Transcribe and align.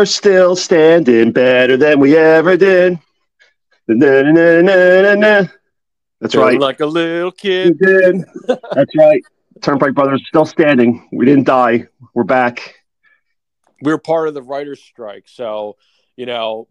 We're 0.00 0.06
still 0.06 0.56
standing 0.56 1.30
better 1.30 1.76
than 1.76 2.00
we 2.00 2.16
ever 2.16 2.56
did. 2.56 2.98
Na, 3.86 4.22
na, 4.22 5.14
na. 5.14 5.46
That's 6.22 6.32
Feeling 6.32 6.54
right. 6.54 6.58
Like 6.58 6.80
a 6.80 6.86
little 6.86 7.30
kid. 7.30 7.78
That's 8.48 8.96
right. 8.96 9.22
Turnpike 9.60 9.92
Brothers 9.92 10.24
still 10.26 10.46
standing. 10.46 11.06
We 11.12 11.26
didn't 11.26 11.44
die. 11.44 11.86
We're 12.14 12.24
back. 12.24 12.76
We're 13.82 13.98
part 13.98 14.28
of 14.28 14.32
the 14.32 14.40
writer's 14.40 14.82
strike. 14.82 15.24
So, 15.26 15.76
you 16.16 16.24
know, 16.24 16.66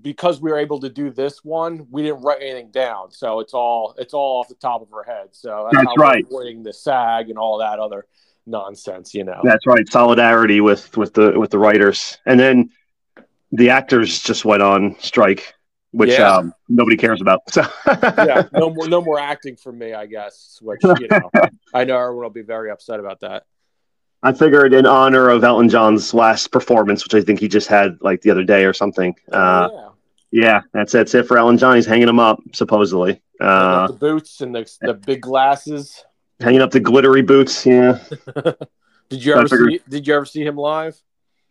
because 0.00 0.40
we 0.40 0.52
were 0.52 0.58
able 0.58 0.78
to 0.78 0.88
do 0.88 1.10
this 1.10 1.44
one, 1.44 1.88
we 1.90 2.02
didn't 2.02 2.22
write 2.22 2.42
anything 2.42 2.70
down. 2.70 3.10
So 3.10 3.40
it's 3.40 3.54
all 3.54 3.96
it's 3.98 4.14
all 4.14 4.38
off 4.38 4.46
the 4.46 4.54
top 4.54 4.82
of 4.82 4.92
our 4.92 5.02
head. 5.02 5.30
So 5.32 5.68
That's 5.72 5.84
we're 5.96 6.04
right. 6.04 6.24
avoiding 6.24 6.62
the 6.62 6.72
SAG 6.72 7.28
and 7.28 7.38
all 7.38 7.58
that 7.58 7.80
other 7.80 8.06
nonsense, 8.48 9.14
you 9.14 9.24
know. 9.24 9.40
That's 9.44 9.66
right. 9.66 9.88
Solidarity 9.88 10.60
with 10.60 10.96
with 10.96 11.14
the 11.14 11.38
with 11.38 11.50
the 11.50 11.58
writers, 11.58 12.18
and 12.26 12.38
then 12.40 12.70
the 13.52 13.70
actors 13.70 14.20
just 14.22 14.44
went 14.44 14.62
on 14.62 14.96
strike, 15.00 15.54
which 15.92 16.10
Yeah. 16.10 16.36
um, 16.36 16.52
nobody 16.68 16.96
cares 16.96 17.20
about. 17.20 17.40
So 17.52 17.62
yeah, 17.86 18.48
no 18.52 18.70
more 18.70 18.88
no 18.88 19.00
more 19.00 19.18
acting 19.20 19.56
for 19.56 19.72
me, 19.72 19.94
I 19.94 20.06
guess. 20.06 20.58
Which 20.62 20.80
you 20.82 21.08
know, 21.10 21.30
I 21.74 21.84
know 21.84 21.98
everyone 21.98 22.24
will 22.24 22.30
be 22.30 22.42
very 22.42 22.70
upset 22.70 23.00
about 23.00 23.20
that. 23.20 23.44
I 24.22 24.32
figured 24.32 24.74
in 24.74 24.84
honor 24.84 25.28
of 25.28 25.44
Elton 25.44 25.68
John's 25.68 26.12
last 26.12 26.50
performance, 26.50 27.04
which 27.04 27.14
I 27.14 27.20
think 27.24 27.38
he 27.38 27.46
just 27.46 27.68
had 27.68 27.98
like 28.00 28.20
the 28.22 28.30
other 28.30 28.42
day 28.42 28.64
or 28.64 28.72
something. 28.72 29.14
Uh, 29.32 29.68
yeah. 29.72 29.88
yeah, 30.42 30.60
that's 30.72 30.92
that's 30.92 31.14
it 31.14 31.26
for 31.26 31.38
Elton 31.38 31.56
John. 31.56 31.76
He's 31.76 31.86
hanging 31.86 32.08
him 32.08 32.18
up 32.18 32.40
supposedly. 32.52 33.22
Uh, 33.40 33.86
the 33.86 33.92
boots 33.92 34.40
and 34.40 34.52
the, 34.54 34.68
the 34.80 34.94
big 34.94 35.22
glasses. 35.22 36.04
Hanging 36.40 36.60
up 36.60 36.70
the 36.70 36.80
glittery 36.80 37.22
boots. 37.22 37.64
Yeah, 37.66 37.98
Did 39.08 39.24
you 39.24 39.34
ever 39.34 39.48
see? 39.48 39.80
Did 39.88 40.06
you 40.06 40.14
ever 40.14 40.24
see 40.24 40.42
him 40.44 40.56
live? 40.56 41.00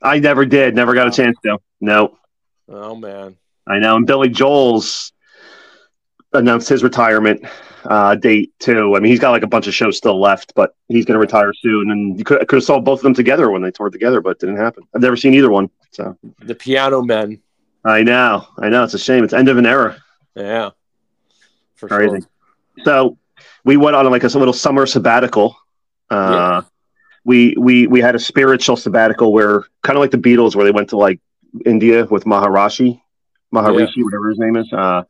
I 0.01 0.19
never 0.19 0.45
did. 0.45 0.75
Never 0.75 0.93
got 0.93 1.07
a 1.07 1.11
chance 1.11 1.37
to. 1.43 1.57
No, 1.81 2.17
Oh 2.69 2.95
man, 2.95 3.37
I 3.65 3.79
know. 3.79 3.95
And 3.95 4.05
Billy 4.05 4.29
Joel's 4.29 5.11
announced 6.33 6.69
his 6.69 6.83
retirement 6.83 7.45
uh, 7.85 8.15
date 8.15 8.53
too. 8.59 8.95
I 8.95 8.99
mean, 8.99 9.11
he's 9.11 9.19
got 9.19 9.31
like 9.31 9.43
a 9.43 9.47
bunch 9.47 9.67
of 9.67 9.73
shows 9.73 9.97
still 9.97 10.19
left, 10.19 10.53
but 10.55 10.75
he's 10.87 11.05
going 11.05 11.15
to 11.15 11.19
retire 11.19 11.53
soon. 11.53 11.89
And 11.91 12.17
you 12.19 12.25
could 12.25 12.39
could 12.47 12.57
have 12.57 12.63
saw 12.63 12.79
both 12.79 12.99
of 12.99 13.03
them 13.03 13.13
together 13.13 13.49
when 13.49 13.61
they 13.61 13.71
toured 13.71 13.93
together, 13.93 14.21
but 14.21 14.31
it 14.31 14.39
didn't 14.39 14.57
happen. 14.57 14.83
I've 14.93 15.01
never 15.01 15.15
seen 15.17 15.33
either 15.33 15.49
one. 15.49 15.69
So 15.91 16.17
the 16.39 16.55
Piano 16.55 17.01
Men. 17.01 17.41
I 17.85 18.03
know, 18.03 18.45
I 18.59 18.67
know. 18.69 18.83
It's 18.83 18.93
a 18.93 18.99
shame. 18.99 19.23
It's 19.23 19.33
end 19.33 19.47
of 19.47 19.57
an 19.57 19.65
era. 19.65 20.03
Yeah, 20.35 20.71
for 21.75 21.87
Crazy. 21.87 22.19
sure. 22.19 22.83
So 22.83 23.17
we 23.67 23.75
went 23.77 23.95
on 23.95 24.09
like 24.09 24.23
a 24.23 24.27
little 24.27 24.53
summer 24.53 24.85
sabbatical. 24.85 25.55
Uh, 26.09 26.63
We 27.25 27.53
we 27.59 27.87
we 27.87 27.99
had 27.99 28.15
a 28.15 28.19
spiritual 28.19 28.77
sabbatical 28.77 29.33
where 29.33 29.65
kind 29.83 29.97
of 29.97 30.01
like 30.01 30.11
the 30.11 30.17
Beatles, 30.17 30.55
where 30.55 30.63
they 30.63 30.71
went 30.71 30.89
to 30.91 30.97
like 30.97 31.19
India 31.65 32.05
with 32.05 32.23
Maharashi, 32.23 33.01
Maharishi, 33.53 34.01
whatever 34.05 34.29
his 34.29 34.39
name 34.39 34.55
is. 34.55 34.71
Uh, 34.71 35.03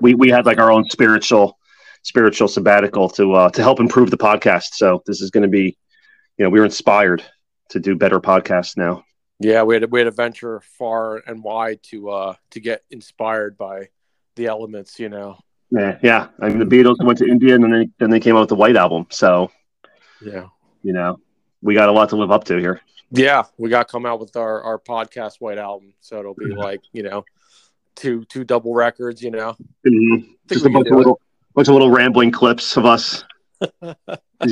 we 0.00 0.14
we 0.14 0.30
had 0.30 0.46
like 0.46 0.58
our 0.58 0.70
own 0.70 0.84
spiritual 0.88 1.58
spiritual 2.02 2.46
sabbatical 2.46 3.08
to 3.18 3.32
uh, 3.32 3.50
to 3.50 3.60
help 3.62 3.80
improve 3.80 4.12
the 4.12 4.16
podcast. 4.16 4.74
So 4.74 5.02
this 5.04 5.20
is 5.20 5.30
going 5.30 5.42
to 5.42 5.48
be, 5.48 5.76
you 6.38 6.44
know, 6.44 6.50
we 6.50 6.60
were 6.60 6.64
inspired 6.64 7.24
to 7.70 7.80
do 7.80 7.96
better 7.96 8.20
podcasts 8.20 8.76
now. 8.76 9.02
Yeah, 9.40 9.64
we 9.64 9.74
had 9.74 9.90
we 9.90 9.98
had 9.98 10.04
to 10.04 10.12
venture 10.12 10.60
far 10.78 11.16
and 11.26 11.42
wide 11.42 11.80
to 11.90 12.10
uh 12.10 12.34
to 12.52 12.60
get 12.60 12.84
inspired 12.88 13.58
by 13.58 13.88
the 14.36 14.46
elements. 14.46 15.00
You 15.00 15.08
know. 15.08 15.38
Yeah, 15.76 15.98
yeah. 16.02 16.28
I 16.40 16.48
mean, 16.48 16.58
the 16.60 16.64
Beatles 16.64 17.02
went 17.04 17.18
to 17.18 17.26
India 17.26 17.54
and 17.54 17.64
then 17.64 17.70
they, 17.72 17.88
then 17.98 18.10
they 18.10 18.20
came 18.20 18.36
out 18.36 18.40
with 18.40 18.48
the 18.50 18.54
White 18.54 18.76
Album. 18.76 19.06
So 19.10 19.50
Yeah. 20.22 20.46
you 20.82 20.92
know, 20.92 21.18
we 21.62 21.74
got 21.74 21.88
a 21.88 21.92
lot 21.92 22.10
to 22.10 22.16
live 22.16 22.30
up 22.30 22.44
to 22.44 22.56
here. 22.58 22.80
Yeah, 23.10 23.44
we 23.58 23.70
got 23.70 23.88
to 23.88 23.92
come 23.92 24.06
out 24.06 24.20
with 24.20 24.36
our 24.36 24.62
our 24.62 24.78
podcast 24.78 25.40
White 25.40 25.58
Album, 25.58 25.94
so 26.00 26.18
it'll 26.20 26.34
be 26.34 26.46
Mhm. 26.46 26.56
like 26.58 26.80
you 26.92 27.02
know, 27.02 27.24
two 27.96 28.24
two 28.26 28.44
double 28.44 28.74
records. 28.74 29.20
You 29.22 29.30
know. 29.32 29.56
Mhm. 29.86 30.20
think 30.22 30.28
Just 30.48 30.66
a 30.66 30.70
bunch 30.70 30.88
of 30.88 30.96
little, 30.96 31.20
bunch 31.54 31.68
of 31.68 31.74
little 31.74 31.90
rambling 31.90 32.30
clips 32.30 32.76
of 32.76 32.84
us. 32.86 33.24
you 33.82 33.94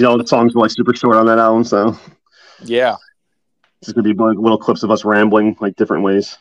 know, 0.02 0.16
the 0.18 0.26
songs 0.26 0.54
were 0.54 0.62
like 0.62 0.70
super 0.70 0.94
short 0.94 1.16
on 1.16 1.26
that 1.26 1.38
album, 1.38 1.64
so 1.64 1.96
Yeah. 2.62 2.96
it's 3.80 3.92
gonna 3.92 4.02
be 4.08 4.14
like 4.14 4.38
little 4.38 4.58
clips 4.58 4.82
of 4.82 4.90
us 4.90 5.04
rambling 5.04 5.56
like 5.60 5.76
different 5.76 6.02
ways. 6.04 6.38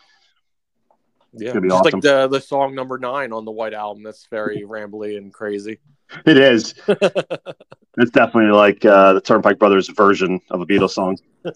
Yeah, 1.34 1.54
just 1.54 1.66
awesome. 1.72 1.92
like 1.94 2.02
the 2.04 2.28
the 2.28 2.42
song 2.42 2.76
number 2.76 2.98
nine 2.98 3.32
on 3.32 3.46
the 3.46 3.52
White 3.52 3.74
Album. 3.74 4.04
That's 4.04 4.26
very 4.28 4.62
rambly 4.68 5.18
and 5.18 5.34
crazy. 5.34 5.80
It 6.26 6.38
is. 6.38 6.74
it's 6.88 8.12
definitely 8.12 8.52
like 8.52 8.84
uh, 8.84 9.14
the 9.14 9.22
Turnpike 9.22 9.58
Brothers 9.60 9.88
version 9.90 10.42
of 10.50 10.62
a 10.62 10.66
Beatles 10.66 10.92
song. 10.92 11.18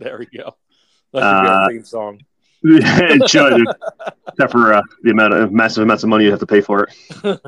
There 0.00 0.16
we 0.16 0.26
go. 0.26 0.54
That 1.12 1.22
should 1.22 1.42
be 1.42 1.48
Uh, 1.48 1.52
our 1.52 1.68
theme 1.70 1.84
song. 1.84 2.20
it 2.62 3.28
should, 3.28 3.66
except 4.28 4.52
for 4.52 4.72
uh, 4.74 4.82
the 5.02 5.10
amount 5.10 5.34
of 5.34 5.50
massive 5.50 5.82
amounts 5.82 6.04
of 6.04 6.08
money 6.08 6.24
you 6.24 6.30
have 6.30 6.38
to 6.38 6.46
pay 6.46 6.60
for 6.60 6.84
it. 6.88 7.40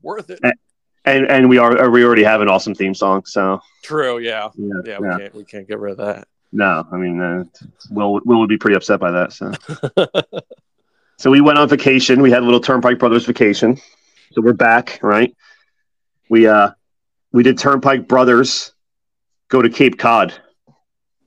Worth 0.00 0.30
it. 0.30 0.38
And 1.04 1.26
and 1.28 1.48
we 1.48 1.58
are 1.58 1.90
we 1.90 2.04
already 2.04 2.22
have 2.22 2.42
an 2.42 2.48
awesome 2.48 2.76
theme 2.76 2.94
song, 2.94 3.24
so 3.24 3.60
True. 3.82 4.18
Yeah. 4.18 4.50
yeah, 4.56 4.74
Yeah. 4.84 4.98
We 5.00 5.08
can't 5.18 5.34
we 5.34 5.44
can't 5.44 5.66
get 5.66 5.80
rid 5.80 5.92
of 5.92 5.96
that. 5.98 6.28
No, 6.52 6.84
I 6.92 6.96
mean, 6.96 7.20
uh, 7.20 7.44
Will 7.90 8.20
Will 8.24 8.38
would 8.38 8.48
be 8.48 8.58
pretty 8.58 8.76
upset 8.76 9.00
by 9.00 9.10
that. 9.10 9.32
So, 9.32 9.50
so 11.20 11.30
we 11.30 11.42
went 11.42 11.58
on 11.58 11.68
vacation. 11.68 12.22
We 12.22 12.30
had 12.30 12.40
a 12.42 12.46
little 12.46 12.60
Turnpike 12.60 12.98
Brothers 12.98 13.26
vacation. 13.26 13.76
So 14.32 14.40
we're 14.40 14.54
back, 14.54 14.98
right? 15.02 15.36
We 16.30 16.46
uh, 16.46 16.70
we 17.30 17.42
did 17.42 17.58
Turnpike 17.58 18.08
Brothers 18.08 18.72
go 19.48 19.60
to 19.60 19.68
Cape 19.68 19.98
Cod. 19.98 20.32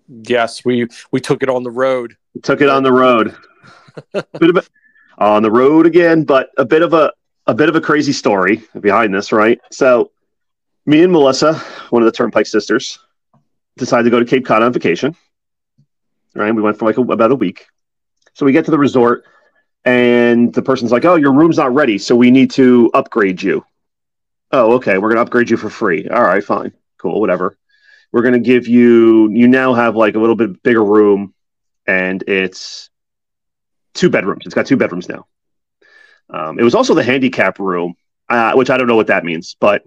yes, 0.08 0.66
we 0.66 0.88
we 1.12 1.20
took 1.20 1.44
it 1.44 1.50
on 1.50 1.62
the 1.62 1.70
road. 1.70 2.18
We 2.34 2.42
took 2.42 2.62
it 2.62 2.70
on 2.70 2.82
the 2.82 2.92
road. 2.92 3.36
bit 4.14 4.50
of 4.50 4.58
a, 4.58 4.64
on 5.24 5.44
the 5.44 5.52
road 5.52 5.86
again, 5.86 6.24
but 6.24 6.50
a 6.58 6.66
bit 6.66 6.82
of 6.82 6.96
a 6.96 7.14
a 7.46 7.54
bit 7.54 7.70
of 7.70 7.76
a 7.76 7.82
crazy 7.82 8.14
story 8.14 8.64
behind 8.80 9.14
this, 9.14 9.32
right? 9.32 9.62
So, 9.72 10.12
me 10.88 11.04
and 11.04 11.12
Melissa, 11.12 11.54
one 11.92 12.02
of 12.02 12.08
the 12.08 12.12
Turnpike 12.12 12.48
sisters, 12.48 12.98
decided 13.78 14.06
to 14.06 14.10
go 14.10 14.20
to 14.20 14.26
Cape 14.26 14.44
Cod 14.44 14.64
on 14.64 14.74
vacation. 14.74 15.16
Right, 16.34 16.52
we 16.52 16.64
went 16.64 16.80
for 16.80 16.86
like 16.86 16.98
a, 16.98 17.02
about 17.02 17.32
a 17.32 17.36
week. 17.36 17.68
So 18.34 18.44
we 18.44 18.54
get 18.54 18.66
to 18.66 18.72
the 18.72 18.80
resort, 18.80 19.26
and 19.86 20.54
the 20.54 20.62
person's 20.62 20.92
like, 20.92 21.06
"Oh, 21.06 21.16
your 21.16 21.34
room's 21.34 21.58
not 21.58 21.74
ready, 21.74 21.98
so 21.98 22.16
we 22.16 22.32
need 22.32 22.52
to 22.52 22.90
upgrade 22.94 23.42
you." 23.42 23.66
Oh, 24.52 24.74
okay, 24.74 24.98
we're 24.98 25.10
gonna 25.10 25.22
upgrade 25.22 25.50
you 25.50 25.58
for 25.58 25.70
free. 25.70 26.08
All 26.08 26.22
right, 26.24 26.44
fine, 26.44 26.74
cool, 26.98 27.20
whatever. 27.20 27.58
We're 28.12 28.22
gonna 28.22 28.40
give 28.40 28.68
you. 28.68 29.30
You 29.32 29.48
now 29.48 29.74
have 29.74 29.96
like 29.96 30.16
a 30.16 30.20
little 30.20 30.36
bit 30.36 30.62
bigger 30.64 30.84
room, 30.84 31.34
and 31.88 32.24
it's 32.28 32.90
two 33.94 34.10
bedrooms. 34.10 34.46
It's 34.46 34.56
got 34.56 34.66
two 34.66 34.78
bedrooms 34.78 35.10
now. 35.10 35.26
Um, 36.30 36.60
it 36.60 36.64
was 36.64 36.76
also 36.76 36.94
the 36.94 37.04
handicap 37.04 37.60
room, 37.60 37.96
uh, 38.30 38.54
which 38.54 38.70
I 38.70 38.78
don't 38.78 38.88
know 38.88 38.96
what 38.96 39.08
that 39.08 39.26
means, 39.26 39.56
but 39.60 39.84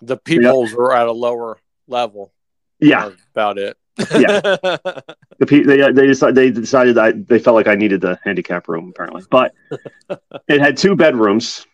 The 0.00 0.16
peoples 0.16 0.72
were 0.72 0.94
at 0.94 1.06
a 1.06 1.12
lower 1.12 1.58
level. 1.86 2.32
yeah, 2.80 3.10
about 3.32 3.58
it. 3.58 3.76
Yeah. 3.98 4.40
the 5.38 5.46
they 5.66 5.92
they 5.92 6.06
decided 6.06 6.34
they 6.34 6.50
decided 6.50 6.96
that 6.96 7.28
they 7.28 7.38
felt 7.38 7.54
like 7.54 7.68
I 7.68 7.74
needed 7.74 8.00
the 8.00 8.18
handicap 8.24 8.68
room 8.68 8.90
apparently, 8.90 9.22
but 9.30 9.54
it 10.48 10.60
had 10.60 10.76
two 10.76 10.96
bedrooms, 10.96 11.66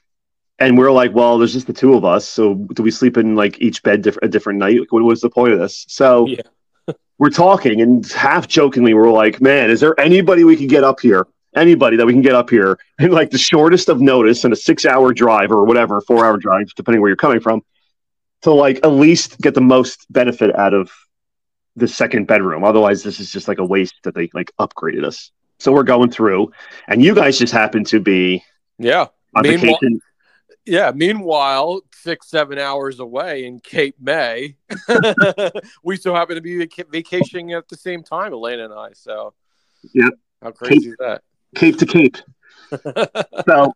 and 0.58 0.76
we 0.76 0.84
are 0.84 0.93
like, 0.93 1.14
well, 1.14 1.38
there's 1.38 1.52
just 1.52 1.67
the 1.67 1.72
two 1.72 1.94
of 1.94 2.05
us, 2.05 2.26
so 2.26 2.55
do 2.55 2.82
we 2.82 2.90
sleep 2.90 3.17
in 3.17 3.34
like 3.34 3.61
each 3.61 3.82
bed 3.82 4.02
diff- 4.02 4.19
a 4.22 4.28
different 4.28 4.58
night? 4.58 4.81
Like, 4.81 4.93
what 4.93 5.02
was 5.02 5.20
the 5.20 5.31
point 5.31 5.52
of 5.52 5.58
this? 5.58 5.87
So 5.88 6.26
Yeah. 6.26 6.43
we're 7.19 7.31
talking, 7.31 7.81
and 7.81 8.06
half 8.12 8.49
jokingly, 8.49 8.94
we're 8.94 9.11
like, 9.11 9.40
man, 9.40 9.70
is 9.70 9.81
there 9.81 9.99
anybody 9.99 10.44
we 10.44 10.56
can 10.56 10.67
get 10.67 10.84
up 10.84 11.00
here? 11.00 11.26
Anybody 11.56 11.96
that 11.96 12.06
we 12.06 12.12
can 12.12 12.22
get 12.22 12.34
up 12.34 12.49
here 12.49 12.78
in 13.00 13.11
like 13.11 13.31
the 13.31 13.38
shortest 13.38 13.88
of 13.88 14.00
notice 14.00 14.44
in 14.44 14.52
a 14.52 14.56
six 14.56 14.87
hour 14.87 15.12
drive 15.12 15.50
or 15.50 15.64
whatever, 15.64 16.00
four 16.00 16.25
hour 16.25 16.37
drive, 16.37 16.69
depending 16.76 17.00
where 17.00 17.08
you're 17.08 17.17
coming 17.17 17.40
from, 17.40 17.62
to 18.43 18.52
like 18.52 18.76
at 18.84 18.93
least 18.93 19.40
get 19.40 19.55
the 19.55 19.61
most 19.61 20.06
benefit 20.11 20.55
out 20.55 20.75
of 20.75 20.93
the 21.76 21.88
second 21.88 22.26
bedroom. 22.26 22.64
Otherwise, 22.64 23.02
this 23.02 23.20
is 23.20 23.31
just 23.31 23.49
like 23.49 23.58
a 23.58 23.64
waste 23.64 23.94
that 24.05 24.14
they 24.14 24.31
like 24.34 24.52
upgraded 24.58 25.05
us. 25.05 25.31
So 25.58 25.72
we're 25.72 25.82
going 25.82 26.11
through, 26.11 26.52
and 26.88 27.02
you 27.02 27.14
guys 27.14 27.38
just 27.38 27.52
happen 27.52 27.84
to 27.84 28.00
be 28.00 28.43
yeah. 28.78 29.06
on 29.34 29.43
Meanwhile- 29.43 29.61
vacation. 29.61 30.00
Yeah. 30.67 30.93
Meanwhile, 30.94 31.81
six, 31.93 32.28
seven 32.28 32.58
hours 32.58 33.00
away 33.00 33.44
in 33.44 33.61
Cape 33.61 33.96
May, 34.00 34.56
we 35.82 35.96
so 35.96 36.14
happen 36.14 36.37
to 36.37 36.40
be 36.43 36.58
vac- 36.58 36.88
vacationing 36.90 37.52
at 37.52 37.69
the 37.69 37.76
same 37.76 38.02
time, 38.02 38.32
Elena 38.32 38.67
and 38.67 38.75
I. 38.75 38.90
So, 38.93 39.34
yeah, 39.94 40.11
How 40.43 40.50
crazy 40.52 40.90
is 40.90 40.96
that? 40.99 41.22
Cape 41.55 41.78
to 41.78 41.87
Cape. 41.87 42.19
So 43.46 43.72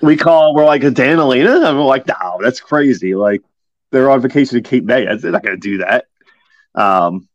we 0.00 0.16
call, 0.16 0.54
we're 0.54 0.64
like, 0.64 0.80
Dan 0.94 1.18
Elena? 1.18 1.68
And 1.68 1.76
we're 1.76 1.84
like, 1.84 2.06
no, 2.06 2.38
that's 2.40 2.60
crazy. 2.60 3.14
Like, 3.14 3.42
they're 3.90 4.10
on 4.10 4.20
vacation 4.20 4.56
in 4.56 4.62
Cape 4.62 4.84
May. 4.84 5.04
They're 5.16 5.32
not 5.32 5.42
going 5.42 5.56
to 5.56 5.60
do 5.60 5.78
that. 5.78 6.06
Um, 6.74 7.28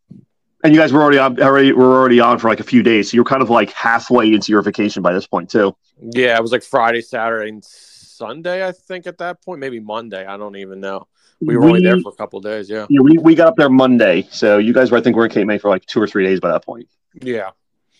and 0.63 0.73
you 0.73 0.79
guys 0.79 0.93
were 0.93 1.01
already 1.01 1.17
on, 1.19 1.39
already 1.41 1.71
were 1.73 1.93
already 1.93 2.19
on 2.19 2.39
for 2.39 2.47
like 2.49 2.59
a 2.59 2.63
few 2.63 2.81
days, 2.83 3.11
so 3.11 3.15
you're 3.15 3.25
kind 3.25 3.41
of 3.41 3.49
like 3.49 3.71
halfway 3.71 4.31
into 4.33 4.51
your 4.51 4.61
vacation 4.61 5.01
by 5.03 5.13
this 5.13 5.27
point 5.27 5.49
too. 5.49 5.75
yeah, 5.99 6.35
it 6.37 6.41
was 6.41 6.51
like 6.51 6.63
Friday, 6.63 7.01
Saturday, 7.01 7.49
and 7.49 7.63
Sunday, 7.63 8.65
I 8.65 8.71
think, 8.71 9.07
at 9.07 9.17
that 9.17 9.43
point. 9.43 9.59
Maybe 9.59 9.79
Monday. 9.79 10.25
I 10.25 10.37
don't 10.37 10.55
even 10.55 10.79
know. 10.79 11.07
We 11.41 11.57
were 11.57 11.65
only 11.65 11.81
there 11.81 11.99
for 11.99 12.09
a 12.09 12.15
couple 12.15 12.37
of 12.39 12.45
days. 12.45 12.69
Yeah. 12.69 12.85
yeah, 12.89 13.01
we, 13.01 13.17
we 13.17 13.35
got 13.35 13.47
up 13.47 13.55
there 13.57 13.69
Monday, 13.69 14.27
so 14.31 14.57
you 14.59 14.71
guys 14.73 14.91
were 14.91 14.97
I 14.97 15.01
think 15.01 15.15
we're 15.17 15.25
in 15.25 15.31
Cape 15.31 15.45
May 15.47 15.57
for 15.57 15.69
like 15.69 15.85
two 15.85 16.01
or 16.01 16.07
three 16.07 16.23
days 16.23 16.39
by 16.39 16.49
that 16.49 16.63
point. 16.65 16.87
Yeah. 17.21 17.49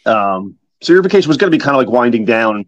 Um, 0.06 0.56
so 0.82 0.94
your 0.94 1.02
vacation 1.02 1.28
was 1.28 1.38
going 1.38 1.52
to 1.52 1.58
be 1.58 1.62
kind 1.62 1.76
of 1.76 1.80
like 1.80 1.90
winding 1.90 2.24
down. 2.26 2.66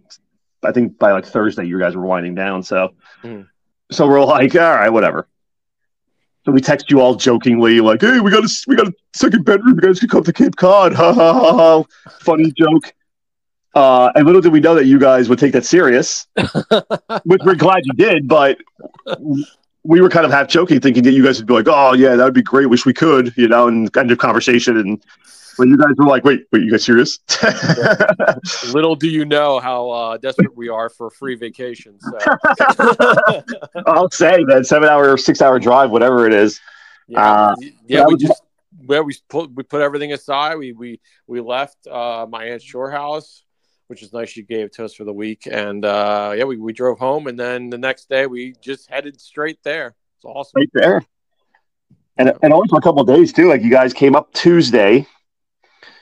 I 0.63 0.71
think 0.71 0.97
by 0.97 1.11
like 1.11 1.25
Thursday, 1.25 1.65
you 1.65 1.79
guys 1.79 1.95
were 1.95 2.05
winding 2.05 2.35
down. 2.35 2.63
So, 2.63 2.93
Mhm. 3.23 3.47
so 3.91 4.07
we're 4.07 4.23
like, 4.25 4.53
all 4.55 4.61
right, 4.61 4.89
whatever. 4.89 5.27
So 6.45 6.51
we 6.51 6.61
text 6.61 6.91
you 6.91 7.01
all 7.01 7.15
jokingly, 7.15 7.81
like, 7.81 8.01
"Hey, 8.01 8.19
we 8.19 8.29
got 8.29 8.43
a 8.43 8.63
we 8.67 8.75
got 8.75 8.87
a 8.87 8.93
second 9.13 9.45
bedroom. 9.45 9.75
You 9.75 9.81
guys 9.81 9.99
can 9.99 10.09
come 10.09 10.23
to 10.23 10.33
Cape 10.33 10.55
Cod." 10.55 10.93
Ha 10.93 11.13
ha 11.13 11.33
ha 11.33 11.53
ha! 11.53 11.83
Funny 12.19 12.51
joke. 12.51 12.93
Uh, 13.73 14.11
and 14.15 14.25
little 14.25 14.41
did 14.41 14.53
we 14.53 14.59
know 14.59 14.75
that 14.75 14.85
you 14.85 14.99
guys 14.99 15.27
would 15.27 15.39
take 15.39 15.51
that 15.53 15.65
serious, 15.65 16.27
which 17.25 17.41
we're 17.43 17.55
glad 17.55 17.81
you 17.83 17.93
did. 17.93 18.27
But 18.27 18.59
we 19.83 20.01
were 20.01 20.09
kind 20.09 20.25
of 20.25 20.31
half 20.31 20.47
joking, 20.47 20.79
thinking 20.79 21.03
that 21.03 21.11
you 21.11 21.23
guys 21.23 21.39
would 21.39 21.47
be 21.47 21.53
like, 21.53 21.67
"Oh 21.67 21.93
yeah, 21.93 22.15
that 22.15 22.23
would 22.23 22.35
be 22.35 22.43
great. 22.43 22.67
Wish 22.67 22.85
we 22.85 22.93
could," 22.93 23.33
you 23.35 23.47
know, 23.47 23.67
and 23.67 23.95
end 23.97 24.11
of 24.11 24.19
conversation. 24.19 24.77
And 24.77 25.03
when 25.57 25.69
you 25.69 25.77
guys 25.77 25.93
were 25.97 26.05
like, 26.05 26.23
"Wait, 26.23 26.45
wait, 26.51 26.63
you 26.63 26.71
guys 26.71 26.83
serious?" 26.83 27.19
Little 28.73 28.95
do 28.95 29.07
you 29.07 29.25
know 29.25 29.59
how 29.59 29.89
uh, 29.89 30.17
desperate 30.17 30.55
we 30.55 30.69
are 30.69 30.89
for 30.89 31.09
free 31.09 31.35
vacations. 31.35 32.03
So. 32.03 32.17
I'll 33.85 34.11
say 34.11 34.43
that 34.45 34.65
seven 34.65 34.89
hour, 34.89 35.17
six 35.17 35.41
hour 35.41 35.59
drive, 35.59 35.91
whatever 35.91 36.25
it 36.27 36.33
is. 36.33 36.59
yeah, 37.07 37.21
Uh, 37.21 37.55
yeah, 37.87 38.05
we 38.05 38.17
just 38.17 38.41
well, 38.85 39.03
we 39.03 39.15
put 39.29 39.53
we 39.53 39.63
put 39.63 39.81
everything 39.81 40.13
aside. 40.13 40.55
We 40.55 40.73
we 40.73 40.99
we 41.27 41.41
left 41.41 41.87
uh, 41.87 42.25
my 42.29 42.45
aunt's 42.45 42.65
shore 42.65 42.91
house, 42.91 43.43
which 43.87 44.03
is 44.03 44.13
nice. 44.13 44.29
She 44.29 44.43
gave 44.43 44.71
to 44.71 44.85
us 44.85 44.93
for 44.93 45.03
the 45.03 45.13
week, 45.13 45.47
and 45.49 45.83
uh, 45.85 46.33
yeah, 46.35 46.43
we, 46.43 46.57
we 46.57 46.73
drove 46.73 46.99
home, 46.99 47.27
and 47.27 47.39
then 47.39 47.69
the 47.69 47.77
next 47.77 48.09
day 48.09 48.27
we 48.27 48.53
just 48.61 48.89
headed 48.89 49.19
straight 49.19 49.59
there. 49.63 49.95
It's 50.17 50.25
awesome. 50.25 50.53
right 50.59 50.69
there. 50.73 51.05
And 52.17 52.31
and 52.41 52.53
only 52.53 52.67
for 52.69 52.77
a 52.77 52.81
couple 52.81 53.03
days 53.03 53.33
too. 53.33 53.49
Like 53.49 53.61
you 53.61 53.69
guys 53.69 53.93
came 53.93 54.15
up 54.15 54.31
Tuesday, 54.33 55.05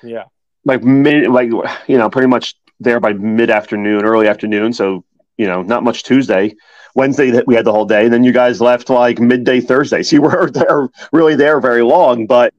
Yeah, 0.04 0.26
like 0.66 0.84
mid, 0.84 1.28
like 1.30 1.50
you 1.88 1.98
know, 1.98 2.10
pretty 2.10 2.28
much 2.28 2.56
there 2.80 3.00
by 3.00 3.14
mid 3.14 3.50
afternoon, 3.50 4.04
early 4.06 4.28
afternoon. 4.28 4.74
So 4.74 5.06
you 5.38 5.48
know, 5.48 5.62
not 5.62 5.84
much 5.84 6.04
Tuesday. 6.04 6.56
Wednesday 6.96 7.32
that 7.32 7.48
we 7.48 7.56
had 7.56 7.66
the 7.66 7.72
whole 7.72 7.86
day. 7.86 8.04
And 8.04 8.14
then 8.14 8.24
you 8.24 8.32
guys 8.32 8.62
left 8.62 8.88
like 8.92 9.20
midday 9.20 9.60
Thursday. 9.62 10.04
So 10.04 10.16
you 10.16 10.22
weren't 10.22 10.54
there 10.62 10.88
really 11.12 11.36
there 11.36 11.60
very 11.60 11.82
long, 11.82 12.28
but 12.28 12.54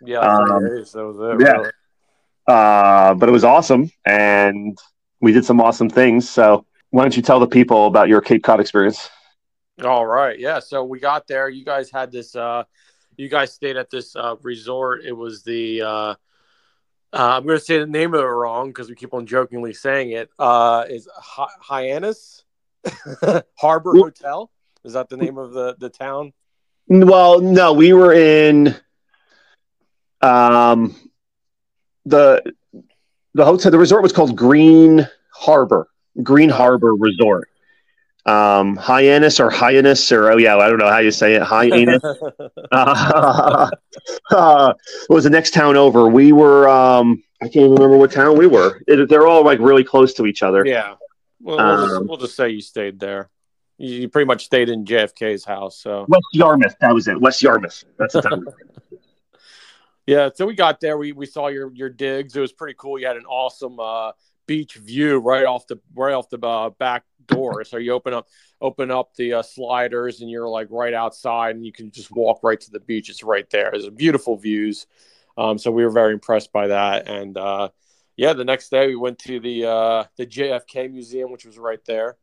yeah, 0.00 0.20
Um, 0.20 0.64
days, 0.68 0.92
that 0.92 1.04
was 1.04 1.16
it. 1.18 1.44
yeah. 1.44 1.52
really. 1.54 1.70
uh, 2.46 3.14
but 3.14 3.28
it 3.28 3.32
was 3.32 3.42
awesome, 3.44 3.90
and 4.04 4.78
we 5.20 5.32
did 5.32 5.44
some 5.44 5.60
awesome 5.60 5.90
things. 5.90 6.28
So 6.30 6.64
why 6.90 7.02
don't 7.02 7.16
you 7.16 7.22
tell 7.22 7.40
the 7.40 7.48
people 7.48 7.86
about 7.88 8.08
your 8.08 8.20
Cape 8.20 8.42
Cod 8.44 8.60
experience? 8.60 9.10
All 9.82 10.06
right. 10.06 10.38
Yeah. 10.38 10.60
So 10.60 10.84
we 10.84 11.00
got 11.00 11.26
there. 11.26 11.48
You 11.48 11.64
guys 11.64 11.90
had 11.90 12.12
this, 12.12 12.36
uh, 12.36 12.64
you 13.16 13.28
guys 13.28 13.52
stayed 13.52 13.76
at 13.76 13.90
this 13.90 14.14
uh, 14.14 14.36
resort. 14.42 15.04
It 15.04 15.12
was 15.12 15.42
the, 15.42 15.82
uh, 17.12 17.36
I'm 17.36 17.44
going 17.44 17.58
to 17.58 17.64
say 17.64 17.78
the 17.78 17.86
name 17.86 18.14
of 18.14 18.20
it 18.20 18.24
wrong 18.24 18.68
because 18.68 18.88
we 18.88 18.94
keep 18.94 19.14
on 19.14 19.26
jokingly 19.26 19.74
saying 19.74 20.12
it. 20.12 20.30
Uh, 20.38 20.84
is 20.88 21.08
Hy- 21.16 21.48
Hyannis 21.60 22.44
Harbor 23.58 23.92
Hotel? 23.94 24.50
Is 24.84 24.92
that 24.94 25.08
the 25.08 25.16
name 25.16 25.36
of 25.38 25.52
the, 25.52 25.76
the 25.78 25.90
town? 25.90 26.32
Well, 26.88 27.40
no, 27.40 27.72
we 27.72 27.92
were 27.92 28.12
in 28.12 28.74
um 30.22 30.94
the 32.04 32.42
the 33.34 33.44
hotel 33.44 33.70
the 33.70 33.78
resort 33.78 34.02
was 34.02 34.12
called 34.12 34.36
Green 34.36 35.08
Harbor. 35.32 35.88
Green 36.22 36.50
Harbor 36.50 36.94
Resort. 36.94 37.48
Um 38.26 38.76
Hyannis 38.76 39.40
or 39.40 39.50
Hyannis 39.50 40.12
or 40.12 40.30
oh 40.30 40.36
yeah, 40.36 40.56
I 40.56 40.68
don't 40.68 40.78
know 40.78 40.90
how 40.90 40.98
you 40.98 41.10
say 41.10 41.34
it. 41.34 41.42
Hyannis. 41.42 42.02
uh, 42.72 43.70
uh, 44.30 44.74
was 45.08 45.24
the 45.24 45.30
next 45.30 45.54
town 45.54 45.76
over. 45.76 46.08
We 46.08 46.32
were 46.32 46.68
um 46.68 47.22
I 47.42 47.46
can't 47.46 47.56
even 47.56 47.72
remember 47.72 47.96
what 47.96 48.12
town 48.12 48.36
we 48.36 48.46
were. 48.46 48.82
It, 48.86 49.08
they're 49.08 49.26
all 49.26 49.44
like 49.44 49.58
really 49.60 49.84
close 49.84 50.12
to 50.14 50.26
each 50.26 50.42
other. 50.42 50.64
yeah. 50.66 50.94
Well, 51.42 51.56
we'll, 51.56 51.86
just, 51.86 51.96
Um, 51.96 52.06
we'll 52.06 52.16
just 52.18 52.36
say 52.36 52.50
you 52.50 52.60
stayed 52.60 53.00
there. 53.00 53.30
You, 53.78 54.02
you 54.02 54.08
pretty 54.10 54.26
much 54.26 54.44
stayed 54.44 54.68
in 54.68 54.84
JFK's 54.84 55.42
house. 55.42 55.78
So 55.78 56.04
West 56.06 56.26
Yarmouth, 56.34 56.76
that 56.82 56.92
was 56.92 57.08
it. 57.08 57.18
West 57.18 57.42
Yarmouth. 57.42 57.84
That's 57.98 58.12
the 58.12 58.22
town. 58.22 58.44
Yeah, 60.06 60.28
so 60.34 60.44
we 60.44 60.54
got 60.54 60.80
there. 60.80 60.98
We 60.98 61.12
we 61.12 61.24
saw 61.24 61.48
your 61.48 61.72
your 61.72 61.88
digs. 61.88 62.34
It 62.34 62.40
was 62.40 62.52
pretty 62.52 62.74
cool. 62.76 62.98
You 62.98 63.06
had 63.06 63.16
an 63.16 63.26
awesome 63.26 63.78
uh, 63.78 64.10
beach 64.50 64.74
view 64.74 65.18
right 65.18 65.44
off 65.44 65.64
the 65.68 65.78
right 65.94 66.12
off 66.12 66.28
the 66.28 66.44
uh, 66.44 66.70
back 66.70 67.04
door. 67.26 67.62
So 67.62 67.76
you 67.76 67.92
open 67.92 68.12
up 68.12 68.26
open 68.60 68.90
up 68.90 69.14
the 69.14 69.34
uh, 69.34 69.42
sliders, 69.42 70.22
and 70.22 70.28
you're 70.28 70.48
like 70.48 70.66
right 70.70 70.92
outside, 70.92 71.54
and 71.54 71.64
you 71.64 71.70
can 71.70 71.92
just 71.92 72.10
walk 72.10 72.40
right 72.42 72.60
to 72.60 72.70
the 72.72 72.80
beach. 72.80 73.08
It's 73.08 73.22
right 73.22 73.48
there. 73.50 73.70
It's 73.72 73.88
beautiful 73.90 74.36
views. 74.36 74.88
Um, 75.38 75.56
so 75.56 75.70
we 75.70 75.84
were 75.84 75.92
very 75.92 76.12
impressed 76.12 76.52
by 76.52 76.66
that. 76.66 77.08
And 77.08 77.38
uh, 77.38 77.68
yeah, 78.16 78.32
the 78.32 78.44
next 78.44 78.70
day 78.70 78.88
we 78.88 78.96
went 78.96 79.20
to 79.20 79.38
the 79.38 79.66
uh, 79.66 80.04
the 80.16 80.26
JFK 80.26 80.90
Museum, 80.90 81.30
which 81.30 81.46
was 81.46 81.56
right 81.56 81.84
there. 81.84 82.16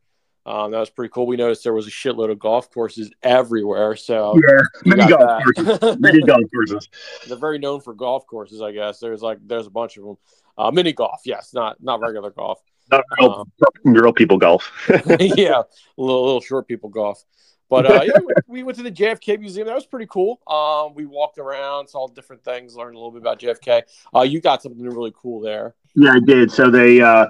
Um, 0.44 0.70
that 0.72 0.80
was 0.80 0.90
pretty 0.90 1.10
cool. 1.10 1.26
We 1.26 1.36
noticed 1.36 1.64
there 1.64 1.72
was 1.72 1.86
a 1.86 1.90
shitload 1.90 2.30
of 2.30 2.38
golf 2.38 2.70
courses 2.70 3.10
everywhere. 3.22 3.96
So 3.96 4.34
yeah, 4.36 4.60
many 4.84 5.08
golf 5.08 5.42
courses. 5.44 5.78
golf 6.26 6.42
courses. 6.54 6.88
they're 7.26 7.38
very 7.38 7.58
known 7.58 7.80
for 7.80 7.94
golf 7.94 8.26
courses, 8.26 8.60
I 8.60 8.72
guess. 8.72 8.98
There's 8.98 9.22
like 9.22 9.38
there's 9.46 9.66
a 9.66 9.70
bunch 9.70 9.96
of 9.96 10.04
them. 10.04 10.18
Uh, 10.58 10.72
mini 10.72 10.92
golf, 10.92 11.20
yes, 11.24 11.54
not 11.54 11.76
not 11.80 12.00
regular 12.00 12.30
golf. 12.30 12.60
Not 12.90 13.04
real, 13.18 13.46
Um, 13.86 13.92
real 13.94 14.12
people 14.12 14.38
golf. 14.38 14.72
yeah, 14.88 15.62
little 15.96 16.24
little 16.24 16.40
short 16.40 16.66
people 16.66 16.90
golf. 16.90 17.24
But 17.70 17.86
uh, 17.86 18.02
yeah, 18.04 18.18
we, 18.24 18.34
we 18.46 18.62
went 18.62 18.76
to 18.78 18.82
the 18.82 18.90
JFK 18.90 19.38
Museum. 19.38 19.66
That 19.66 19.74
was 19.74 19.86
pretty 19.86 20.06
cool. 20.10 20.40
Um, 20.46 20.94
we 20.94 21.04
walked 21.04 21.38
around, 21.38 21.86
saw 21.88 22.08
different 22.08 22.42
things, 22.42 22.74
learned 22.74 22.96
a 22.96 22.98
little 22.98 23.12
bit 23.12 23.20
about 23.20 23.38
JFK. 23.38 23.82
Uh, 24.14 24.22
you 24.22 24.40
got 24.40 24.62
something 24.62 24.82
really 24.82 25.12
cool 25.14 25.40
there. 25.40 25.74
yeah, 25.94 26.12
I 26.12 26.20
did. 26.20 26.50
So 26.50 26.70
they, 26.70 27.00
uh, 27.02 27.26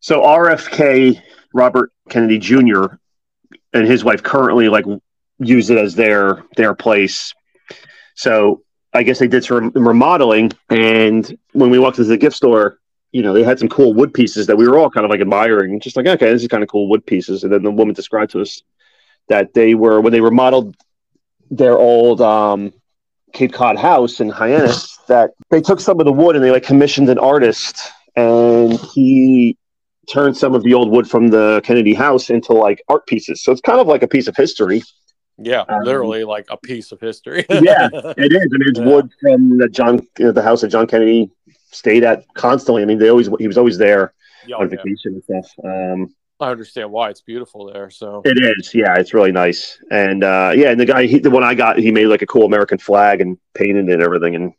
so 0.00 0.20
RFK 0.20 1.20
Robert 1.54 1.92
Kennedy 2.10 2.38
Jr. 2.38 2.84
and 3.72 3.86
his 3.86 4.04
wife 4.04 4.22
currently 4.22 4.68
like 4.68 4.84
use 5.38 5.70
it 5.70 5.78
as 5.78 5.94
their 5.94 6.44
their 6.56 6.74
place. 6.74 7.32
So 8.14 8.62
I 8.98 9.04
guess 9.04 9.20
they 9.20 9.28
did 9.28 9.44
some 9.44 9.70
remodeling, 9.70 10.50
and 10.70 11.38
when 11.52 11.70
we 11.70 11.78
walked 11.78 11.98
into 11.98 12.08
the 12.08 12.16
gift 12.16 12.34
store, 12.34 12.80
you 13.12 13.22
know, 13.22 13.32
they 13.32 13.44
had 13.44 13.60
some 13.60 13.68
cool 13.68 13.94
wood 13.94 14.12
pieces 14.12 14.48
that 14.48 14.56
we 14.56 14.66
were 14.66 14.76
all 14.76 14.90
kind 14.90 15.04
of 15.04 15.10
like 15.10 15.20
admiring, 15.20 15.78
just 15.78 15.96
like 15.96 16.06
okay, 16.06 16.32
this 16.32 16.42
is 16.42 16.48
kind 16.48 16.64
of 16.64 16.68
cool 16.68 16.88
wood 16.88 17.06
pieces. 17.06 17.44
And 17.44 17.52
then 17.52 17.62
the 17.62 17.70
woman 17.70 17.94
described 17.94 18.32
to 18.32 18.40
us 18.40 18.60
that 19.28 19.54
they 19.54 19.76
were 19.76 20.00
when 20.00 20.12
they 20.12 20.20
remodeled 20.20 20.74
their 21.48 21.78
old 21.78 22.20
um, 22.20 22.72
Cape 23.32 23.52
Cod 23.52 23.78
house 23.78 24.18
in 24.18 24.30
Hyannis, 24.30 24.96
that 25.06 25.30
they 25.50 25.60
took 25.60 25.78
some 25.78 26.00
of 26.00 26.04
the 26.04 26.12
wood 26.12 26.34
and 26.34 26.44
they 26.44 26.50
like 26.50 26.64
commissioned 26.64 27.08
an 27.08 27.20
artist, 27.20 27.92
and 28.16 28.72
he 28.72 29.56
turned 30.10 30.36
some 30.36 30.56
of 30.56 30.64
the 30.64 30.74
old 30.74 30.90
wood 30.90 31.08
from 31.08 31.28
the 31.28 31.60
Kennedy 31.62 31.94
house 31.94 32.30
into 32.30 32.52
like 32.52 32.82
art 32.88 33.06
pieces. 33.06 33.44
So 33.44 33.52
it's 33.52 33.60
kind 33.60 33.78
of 33.78 33.86
like 33.86 34.02
a 34.02 34.08
piece 34.08 34.26
of 34.26 34.34
history. 34.34 34.82
Yeah, 35.40 35.64
Um, 35.68 35.84
literally 35.84 36.24
like 36.24 36.46
a 36.50 36.56
piece 36.56 36.92
of 36.92 37.00
history. 37.00 37.46
Yeah. 37.50 37.88
It 38.16 38.32
is, 38.32 38.48
and 38.52 38.62
it's 38.66 38.78
Yeah. 38.78 38.86
wood 38.86 39.10
from 39.20 39.58
the 39.58 39.68
John, 39.68 40.00
you 40.18 40.26
know, 40.26 40.32
the 40.32 40.42
house 40.42 40.62
that 40.62 40.68
John 40.68 40.86
Kennedy 40.86 41.30
stayed 41.70 42.04
at 42.04 42.24
constantly. 42.34 42.82
I 42.82 42.86
mean, 42.86 42.98
they 42.98 43.08
always 43.10 43.28
he 43.38 43.46
was 43.46 43.58
always 43.58 43.78
there 43.78 44.14
Yeah, 44.46 44.56
on 44.56 44.70
yeah. 44.70 44.76
vacation 44.76 45.14
and 45.14 45.24
stuff. 45.24 45.46
Um, 45.64 46.14
I 46.40 46.50
understand 46.50 46.90
why 46.92 47.10
it's 47.10 47.20
beautiful 47.20 47.66
there. 47.72 47.90
So 47.90 48.22
it 48.24 48.38
is, 48.38 48.72
yeah, 48.74 48.96
it's 48.96 49.12
really 49.12 49.32
nice. 49.32 49.78
And 49.90 50.22
uh, 50.22 50.52
yeah, 50.54 50.70
and 50.70 50.80
the 50.80 50.86
guy, 50.86 51.06
he, 51.06 51.18
the 51.18 51.30
one 51.30 51.42
I 51.42 51.54
got, 51.54 51.78
he 51.78 51.90
made 51.90 52.06
like 52.06 52.22
a 52.22 52.26
cool 52.26 52.44
American 52.46 52.78
flag 52.78 53.20
and 53.20 53.38
painted 53.54 53.88
it 53.88 53.94
and 53.94 54.02
everything. 54.02 54.34
And 54.36 54.52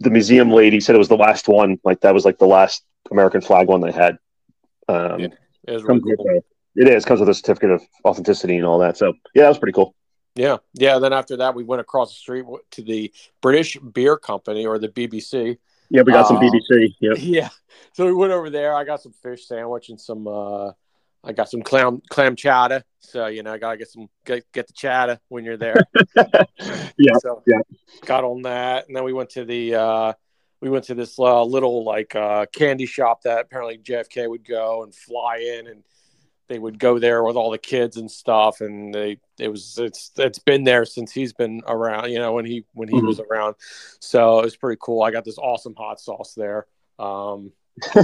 the 0.00 0.10
museum 0.10 0.50
lady 0.50 0.80
said 0.80 0.94
it 0.94 0.98
was 0.98 1.08
the 1.08 1.16
last 1.16 1.48
one. 1.48 1.78
Like 1.84 2.00
that 2.00 2.14
was 2.14 2.24
like 2.24 2.38
the 2.38 2.46
last 2.46 2.82
American 3.10 3.40
flag 3.40 3.68
one 3.68 3.80
they 3.80 3.92
had. 3.92 4.18
Um, 4.88 5.20
Yeah. 5.20 5.28
it 5.68 5.72
was 5.72 5.82
really 5.84 6.00
cool. 6.16 6.44
It 6.80 6.88
is 6.88 7.04
comes 7.04 7.20
with 7.20 7.28
a 7.28 7.34
certificate 7.34 7.70
of 7.70 7.82
authenticity 8.04 8.56
and 8.56 8.64
all 8.66 8.78
that. 8.78 8.96
So 8.96 9.12
yeah, 9.34 9.42
that 9.42 9.48
was 9.48 9.58
pretty 9.58 9.72
cool. 9.74 9.94
Yeah, 10.34 10.58
yeah. 10.74 10.98
Then 10.98 11.12
after 11.12 11.36
that, 11.38 11.54
we 11.54 11.64
went 11.64 11.80
across 11.80 12.10
the 12.10 12.18
street 12.18 12.44
to 12.72 12.82
the 12.82 13.12
British 13.42 13.76
Beer 13.76 14.16
Company 14.16 14.64
or 14.64 14.78
the 14.78 14.88
BBC. 14.88 15.58
Yeah, 15.90 16.02
we 16.02 16.12
got 16.12 16.26
some 16.26 16.36
Uh, 16.38 16.40
BBC. 16.40 16.94
Yep. 17.00 17.16
Yeah. 17.20 17.48
So 17.92 18.06
we 18.06 18.12
went 18.14 18.32
over 18.32 18.50
there. 18.50 18.74
I 18.74 18.84
got 18.84 19.00
some 19.02 19.12
fish 19.12 19.46
sandwich 19.46 19.88
and 19.90 20.00
some. 20.00 20.26
uh 20.28 20.72
I 21.22 21.32
got 21.32 21.50
some 21.50 21.60
clam 21.62 22.00
clam 22.08 22.34
chowder. 22.36 22.82
So 23.00 23.26
you 23.26 23.42
know, 23.42 23.52
I 23.52 23.58
gotta 23.58 23.76
get 23.76 23.88
some 23.88 24.08
get, 24.24 24.44
get 24.52 24.66
the 24.68 24.72
chowder 24.72 25.18
when 25.28 25.44
you're 25.44 25.56
there. 25.56 25.76
Yeah, 26.96 27.14
So 27.20 27.42
yeah. 27.46 27.58
got 28.06 28.24
on 28.24 28.42
that, 28.42 28.86
and 28.86 28.94
then 28.96 29.04
we 29.04 29.12
went 29.12 29.30
to 29.30 29.44
the. 29.44 29.74
uh 29.74 30.12
we 30.62 30.68
went 30.68 30.84
to 30.84 30.94
this 30.94 31.18
uh, 31.18 31.42
little 31.42 31.84
like 31.84 32.14
uh, 32.14 32.44
candy 32.52 32.84
shop 32.84 33.22
that 33.22 33.40
apparently 33.40 33.78
JFK 33.78 34.28
would 34.28 34.44
go 34.46 34.82
and 34.82 34.94
fly 34.94 35.38
in, 35.38 35.66
and 35.66 35.82
they 36.50 36.58
would 36.58 36.78
go 36.80 36.98
there 36.98 37.22
with 37.22 37.36
all 37.36 37.50
the 37.50 37.58
kids 37.58 37.96
and 37.96 38.10
stuff. 38.10 38.60
And 38.60 38.92
they 38.92 39.18
it 39.38 39.48
was 39.48 39.78
it's 39.78 40.10
it's 40.18 40.40
been 40.40 40.64
there 40.64 40.84
since 40.84 41.12
he's 41.12 41.32
been 41.32 41.62
around. 41.66 42.10
You 42.10 42.18
know 42.18 42.32
when 42.34 42.44
he 42.44 42.64
when 42.74 42.88
he 42.88 42.96
Mhm. 43.00 43.06
was 43.06 43.20
around, 43.20 43.54
so 44.00 44.40
it 44.40 44.44
was 44.44 44.56
pretty 44.56 44.78
cool. 44.82 45.02
I 45.02 45.12
got 45.12 45.24
this 45.24 45.38
awesome 45.38 45.74
hot 45.76 46.00
sauce 46.00 46.34
there. 46.36 46.66
Um, 46.98 47.52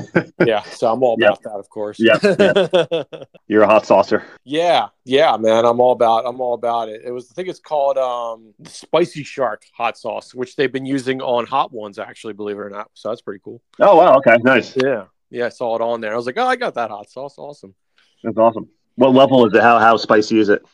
yeah, 0.47 0.63
so 0.63 0.91
I'm 0.91 1.03
all 1.03 1.17
about 1.21 1.43
that, 1.43 1.51
of 1.59 1.69
course. 1.69 1.99
Yeah, 2.01 2.17
You're 3.49 3.65
a 3.65 3.67
hot 3.67 3.85
saucer. 3.85 4.23
yeah, 4.45 4.89
yeah, 5.05 5.37
man. 5.37 5.67
I'm 5.67 5.81
all 5.81 5.93
about. 5.93 6.25
I'm 6.25 6.41
all 6.41 6.55
about 6.55 6.89
it. 6.89 7.03
It 7.05 7.11
was. 7.11 7.29
I 7.31 7.35
think 7.35 7.49
it's 7.49 7.59
called 7.61 7.99
um, 7.99 8.55
spicy 8.65 9.23
shark 9.25 9.65
hot 9.77 9.99
sauce, 9.99 10.35
which 10.35 10.57
they've 10.57 10.73
been 10.73 10.87
using 10.87 11.21
on 11.21 11.45
hot 11.47 11.73
ones, 11.73 11.99
actually. 11.99 12.33
Believe 12.33 12.57
it 12.57 12.61
or 12.61 12.71
not. 12.71 12.91
So 12.95 13.09
that's 13.11 13.21
pretty 13.23 13.41
cool. 13.45 13.61
Oh 13.81 13.97
wow, 13.97 14.15
okay, 14.19 14.37
nice. 14.43 14.75
Yeah, 14.77 15.07
yeah. 15.31 15.47
I 15.47 15.51
saw 15.51 15.75
it 15.75 15.83
on 15.83 16.01
there. 16.01 16.13
I 16.13 16.17
was 16.17 16.27
like, 16.27 16.39
oh, 16.39 16.47
I 16.47 16.57
got 16.57 16.75
that 16.75 16.91
hot 16.91 17.11
sauce. 17.11 17.35
Awesome. 17.37 17.75
That's 18.23 18.37
awesome. 18.39 18.69
What 18.97 19.15
level 19.15 19.47
is 19.47 19.55
it? 19.55 19.63
How 19.63 19.79
how 19.79 19.97
spicy 19.97 20.39
is 20.39 20.49
it? 20.49 20.65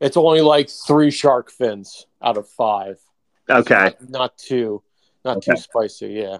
It's 0.00 0.16
only 0.16 0.40
like 0.40 0.68
three 0.68 1.10
shark 1.10 1.50
fins 1.50 2.06
out 2.22 2.36
of 2.36 2.48
five. 2.48 2.98
Okay. 3.48 3.94
Not, 4.00 4.10
not 4.10 4.38
two. 4.38 4.82
Not 5.24 5.38
Okay. 5.38 5.52
too 5.52 5.56
spicy. 5.60 6.08
Yeah. 6.08 6.38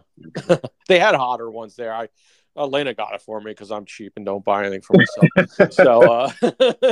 they 0.89 0.99
had 0.99 1.15
hotter 1.15 1.51
ones 1.51 1.77
there. 1.77 1.93
I 1.93 2.09
Elena 2.57 2.93
got 2.95 3.15
it 3.15 3.23
for 3.23 3.41
me 3.41 3.53
because 3.53 3.71
I'm 3.71 3.85
cheap 3.85 4.15
and 4.17 4.27
don't 4.27 4.45
buy 4.45 4.61
anything 4.65 4.83
for 4.83 4.97
myself. 4.97 5.73
so 5.73 6.03
uh, 6.11 6.31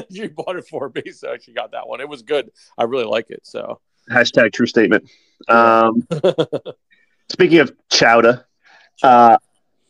she 0.13 0.29
bought 0.29 0.57
it 0.57 0.67
for 0.67 0.91
me, 0.95 1.11
so 1.11 1.37
she 1.41 1.53
got 1.53 1.73
that 1.73 1.89
one. 1.89 2.01
It 2.01 2.09
was 2.09 2.23
good. 2.23 2.51
I 2.77 2.85
really 2.85 3.05
like 3.05 3.31
it. 3.31 3.41
So 3.45 3.81
Hashtag 4.11 4.53
true 4.53 4.67
statement. 4.67 5.11
Um, 5.49 6.07
speaking 7.31 7.59
of 7.59 7.73
chowder, 7.91 8.47
uh, 9.03 9.37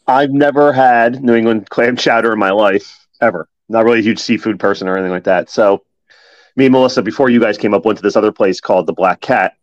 I've 0.07 0.31
never 0.31 0.73
had 0.73 1.23
New 1.23 1.35
England 1.35 1.69
clam 1.71 1.97
chowder 1.97 2.33
in 2.33 2.39
my 2.39 2.51
life 2.51 3.07
ever. 3.21 3.49
Not 3.69 3.85
really 3.85 3.99
a 3.99 4.03
huge 4.03 4.19
seafood 4.19 4.59
person 4.59 4.89
or 4.89 4.97
anything 4.97 5.13
like 5.13 5.25
that. 5.25 5.51
So, 5.51 5.85
me 6.57 6.67
and 6.67 6.73
Melissa, 6.73 7.03
before 7.03 7.31
you 7.31 7.41
guys 7.41 7.59
came 7.59 7.75
up, 7.75 7.85
went 7.85 7.99
to 7.99 8.03
this 8.03 8.17
other 8.17 8.33
place 8.33 8.61
called 8.61 8.87
the 8.87 8.93
Black 8.93 9.21
Cat, 9.21 9.57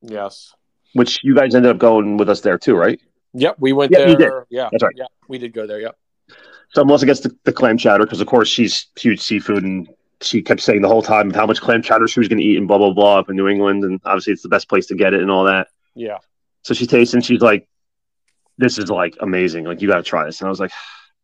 yes. 0.00 0.54
which 0.94 1.20
you 1.22 1.34
guys 1.34 1.54
ended 1.54 1.70
up 1.70 1.78
going 1.78 2.16
with 2.16 2.30
us 2.30 2.40
there 2.40 2.58
too, 2.58 2.74
right? 2.74 3.00
Yep, 3.34 3.56
we 3.58 3.72
went 3.72 3.92
Yeah, 3.92 4.08
you 4.08 4.16
there. 4.16 4.46
Yeah, 4.50 4.68
That's 4.70 4.82
right. 4.82 4.94
Yeah, 4.96 5.06
we 5.28 5.38
did 5.38 5.52
go 5.52 5.66
there. 5.66 5.80
Yep. 5.80 5.96
So 6.70 6.84
Melissa 6.84 7.06
gets 7.06 7.20
the, 7.20 7.36
the 7.44 7.52
clam 7.52 7.76
chowder 7.76 8.04
because, 8.04 8.20
of 8.20 8.26
course, 8.26 8.48
she's 8.48 8.86
huge 8.98 9.20
seafood, 9.20 9.62
and 9.62 9.88
she 10.22 10.40
kept 10.40 10.60
saying 10.60 10.82
the 10.82 10.88
whole 10.88 11.02
time 11.02 11.30
how 11.32 11.46
much 11.46 11.60
clam 11.60 11.82
chowder 11.82 12.08
she 12.08 12.20
was 12.20 12.28
going 12.28 12.38
to 12.38 12.44
eat 12.44 12.56
and 12.56 12.68
blah 12.68 12.78
blah 12.78 12.92
blah 12.92 13.18
up 13.18 13.28
in 13.28 13.36
New 13.36 13.48
England, 13.48 13.84
and 13.84 14.00
obviously 14.04 14.32
it's 14.32 14.42
the 14.42 14.48
best 14.48 14.68
place 14.68 14.86
to 14.86 14.94
get 14.94 15.14
it 15.14 15.20
and 15.20 15.30
all 15.30 15.44
that. 15.44 15.68
Yeah. 15.94 16.18
So 16.62 16.74
she 16.74 16.86
tastes 16.86 17.12
and 17.14 17.24
she's 17.24 17.40
like, 17.40 17.68
"This 18.56 18.78
is 18.78 18.88
like 18.88 19.16
amazing! 19.20 19.64
Like 19.64 19.82
you 19.82 19.88
got 19.88 19.96
to 19.96 20.02
try 20.02 20.24
this." 20.24 20.40
And 20.40 20.46
I 20.46 20.50
was 20.50 20.60
like, 20.60 20.72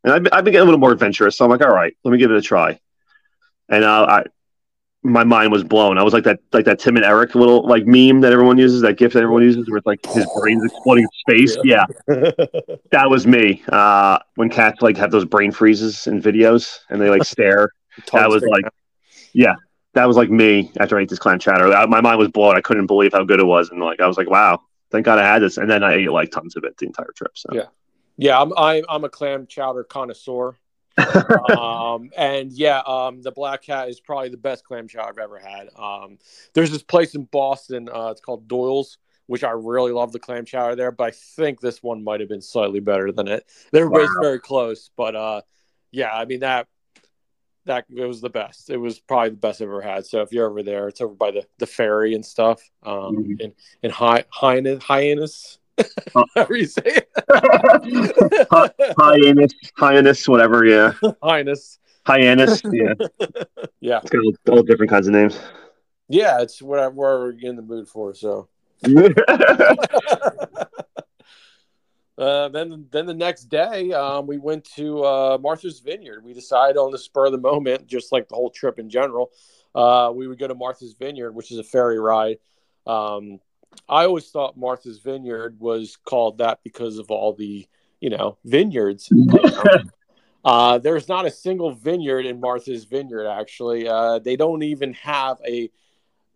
and 0.04 0.12
I've 0.12 0.22
been, 0.22 0.32
I've 0.32 0.44
been 0.44 0.52
getting 0.52 0.62
a 0.62 0.70
little 0.70 0.80
more 0.80 0.92
adventurous, 0.92 1.36
so 1.36 1.44
I'm 1.44 1.50
like, 1.50 1.62
"All 1.62 1.72
right, 1.72 1.96
let 2.04 2.12
me 2.12 2.18
give 2.18 2.30
it 2.30 2.36
a 2.36 2.42
try." 2.42 2.78
And 3.68 3.84
uh, 3.84 4.06
I, 4.08 4.24
my 5.02 5.24
mind 5.24 5.52
was 5.52 5.64
blown. 5.64 5.98
I 5.98 6.02
was 6.02 6.12
like 6.12 6.24
that, 6.24 6.40
like 6.52 6.64
that 6.64 6.78
Tim 6.78 6.96
and 6.96 7.04
Eric 7.04 7.34
little 7.34 7.66
like 7.66 7.86
meme 7.86 8.20
that 8.20 8.32
everyone 8.32 8.58
uses, 8.58 8.80
that 8.82 8.96
gif 8.96 9.12
that 9.12 9.22
everyone 9.22 9.42
uses, 9.42 9.68
where 9.68 9.78
it's 9.78 9.86
like 9.86 10.04
his 10.06 10.26
brain's 10.38 10.64
exploding 10.64 11.04
in 11.04 11.10
space. 11.20 11.56
Yeah, 11.64 11.86
that 12.06 13.08
was 13.08 13.26
me. 13.26 13.62
Uh, 13.68 14.18
when 14.34 14.48
cats 14.50 14.82
like 14.82 14.96
have 14.96 15.10
those 15.10 15.24
brain 15.24 15.52
freezes 15.52 16.06
in 16.06 16.20
videos 16.20 16.78
and 16.90 17.00
they 17.00 17.10
like 17.10 17.24
stare. 17.24 17.70
that 18.12 18.28
was 18.28 18.42
like, 18.44 18.64
yeah, 19.32 19.54
that 19.94 20.06
was 20.06 20.16
like 20.16 20.30
me 20.30 20.70
after 20.78 20.98
I 20.98 21.02
ate 21.02 21.08
this 21.08 21.18
clam 21.18 21.38
chowder. 21.38 21.68
My 21.88 22.00
mind 22.00 22.18
was 22.18 22.28
blown. 22.28 22.56
I 22.56 22.60
couldn't 22.60 22.86
believe 22.86 23.12
how 23.12 23.24
good 23.24 23.40
it 23.40 23.46
was, 23.46 23.70
and 23.70 23.80
like 23.80 24.00
I 24.00 24.06
was 24.06 24.16
like, 24.16 24.30
wow, 24.30 24.62
thank 24.90 25.04
God 25.04 25.18
I 25.18 25.26
had 25.26 25.42
this. 25.42 25.56
And 25.56 25.70
then 25.70 25.82
I 25.82 25.94
ate 25.94 26.10
like 26.10 26.30
tons 26.30 26.56
of 26.56 26.64
it 26.64 26.76
the 26.76 26.86
entire 26.86 27.12
trip. 27.16 27.32
So 27.36 27.50
Yeah. 27.52 27.64
Yeah, 28.18 28.38
I'm 28.40 28.52
I'm, 28.56 28.84
I'm 28.88 29.04
a 29.04 29.08
clam 29.08 29.46
chowder 29.46 29.84
connoisseur. 29.84 30.56
um, 30.98 32.10
and 32.16 32.52
yeah, 32.52 32.80
um, 32.86 33.22
the 33.22 33.32
Black 33.32 33.62
Cat 33.62 33.88
is 33.88 34.00
probably 34.00 34.28
the 34.28 34.36
best 34.36 34.64
clam 34.64 34.88
chowder 34.88 35.08
I've 35.08 35.18
ever 35.18 35.38
had. 35.38 35.68
Um, 35.76 36.18
there's 36.54 36.70
this 36.70 36.82
place 36.82 37.14
in 37.14 37.24
Boston, 37.24 37.88
uh, 37.88 38.08
it's 38.10 38.20
called 38.20 38.48
Doyle's, 38.48 38.98
which 39.26 39.44
I 39.44 39.50
really 39.52 39.92
love 39.92 40.12
the 40.12 40.18
clam 40.18 40.44
chowder 40.44 40.74
there, 40.76 40.90
but 40.90 41.04
I 41.04 41.10
think 41.12 41.60
this 41.60 41.82
one 41.82 42.02
might 42.02 42.20
have 42.20 42.28
been 42.28 42.42
slightly 42.42 42.80
better 42.80 43.12
than 43.12 43.28
it. 43.28 43.46
They're 43.72 43.88
Wow. 43.88 44.08
very 44.20 44.40
close, 44.40 44.90
but 44.96 45.14
uh, 45.14 45.42
yeah, 45.92 46.10
I 46.12 46.24
mean 46.24 46.40
that 46.40 46.66
that 47.66 47.84
it 47.94 48.06
was 48.06 48.22
the 48.22 48.30
best. 48.30 48.70
It 48.70 48.78
was 48.78 48.98
probably 48.98 49.28
the 49.30 49.36
best 49.36 49.60
I've 49.60 49.68
ever 49.68 49.82
had. 49.82 50.06
So 50.06 50.22
if 50.22 50.32
you're 50.32 50.48
over 50.48 50.62
there, 50.62 50.88
it's 50.88 51.02
over 51.02 51.14
by 51.14 51.30
the, 51.32 51.46
the 51.58 51.66
ferry 51.66 52.14
and 52.14 52.24
stuff. 52.24 52.62
Um, 52.82 53.16
Mhm. 53.16 53.40
in 53.40 53.54
in 53.82 53.90
Hyannis, 53.90 54.82
Hyannis, 54.82 55.57
Uh. 56.14 56.24
however 56.34 56.56
you 56.56 56.66
say 56.66 56.82
it. 56.84 57.08
hyannis, 58.98 59.52
hyannis, 59.76 60.28
whatever. 60.28 60.64
Yeah, 60.64 60.92
Highness. 61.22 61.78
hyannis. 62.06 62.62
Yeah, 62.72 62.94
Yeah. 63.80 64.00
it's 64.02 64.10
got 64.10 64.22
all, 64.24 64.34
all 64.56 64.62
different 64.62 64.90
kinds 64.90 65.06
of 65.06 65.12
names. 65.14 65.38
Yeah, 66.08 66.40
it's 66.40 66.60
whatever 66.62 66.94
we're 66.94 67.32
in 67.32 67.56
the 67.56 67.62
mood 67.62 67.88
for. 67.88 68.14
So 68.14 68.48
uh, 72.18 72.48
then 72.48 72.86
then 72.90 73.06
the 73.06 73.14
next 73.14 73.44
day, 73.44 73.92
um, 73.92 74.26
we 74.26 74.38
went 74.38 74.64
to 74.76 75.04
uh, 75.04 75.38
Martha's 75.40 75.80
Vineyard. 75.80 76.24
We 76.24 76.32
decided 76.34 76.76
on 76.76 76.90
the 76.90 76.98
spur 76.98 77.26
of 77.26 77.32
the 77.32 77.38
moment, 77.38 77.86
just 77.86 78.10
like 78.12 78.28
the 78.28 78.34
whole 78.34 78.50
trip 78.50 78.78
in 78.78 78.88
general, 78.90 79.30
uh, 79.74 80.10
we 80.14 80.26
would 80.26 80.38
go 80.38 80.48
to 80.48 80.54
Martha's 80.54 80.94
Vineyard, 80.94 81.32
which 81.32 81.52
is 81.52 81.58
a 81.58 81.64
ferry 81.64 81.98
ride. 82.00 82.38
Um, 82.86 83.38
I 83.88 84.04
always 84.04 84.28
thought 84.30 84.56
Martha's 84.56 84.98
Vineyard 84.98 85.58
was 85.60 85.96
called 86.04 86.38
that 86.38 86.60
because 86.62 86.98
of 86.98 87.10
all 87.10 87.32
the 87.32 87.66
you 88.00 88.10
know 88.10 88.38
vineyards. 88.44 89.12
Uh, 90.44 90.78
there's 90.78 91.08
not 91.08 91.26
a 91.26 91.30
single 91.30 91.72
vineyard 91.72 92.24
in 92.24 92.40
Martha's 92.40 92.84
Vineyard, 92.84 93.26
actually. 93.28 93.88
Uh, 93.88 94.18
they 94.20 94.36
don't 94.36 94.62
even 94.62 94.94
have 94.94 95.36
a, 95.46 95.68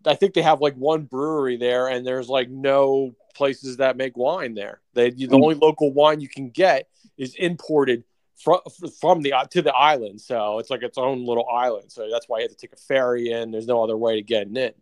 I 0.05 0.15
think 0.17 0.35
they 0.35 0.43
have 0.43 0.61
like 0.61 0.75
one 0.75 1.05
brewery 1.05 1.57
there, 1.57 1.89
and 1.89 2.05
there's 2.07 2.29
like 2.29 2.51
no 2.51 3.15
places 3.35 3.79
that 3.79 3.97
make 3.97 4.17
wine 4.17 4.55
there. 4.55 4.81
They, 4.93 5.11
the 5.11 5.29
Mm. 5.29 5.43
only 5.43 5.55
local 5.55 5.93
wine 5.93 6.21
you 6.21 6.29
can 6.29 6.51
get 6.51 6.89
is 7.17 7.35
imported 7.37 8.05
from, 8.37 8.59
from 9.01 9.23
the 9.23 9.33
to 9.51 9.63
the 9.63 9.73
island. 9.73 10.21
So 10.21 10.59
it's 10.59 10.69
like 10.69 10.83
its 10.83 10.99
own 10.99 11.25
little 11.25 11.49
island. 11.49 11.91
So 11.93 12.11
that's 12.11 12.29
why 12.29 12.39
you 12.39 12.43
have 12.43 12.51
to 12.51 12.57
take 12.57 12.73
a 12.75 12.77
ferry 12.77 13.31
in. 13.31 13.51
There's 13.53 13.69
no 13.69 13.83
other 13.83 13.97
way 13.97 14.17
to 14.17 14.23
get 14.23 14.49
in. 14.49 14.73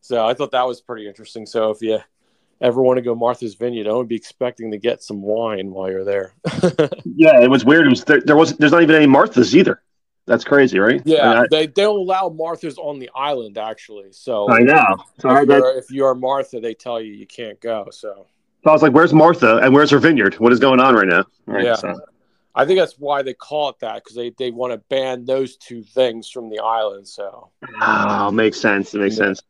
So 0.00 0.26
I 0.26 0.34
thought 0.34 0.52
that 0.52 0.66
was 0.66 0.80
pretty 0.80 1.06
interesting. 1.06 1.46
So 1.46 1.70
if 1.70 1.82
you 1.82 1.98
ever 2.60 2.82
want 2.82 2.98
to 2.98 3.02
go 3.02 3.14
Martha's 3.14 3.54
Vineyard, 3.54 3.88
I 3.88 3.92
would 3.92 4.08
be 4.08 4.16
expecting 4.16 4.70
to 4.70 4.78
get 4.78 5.02
some 5.02 5.22
wine 5.22 5.70
while 5.70 5.90
you're 5.90 6.04
there. 6.04 6.34
yeah, 7.04 7.40
it 7.40 7.50
was 7.50 7.64
weird. 7.64 7.86
It 7.86 7.90
was 7.90 8.04
there, 8.04 8.20
there 8.20 8.36
was 8.36 8.56
there's 8.56 8.72
not 8.72 8.82
even 8.82 8.96
any 8.96 9.06
Marthas 9.06 9.54
either. 9.54 9.82
That's 10.26 10.44
crazy, 10.44 10.78
right? 10.78 11.02
Yeah, 11.04 11.40
I, 11.40 11.46
they, 11.50 11.66
they 11.66 11.72
don't 11.72 11.98
allow 11.98 12.28
Marthas 12.28 12.78
on 12.78 12.98
the 12.98 13.10
island 13.14 13.58
actually. 13.58 14.12
So 14.12 14.48
I 14.50 14.60
know. 14.60 14.96
So 15.18 15.30
if, 15.36 15.48
that, 15.48 15.56
you're, 15.56 15.78
if 15.78 15.90
you 15.90 16.04
are 16.04 16.14
Martha, 16.14 16.60
they 16.60 16.74
tell 16.74 17.00
you 17.00 17.12
you 17.12 17.26
can't 17.26 17.60
go. 17.60 17.88
So 17.90 18.26
so 18.62 18.70
I 18.70 18.72
was 18.72 18.82
like, 18.82 18.92
"Where's 18.92 19.14
Martha 19.14 19.56
and 19.58 19.72
where's 19.72 19.90
her 19.90 19.98
vineyard? 19.98 20.34
What 20.34 20.52
is 20.52 20.58
going 20.60 20.80
on 20.80 20.94
right 20.94 21.08
now?" 21.08 21.24
Right, 21.46 21.64
Yeah. 21.64 21.74
so- 21.74 21.98
I 22.52 22.64
think 22.66 22.80
that's 22.80 22.98
why 22.98 23.22
they 23.22 23.32
call 23.32 23.68
it 23.68 23.76
that 23.80 23.94
because 24.02 24.16
they, 24.16 24.30
they 24.36 24.50
want 24.50 24.72
to 24.72 24.78
ban 24.90 25.24
those 25.24 25.56
two 25.56 25.84
things 25.84 26.28
from 26.28 26.50
the 26.50 26.58
island. 26.58 27.06
So 27.06 27.50
Oh, 27.80 28.30
makes 28.32 28.60
sense. 28.60 28.92
It 28.92 28.98
makes 28.98 29.16
Yeah. 29.16 29.26
sense. 29.26 29.42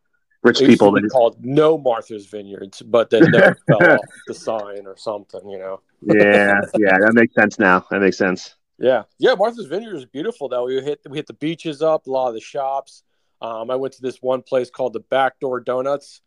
Rich 0.42 0.61
people. 0.61 0.92
be 0.92 1.06
called 1.09 1.44
no 1.44 1.76
Martha's 1.76 2.26
Vineyards, 2.26 2.80
but 2.80 3.11
then 3.11 3.30
no 3.30 3.52
fell 3.66 3.92
off 3.92 4.00
the 4.26 4.35
sign 4.35 4.87
or 4.87 4.97
something. 4.97 5.49
You 5.49 5.59
know. 5.59 5.80
yeah, 6.02 6.61
yeah, 6.78 6.97
that 6.99 7.12
makes 7.12 7.35
sense 7.35 7.59
now. 7.59 7.85
That 7.90 8.00
makes 8.00 8.16
sense. 8.16 8.54
Yeah, 8.78 9.02
yeah. 9.18 9.35
Martha's 9.35 9.66
Vineyard 9.66 9.97
is 9.97 10.06
beautiful 10.06 10.49
though. 10.49 10.64
We 10.64 10.80
hit 10.80 11.00
we 11.09 11.18
hit 11.18 11.26
the 11.26 11.35
beaches 11.35 11.82
up, 11.82 12.06
a 12.06 12.11
lot 12.11 12.28
of 12.28 12.35
the 12.35 12.40
shops. 12.40 13.02
Um, 13.42 13.70
I 13.70 13.76
went 13.76 13.94
to 13.94 14.02
this 14.02 14.23
one 14.23 14.42
place 14.42 14.70
called 14.70 14.94
the 14.94 15.00
Backdoor 15.00 15.61
Donuts, 15.61 16.23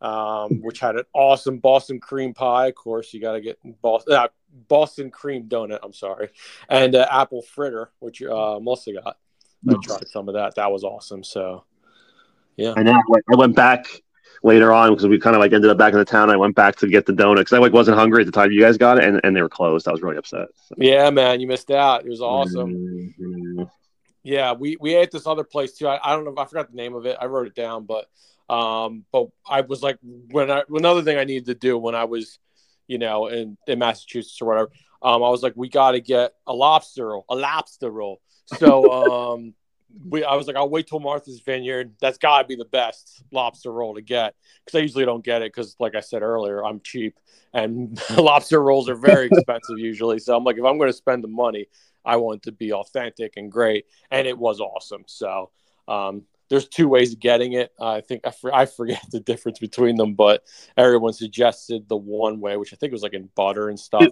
um, 0.00 0.62
which 0.62 0.80
had 0.80 0.96
an 0.96 1.04
awesome 1.14 1.58
Boston 1.58 2.00
cream 2.00 2.32
pie. 2.32 2.68
Of 2.68 2.74
course, 2.74 3.12
you 3.12 3.20
got 3.20 3.32
to 3.32 3.40
get 3.40 3.58
Boston 3.82 4.14
uh, 4.14 4.28
Boston 4.68 5.10
cream 5.10 5.48
donut. 5.48 5.80
I'm 5.82 5.92
sorry, 5.92 6.30
and 6.70 6.94
uh, 6.94 7.06
apple 7.10 7.42
fritter, 7.42 7.90
which 7.98 8.22
uh, 8.22 8.58
Melissa 8.60 8.94
got. 8.94 9.18
I 9.68 9.74
tried 9.82 10.08
some 10.08 10.28
of 10.28 10.34
that. 10.34 10.54
That 10.54 10.70
was 10.70 10.84
awesome. 10.84 11.24
So, 11.24 11.64
yeah, 12.58 12.74
I 12.76 12.82
know. 12.82 12.92
I 12.92 13.02
went, 13.08 13.24
I 13.32 13.36
went 13.36 13.56
back 13.56 13.86
later 14.42 14.72
on 14.72 14.90
because 14.90 15.06
we 15.06 15.18
kind 15.18 15.34
of 15.34 15.40
like 15.40 15.52
ended 15.52 15.70
up 15.70 15.78
back 15.78 15.92
in 15.92 15.98
the 15.98 16.04
town. 16.04 16.30
I 16.30 16.36
went 16.36 16.54
back 16.54 16.76
to 16.76 16.88
get 16.88 17.06
the 17.06 17.12
donut 17.12 17.36
because 17.36 17.52
I 17.52 17.58
like 17.58 17.72
wasn't 17.72 17.96
hungry 17.96 18.22
at 18.22 18.26
the 18.26 18.32
time 18.32 18.50
you 18.50 18.60
guys 18.60 18.76
got 18.76 18.98
it, 18.98 19.04
and, 19.04 19.20
and 19.24 19.34
they 19.34 19.42
were 19.42 19.48
closed. 19.48 19.88
I 19.88 19.92
was 19.92 20.02
really 20.02 20.16
upset. 20.16 20.48
So. 20.66 20.74
yeah, 20.76 21.08
man, 21.10 21.40
you 21.40 21.46
missed 21.46 21.70
out. 21.70 22.04
It 22.04 22.08
was 22.08 22.20
awesome. 22.20 23.14
Mhm. 23.18 23.70
Yeah, 24.24 24.52
we 24.52 24.76
we 24.80 24.94
ate 24.94 25.10
this 25.10 25.26
other 25.26 25.44
place 25.44 25.74
too. 25.74 25.88
I, 25.88 26.00
I 26.02 26.14
don't 26.14 26.24
know. 26.24 26.34
I 26.36 26.44
forgot 26.44 26.70
the 26.70 26.76
name 26.76 26.94
of 26.94 27.06
it. 27.06 27.16
I 27.20 27.26
wrote 27.26 27.46
it 27.46 27.54
down, 27.54 27.86
but 27.86 28.08
um, 28.52 29.04
but 29.12 29.28
I 29.48 29.60
was 29.62 29.82
like 29.82 29.98
when 30.02 30.50
I 30.50 30.62
another 30.68 31.02
thing 31.02 31.18
I 31.18 31.24
needed 31.24 31.46
to 31.46 31.54
do 31.54 31.78
when 31.78 31.94
I 31.94 32.04
was, 32.04 32.38
you 32.86 32.98
know, 32.98 33.28
in 33.28 33.56
in 33.66 33.78
Massachusetts 33.78 34.40
or 34.42 34.46
whatever. 34.46 34.70
Um, 35.00 35.22
I 35.22 35.28
was 35.28 35.42
like, 35.42 35.52
we 35.54 35.68
got 35.68 35.92
to 35.92 36.00
get 36.00 36.32
a 36.46 36.52
lobster 36.52 37.06
roll, 37.06 37.24
a 37.28 37.36
lobster 37.36 37.88
roll. 37.90 38.20
So 38.58 38.92
um, 39.34 39.54
we 40.08 40.24
I 40.24 40.34
was 40.34 40.46
like, 40.46 40.56
I'll 40.56 40.68
wait 40.68 40.86
till 40.86 41.00
Martha's 41.00 41.40
Vineyard. 41.40 41.94
That's 42.00 42.18
got 42.18 42.42
to 42.42 42.48
be 42.48 42.56
the 42.56 42.64
best 42.64 43.22
lobster 43.32 43.72
roll 43.72 43.94
to 43.94 44.02
get 44.02 44.34
because 44.64 44.78
I 44.78 44.82
usually 44.82 45.04
don't 45.04 45.24
get 45.24 45.42
it 45.42 45.52
because, 45.52 45.76
like 45.78 45.94
I 45.94 46.00
said 46.00 46.22
earlier, 46.22 46.64
I'm 46.64 46.80
cheap 46.80 47.18
and 47.52 48.00
lobster 48.16 48.62
rolls 48.62 48.88
are 48.88 48.94
very 48.94 49.26
expensive 49.32 49.78
usually. 49.78 50.18
So 50.18 50.36
I'm 50.36 50.44
like, 50.44 50.58
if 50.58 50.64
I'm 50.64 50.78
going 50.78 50.90
to 50.90 50.96
spend 50.96 51.24
the 51.24 51.28
money, 51.28 51.66
I 52.04 52.16
want 52.16 52.38
it 52.38 52.42
to 52.44 52.52
be 52.52 52.72
authentic 52.72 53.36
and 53.36 53.50
great, 53.50 53.86
and 54.10 54.26
it 54.26 54.38
was 54.38 54.60
awesome. 54.60 55.04
So 55.06 55.50
um, 55.86 56.22
there's 56.48 56.68
two 56.68 56.88
ways 56.88 57.12
of 57.12 57.20
getting 57.20 57.54
it. 57.54 57.72
I 57.80 58.00
think 58.00 58.26
I, 58.26 58.30
for, 58.30 58.54
I 58.54 58.66
forget 58.66 59.02
the 59.10 59.20
difference 59.20 59.58
between 59.58 59.96
them, 59.96 60.14
but 60.14 60.44
everyone 60.76 61.12
suggested 61.12 61.88
the 61.88 61.96
one 61.96 62.40
way, 62.40 62.56
which 62.56 62.72
I 62.72 62.76
think 62.76 62.92
was 62.92 63.02
like 63.02 63.14
in 63.14 63.28
butter 63.34 63.68
and 63.68 63.78
stuff. 63.78 64.06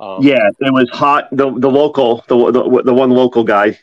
Um, 0.00 0.22
yeah, 0.22 0.48
it 0.60 0.72
was 0.72 0.88
hot. 0.92 1.28
The 1.30 1.50
the 1.58 1.70
local 1.70 2.24
the 2.26 2.50
the, 2.50 2.82
the 2.84 2.94
one 2.94 3.10
local 3.10 3.44
guy 3.44 3.78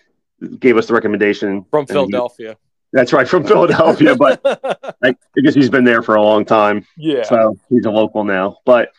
gave 0.59 0.77
us 0.77 0.87
the 0.87 0.93
recommendation 0.93 1.65
from 1.69 1.81
and 1.81 1.89
he- 1.89 1.93
Philadelphia. 1.93 2.57
that's 2.93 3.13
right 3.13 3.27
from 3.27 3.43
Philadelphia, 3.45 4.15
but 4.15 4.41
I, 5.03 5.15
guess 5.41 5.53
he's 5.53 5.69
been 5.69 5.83
there 5.83 6.01
for 6.01 6.15
a 6.15 6.21
long 6.21 6.45
time, 6.45 6.85
yeah, 6.97 7.23
so 7.23 7.57
he's 7.69 7.85
a 7.85 7.91
local 7.91 8.23
now. 8.23 8.57
But 8.65 8.91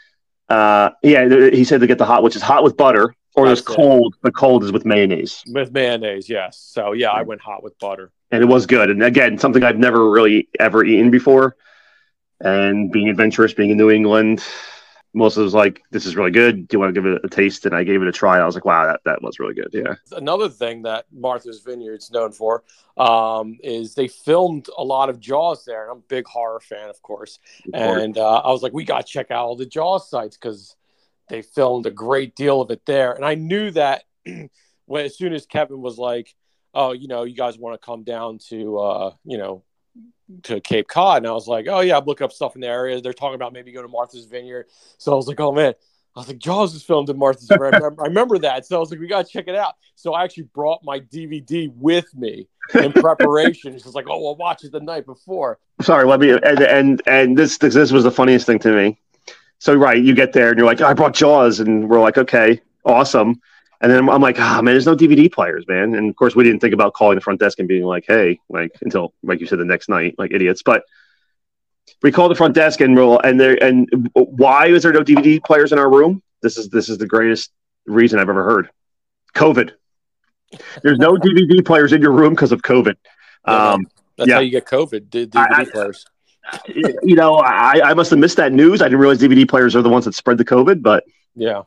uh, 0.49 0.91
yeah, 1.03 1.51
he 1.51 1.65
said 1.65 1.81
to 1.81 1.87
get 1.87 1.99
the 1.99 2.05
hot, 2.05 2.23
which 2.23 2.37
is 2.37 2.43
hot 2.43 2.63
with 2.65 2.77
butter, 2.77 3.15
or 3.35 3.47
there's 3.47 3.63
That's 3.63 3.73
it. 3.73 3.77
cold. 3.77 4.15
The 4.23 4.33
cold 4.33 4.65
is 4.65 4.73
with 4.73 4.85
mayonnaise, 4.85 5.43
with 5.49 5.73
mayonnaise. 5.73 6.29
Yes. 6.29 6.59
So 6.59 6.93
yeah, 6.93 7.11
I 7.11 7.23
went 7.23 7.41
hot 7.41 7.63
with 7.63 7.79
butter. 7.79 8.11
and 8.31 8.43
it 8.43 8.47
was 8.47 8.67
good. 8.67 8.91
And 8.91 9.03
again, 9.03 9.39
something 9.39 9.63
I've 9.63 9.79
never 9.79 10.11
really 10.11 10.49
ever 10.59 10.85
eaten 10.85 11.11
before. 11.11 11.57
And 12.43 12.91
being 12.91 13.11
adventurous, 13.11 13.53
being 13.53 13.69
in 13.71 13.77
New 13.77 13.91
England, 13.91 14.43
Melissa 15.13 15.41
was 15.41 15.55
like, 15.55 15.83
"This 15.91 16.07
is 16.07 16.15
really 16.15 16.31
good. 16.31 16.69
Do 16.69 16.77
you 16.77 16.81
want 16.81 16.95
to 16.95 17.01
give 17.01 17.11
it 17.11 17.21
a 17.25 17.29
taste?" 17.29 17.67
And 17.67 17.75
I 17.75 17.83
gave 17.83 18.01
it 18.01 18.09
a 18.09 18.13
try. 18.13 18.39
I 18.39 18.47
was 18.47 18.55
like, 18.55 18.65
"Wow, 18.65 18.87
that, 18.87 19.01
that 19.05 19.23
was 19.23 19.41
really 19.41 19.55
good." 19.55 19.71
Yeah. 19.73 19.95
Another 20.13 20.49
thing 20.49 20.83
that 20.83 21.07
Martha's 21.13 21.61
Vineyard's 21.61 22.11
known 22.11 22.31
for 22.33 22.63
um, 22.97 23.59
is 23.63 23.95
they 23.95 24.07
filmed 24.07 24.69
a 24.79 24.85
lot 24.85 25.11
of 25.11 25.19
Jaws 25.19 25.65
there, 25.65 25.83
and 25.83 25.91
I'm 25.91 25.99
a 25.99 26.09
big 26.09 26.27
horror 26.27 26.61
fan, 26.61 26.89
of 26.89 27.03
course. 27.03 27.41
And 27.75 28.17
uh, 28.19 28.37
I 28.39 28.51
was 28.51 28.63
like, 28.63 28.73
we 28.73 28.85
got 28.85 29.07
to 29.07 29.13
check 29.13 29.31
out 29.31 29.47
all 29.47 29.57
the 29.57 29.67
Jaws 29.67 30.09
sites 30.09 30.37
because 30.37 30.77
they 31.29 31.43
filmed 31.43 31.87
a 31.87 31.91
great 31.91 32.37
deal 32.37 32.61
of 32.61 32.71
it 32.71 32.83
there. 32.87 33.13
And 33.13 33.25
I 33.25 33.35
knew 33.35 33.71
that 33.73 34.05
when 34.87 35.05
as 35.05 35.17
soon 35.17 35.33
as 35.33 35.45
Kevin 35.47 35.81
was 35.81 35.99
like, 35.99 36.35
"Oh, 36.73 36.93
you 36.93 37.09
know, 37.09 37.25
you 37.25 37.35
guys 37.35 37.59
want 37.59 37.81
to 37.81 37.85
come 37.85 38.05
down 38.05 38.39
to, 38.49 38.79
uh, 38.79 39.15
you 39.25 39.39
know." 39.39 39.65
To 40.45 40.61
Cape 40.61 40.89
Cod, 40.89 41.19
and 41.19 41.27
I 41.27 41.33
was 41.33 41.49
like, 41.49 41.67
"Oh 41.69 41.81
yeah, 41.81 41.99
I'm 41.99 42.05
looking 42.05 42.25
up 42.25 42.33
stuff 42.33 42.55
in 42.55 42.61
the 42.61 42.69
area." 42.69 43.01
They're 43.01 43.13
talking 43.13 43.35
about 43.35 43.53
maybe 43.53 43.73
going 43.73 43.87
to 43.87 43.91
Martha's 43.91 44.27
Vineyard, 44.27 44.67
so 44.99 45.13
I 45.13 45.17
was 45.17 45.27
like, 45.27 45.41
"Oh 45.41 45.53
man, 45.53 45.75
I 46.17 46.19
was 46.19 46.29
like, 46.29 46.39
Jaws 46.39 46.75
is 46.75 46.83
filmed 46.83 47.09
in 47.09 47.19
Martha's 47.19 47.47
Vineyard. 47.47 47.75
I 47.75 47.79
remember, 47.79 48.03
I 48.03 48.07
remember 48.07 48.39
that. 48.39 48.67
So 48.67 48.77
I 48.77 48.81
was 48.81 48.91
like, 48.91 48.99
we 48.99 49.07
got 49.07 49.27
to 49.27 49.33
check 49.33 49.47
it 49.47 49.55
out. 49.55 49.75
So 49.95 50.13
I 50.13 50.25
actually 50.25 50.45
brought 50.55 50.83
my 50.83 50.99
DVD 50.99 51.73
with 51.77 52.13
me 52.17 52.49
in 52.75 52.93
preparation. 52.93 53.73
Just 53.79 53.95
like, 53.95 54.07
oh, 54.09 54.21
we'll 54.21 54.37
watch 54.37 54.65
it 54.65 54.73
the 54.73 54.81
night 54.81 55.07
before. 55.07 55.59
Sorry, 55.81 56.05
let 56.05 56.19
me. 56.19 56.31
And 56.31 56.61
and, 56.61 57.03
and 57.07 57.39
this, 57.39 57.59
this 57.59 57.75
this 57.75 57.93
was 57.93 58.05
the 58.05 58.11
funniest 58.11 58.45
thing 58.45 58.59
to 58.61 58.73
me. 58.73 58.99
So 59.59 59.75
right, 59.75 60.03
you 60.03 60.15
get 60.15 60.33
there 60.33 60.49
and 60.49 60.59
you're 60.59 60.67
like, 60.67 60.81
I 60.81 60.95
brought 60.95 61.15
Jaws, 61.15 61.61
and 61.61 61.89
we're 61.89 62.01
like, 62.01 62.19
okay, 62.19 62.61
awesome. 62.85 63.41
And 63.83 63.91
then 63.91 64.09
I'm 64.11 64.21
like, 64.21 64.39
ah, 64.39 64.61
man, 64.63 64.75
there's 64.75 64.87
no 64.87 64.95
DVD 64.97 65.33
players, 65.33 65.65
man. 65.67 65.95
And 65.95 66.11
of 66.11 66.17
course, 66.17 66.37
we 66.37 66.45
didn't 66.45 66.61
think 66.61 66.75
about 66.75 66.93
calling 66.93 67.15
the 67.15 67.23
front 67.23 67.41
desk 67.41 67.59
and 67.59 67.67
being 67.69 67.85
like, 67.85 68.05
hey, 68.07 68.39
like 68.51 68.73
until 68.83 69.15
like 69.23 69.41
you 69.41 69.47
said 69.47 69.59
the 69.59 69.65
next 69.65 69.89
night, 69.89 70.15
like 70.19 70.33
idiots. 70.33 70.63
But 70.63 70.83
we 72.03 72.13
called 72.13 72.31
the 72.31 72.35
front 72.35 72.55
desk 72.55 72.81
and 72.81 72.95
we're 72.95 73.19
and 73.25 73.41
there 73.41 73.63
and 73.63 73.89
why 74.15 74.67
is 74.67 74.83
there 74.83 74.93
no 74.93 75.01
DVD 75.01 75.43
players 75.43 75.73
in 75.73 75.79
our 75.79 75.91
room? 75.91 76.23
This 76.43 76.59
is 76.59 76.69
this 76.69 76.89
is 76.91 76.99
the 76.99 77.07
greatest 77.07 77.51
reason 77.87 78.19
I've 78.19 78.29
ever 78.29 78.45
heard. 78.45 78.71
COVID. 79.35 79.73
There's 80.83 80.99
no 80.99 81.13
DVD 81.17 81.65
players 81.65 81.93
in 81.93 82.03
your 82.03 82.13
room 82.13 82.35
because 82.35 82.53
of 82.53 82.61
COVID. 82.63 82.97
Um, 83.47 83.87
That's 84.19 84.29
Yeah. 84.29 84.35
how 84.35 84.41
you 84.41 84.51
get 84.51 84.67
COVID, 84.67 85.09
DVD 85.09 85.37
I- 85.37 85.65
players. 85.65 86.05
you 87.03 87.15
know, 87.15 87.37
I, 87.37 87.81
I 87.85 87.95
must 87.95 88.11
have 88.11 88.19
missed 88.19 88.37
that 88.39 88.53
news. 88.53 88.83
I 88.83 88.87
didn't 88.87 88.99
realize 88.99 89.19
DVD 89.19 89.49
players 89.49 89.77
are 89.77 89.83
the 89.83 89.89
ones 89.89 90.05
that 90.07 90.15
spread 90.15 90.37
the 90.37 90.45
COVID, 90.45 90.83
but 90.83 91.05
Yeah. 91.37 91.63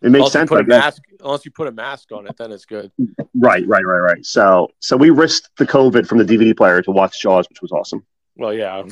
it 0.00 0.10
makes 0.12 0.26
you, 0.26 0.30
sense. 0.30 0.48
put 0.48 0.60
a 0.60 0.64
mask, 0.64 1.02
unless 1.22 1.44
you 1.44 1.50
put 1.50 1.68
a 1.68 1.72
mask 1.72 2.12
on 2.12 2.26
it, 2.26 2.36
then 2.36 2.52
it's 2.52 2.64
good. 2.64 2.90
Right, 3.34 3.66
right, 3.66 3.84
right, 3.84 3.98
right. 3.98 4.26
So, 4.26 4.68
so 4.80 4.96
we 4.96 5.10
risked 5.10 5.50
the 5.56 5.66
COVID 5.66 6.06
from 6.06 6.18
the 6.18 6.24
DVD 6.24 6.56
player 6.56 6.82
to 6.82 6.90
watch 6.90 7.20
Jaws, 7.20 7.48
which 7.48 7.62
was 7.62 7.72
awesome. 7.72 8.04
Well, 8.36 8.52
yeah. 8.52 8.82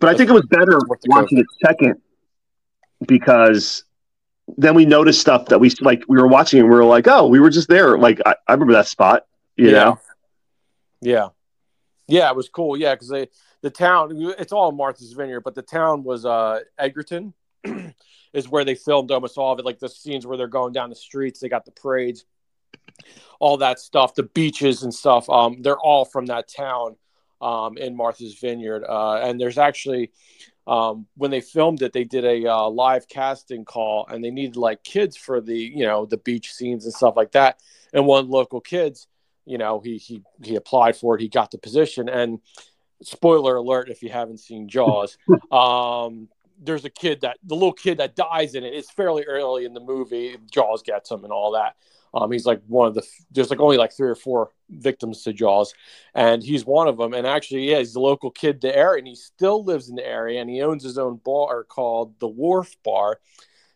But 0.00 0.08
I 0.08 0.16
think 0.16 0.30
it 0.30 0.32
was 0.32 0.46
better 0.46 0.78
watching 1.06 1.38
it 1.38 1.46
second 1.64 2.00
because 3.06 3.84
then 4.56 4.74
we 4.74 4.84
noticed 4.84 5.20
stuff 5.20 5.46
that 5.46 5.58
we 5.58 5.70
like. 5.80 6.02
We 6.08 6.20
were 6.20 6.26
watching 6.26 6.60
and 6.60 6.68
we 6.68 6.74
were 6.74 6.84
like, 6.84 7.08
"Oh, 7.08 7.26
we 7.26 7.40
were 7.40 7.50
just 7.50 7.68
there." 7.68 7.96
Like 7.96 8.20
I, 8.26 8.34
I 8.46 8.52
remember 8.52 8.74
that 8.74 8.86
spot. 8.86 9.26
You 9.56 9.70
yeah. 9.70 9.72
know, 9.72 10.00
Yeah. 11.00 11.28
Yeah, 12.06 12.28
it 12.28 12.36
was 12.36 12.48
cool. 12.48 12.76
Yeah, 12.76 12.94
because 12.94 13.08
they 13.08 13.28
the 13.62 13.70
town 13.70 14.10
it's 14.38 14.52
all 14.52 14.72
Martha's 14.72 15.12
Vineyard, 15.12 15.40
but 15.40 15.54
the 15.54 15.62
town 15.62 16.04
was 16.04 16.26
uh 16.26 16.60
Edgartown 16.78 17.32
is 18.34 18.48
where 18.48 18.64
they 18.64 18.74
filmed 18.74 19.10
almost 19.10 19.38
all 19.38 19.52
of 19.52 19.58
it. 19.58 19.64
Like 19.64 19.78
the 19.78 19.88
scenes 19.88 20.26
where 20.26 20.36
they're 20.36 20.46
going 20.48 20.72
down 20.72 20.90
the 20.90 20.96
streets, 20.96 21.40
they 21.40 21.48
got 21.48 21.64
the 21.64 21.70
parades, 21.70 22.26
all 23.40 23.56
that 23.58 23.78
stuff, 23.78 24.14
the 24.14 24.24
beaches 24.24 24.82
and 24.82 24.92
stuff. 24.92 25.30
Um, 25.30 25.62
they're 25.62 25.78
all 25.78 26.04
from 26.04 26.26
that 26.26 26.48
town 26.48 26.96
um 27.40 27.76
in 27.78 27.96
Martha's 27.96 28.34
Vineyard. 28.38 28.84
Uh, 28.84 29.16
and 29.16 29.40
there's 29.40 29.58
actually 29.58 30.12
um, 30.66 31.06
when 31.16 31.30
they 31.30 31.40
filmed 31.40 31.82
it, 31.82 31.92
they 31.92 32.04
did 32.04 32.24
a 32.24 32.46
uh, 32.50 32.68
live 32.68 33.06
casting 33.08 33.64
call, 33.64 34.06
and 34.08 34.24
they 34.24 34.30
needed 34.30 34.56
like 34.56 34.82
kids 34.82 35.16
for 35.16 35.40
the 35.40 35.56
you 35.56 35.84
know 35.84 36.06
the 36.06 36.16
beach 36.16 36.52
scenes 36.52 36.84
and 36.84 36.94
stuff 36.94 37.14
like 37.16 37.32
that. 37.32 37.60
And 37.92 38.06
one 38.06 38.28
local 38.28 38.60
kids, 38.60 39.06
you 39.44 39.58
know, 39.58 39.80
he 39.80 39.98
he 39.98 40.22
he 40.42 40.56
applied 40.56 40.96
for 40.96 41.16
it, 41.16 41.20
he 41.20 41.28
got 41.28 41.50
the 41.50 41.58
position. 41.58 42.08
And 42.08 42.40
spoiler 43.02 43.56
alert, 43.56 43.90
if 43.90 44.02
you 44.02 44.08
haven't 44.08 44.40
seen 44.40 44.68
Jaws, 44.68 45.18
um, 45.52 46.28
there's 46.64 46.84
a 46.84 46.90
kid 46.90 47.20
that 47.22 47.38
the 47.44 47.54
little 47.54 47.72
kid 47.72 47.98
that 47.98 48.16
dies 48.16 48.54
in 48.54 48.64
it. 48.64 48.74
It's 48.74 48.90
fairly 48.90 49.24
early 49.24 49.64
in 49.64 49.74
the 49.74 49.80
movie. 49.80 50.36
Jaws 50.50 50.82
gets 50.82 51.10
him 51.10 51.24
and 51.24 51.32
all 51.32 51.52
that. 51.52 51.76
Um, 52.14 52.30
he's 52.30 52.46
like 52.46 52.62
one 52.68 52.86
of 52.86 52.94
the 52.94 53.02
there's 53.32 53.50
like 53.50 53.60
only 53.60 53.76
like 53.76 53.92
three 53.92 54.08
or 54.08 54.14
four 54.14 54.50
victims 54.70 55.22
to 55.22 55.32
Jaws, 55.32 55.74
and 56.14 56.42
he's 56.42 56.64
one 56.64 56.86
of 56.86 56.96
them. 56.96 57.12
And 57.12 57.26
actually, 57.26 57.70
yeah, 57.70 57.78
he's 57.78 57.94
the 57.94 58.00
local 58.00 58.30
kid 58.30 58.60
there, 58.60 58.94
and 58.94 59.06
he 59.06 59.16
still 59.16 59.64
lives 59.64 59.88
in 59.88 59.96
the 59.96 60.06
area, 60.06 60.40
and 60.40 60.48
he 60.48 60.62
owns 60.62 60.84
his 60.84 60.96
own 60.96 61.20
bar 61.24 61.64
called 61.64 62.18
the 62.20 62.28
Wharf 62.28 62.76
Bar. 62.84 63.18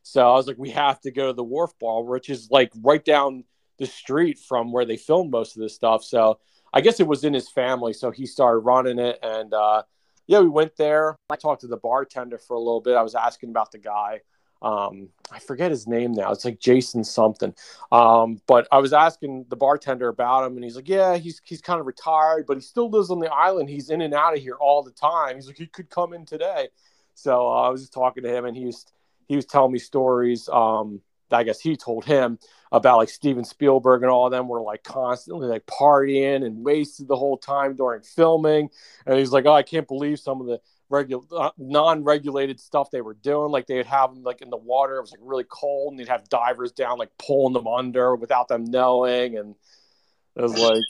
So 0.03 0.21
I 0.21 0.35
was 0.35 0.47
like, 0.47 0.57
we 0.57 0.71
have 0.71 1.01
to 1.01 1.11
go 1.11 1.27
to 1.27 1.33
the 1.33 1.43
Wharf 1.45 1.73
Bar, 1.81 2.05
which 2.05 2.31
is 2.31 2.49
like 2.51 2.73
right 2.81 3.05
down 3.05 3.45
the 3.79 3.87
street 3.87 4.39
from 4.39 4.73
where 4.73 4.85
they 4.85 4.97
filmed 4.97 5.31
most 5.31 5.57
of 5.57 5.63
this 5.63 5.75
stuff. 5.75 6.05
So 6.05 6.39
I 6.73 6.81
guess 6.81 7.01
it 7.01 7.07
was 7.09 7.25
in 7.25 7.35
his 7.35 7.49
family, 7.49 7.93
so 7.93 8.11
he 8.11 8.25
started 8.27 8.61
running 8.61 9.01
it, 9.01 9.19
and 9.23 9.53
uh, 9.53 9.83
yeah, 10.29 10.41
we 10.41 10.49
went 10.49 10.77
there. 10.77 11.17
I 11.31 11.37
talked 11.37 11.63
to 11.63 11.67
the 11.67 11.79
bartender 11.79 12.39
for 12.39 12.55
a 12.55 12.59
little 12.59 12.83
bit. 12.83 12.95
I 12.95 13.03
was 13.03 13.15
asking 13.15 13.49
about 13.49 13.73
the 13.73 13.79
guy. 13.79 14.21
Um, 14.61 15.09
I 15.33 15.39
forget 15.39 15.71
his 15.71 15.87
name 15.87 16.13
now. 16.13 16.33
It's 16.33 16.45
like 16.45 16.61
Jason 16.61 17.03
something. 17.03 17.55
Um, 17.91 18.41
but 18.47 18.69
I 18.71 18.79
was 18.79 18.93
asking 18.93 19.47
the 19.49 19.57
bartender 19.57 20.09
about 20.09 20.47
him, 20.47 20.57
and 20.57 20.65
he's 20.65 20.77
like, 20.77 20.89
"Yeah, 20.89 21.17
he's 21.17 21.41
he's 21.45 21.63
kind 21.63 21.81
of 21.81 21.87
retired, 21.87 22.47
but 22.47 22.59
he 22.59 22.61
still 22.61 22.91
lives 22.91 23.11
on 23.11 23.21
the 23.21 23.33
island. 23.33 23.71
He's 23.71 23.89
in 23.91 24.03
and 24.03 24.13
out 24.13 24.37
of 24.37 24.43
here 24.43 24.57
all 24.61 24.83
the 24.83 24.91
time. 24.91 25.37
He's 25.37 25.47
like, 25.47 25.57
he 25.57 25.67
could 25.67 25.89
come 25.91 26.13
in 26.13 26.27
today." 26.27 26.69
So 27.15 27.49
uh, 27.49 27.63
I 27.63 27.69
was 27.71 27.81
just 27.81 27.95
talking 27.95 28.23
to 28.23 28.31
him, 28.31 28.45
and 28.45 28.57
he 28.57 28.67
was 28.67 28.85
he 29.29 29.37
was 29.37 29.47
telling 29.47 29.73
me 29.73 29.79
stories. 29.79 30.49
Um, 30.51 31.01
I 31.31 31.43
guess 31.43 31.61
he 31.61 31.77
told 31.77 32.05
him 32.05 32.39
about 32.73 32.99
like 32.99 33.09
Steven 33.09 33.45
Spielberg 33.45 34.03
and 34.03 34.11
all 34.11 34.27
of 34.27 34.33
them 34.33 34.49
were 34.49 34.61
like 34.61 34.83
constantly 34.85 35.49
like 35.49 35.67
partying 35.67 36.45
and 36.45 36.65
wasted 36.65 37.09
the 37.09 37.17
whole 37.17 37.39
time 37.39 37.77
during 37.77 38.03
filming. 38.03 38.69
And 39.07 39.19
he's 39.19 39.33
like, 39.33 39.47
"Oh, 39.47 39.53
I 39.53 39.63
can't 39.63 39.89
believe 39.89 40.19
some 40.19 40.41
of 40.41 40.47
the." 40.47 40.61
Regular, 40.91 41.23
uh, 41.39 41.51
non-regulated 41.59 42.59
stuff 42.59 42.91
they 42.91 43.03
were 43.03 43.13
doing. 43.13 43.51
Like 43.51 43.67
they'd 43.67 43.85
have 43.85 44.15
them 44.15 44.23
like 44.23 44.41
in 44.41 44.49
the 44.49 44.57
water. 44.57 44.97
It 44.97 45.03
was 45.03 45.11
like 45.11 45.21
really 45.23 45.45
cold, 45.45 45.93
and 45.93 46.01
they'd 46.01 46.09
have 46.09 46.27
divers 46.31 46.73
down, 46.73 46.97
like 46.97 47.11
pulling 47.19 47.53
them 47.53 47.67
under 47.67 48.17
without 48.17 48.49
them 48.49 48.65
knowing. 48.65 49.37
And 49.37 49.55
it 50.35 50.41
was 50.41 50.59
like 50.59 50.83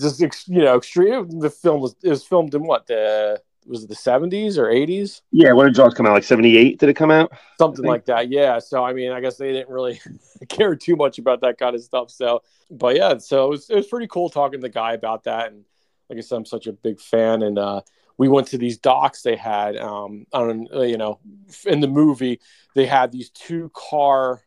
just 0.00 0.48
you 0.48 0.62
know 0.62 0.76
extreme. 0.76 1.38
The 1.38 1.50
film 1.50 1.80
was 1.80 1.94
it 2.02 2.08
was 2.08 2.24
filmed 2.24 2.52
in 2.54 2.64
what 2.64 2.88
the 2.88 3.40
was 3.66 3.84
it 3.84 3.88
the 3.88 3.94
seventies 3.94 4.58
or 4.58 4.68
eighties, 4.68 5.22
yeah. 5.30 5.52
When 5.52 5.66
did 5.66 5.74
Jaws 5.74 5.94
come 5.94 6.06
out? 6.06 6.12
Like 6.12 6.24
'78? 6.24 6.78
Did 6.78 6.88
it 6.88 6.94
come 6.94 7.10
out? 7.10 7.32
something 7.58 7.84
like 7.84 8.04
that. 8.06 8.28
Yeah. 8.28 8.58
So 8.58 8.84
I 8.84 8.92
mean, 8.92 9.12
I 9.12 9.20
guess 9.20 9.36
they 9.36 9.52
didn't 9.52 9.70
really 9.70 10.00
care 10.48 10.76
too 10.76 10.96
much 10.96 11.18
about 11.18 11.40
that 11.42 11.58
kind 11.58 11.74
of 11.74 11.82
stuff. 11.82 12.10
So, 12.10 12.42
but 12.70 12.96
yeah, 12.96 13.18
so 13.18 13.46
it 13.46 13.50
was, 13.50 13.70
it 13.70 13.76
was 13.76 13.86
pretty 13.86 14.06
cool 14.06 14.28
talking 14.28 14.60
to 14.60 14.62
the 14.62 14.72
guy 14.72 14.92
about 14.92 15.24
that. 15.24 15.52
And 15.52 15.64
like 16.08 16.18
I 16.18 16.20
said, 16.20 16.36
I'm 16.36 16.44
such 16.44 16.66
a 16.66 16.72
big 16.72 17.00
fan. 17.00 17.42
And 17.42 17.58
uh, 17.58 17.80
we 18.18 18.28
went 18.28 18.48
to 18.48 18.58
these 18.58 18.78
docks 18.78 19.22
they 19.22 19.36
had. 19.36 19.76
Um, 19.76 20.26
on 20.32 20.68
you 20.72 20.96
know, 20.96 21.20
in 21.66 21.80
the 21.80 21.88
movie 21.88 22.40
they 22.74 22.86
had 22.86 23.12
these 23.12 23.30
two 23.30 23.70
car 23.74 24.42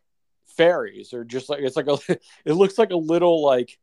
ferries, 0.58 1.14
or 1.14 1.24
just 1.24 1.50
like 1.50 1.62
it's 1.62 1.76
like 1.76 1.88
a 1.88 1.98
it 2.46 2.54
looks 2.54 2.78
like 2.78 2.92
a 2.92 2.98
little 2.98 3.44
like 3.44 3.78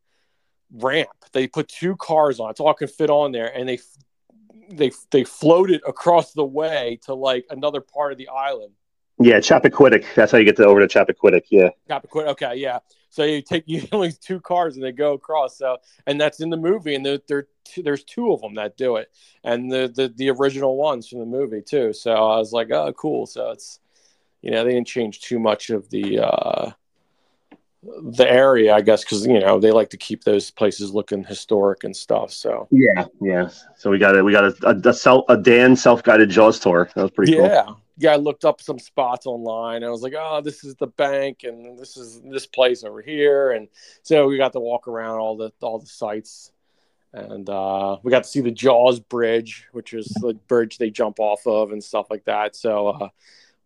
ramp. 0.72 1.10
They 1.32 1.46
put 1.46 1.68
two 1.68 1.96
cars 1.96 2.40
on. 2.40 2.50
It's 2.50 2.60
all 2.60 2.74
can 2.74 2.88
fit 2.88 3.10
on 3.10 3.32
there, 3.32 3.56
and 3.56 3.68
they 3.68 3.78
they 4.70 4.92
they 5.10 5.24
floated 5.24 5.82
across 5.86 6.32
the 6.32 6.44
way 6.44 6.98
to 7.04 7.14
like 7.14 7.46
another 7.50 7.80
part 7.80 8.12
of 8.12 8.18
the 8.18 8.28
island. 8.28 8.72
Yeah, 9.20 9.38
Chappaquiddick. 9.38 10.04
That's 10.16 10.32
how 10.32 10.38
you 10.38 10.44
get 10.44 10.56
to, 10.56 10.66
over 10.66 10.84
to 10.84 10.86
Chappaquiddick. 10.86 11.44
Yeah. 11.50 11.70
Chappaquiddick. 11.88 12.26
Okay, 12.28 12.56
yeah. 12.56 12.80
So 13.10 13.22
you 13.22 13.42
take 13.42 13.64
you 13.66 13.86
only 13.92 14.12
two 14.12 14.40
cars 14.40 14.74
and 14.74 14.84
they 14.84 14.92
go 14.92 15.12
across. 15.12 15.56
So 15.56 15.78
and 16.06 16.20
that's 16.20 16.40
in 16.40 16.50
the 16.50 16.56
movie, 16.56 16.94
and 16.94 17.06
there, 17.06 17.20
there 17.28 17.46
there's 17.82 18.04
two 18.04 18.32
of 18.32 18.40
them 18.40 18.54
that 18.54 18.76
do 18.76 18.96
it, 18.96 19.10
and 19.44 19.70
the, 19.70 19.92
the 19.94 20.12
the 20.16 20.30
original 20.30 20.76
ones 20.76 21.08
from 21.08 21.20
the 21.20 21.26
movie 21.26 21.62
too. 21.62 21.92
So 21.92 22.12
I 22.12 22.38
was 22.38 22.52
like, 22.52 22.70
oh, 22.70 22.92
cool. 22.94 23.26
So 23.26 23.50
it's 23.50 23.78
you 24.42 24.50
know 24.50 24.64
they 24.64 24.72
didn't 24.72 24.88
change 24.88 25.20
too 25.20 25.38
much 25.38 25.70
of 25.70 25.88
the 25.90 26.20
uh, 26.20 26.70
the 28.02 28.30
area, 28.30 28.74
I 28.74 28.80
guess, 28.80 29.04
because 29.04 29.26
you 29.26 29.40
know 29.40 29.58
they 29.58 29.70
like 29.70 29.90
to 29.90 29.96
keep 29.96 30.24
those 30.24 30.50
places 30.50 30.92
looking 30.92 31.24
historic 31.24 31.84
and 31.84 31.96
stuff. 31.96 32.32
So 32.32 32.68
Yeah, 32.70 33.06
yeah. 33.20 33.48
So 33.76 33.90
we 33.90 33.98
got 33.98 34.16
a 34.16 34.24
we 34.24 34.32
got 34.32 34.44
a 34.44 34.68
a, 34.68 34.90
a, 34.90 34.94
self, 34.94 35.24
a 35.28 35.36
Dan 35.36 35.76
self 35.76 36.02
guided 36.02 36.30
Jaws 36.30 36.58
tour. 36.58 36.88
That 36.94 37.02
was 37.02 37.10
pretty 37.10 37.34
cool. 37.34 37.46
yeah, 37.46 37.66
yeah, 37.96 38.12
I 38.12 38.16
looked 38.16 38.44
up 38.44 38.60
some 38.60 38.78
spots 38.78 39.26
online. 39.26 39.84
I 39.84 39.90
was 39.90 40.02
like, 40.02 40.14
oh, 40.18 40.40
this 40.40 40.64
is 40.64 40.74
the 40.76 40.86
bank, 40.86 41.44
and 41.44 41.78
this 41.78 41.96
is 41.96 42.20
this 42.22 42.46
place 42.46 42.84
over 42.84 43.02
here, 43.02 43.52
and 43.52 43.68
so 44.02 44.26
we 44.26 44.36
got 44.36 44.52
to 44.52 44.60
walk 44.60 44.88
around 44.88 45.18
all 45.18 45.36
the 45.36 45.52
all 45.60 45.78
the 45.78 45.86
sites, 45.86 46.52
and 47.12 47.48
uh, 47.48 47.98
we 48.02 48.10
got 48.10 48.24
to 48.24 48.28
see 48.28 48.40
the 48.40 48.50
Jaws 48.50 49.00
Bridge, 49.00 49.66
which 49.72 49.92
is 49.92 50.06
the 50.20 50.34
bridge 50.48 50.78
they 50.78 50.90
jump 50.90 51.20
off 51.20 51.46
of 51.46 51.72
and 51.72 51.82
stuff 51.82 52.06
like 52.10 52.24
that. 52.24 52.56
So 52.56 52.88
uh, 52.88 53.08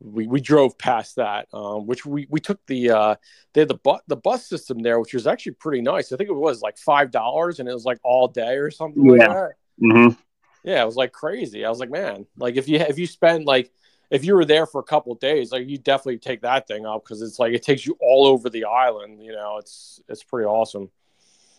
we, 0.00 0.26
we 0.26 0.40
drove 0.40 0.78
past 0.78 1.16
that, 1.16 1.48
um, 1.52 1.86
which 1.86 2.06
we, 2.06 2.26
we 2.30 2.40
took 2.40 2.64
the 2.66 2.90
uh, 2.90 3.14
they 3.52 3.62
had 3.62 3.68
the 3.68 3.74
bus 3.74 4.00
the 4.06 4.16
bus 4.16 4.46
system 4.46 4.78
there, 4.80 5.00
which 5.00 5.14
was 5.14 5.26
actually 5.26 5.52
pretty 5.52 5.82
nice. 5.82 6.12
I 6.12 6.16
think 6.16 6.30
it 6.30 6.34
was 6.34 6.62
like 6.62 6.78
five 6.78 7.10
dollars, 7.10 7.58
and 7.60 7.68
it 7.68 7.74
was 7.74 7.84
like 7.84 7.98
all 8.04 8.28
day 8.28 8.56
or 8.56 8.70
something 8.70 9.04
Yeah. 9.04 9.12
like 9.12 9.28
that. 9.28 9.52
Mm-hmm. 9.82 10.20
Yeah, 10.64 10.82
it 10.82 10.86
was 10.86 10.96
like 10.96 11.12
crazy. 11.12 11.64
I 11.64 11.70
was 11.70 11.80
like, 11.80 11.90
man, 11.90 12.26
like 12.36 12.56
if 12.56 12.68
you 12.68 12.78
if 12.78 12.98
you 12.98 13.06
spend 13.06 13.44
like 13.44 13.72
if 14.10 14.24
you 14.24 14.34
were 14.34 14.44
there 14.44 14.66
for 14.66 14.80
a 14.80 14.84
couple 14.84 15.12
of 15.12 15.20
days, 15.20 15.52
like 15.52 15.68
you 15.68 15.78
definitely 15.78 16.18
take 16.18 16.42
that 16.42 16.66
thing 16.66 16.86
up 16.86 17.04
because 17.04 17.22
it's 17.22 17.38
like 17.38 17.52
it 17.52 17.62
takes 17.62 17.86
you 17.86 17.96
all 18.00 18.26
over 18.26 18.48
the 18.50 18.64
island. 18.64 19.22
You 19.22 19.32
know, 19.32 19.58
it's 19.58 20.00
it's 20.08 20.22
pretty 20.22 20.46
awesome. 20.46 20.90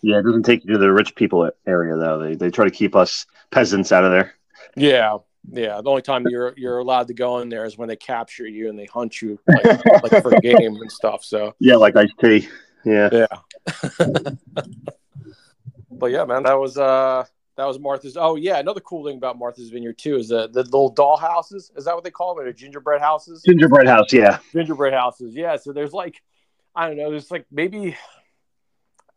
Yeah, 0.01 0.19
it 0.19 0.23
doesn't 0.23 0.43
take 0.43 0.63
you 0.63 0.73
to 0.73 0.77
the 0.77 0.91
rich 0.91 1.15
people 1.15 1.49
area 1.67 1.97
though. 1.97 2.19
They 2.19 2.35
they 2.35 2.49
try 2.51 2.65
to 2.65 2.71
keep 2.71 2.95
us 2.95 3.25
peasants 3.51 3.91
out 3.91 4.03
of 4.05 4.11
there. 4.11 4.33
Yeah, 4.75 5.17
yeah. 5.51 5.81
The 5.81 5.89
only 5.89 6.01
time 6.01 6.25
you're 6.27 6.53
you're 6.57 6.79
allowed 6.79 7.07
to 7.07 7.13
go 7.13 7.39
in 7.39 7.49
there 7.49 7.65
is 7.65 7.77
when 7.77 7.87
they 7.87 7.95
capture 7.95 8.47
you 8.47 8.69
and 8.69 8.77
they 8.77 8.85
hunt 8.85 9.21
you 9.21 9.39
like, 9.47 9.85
like 10.03 10.21
for 10.21 10.33
a 10.35 10.39
game 10.41 10.75
and 10.75 10.91
stuff. 10.91 11.23
So 11.23 11.55
Yeah, 11.59 11.75
like 11.75 11.95
iced 11.95 12.13
tea. 12.19 12.47
Yeah. 12.85 13.09
yeah. 13.11 13.27
but 15.91 16.11
yeah, 16.11 16.25
man, 16.25 16.43
that 16.43 16.59
was 16.59 16.77
uh 16.77 17.25
that 17.57 17.65
was 17.65 17.77
Martha's. 17.77 18.15
Oh 18.15 18.35
yeah, 18.35 18.57
another 18.57 18.79
cool 18.79 19.05
thing 19.05 19.17
about 19.17 19.37
Martha's 19.37 19.69
Vineyard 19.69 19.97
too 19.97 20.15
is 20.15 20.29
the 20.29 20.47
the 20.47 20.63
little 20.63 20.89
doll 20.89 21.17
houses. 21.17 21.71
Is 21.75 21.85
that 21.85 21.95
what 21.95 22.03
they 22.03 22.11
call 22.11 22.35
them? 22.35 22.45
Or 22.45 22.53
gingerbread 22.53 23.01
houses? 23.01 23.43
Gingerbread 23.45 23.87
house. 23.87 24.13
Yeah. 24.13 24.39
gingerbread 24.53 24.93
houses. 24.93 25.35
Yeah, 25.35 25.57
so 25.57 25.73
there's 25.73 25.93
like 25.93 26.21
I 26.75 26.87
don't 26.87 26.97
know, 26.97 27.09
there's 27.09 27.31
like 27.31 27.45
maybe 27.51 27.97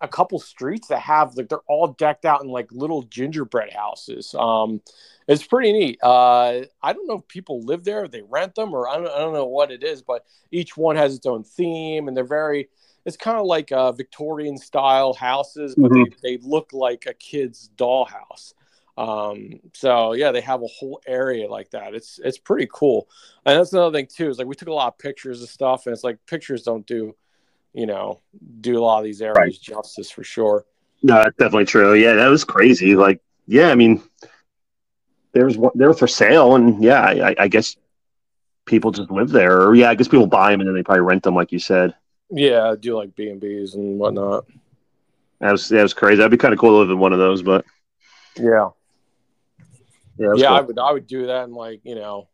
a 0.03 0.09
couple 0.09 0.39
streets 0.39 0.89
that 0.89 1.01
have 1.01 1.35
like 1.37 1.49
they're 1.49 1.61
all 1.69 1.89
decked 1.89 2.25
out 2.25 2.43
in 2.43 2.49
like 2.49 2.71
little 2.73 3.03
gingerbread 3.03 3.73
houses. 3.73 4.35
Um 4.39 4.83
it's 5.29 5.47
pretty 5.47 5.73
neat. 5.73 5.99
Uh 6.03 6.63
I 6.83 6.93
don't 6.93 7.07
know 7.07 7.19
if 7.19 7.29
people 7.29 7.63
live 7.63 7.85
there, 7.85 8.09
they 8.09 8.23
rent 8.23 8.55
them 8.55 8.75
or 8.75 8.89
I 8.89 8.97
don't, 8.97 9.09
I 9.09 9.19
don't 9.19 9.33
know 9.33 9.47
what 9.47 9.71
it 9.71 9.83
is, 9.83 10.03
but 10.03 10.25
each 10.51 10.77
one 10.77 10.97
has 10.97 11.15
its 11.17 11.27
own 11.27 11.45
theme 11.45 12.09
and 12.09 12.17
they're 12.17 12.25
very 12.25 12.69
it's 13.05 13.17
kind 13.17 13.39
of 13.39 13.47
like 13.47 13.73
uh, 13.73 13.93
Victorian 13.93 14.57
style 14.57 15.13
houses, 15.13 15.75
but 15.77 15.93
they, 15.93 16.05
they 16.23 16.39
look 16.43 16.73
like 16.73 17.07
a 17.07 17.15
kid's 17.15 17.71
dollhouse. 17.77 18.55
Um, 18.97 19.59
so 19.73 20.13
yeah, 20.13 20.33
they 20.33 20.41
have 20.43 20.63
a 20.63 20.67
whole 20.67 21.01
area 21.07 21.49
like 21.49 21.71
that. 21.71 21.95
It's 21.95 22.21
it's 22.23 22.39
pretty 22.39 22.69
cool. 22.73 23.09
And 23.47 23.59
that's 23.59 23.73
another 23.73 23.97
thing 23.97 24.07
too, 24.07 24.29
is 24.29 24.39
like 24.39 24.47
we 24.47 24.55
took 24.55 24.69
a 24.69 24.73
lot 24.73 24.89
of 24.89 24.99
pictures 24.99 25.43
of 25.43 25.49
stuff, 25.49 25.87
and 25.87 25.95
it's 25.95 26.05
like 26.05 26.19
pictures 26.27 26.63
don't 26.63 26.87
do, 26.87 27.17
you 27.73 27.87
know, 27.87 28.21
do 28.61 28.79
a 28.79 28.83
lot 28.83 28.99
of 28.99 29.05
these 29.05 29.23
areas 29.23 29.37
Right. 29.37 29.61
justice 29.61 30.11
for 30.11 30.25
sure. 30.25 30.65
No, 31.03 31.15
that's 31.17 31.37
definitely 31.37 31.65
true. 31.65 31.95
Yeah, 31.95 32.15
that 32.15 32.29
was 32.29 32.45
crazy. 32.45 32.95
Like, 32.95 33.21
yeah, 33.47 33.71
I 33.71 33.75
mean, 33.75 34.03
there's 35.33 35.57
one 35.57 35.73
they 35.75 35.87
were 35.87 35.95
for 35.95 36.07
sale, 36.07 36.55
and 36.55 36.83
yeah, 36.83 37.01
I, 37.03 37.35
I 37.39 37.49
guess 37.49 37.77
people 38.67 38.91
just 38.91 39.11
live 39.11 39.31
there, 39.31 39.63
or 39.63 39.75
yeah, 39.75 39.91
I 39.91 39.95
guess 39.95 40.09
people 40.09 40.27
buy 40.27 40.51
them 40.51 40.61
and 40.61 40.69
then 40.69 40.75
they 40.75 40.83
probably 40.83 41.01
rent 41.03 41.23
them, 41.25 41.35
like 41.35 41.53
you 41.53 41.59
said. 41.59 41.95
Yeah, 42.31 42.75
do 42.79 42.97
like 42.97 43.15
B 43.17 43.29
and 43.29 43.41
B's 43.41 43.75
and 43.75 43.99
whatnot. 43.99 44.45
That 45.41 45.53
was 45.53 45.69
that 45.71 45.83
was 45.83 45.95
crazy. 45.95 46.17
That'd 46.19 46.31
be 46.31 46.37
kind 46.37 46.55
of 46.55 46.61
cool 46.61 46.71
to 46.71 46.77
live 46.77 46.91
in 46.91 46.99
one 46.99 47.13
of 47.13 47.19
those, 47.19 47.43
but 47.43 47.65
Yeah, 48.39 48.71
yeah, 50.19 50.33
yeah, 50.37 50.47
cool. 50.49 50.57
I 50.57 50.61
would 50.61 50.79
I 50.79 50.93
would 50.93 51.07
do 51.07 51.27
that 51.27 51.45
and 51.45 51.55
like 51.55 51.81
you 51.85 51.95
know, 51.95 52.29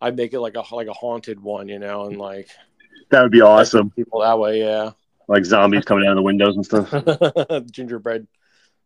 I'd 0.00 0.16
make 0.16 0.32
it 0.32 0.40
like 0.40 0.56
a 0.56 0.62
like 0.74 0.86
a 0.86 0.92
haunted 0.92 1.40
one, 1.40 1.68
you 1.68 1.78
know, 1.78 2.06
and 2.06 2.18
like 2.18 2.48
that 3.10 3.22
would 3.22 3.32
be 3.32 3.40
awesome. 3.40 3.90
people 3.90 4.20
that 4.20 4.38
way. 4.38 4.60
Yeah. 4.60 4.90
Like 5.28 5.44
zombies 5.44 5.84
coming 5.84 6.06
out 6.06 6.12
of 6.12 6.16
the 6.16 6.22
windows 6.22 6.56
and 6.56 6.64
stuff. 6.64 6.90
gingerbread 7.70 8.26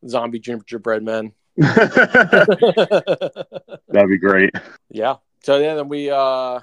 zombie 0.08 0.38
gingerbread 0.38 1.02
men 1.02 1.32
That'd 1.56 1.88
be 4.08 4.18
great. 4.18 4.50
yeah 4.90 5.16
so 5.42 5.58
yeah, 5.58 5.74
then 5.74 5.88
we 5.88 6.10
uh 6.10 6.60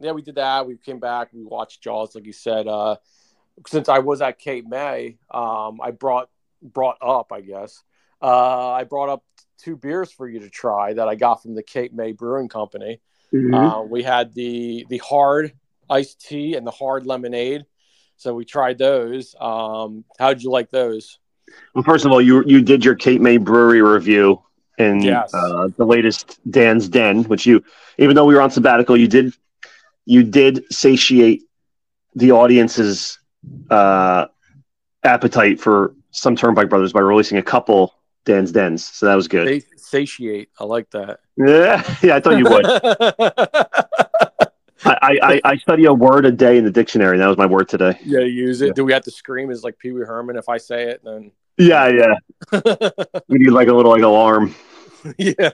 yeah 0.00 0.12
we 0.12 0.22
did 0.22 0.34
that 0.36 0.66
we 0.66 0.76
came 0.76 0.98
back 0.98 1.28
we 1.32 1.44
watched 1.44 1.82
jaws 1.82 2.14
like 2.14 2.26
you 2.26 2.32
said 2.32 2.66
uh 2.66 2.96
since 3.68 3.88
i 3.88 3.98
was 4.00 4.20
at 4.22 4.38
cape 4.38 4.66
may 4.66 5.16
um 5.30 5.78
i 5.82 5.90
brought 5.92 6.28
brought 6.62 6.96
up 7.00 7.32
i 7.32 7.40
guess 7.40 7.82
uh 8.22 8.70
i 8.70 8.82
brought 8.84 9.08
up 9.08 9.24
two 9.58 9.76
beers 9.76 10.10
for 10.10 10.28
you 10.28 10.40
to 10.40 10.50
try 10.50 10.92
that 10.94 11.06
i 11.08 11.14
got 11.14 11.42
from 11.42 11.54
the 11.54 11.62
cape 11.62 11.92
may 11.92 12.12
brewing 12.12 12.48
company 12.48 13.00
Mhm. 13.32 13.54
uh, 13.54 13.82
we 13.84 14.02
had 14.02 14.34
the 14.34 14.84
the 14.88 14.98
hard 14.98 15.52
iced 15.90 16.20
tea 16.26 16.54
and 16.54 16.66
the 16.66 16.70
hard 16.70 17.04
lemonade 17.06 17.66
so 18.16 18.34
we 18.34 18.44
tried 18.44 18.78
those 18.78 19.34
um 19.40 20.04
how'd 20.18 20.40
you 20.42 20.50
like 20.50 20.70
those 20.70 21.18
Well, 21.74 21.82
first 21.84 22.04
of 22.06 22.12
all, 22.12 22.20
you 22.22 22.44
you 22.46 22.62
did 22.62 22.84
your 22.84 22.94
Cape 22.94 23.20
May 23.20 23.36
Brewery 23.38 23.82
review 23.82 24.40
in 24.78 25.02
Yes. 25.02 25.34
uh, 25.34 25.68
the 25.76 25.84
latest 25.84 26.38
Dan's 26.50 26.88
Den, 26.88 27.24
which 27.24 27.44
you, 27.44 27.62
even 27.98 28.14
though 28.14 28.24
we 28.24 28.34
were 28.34 28.40
on 28.40 28.50
sabbatical, 28.50 28.96
you 28.96 29.08
did 29.08 29.34
you 30.06 30.22
did 30.22 30.64
satiate 30.72 31.42
the 32.14 32.30
audience's 32.32 33.18
uh, 33.70 34.26
appetite 35.02 35.60
for 35.60 35.94
some 36.12 36.34
Turnpike 36.36 36.68
Brothers 36.68 36.92
by 36.92 37.00
releasing 37.00 37.38
a 37.38 37.42
couple 37.42 37.94
Dan's 38.24 38.52
Dens. 38.52 38.84
So 38.84 39.06
that 39.06 39.14
was 39.16 39.28
good. 39.28 39.46
They 39.48 39.62
satiate. 39.76 40.48
I 40.58 40.64
like 40.64 40.88
that. 40.90 41.20
Yeah, 41.36 41.82
yeah, 42.02 42.16
I 42.16 42.20
thought 42.20 42.38
you 42.38 42.44
would. 42.44 42.64
I, 44.84 45.18
I, 45.22 45.40
I- 45.44 45.56
study 45.56 45.84
a 45.84 45.92
word 45.92 46.24
a 46.24 46.32
day 46.32 46.56
in 46.58 46.64
the 46.64 46.70
dictionary. 46.70 47.12
and 47.12 47.22
That 47.22 47.28
was 47.28 47.36
my 47.38 47.46
word 47.46 47.68
today. 47.68 47.98
yeah, 48.04 48.20
use 48.20 48.60
it. 48.62 48.74
Do 48.74 48.84
we 48.84 48.92
have 48.92 49.02
to 49.04 49.10
scream 49.10 49.50
as 49.50 49.62
like 49.64 49.78
Pee 49.78 49.92
Wee 49.92 50.02
Herman 50.02 50.36
if 50.36 50.48
I 50.48 50.58
say 50.58 50.84
it? 50.90 51.02
Then 51.04 51.32
Yeah, 51.58 51.88
yeah. 51.88 52.14
We 53.28 53.38
need 53.38 53.50
like 53.50 53.68
a 53.68 53.72
little 53.74 53.90
like 53.92 54.02
alarm. 54.02 54.54
yeah, 55.18 55.50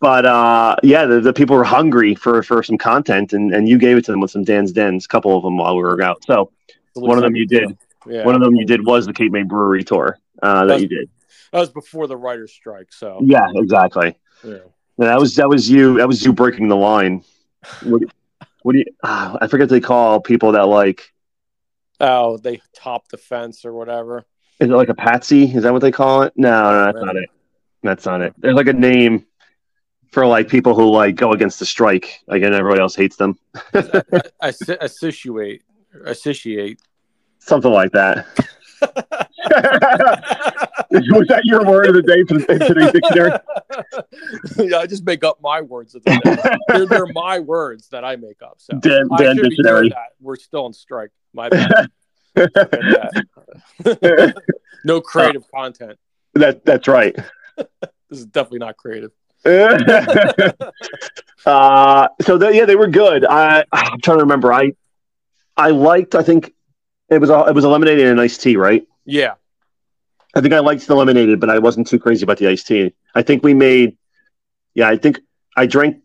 but 0.00 0.26
uh, 0.26 0.76
yeah, 0.82 1.06
the, 1.06 1.20
the 1.20 1.32
people 1.32 1.56
were 1.56 1.64
hungry 1.64 2.14
for 2.14 2.42
for 2.42 2.62
some 2.62 2.78
content, 2.78 3.32
and, 3.32 3.54
and 3.54 3.68
you 3.68 3.78
gave 3.78 3.96
it 3.96 4.04
to 4.06 4.10
them 4.12 4.20
with 4.20 4.30
some 4.30 4.44
Dan's 4.44 4.72
Dens, 4.72 5.04
a 5.06 5.08
couple 5.08 5.36
of 5.36 5.42
them 5.42 5.56
while 5.58 5.76
we 5.76 5.82
were 5.82 6.00
out. 6.02 6.22
So 6.24 6.50
one 6.94 7.16
of 7.18 7.24
them 7.24 7.34
you 7.36 7.46
did. 7.46 7.76
Yeah, 8.06 8.24
One 8.24 8.34
of 8.34 8.42
them 8.42 8.54
you 8.54 8.66
did 8.66 8.84
was 8.84 9.06
the 9.06 9.14
Cape 9.14 9.32
May 9.32 9.44
Brewery 9.44 9.82
tour 9.82 10.18
uh, 10.42 10.66
that 10.66 10.80
you 10.82 10.88
did. 10.88 11.08
that 11.52 11.60
was 11.60 11.70
before 11.70 12.06
the 12.06 12.16
writer's 12.18 12.52
strike. 12.52 12.92
So 12.92 13.20
Yeah, 13.24 13.46
exactly. 13.54 14.14
yeah. 14.44 14.50
Yeah, 14.98 15.06
that 15.06 15.18
was 15.18 15.34
that 15.36 15.48
was 15.48 15.68
you. 15.70 15.96
That 15.98 16.06
was 16.06 16.22
you 16.24 16.32
breaking 16.34 16.68
the 16.68 16.76
line. 16.76 17.24
What, 18.64 18.72
do 18.72 18.78
you? 18.78 18.86
ah, 19.02 19.36
I 19.42 19.46
forget 19.46 19.68
they 19.68 19.78
call 19.78 20.20
people 20.20 20.52
that 20.52 20.62
like. 20.62 21.12
Oh, 22.00 22.38
they 22.38 22.62
top 22.74 23.08
the 23.08 23.18
fence 23.18 23.66
or 23.66 23.74
whatever. 23.74 24.24
Is 24.58 24.70
it 24.70 24.72
like 24.72 24.88
a 24.88 24.94
patsy? 24.94 25.44
Is 25.44 25.64
that 25.64 25.72
what 25.74 25.82
they 25.82 25.92
call 25.92 26.22
it? 26.22 26.32
No, 26.34 26.70
no, 26.70 26.84
that's 26.86 27.04
not 27.04 27.16
it. 27.16 27.30
That's 27.82 28.06
not 28.06 28.22
it. 28.22 28.34
There's 28.38 28.54
like 28.54 28.68
a 28.68 28.72
name 28.72 29.26
for 30.12 30.26
like 30.26 30.48
people 30.48 30.74
who 30.74 30.90
like 30.90 31.14
go 31.14 31.32
against 31.32 31.58
the 31.58 31.66
strike. 31.66 32.22
Like 32.26 32.42
and 32.42 32.54
everybody 32.54 32.80
else 32.80 32.94
hates 32.94 33.16
them. 33.16 33.38
Associate, 34.40 35.62
associate. 36.06 36.80
Something 37.40 37.72
like 37.72 37.92
that. 37.92 38.26
Was 40.90 41.26
that 41.28 41.42
your 41.44 41.64
word 41.64 41.88
of 41.88 41.94
the 41.94 42.02
day 42.02 42.24
for 42.24 42.34
the 42.34 42.58
today's 42.58 42.92
dictionary? 42.92 43.32
yeah, 44.70 44.78
I 44.78 44.86
just 44.86 45.04
make 45.04 45.24
up 45.24 45.40
my 45.42 45.60
words. 45.60 45.94
of 45.94 46.04
the 46.04 46.10
day. 46.10 46.36
they're, 46.68 46.86
they're 46.86 47.06
my 47.06 47.40
words 47.40 47.88
that 47.88 48.04
I 48.04 48.16
make 48.16 48.42
up. 48.42 48.56
So 48.58 48.78
Dan, 48.78 49.08
Dan 49.18 49.36
should 49.36 49.50
be 49.50 49.56
doing 49.56 49.82
dictionary. 49.84 49.92
We're 50.20 50.36
still 50.36 50.66
on 50.66 50.72
strike. 50.72 51.10
My 51.32 51.48
bad. 51.48 51.88
No 54.86 55.00
creative 55.00 55.50
content. 55.50 55.98
that 56.34 56.64
that's 56.66 56.86
right. 56.86 57.16
This 57.56 58.18
is 58.18 58.26
definitely 58.26 58.58
not 58.58 58.76
creative. 58.76 59.12
uh, 61.46 62.08
so 62.20 62.36
they, 62.36 62.58
yeah, 62.58 62.66
they 62.66 62.76
were 62.76 62.88
good. 62.88 63.24
I 63.24 63.64
I'm 63.72 64.00
trying 64.00 64.18
to 64.18 64.24
remember. 64.24 64.52
I 64.52 64.72
I 65.56 65.70
liked. 65.70 66.14
I 66.14 66.22
think 66.22 66.52
it 67.08 67.18
was 67.18 67.30
a, 67.30 67.46
it 67.46 67.54
was 67.54 67.64
a 67.64 67.68
lemonade 67.68 67.98
and 67.98 68.10
an 68.10 68.18
iced 68.18 68.42
tea, 68.42 68.56
right? 68.56 68.86
Yeah, 69.04 69.34
I 70.34 70.40
think 70.40 70.52
I 70.52 70.58
liked 70.58 70.86
the 70.86 70.94
lemonade, 70.94 71.38
but 71.40 71.50
I 71.50 71.58
wasn't 71.58 71.86
too 71.86 71.98
crazy 71.98 72.24
about 72.24 72.38
the 72.38 72.48
iced 72.48 72.66
tea. 72.66 72.94
I 73.14 73.22
think 73.22 73.42
we 73.42 73.54
made. 73.54 73.96
Yeah, 74.74 74.88
I 74.88 74.96
think 74.96 75.20
I 75.56 75.66
drank 75.66 76.02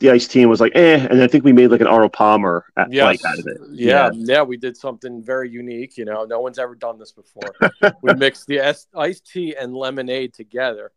the 0.00 0.10
iced 0.10 0.30
tea 0.30 0.40
and 0.40 0.50
was 0.50 0.60
like, 0.60 0.72
eh, 0.74 1.06
and 1.08 1.22
I 1.22 1.28
think 1.28 1.44
we 1.44 1.52
made 1.52 1.68
like 1.68 1.80
an 1.80 1.86
Arnold 1.86 2.12
Palmer 2.12 2.64
at, 2.76 2.92
yes. 2.92 3.04
like 3.04 3.20
out 3.24 3.38
of 3.38 3.46
it. 3.46 3.58
Yeah, 3.70 4.10
yeah, 4.14 4.42
we 4.42 4.56
did 4.56 4.76
something 4.76 5.22
very 5.22 5.48
unique. 5.48 5.96
You 5.96 6.06
know, 6.06 6.24
no 6.24 6.40
one's 6.40 6.58
ever 6.58 6.74
done 6.74 6.98
this 6.98 7.12
before. 7.12 7.54
we 8.02 8.14
mixed 8.14 8.46
the 8.46 8.58
es- 8.58 8.88
iced 8.96 9.30
tea 9.30 9.54
and 9.54 9.74
lemonade 9.74 10.34
together. 10.34 10.90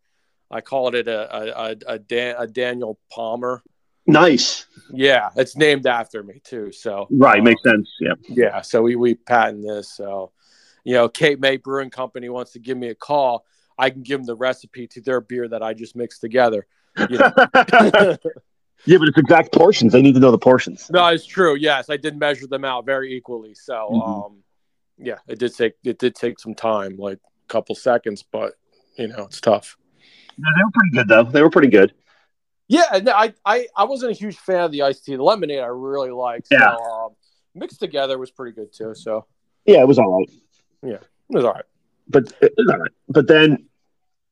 I 0.50 0.60
called 0.60 0.94
it 0.94 1.06
a 1.06 1.36
a, 1.36 1.70
a, 1.70 1.76
a, 1.86 1.98
Dan, 1.98 2.34
a 2.38 2.46
Daniel 2.46 2.98
Palmer. 3.10 3.62
Nice. 4.06 4.66
Yeah, 4.90 5.30
it's 5.36 5.56
named 5.56 5.86
after 5.86 6.22
me 6.22 6.40
too. 6.42 6.72
So 6.72 7.06
Right, 7.10 7.38
um, 7.38 7.44
makes 7.44 7.62
sense. 7.62 7.88
Yeah. 8.00 8.14
Yeah, 8.28 8.60
so 8.62 8.82
we 8.82 8.96
we 8.96 9.14
patent 9.14 9.66
this. 9.66 9.92
So, 9.92 10.32
you 10.84 10.94
know, 10.94 11.08
Cape 11.08 11.40
May 11.40 11.56
Brewing 11.56 11.90
Company 11.90 12.28
wants 12.28 12.52
to 12.52 12.58
give 12.58 12.76
me 12.78 12.88
a 12.88 12.94
call. 12.94 13.44
I 13.76 13.90
can 13.90 14.02
give 14.02 14.20
them 14.20 14.26
the 14.26 14.36
recipe 14.36 14.86
to 14.88 15.00
their 15.00 15.20
beer 15.20 15.48
that 15.48 15.62
I 15.62 15.74
just 15.74 15.96
mixed 15.96 16.20
together. 16.20 16.66
You 16.96 17.18
know? 17.18 18.16
Yeah, 18.86 18.98
but 18.98 19.08
it's 19.08 19.16
exact 19.16 19.50
portions. 19.54 19.94
They 19.94 20.02
need 20.02 20.12
to 20.12 20.20
know 20.20 20.30
the 20.30 20.36
portions. 20.36 20.90
No, 20.90 21.06
it's 21.06 21.24
true. 21.24 21.54
Yes, 21.54 21.88
I 21.88 21.96
did 21.96 22.18
measure 22.18 22.46
them 22.46 22.66
out 22.66 22.84
very 22.84 23.14
equally. 23.16 23.54
So, 23.54 23.72
Mhm. 23.72 24.26
um, 24.26 24.44
yeah, 24.98 25.18
it 25.26 25.38
did 25.38 25.54
take 25.54 25.72
it 25.84 25.98
did 25.98 26.14
take 26.14 26.38
some 26.38 26.54
time, 26.54 26.96
like 26.98 27.16
a 27.16 27.48
couple 27.48 27.74
seconds, 27.76 28.22
but 28.30 28.52
you 28.98 29.08
know, 29.08 29.22
it's 29.22 29.40
tough. 29.40 29.78
Yeah, 30.36 30.44
they 30.54 30.62
were 30.64 30.70
pretty 30.74 30.90
good 30.96 31.08
though. 31.08 31.22
They 31.24 31.40
were 31.42 31.48
pretty 31.48 31.68
good. 31.68 31.94
Yeah, 32.68 33.00
no, 33.02 33.12
I, 33.12 33.32
I 33.46 33.68
I 33.74 33.84
wasn't 33.84 34.12
a 34.12 34.14
huge 34.14 34.36
fan 34.36 34.64
of 34.64 34.70
the 34.72 34.82
iced 34.82 35.06
tea. 35.06 35.16
The 35.16 35.22
lemonade 35.22 35.60
I 35.60 35.66
really 35.68 36.10
liked. 36.10 36.48
So, 36.48 36.56
Yeah. 36.58 36.74
um, 36.74 37.12
mixed 37.54 37.80
together 37.80 38.18
was 38.18 38.30
pretty 38.30 38.54
good 38.54 38.70
too. 38.70 38.94
So 38.94 39.24
Yeah, 39.64 39.80
it 39.80 39.88
was 39.88 39.98
all 39.98 40.18
right. 40.18 40.30
It 40.92 41.02
was 41.28 41.44
all 41.44 41.52
right. 41.52 41.64
But 42.08 42.32
it 42.40 42.52
was 42.56 42.68
all 42.70 42.78
right. 42.78 42.90
But 43.08 43.26
then 43.28 43.66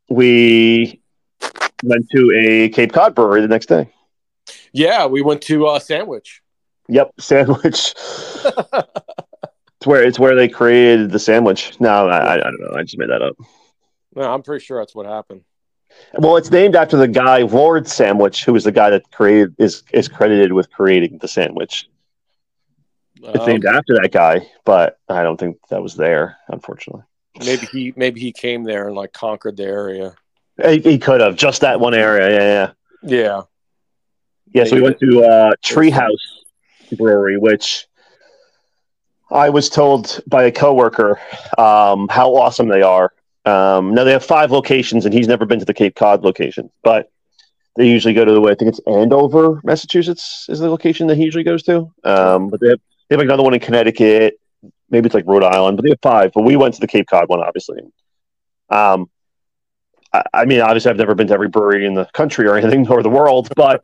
we 0.08 1.00
went 1.82 2.08
to 2.10 2.32
a 2.36 2.68
Cape 2.70 2.92
Cod 2.92 3.14
brewery 3.14 3.40
the 3.40 3.48
next 3.48 3.66
day. 3.66 3.90
Yeah, 4.72 5.06
we 5.06 5.22
went 5.22 5.42
to 5.42 5.66
uh, 5.66 5.78
Sandwich. 5.78 6.42
Yep, 6.88 7.12
sandwich. 7.18 7.94
It's 9.82 9.86
where 9.86 10.04
it's 10.04 10.18
where 10.18 10.34
they 10.34 10.48
created 10.48 11.10
the 11.10 11.18
sandwich. 11.18 11.80
No, 11.80 12.08
I, 12.08 12.34
I, 12.34 12.36
don't 12.36 12.60
know. 12.60 12.76
I 12.76 12.82
just 12.82 12.98
made 12.98 13.10
that 13.10 13.22
up. 13.22 13.36
no, 14.14 14.32
I'm 14.32 14.42
pretty 14.42 14.64
sure 14.64 14.80
that's 14.80 14.94
what 14.94 15.06
happened. 15.06 15.42
Well, 16.18 16.36
it's 16.36 16.50
named 16.50 16.76
after 16.76 16.96
the 16.96 17.08
guy 17.08 17.42
Lord 17.42 17.86
Sandwich, 17.88 18.44
who 18.44 18.52
was 18.52 18.64
the 18.64 18.72
guy 18.72 18.90
that 18.90 19.10
created 19.10 19.54
is 19.58 19.82
is 19.92 20.08
credited 20.08 20.52
with 20.52 20.70
creating 20.70 21.18
the 21.18 21.28
sandwich. 21.28 21.88
It's 23.22 23.38
Um, 23.40 23.46
named 23.46 23.64
after 23.66 23.94
that 23.94 24.10
guy, 24.12 24.46
but 24.64 24.98
I 25.08 25.22
don't 25.22 25.38
think 25.38 25.56
that 25.70 25.82
was 25.82 25.94
there, 25.96 26.36
unfortunately. 26.48 27.02
maybe 27.44 27.66
he 27.72 27.92
maybe 27.96 28.20
he 28.20 28.32
came 28.32 28.64
there 28.64 28.86
and 28.88 28.96
like 28.96 29.12
conquered 29.12 29.56
the 29.56 29.64
area. 29.64 30.14
He, 30.62 30.78
he 30.80 30.98
could 30.98 31.20
have 31.20 31.36
just 31.36 31.60
that 31.62 31.80
one 31.80 31.94
area. 31.94 32.28
Yeah, 32.30 32.72
yeah, 33.08 33.18
Yeah. 33.18 33.42
yeah. 34.52 34.64
So 34.64 34.76
we 34.76 34.82
went 34.82 34.98
to 35.00 35.24
uh, 35.24 35.52
Treehouse 35.64 36.10
Brewery, 36.98 37.38
which 37.38 37.86
I 39.30 39.48
was 39.50 39.70
told 39.70 40.20
by 40.26 40.44
a 40.44 40.52
coworker 40.52 41.18
um, 41.58 42.08
how 42.10 42.34
awesome 42.36 42.68
they 42.68 42.82
are. 42.82 43.12
Um, 43.44 43.94
now 43.94 44.04
they 44.04 44.12
have 44.12 44.24
five 44.24 44.50
locations, 44.50 45.04
and 45.06 45.14
he's 45.14 45.26
never 45.26 45.46
been 45.46 45.58
to 45.58 45.64
the 45.64 45.74
Cape 45.74 45.94
Cod 45.96 46.22
location, 46.22 46.70
but 46.84 47.10
they 47.76 47.88
usually 47.88 48.12
go 48.14 48.24
to 48.24 48.32
the 48.32 48.40
way 48.40 48.52
I 48.52 48.54
think 48.54 48.68
it's 48.68 48.80
Andover, 48.86 49.60
Massachusetts, 49.64 50.46
is 50.50 50.58
the 50.60 50.68
location 50.68 51.06
that 51.06 51.16
he 51.16 51.24
usually 51.24 51.44
goes 51.44 51.62
to. 51.64 51.90
Um, 52.04 52.48
but 52.50 52.60
they 52.60 52.68
have 52.68 52.80
they 53.12 53.18
have 53.18 53.26
another 53.26 53.42
one 53.42 53.52
in 53.52 53.60
Connecticut. 53.60 54.40
Maybe 54.88 55.06
it's 55.06 55.14
like 55.14 55.26
Rhode 55.26 55.44
Island, 55.44 55.76
but 55.76 55.84
they 55.84 55.90
have 55.90 56.00
five. 56.00 56.32
But 56.32 56.44
we 56.44 56.56
went 56.56 56.74
to 56.74 56.80
the 56.80 56.86
Cape 56.86 57.06
Cod 57.08 57.28
one, 57.28 57.40
obviously. 57.40 57.80
Um, 58.70 59.10
I, 60.14 60.22
I 60.32 60.44
mean, 60.46 60.60
obviously, 60.60 60.90
I've 60.90 60.96
never 60.96 61.14
been 61.14 61.26
to 61.26 61.34
every 61.34 61.48
brewery 61.48 61.84
in 61.84 61.92
the 61.94 62.06
country 62.14 62.46
or 62.46 62.56
anything 62.56 62.88
or 62.90 63.02
the 63.02 63.10
world, 63.10 63.50
but 63.54 63.82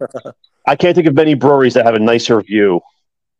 I 0.66 0.76
can't 0.76 0.94
think 0.94 1.06
of 1.06 1.14
many 1.14 1.34
breweries 1.34 1.74
that 1.74 1.84
have 1.84 1.94
a 1.94 1.98
nicer 1.98 2.40
view 2.40 2.80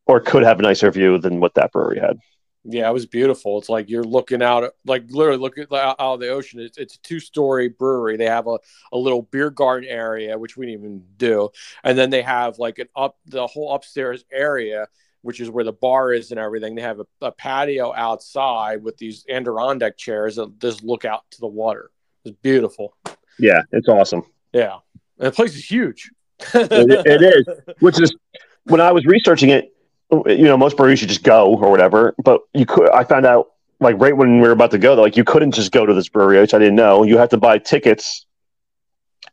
or 0.07 0.21
could 0.21 0.43
have 0.43 0.59
a 0.59 0.63
nicer 0.63 0.91
view 0.91 1.19
than 1.19 1.41
what 1.41 1.55
that 1.55 1.73
brewery 1.73 2.01
had. 2.01 2.19
Yeah, 2.65 2.91
it 2.91 2.93
was 2.93 3.07
beautiful. 3.07 3.59
It's 3.59 3.71
like 3.71 3.89
you're 3.89 4.05
looking 4.05 4.43
out, 4.43 4.73
like 4.85 5.05
literally 5.09 5.39
looking 5.39 5.65
out 5.73 5.97
of 5.99 6.21
the 6.21 6.29
ocean. 6.29 6.61
It's, 6.61 6.77
it's 6.77 6.97
a 6.97 7.01
two 7.01 7.19
story 7.19 7.69
brewery. 7.69 8.19
They 8.19 8.27
have 8.27 8.47
a, 8.47 8.59
a 8.93 8.99
little 8.99 9.23
beer 9.23 9.49
garden 9.49 9.89
area, 9.89 10.37
which 10.37 10.59
we 10.59 10.67
didn't 10.67 10.81
even 10.81 11.05
do. 11.17 11.49
And 11.83 11.97
then 11.97 12.11
they 12.11 12.21
have 12.21 12.59
like 12.59 12.79
an 12.79 12.89
up, 12.95 13.17
the 13.25 13.47
whole 13.47 13.73
upstairs 13.73 14.25
area, 14.31 14.87
which 15.29 15.41
is 15.41 15.51
where 15.51 15.63
the 15.63 15.75
bar 15.75 16.11
is 16.11 16.31
and 16.31 16.41
everything. 16.41 16.75
They 16.75 16.81
have 16.81 17.01
a, 17.01 17.07
a 17.21 17.31
patio 17.31 17.93
outside 17.95 18.83
with 18.83 18.97
these 18.97 19.27
Adirondack 19.29 19.99
chairs 19.99 20.37
that 20.37 20.59
just 20.59 20.83
look 20.83 21.05
out 21.05 21.21
to 21.33 21.41
the 21.41 21.47
water. 21.47 21.91
It's 22.25 22.35
beautiful. 22.41 22.97
Yeah, 23.39 23.61
it's 23.71 23.89
awesome. 23.89 24.23
Yeah. 24.55 24.79
And 25.19 25.27
the 25.27 25.33
place 25.33 25.55
is 25.55 25.71
huge. 25.71 26.11
It, 26.55 27.07
it 27.07 27.23
is, 27.23 27.47
which 27.81 28.01
is 28.01 28.17
when 28.65 28.81
I 28.81 28.91
was 28.91 29.05
researching 29.05 29.51
it. 29.51 29.71
You 30.11 30.45
know, 30.45 30.57
most 30.57 30.79
breweries 30.79 31.03
you 31.03 31.09
just 31.09 31.25
go 31.25 31.55
or 31.57 31.71
whatever, 31.71 32.15
but 32.25 32.41
you 32.55 32.65
could. 32.65 32.89
I 32.89 33.05
found 33.05 33.27
out 33.27 33.49
like 33.81 33.97
right 33.99 34.17
when 34.17 34.41
we 34.41 34.47
were 34.49 34.53
about 34.53 34.71
to 34.71 34.79
go, 34.79 34.95
like 34.95 35.19
you 35.19 35.25
couldn't 35.25 35.51
just 35.51 35.73
go 35.73 35.85
to 35.85 35.93
this 35.93 36.09
brewery, 36.09 36.41
which 36.41 36.55
I 36.55 36.59
didn't 36.59 36.77
know. 36.77 37.03
You 37.03 37.19
had 37.19 37.29
to 37.31 37.37
buy 37.37 37.59
tickets 37.59 38.25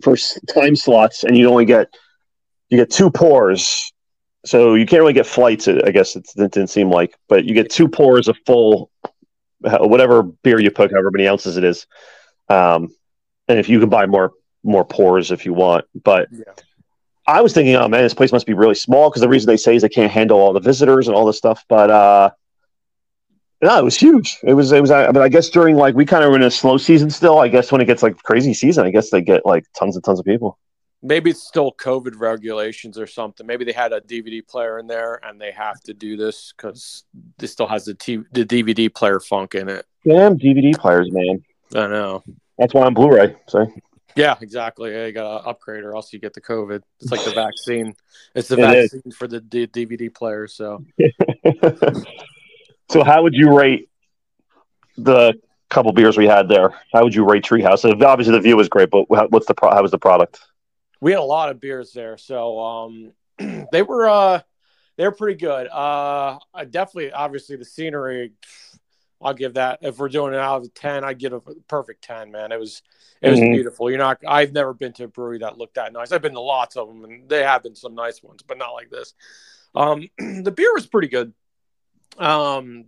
for 0.04 0.18
time 0.54 0.76
slots, 0.76 1.24
and 1.24 1.38
you 1.38 1.50
only 1.50 1.64
get 1.64 1.88
you 2.68 2.80
get 2.80 2.92
two 2.92 3.10
pours, 3.10 3.94
so 4.46 4.76
you 4.76 4.86
can't 4.86 5.02
really 5.02 5.14
get 5.14 5.26
flights. 5.26 5.68
I 5.68 5.92
guess 5.92 6.16
it, 6.16 6.28
didn't 6.36 6.68
seem 6.68 6.90
like, 6.90 7.16
but 7.28 7.46
you 7.46 7.54
get 7.54 7.70
two 7.70 7.88
pours 7.88 8.28
of 8.28 8.38
full 8.46 8.90
uh, 9.64 9.80
whatever 9.80 10.24
beer 10.24 10.60
you 10.60 10.72
put, 10.72 10.92
however 10.92 11.12
many 11.12 11.28
ounces 11.28 11.58
it 11.58 11.64
is. 11.64 11.88
Um, 12.50 12.94
and 13.48 13.60
if 13.60 13.70
you 13.70 13.80
can 13.80 13.90
buy 13.90 14.06
more 14.06 14.34
more 14.64 14.86
pours 14.86 15.32
if 15.32 15.46
you 15.46 15.54
want, 15.54 15.86
but 16.04 16.28
Yeah. 16.32 16.44
I 17.28 17.42
was 17.42 17.54
thinking, 17.54 17.76
oh 17.76 17.88
man, 17.88 18.04
this 18.04 18.14
place 18.14 18.32
must 18.32 18.46
be 18.46 18.54
really 18.54 18.76
small 18.76 19.10
because 19.10 19.22
the 19.22 19.30
reason 19.30 19.48
they 19.48 19.58
say 19.58 19.76
is 19.76 19.82
they 19.82 19.90
can't 19.90 20.12
handle 20.12 20.40
all 20.40 20.54
the 20.54 20.60
visitors 20.60 21.08
and 21.08 21.16
all 21.16 21.26
this 21.26 21.38
stuff. 21.38 21.64
But 21.68 21.90
uh, 21.90 22.30
no, 23.62 23.80
it 23.80 23.84
was 23.84 23.98
huge. 23.98 24.38
It 24.44 24.54
was, 24.54 24.72
it 24.72 24.82
was. 24.82 24.92
I 24.92 25.12
mean, 25.12 25.24
I 25.24 25.30
guess 25.30 25.50
during 25.50 25.76
like 25.76 25.96
we 25.96 26.06
kind 26.06 26.24
of 26.24 26.30
were 26.30 26.36
in 26.36 26.44
a 26.44 26.52
slow 26.52 26.78
season 26.78 27.10
still. 27.10 27.40
I 27.40 27.48
guess 27.48 27.72
when 27.72 27.82
it 27.82 27.86
gets 27.86 28.04
like 28.04 28.22
crazy 28.22 28.54
season, 28.54 28.86
I 28.86 28.92
guess 28.92 29.10
they 29.10 29.22
get 29.22 29.46
like 29.46 29.66
tons 29.78 29.96
and 29.96 30.06
tons 30.06 30.20
of 30.20 30.26
people. 30.26 30.60
Maybe 31.06 31.30
it's 31.30 31.48
still 31.48 31.72
COVID 31.72 32.20
regulations 32.20 32.98
or 32.98 33.06
something. 33.06 33.46
Maybe 33.46 33.64
they 33.64 33.72
had 33.74 33.94
a 33.94 34.02
DVD 34.02 34.46
player 34.46 34.80
in 34.80 34.88
there 34.88 35.20
and 35.24 35.40
they 35.40 35.52
have 35.52 35.80
to 35.82 35.94
do 35.94 36.18
this 36.18 36.52
because 36.58 37.04
this 37.38 37.52
still 37.52 37.68
has 37.68 37.86
the, 37.86 37.94
T- 37.94 38.24
the 38.32 38.44
DVD 38.44 38.92
player 38.94 39.20
funk 39.20 39.54
in 39.54 39.70
it. 39.70 39.86
Damn 40.08 40.38
DVD 40.38 40.76
players, 40.76 41.12
man. 41.12 41.44
I 41.76 41.88
know. 41.88 42.24
That's 42.58 42.74
why 42.74 42.86
I'm 42.86 42.96
Blu-ray. 42.96 43.36
So 43.48 43.72
Yeah, 44.16 44.36
exactly. 44.42 44.94
Yeah, 44.94 45.06
you 45.06 45.12
got 45.12 45.42
to 45.42 45.48
upgrade 45.48 45.84
or 45.84 45.96
else 45.96 46.12
you 46.12 46.18
get 46.20 46.34
the 46.34 46.42
COVID. 46.42 46.82
It's 47.00 47.12
like 47.12 47.24
the 47.24 47.32
vaccine. 47.36 47.94
It's 48.34 48.48
the 48.48 48.58
It 48.60 48.76
is. 48.76 48.92
vaccine 48.94 49.12
for 49.12 49.28
the 49.28 49.42
D- 49.42 49.68
DVD 49.68 50.14
player. 50.14 50.48
So 50.48 50.84
so 52.90 53.04
how 53.04 53.22
would 53.22 53.36
you 53.36 53.56
rate 53.56 53.90
the 54.98 55.34
couple 55.70 55.92
beers 55.94 56.18
we 56.18 56.26
had 56.26 56.48
there? 56.48 56.74
How 56.94 57.04
would 57.04 57.14
you 57.14 57.26
rate 57.26 57.44
Treehouse? 57.44 57.84
Obviously, 58.04 58.32
the 58.34 58.40
view 58.40 58.58
was 58.58 58.70
great, 58.70 58.90
but 58.90 59.08
what's 59.32 59.46
the 59.46 59.54
pro- 59.54 59.72
how 59.72 59.84
was 59.84 59.92
the 59.92 60.00
product? 60.00 60.40
We 61.02 61.12
had 61.12 61.20
a 61.20 61.24
lot 61.24 61.50
of 61.50 61.60
beers 61.60 61.92
there. 61.94 62.18
So 62.18 62.60
um, 62.60 63.12
they 63.72 63.82
were 63.82 64.10
uh, 64.10 64.42
they 64.98 65.06
were 65.06 65.12
pretty 65.12 65.38
good. 65.38 65.68
Uh, 65.68 66.40
I 66.54 66.66
definitely, 66.66 67.12
obviously, 67.12 67.56
the 67.56 67.66
scenery. 67.66 68.34
I'll 69.22 69.34
give 69.34 69.56
that. 69.56 69.80
If 69.82 69.98
we're 69.98 70.10
doing 70.10 70.34
it 70.34 70.40
out 70.40 70.62
of 70.62 70.74
ten, 70.74 71.04
I'd 71.04 71.18
give 71.20 71.34
a 71.34 71.40
perfect 71.68 72.04
ten. 72.04 72.32
Man, 72.32 72.52
it 72.52 72.60
was 72.60 72.82
it 73.22 73.30
was 73.30 73.40
Mhm. 73.40 73.54
beautiful. 73.54 73.90
You're 73.90 73.98
not. 74.00 74.20
I've 74.28 74.52
never 74.52 74.74
been 74.74 74.94
to 74.94 75.06
a 75.06 75.08
brewery 75.08 75.40
that 75.40 75.58
looked 75.58 75.76
that 75.76 75.94
nice. 75.94 76.12
I've 76.12 76.22
been 76.22 76.34
to 76.34 76.42
lots 76.42 76.76
of 76.76 76.88
them, 76.88 77.04
and 77.06 77.30
they 77.30 77.44
have 77.44 77.64
been 77.64 77.76
some 77.76 77.96
nice 77.96 78.22
ones, 78.22 78.42
but 78.46 78.58
not 78.58 78.72
like 78.72 78.90
this. 78.90 79.14
Um, 79.74 80.10
the 80.18 80.52
beer 80.52 80.74
was 80.74 80.86
pretty 80.86 81.08
good. 81.08 81.34
Um, 82.18 82.86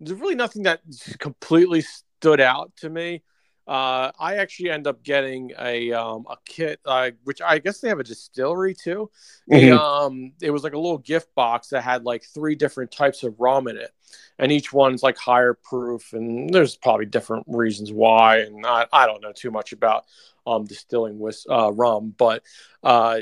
there's 0.00 0.18
really 0.20 0.34
nothing 0.34 0.64
that 0.64 0.80
completely 1.18 1.80
stood 1.80 2.40
out 2.40 2.72
to 2.76 2.90
me. 2.90 3.22
Uh, 3.68 4.10
I 4.18 4.36
actually 4.36 4.70
end 4.70 4.86
up 4.86 5.02
getting 5.02 5.52
a 5.58 5.92
um, 5.92 6.24
a 6.30 6.36
kit, 6.46 6.80
uh, 6.86 7.10
which 7.24 7.42
I 7.42 7.58
guess 7.58 7.80
they 7.80 7.90
have 7.90 8.00
a 8.00 8.04
distillery 8.04 8.74
too. 8.74 9.10
A, 9.50 9.68
Mhm. 9.68 9.78
um, 9.78 10.32
it 10.40 10.50
was 10.50 10.64
like 10.64 10.72
a 10.72 10.78
little 10.78 10.96
gift 10.98 11.34
box 11.34 11.68
that 11.68 11.82
had 11.82 12.04
like 12.04 12.24
three 12.24 12.54
different 12.54 12.90
types 12.90 13.24
of 13.24 13.38
rum 13.38 13.68
in 13.68 13.76
it, 13.76 13.90
and 14.38 14.50
each 14.50 14.72
one's 14.72 15.02
like 15.02 15.18
higher 15.18 15.52
proof, 15.52 16.14
and 16.14 16.48
there's 16.48 16.76
probably 16.76 17.04
different 17.04 17.44
reasons 17.46 17.92
why. 17.92 18.38
And 18.38 18.64
I, 18.64 18.86
I 18.90 19.06
don't 19.06 19.22
know 19.22 19.32
too 19.32 19.50
much 19.50 19.72
about 19.74 20.06
um, 20.46 20.64
distilling 20.64 21.18
with 21.18 21.44
uh, 21.50 21.70
rum, 21.70 22.14
but 22.16 22.42
uh, 22.82 23.20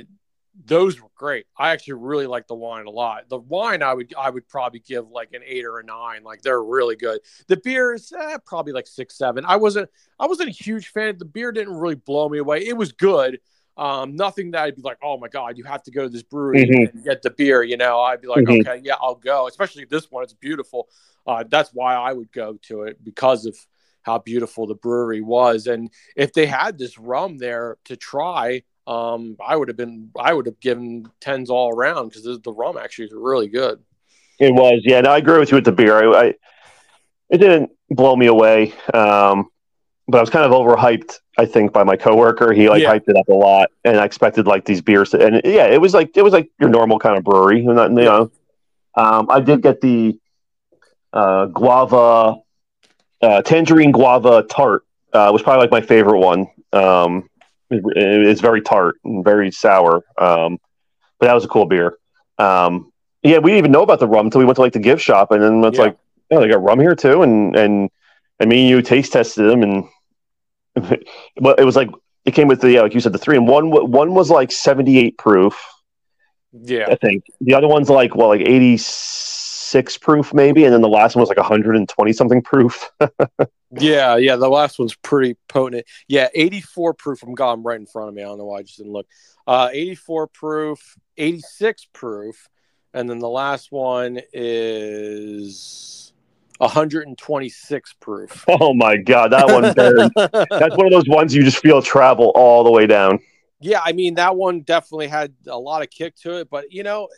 those 0.64 1.00
were 1.00 1.10
great. 1.14 1.46
I 1.58 1.70
actually 1.70 1.94
really 1.94 2.26
like 2.26 2.46
the 2.46 2.54
wine 2.54 2.86
a 2.86 2.90
lot. 2.90 3.28
The 3.28 3.38
wine 3.38 3.82
I 3.82 3.92
would 3.92 4.14
I 4.16 4.30
would 4.30 4.48
probably 4.48 4.80
give 4.80 5.10
like 5.10 5.32
an 5.34 5.42
eight 5.44 5.64
or 5.64 5.78
a 5.78 5.84
nine. 5.84 6.24
Like 6.24 6.42
they're 6.42 6.62
really 6.62 6.96
good. 6.96 7.20
The 7.46 7.58
beers 7.58 8.12
eh, 8.18 8.38
probably 8.46 8.72
like 8.72 8.86
six 8.86 9.16
seven. 9.18 9.44
I 9.44 9.56
wasn't 9.56 9.90
I 10.18 10.26
wasn't 10.26 10.48
a 10.48 10.52
huge 10.52 10.88
fan. 10.88 11.18
The 11.18 11.24
beer 11.26 11.52
didn't 11.52 11.74
really 11.74 11.94
blow 11.94 12.28
me 12.28 12.38
away. 12.38 12.66
It 12.66 12.76
was 12.76 12.92
good. 12.92 13.38
Um, 13.76 14.16
nothing 14.16 14.52
that 14.52 14.62
I'd 14.62 14.76
be 14.76 14.80
like, 14.80 14.96
oh 15.02 15.18
my 15.18 15.28
god, 15.28 15.58
you 15.58 15.64
have 15.64 15.82
to 15.82 15.90
go 15.90 16.04
to 16.04 16.08
this 16.08 16.22
brewery 16.22 16.64
Mhm. 16.64 16.90
and 16.92 17.04
get 17.04 17.20
the 17.20 17.28
beer. 17.30 17.62
You 17.62 17.76
know, 17.76 18.00
I'd 18.00 18.22
be 18.22 18.28
like, 18.28 18.46
Mhm. 18.46 18.60
okay, 18.66 18.80
yeah, 18.82 18.94
I'll 18.98 19.16
go. 19.16 19.46
Especially 19.48 19.84
this 19.84 20.10
one, 20.10 20.24
it's 20.24 20.32
beautiful. 20.32 20.88
Uh, 21.26 21.44
that's 21.46 21.74
why 21.74 21.94
I 21.94 22.14
would 22.14 22.32
go 22.32 22.56
to 22.62 22.84
it 22.84 23.04
because 23.04 23.44
of 23.44 23.54
how 24.00 24.16
beautiful 24.18 24.66
the 24.66 24.74
brewery 24.74 25.20
was. 25.20 25.66
And 25.66 25.90
if 26.14 26.32
they 26.32 26.46
had 26.46 26.78
this 26.78 26.96
rum 26.98 27.36
there 27.36 27.76
to 27.84 27.96
try, 27.96 28.62
um, 28.86 29.36
I 29.44 29.56
would 29.56 29.68
have 29.68 29.76
been, 29.76 30.10
I 30.18 30.32
would 30.32 30.46
have 30.46 30.60
given 30.60 31.08
tens 31.20 31.50
all 31.50 31.70
around 31.70 32.08
because 32.08 32.22
the, 32.24 32.38
the 32.38 32.52
rum 32.52 32.76
actually 32.78 33.06
is 33.06 33.12
really 33.14 33.48
good. 33.48 33.82
It 34.38 34.52
was, 34.52 34.82
yeah. 34.84 35.00
No, 35.00 35.10
I 35.10 35.18
agree 35.18 35.38
with 35.38 35.50
you 35.50 35.56
with 35.56 35.64
the 35.64 35.72
beer. 35.72 35.96
I, 36.14 36.20
I 36.20 36.34
it 37.30 37.38
didn't 37.38 37.70
blow 37.90 38.14
me 38.14 38.26
away, 38.26 38.72
um, 38.94 39.48
but 40.06 40.18
I 40.18 40.20
was 40.20 40.30
kind 40.30 40.44
of 40.44 40.52
overhyped. 40.52 41.18
I 41.38 41.46
think 41.46 41.72
by 41.72 41.84
my 41.84 41.96
coworker, 41.96 42.52
he 42.52 42.68
like 42.68 42.82
Yeah. 42.82 42.94
hyped 42.94 43.08
it 43.08 43.16
up 43.16 43.28
a 43.28 43.32
lot, 43.32 43.70
and 43.84 43.98
I 43.98 44.04
expected 44.04 44.46
like 44.46 44.64
these 44.64 44.80
beers. 44.80 45.10
To, 45.10 45.24
and 45.24 45.40
yeah, 45.44 45.66
it 45.66 45.80
was 45.80 45.92
like 45.94 46.16
it 46.16 46.22
was 46.22 46.32
like 46.32 46.50
your 46.60 46.68
normal 46.68 46.98
kind 46.98 47.18
of 47.18 47.24
brewery. 47.24 47.60
You 47.62 47.72
know, 47.72 48.30
um, 48.94 49.26
I 49.28 49.40
did 49.40 49.62
get 49.62 49.80
the 49.80 50.18
uh, 51.12 51.46
guava, 51.46 52.36
uh, 53.20 53.42
tangerine 53.42 53.90
guava 53.92 54.44
tart. 54.44 54.82
Uh, 55.12 55.30
was 55.32 55.42
probably 55.42 55.62
like 55.62 55.70
my 55.70 55.80
favorite 55.80 56.18
one. 56.18 56.46
Um, 56.72 57.28
it's 57.70 58.40
very 58.40 58.60
tart 58.60 58.96
and 59.04 59.24
very 59.24 59.50
sour. 59.50 60.04
Um, 60.18 60.58
but 61.18 61.26
that 61.26 61.34
was 61.34 61.44
a 61.44 61.48
cool 61.48 61.66
beer. 61.66 61.96
Um, 62.38 62.92
yeah, 63.22 63.38
we 63.38 63.50
didn't 63.50 63.58
even 63.58 63.72
know 63.72 63.82
about 63.82 63.98
the 64.00 64.06
rum 64.08 64.26
until 64.26 64.38
we 64.40 64.44
went 64.44 64.56
to 64.56 64.62
like 64.62 64.72
the 64.72 64.78
gift 64.78 65.02
shop, 65.02 65.30
and 65.32 65.42
then 65.42 65.64
it's 65.64 65.78
Yeah. 65.78 65.84
like, 65.84 65.98
oh, 66.30 66.40
they 66.40 66.48
got 66.48 66.62
rum 66.62 66.78
here 66.80 66.94
too, 66.94 67.22
and 67.22 67.56
and 67.56 67.90
and 68.38 68.50
me 68.50 68.60
and 68.60 68.68
you 68.68 68.82
taste 68.82 69.12
tested 69.12 69.50
them, 69.50 69.62
and 69.62 69.84
well, 71.40 71.54
it 71.56 71.64
was 71.64 71.74
like 71.76 71.90
it 72.24 72.32
came 72.32 72.48
with 72.48 72.60
the 72.60 72.70
yeah, 72.72 72.82
like 72.82 72.94
you 72.94 73.00
said, 73.00 73.12
the 73.12 73.18
three, 73.18 73.36
and 73.36 73.48
one 73.48 73.70
one 73.70 74.14
was 74.14 74.30
like 74.30 74.52
seventy 74.52 74.98
eight 74.98 75.16
proof, 75.18 75.58
Yeah. 76.52 76.86
I 76.88 76.96
think. 76.96 77.24
The 77.40 77.54
other 77.54 77.68
one's 77.68 77.88
like 77.90 78.14
well, 78.14 78.28
like 78.28 78.42
eighty 78.42 78.76
six 78.78 79.96
proof 79.98 80.32
maybe, 80.34 80.64
and 80.64 80.72
then 80.72 80.82
the 80.82 80.88
last 80.88 81.16
one 81.16 81.20
was 81.22 81.28
like 81.30 81.38
hundred 81.38 81.76
and 81.76 81.88
twenty 81.88 82.12
something 82.12 82.42
proof. 82.42 82.90
Yeah, 83.80 84.16
yeah. 84.16 84.36
The 84.36 84.48
last 84.48 84.78
one's 84.78 84.94
pretty 84.94 85.36
potent. 85.48 85.86
Yeah, 86.08 86.28
84 86.34 86.94
proof. 86.94 87.22
I'm 87.22 87.34
got 87.34 87.62
right 87.64 87.78
in 87.78 87.86
front 87.86 88.08
of 88.08 88.14
me. 88.14 88.22
I 88.22 88.26
don't 88.26 88.38
know 88.38 88.46
why 88.46 88.58
I 88.58 88.62
just 88.62 88.78
didn't 88.78 88.92
look. 88.92 89.06
Uh, 89.46 89.68
84 89.72 90.26
proof, 90.28 90.96
86 91.16 91.88
proof, 91.92 92.48
and 92.92 93.08
then 93.08 93.18
the 93.18 93.28
last 93.28 93.70
one 93.70 94.20
is 94.32 96.12
126 96.58 97.92
proof. 98.00 98.44
oh 98.48 98.74
my 98.74 98.96
god, 98.96 99.32
that 99.32 99.46
one 99.46 99.62
That's 100.50 100.76
one 100.76 100.86
of 100.86 100.92
those 100.92 101.08
ones 101.08 101.34
you 101.34 101.42
just 101.42 101.58
feel 101.58 101.82
travel 101.82 102.32
all 102.34 102.64
the 102.64 102.72
way 102.72 102.86
down. 102.86 103.18
yeah, 103.60 103.80
I 103.84 103.92
mean 103.92 104.14
that 104.14 104.36
one 104.36 104.60
definitely 104.60 105.08
had 105.08 105.32
a 105.46 105.58
lot 105.58 105.82
of 105.82 105.90
kick 105.90 106.16
to 106.22 106.40
it, 106.40 106.50
but 106.50 106.72
you 106.72 106.82
know, 106.82 107.08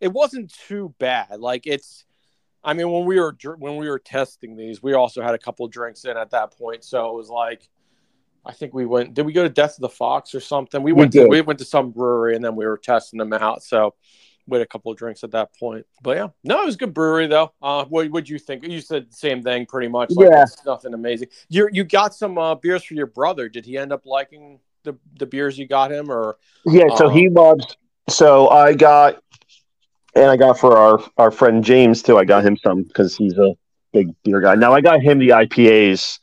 it 0.00 0.12
wasn't 0.12 0.52
too 0.52 0.94
bad. 0.98 1.40
Like 1.40 1.66
it's, 1.66 2.04
I 2.66 2.74
mean, 2.74 2.90
when 2.90 3.04
we 3.04 3.20
were 3.20 3.34
when 3.58 3.76
we 3.76 3.88
were 3.88 4.00
testing 4.00 4.56
these, 4.56 4.82
we 4.82 4.92
also 4.94 5.22
had 5.22 5.34
a 5.34 5.38
couple 5.38 5.66
drinks 5.68 6.04
in 6.04 6.16
at 6.16 6.32
that 6.32 6.50
point, 6.58 6.82
so 6.84 7.08
it 7.08 7.14
was 7.14 7.30
like, 7.30 7.68
I 8.44 8.52
think 8.52 8.74
we 8.74 8.84
went. 8.84 9.14
Did 9.14 9.24
we 9.24 9.32
go 9.32 9.44
to 9.44 9.48
Death 9.48 9.76
of 9.76 9.82
the 9.82 9.88
Fox 9.88 10.34
or 10.34 10.40
something? 10.40 10.82
We 10.82 10.92
We 10.92 10.98
went 10.98 11.12
to 11.12 11.26
we 11.28 11.40
went 11.40 11.60
to 11.60 11.64
some 11.64 11.92
brewery 11.92 12.34
and 12.34 12.44
then 12.44 12.56
we 12.56 12.66
were 12.66 12.76
testing 12.76 13.18
them 13.18 13.32
out. 13.32 13.62
So 13.62 13.94
we 14.48 14.58
had 14.58 14.62
a 14.62 14.68
couple 14.68 14.90
of 14.90 14.98
drinks 14.98 15.22
at 15.22 15.30
that 15.30 15.56
point. 15.58 15.86
But 16.02 16.16
yeah, 16.16 16.28
no, 16.42 16.62
it 16.62 16.66
was 16.66 16.74
a 16.74 16.78
good 16.78 16.92
brewery 16.92 17.28
though. 17.28 17.52
Uh, 17.62 17.84
what 17.84 18.10
would 18.10 18.28
you 18.28 18.38
think? 18.38 18.66
You 18.66 18.80
said 18.80 19.10
the 19.10 19.16
same 19.16 19.42
thing 19.44 19.66
pretty 19.66 19.88
much. 19.88 20.10
Like, 20.10 20.28
Yeah. 20.28 20.44
nothing 20.66 20.92
amazing. 20.92 21.28
You 21.48 21.68
you 21.72 21.84
got 21.84 22.14
some 22.14 22.36
uh, 22.36 22.56
beers 22.56 22.82
for 22.82 22.94
your 22.94 23.06
brother. 23.06 23.48
Did 23.48 23.64
he 23.64 23.78
end 23.78 23.92
up 23.92 24.06
liking 24.06 24.58
the 24.82 24.96
the 25.18 25.26
beers 25.26 25.56
you 25.56 25.68
got 25.68 25.92
him 25.92 26.10
or? 26.10 26.36
Yeah, 26.64 26.88
so 26.96 27.06
Um, 27.06 27.12
he 27.12 27.28
loves. 27.28 27.64
So 28.08 28.48
I 28.50 28.72
got, 28.74 29.20
and 30.16 30.30
I 30.30 30.36
got 30.36 30.58
for 30.58 30.76
our 30.76 30.98
our 31.16 31.30
friend 31.30 31.62
James 31.62 32.02
too. 32.02 32.18
I 32.18 32.24
got 32.24 32.44
him 32.44 32.56
some 32.56 32.82
because 32.82 33.16
he's 33.16 33.36
a 33.38 33.52
big 33.92 34.08
beer 34.24 34.40
guy. 34.40 34.54
Now 34.54 34.72
I 34.72 34.80
got 34.80 35.00
him 35.02 35.18
the 35.18 35.28
IPAs, 35.30 36.18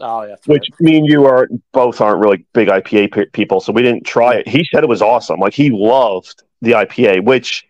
Oh 0.00 0.22
yeah, 0.22 0.36
which 0.46 0.66
me 0.80 0.98
and 0.98 1.06
you 1.06 1.26
are 1.26 1.48
both 1.72 2.00
aren't 2.00 2.20
really 2.20 2.46
big 2.52 2.68
IPA 2.68 3.12
pe- 3.12 3.26
people, 3.26 3.60
so 3.60 3.72
we 3.72 3.82
didn't 3.82 4.04
try 4.04 4.34
it. 4.34 4.48
He 4.48 4.64
said 4.72 4.82
it 4.82 4.88
was 4.88 5.02
awesome. 5.02 5.38
Like 5.40 5.52
he 5.54 5.70
loved 5.70 6.42
the 6.62 6.72
IPA, 6.72 7.24
which 7.24 7.64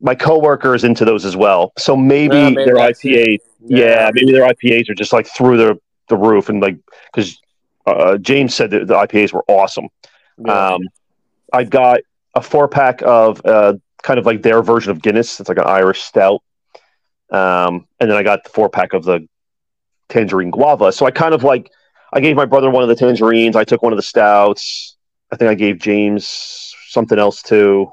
my 0.00 0.14
coworker 0.14 0.74
is 0.74 0.84
into 0.84 1.04
those 1.04 1.24
as 1.24 1.36
well. 1.36 1.72
So 1.76 1.96
maybe, 1.96 2.36
Yeah, 2.36 2.50
maybe 2.50 2.64
their 2.66 2.76
IPAs. 2.76 3.04
IPA, 3.04 3.38
yeah. 3.66 4.10
maybe 4.14 4.30
their 4.32 4.46
IPAs 4.48 4.88
are 4.88 4.94
just 4.94 5.12
like 5.12 5.26
through 5.26 5.56
the 5.56 5.78
the 6.08 6.16
roof 6.16 6.48
and 6.48 6.62
like 6.62 6.76
because 7.12 7.38
uh, 7.86 8.16
James 8.18 8.54
said 8.54 8.70
that 8.70 8.86
the 8.86 8.94
IPAs 8.94 9.32
were 9.32 9.44
awesome. 9.48 9.88
yeah. 10.44 10.74
Um, 10.74 10.82
I 11.52 11.64
got 11.64 12.00
a 12.34 12.40
four 12.42 12.68
pack 12.68 13.02
of 13.02 13.40
uh, 13.44 13.74
kind 14.08 14.18
of 14.18 14.24
like 14.24 14.40
their 14.40 14.62
version 14.62 14.90
of 14.90 15.02
Guinness. 15.02 15.38
It's 15.38 15.50
like 15.50 15.58
an 15.58 15.66
Irish 15.66 16.00
stout. 16.00 16.42
Um, 17.30 17.86
and 18.00 18.10
then 18.10 18.16
I 18.16 18.22
got 18.22 18.42
the 18.42 18.48
four 18.48 18.70
pack 18.70 18.94
of 18.94 19.04
the 19.04 19.28
tangerine 20.08 20.50
guava. 20.50 20.92
So 20.92 21.04
I 21.04 21.10
kind 21.10 21.34
of 21.34 21.44
like, 21.44 21.70
I 22.14 22.20
gave 22.20 22.34
my 22.34 22.46
brother 22.46 22.70
one 22.70 22.82
of 22.82 22.88
the 22.88 22.96
tangerines. 22.96 23.54
I 23.54 23.64
took 23.64 23.82
one 23.82 23.92
of 23.92 23.98
the 23.98 24.02
stouts. 24.02 24.96
I 25.30 25.36
think 25.36 25.50
I 25.50 25.54
gave 25.54 25.78
James 25.78 26.74
something 26.88 27.18
else 27.18 27.42
too. 27.42 27.92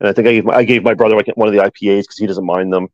And 0.00 0.08
I 0.08 0.12
think 0.12 0.26
I 0.26 0.32
gave 0.32 0.44
my, 0.44 0.54
I 0.54 0.64
gave 0.64 0.82
my 0.82 0.94
brother 0.94 1.14
like 1.14 1.28
one 1.36 1.46
of 1.46 1.54
the 1.54 1.60
IPAs 1.60 2.02
because 2.02 2.18
he 2.18 2.26
doesn't 2.26 2.44
mind 2.44 2.72
them. 2.72 2.88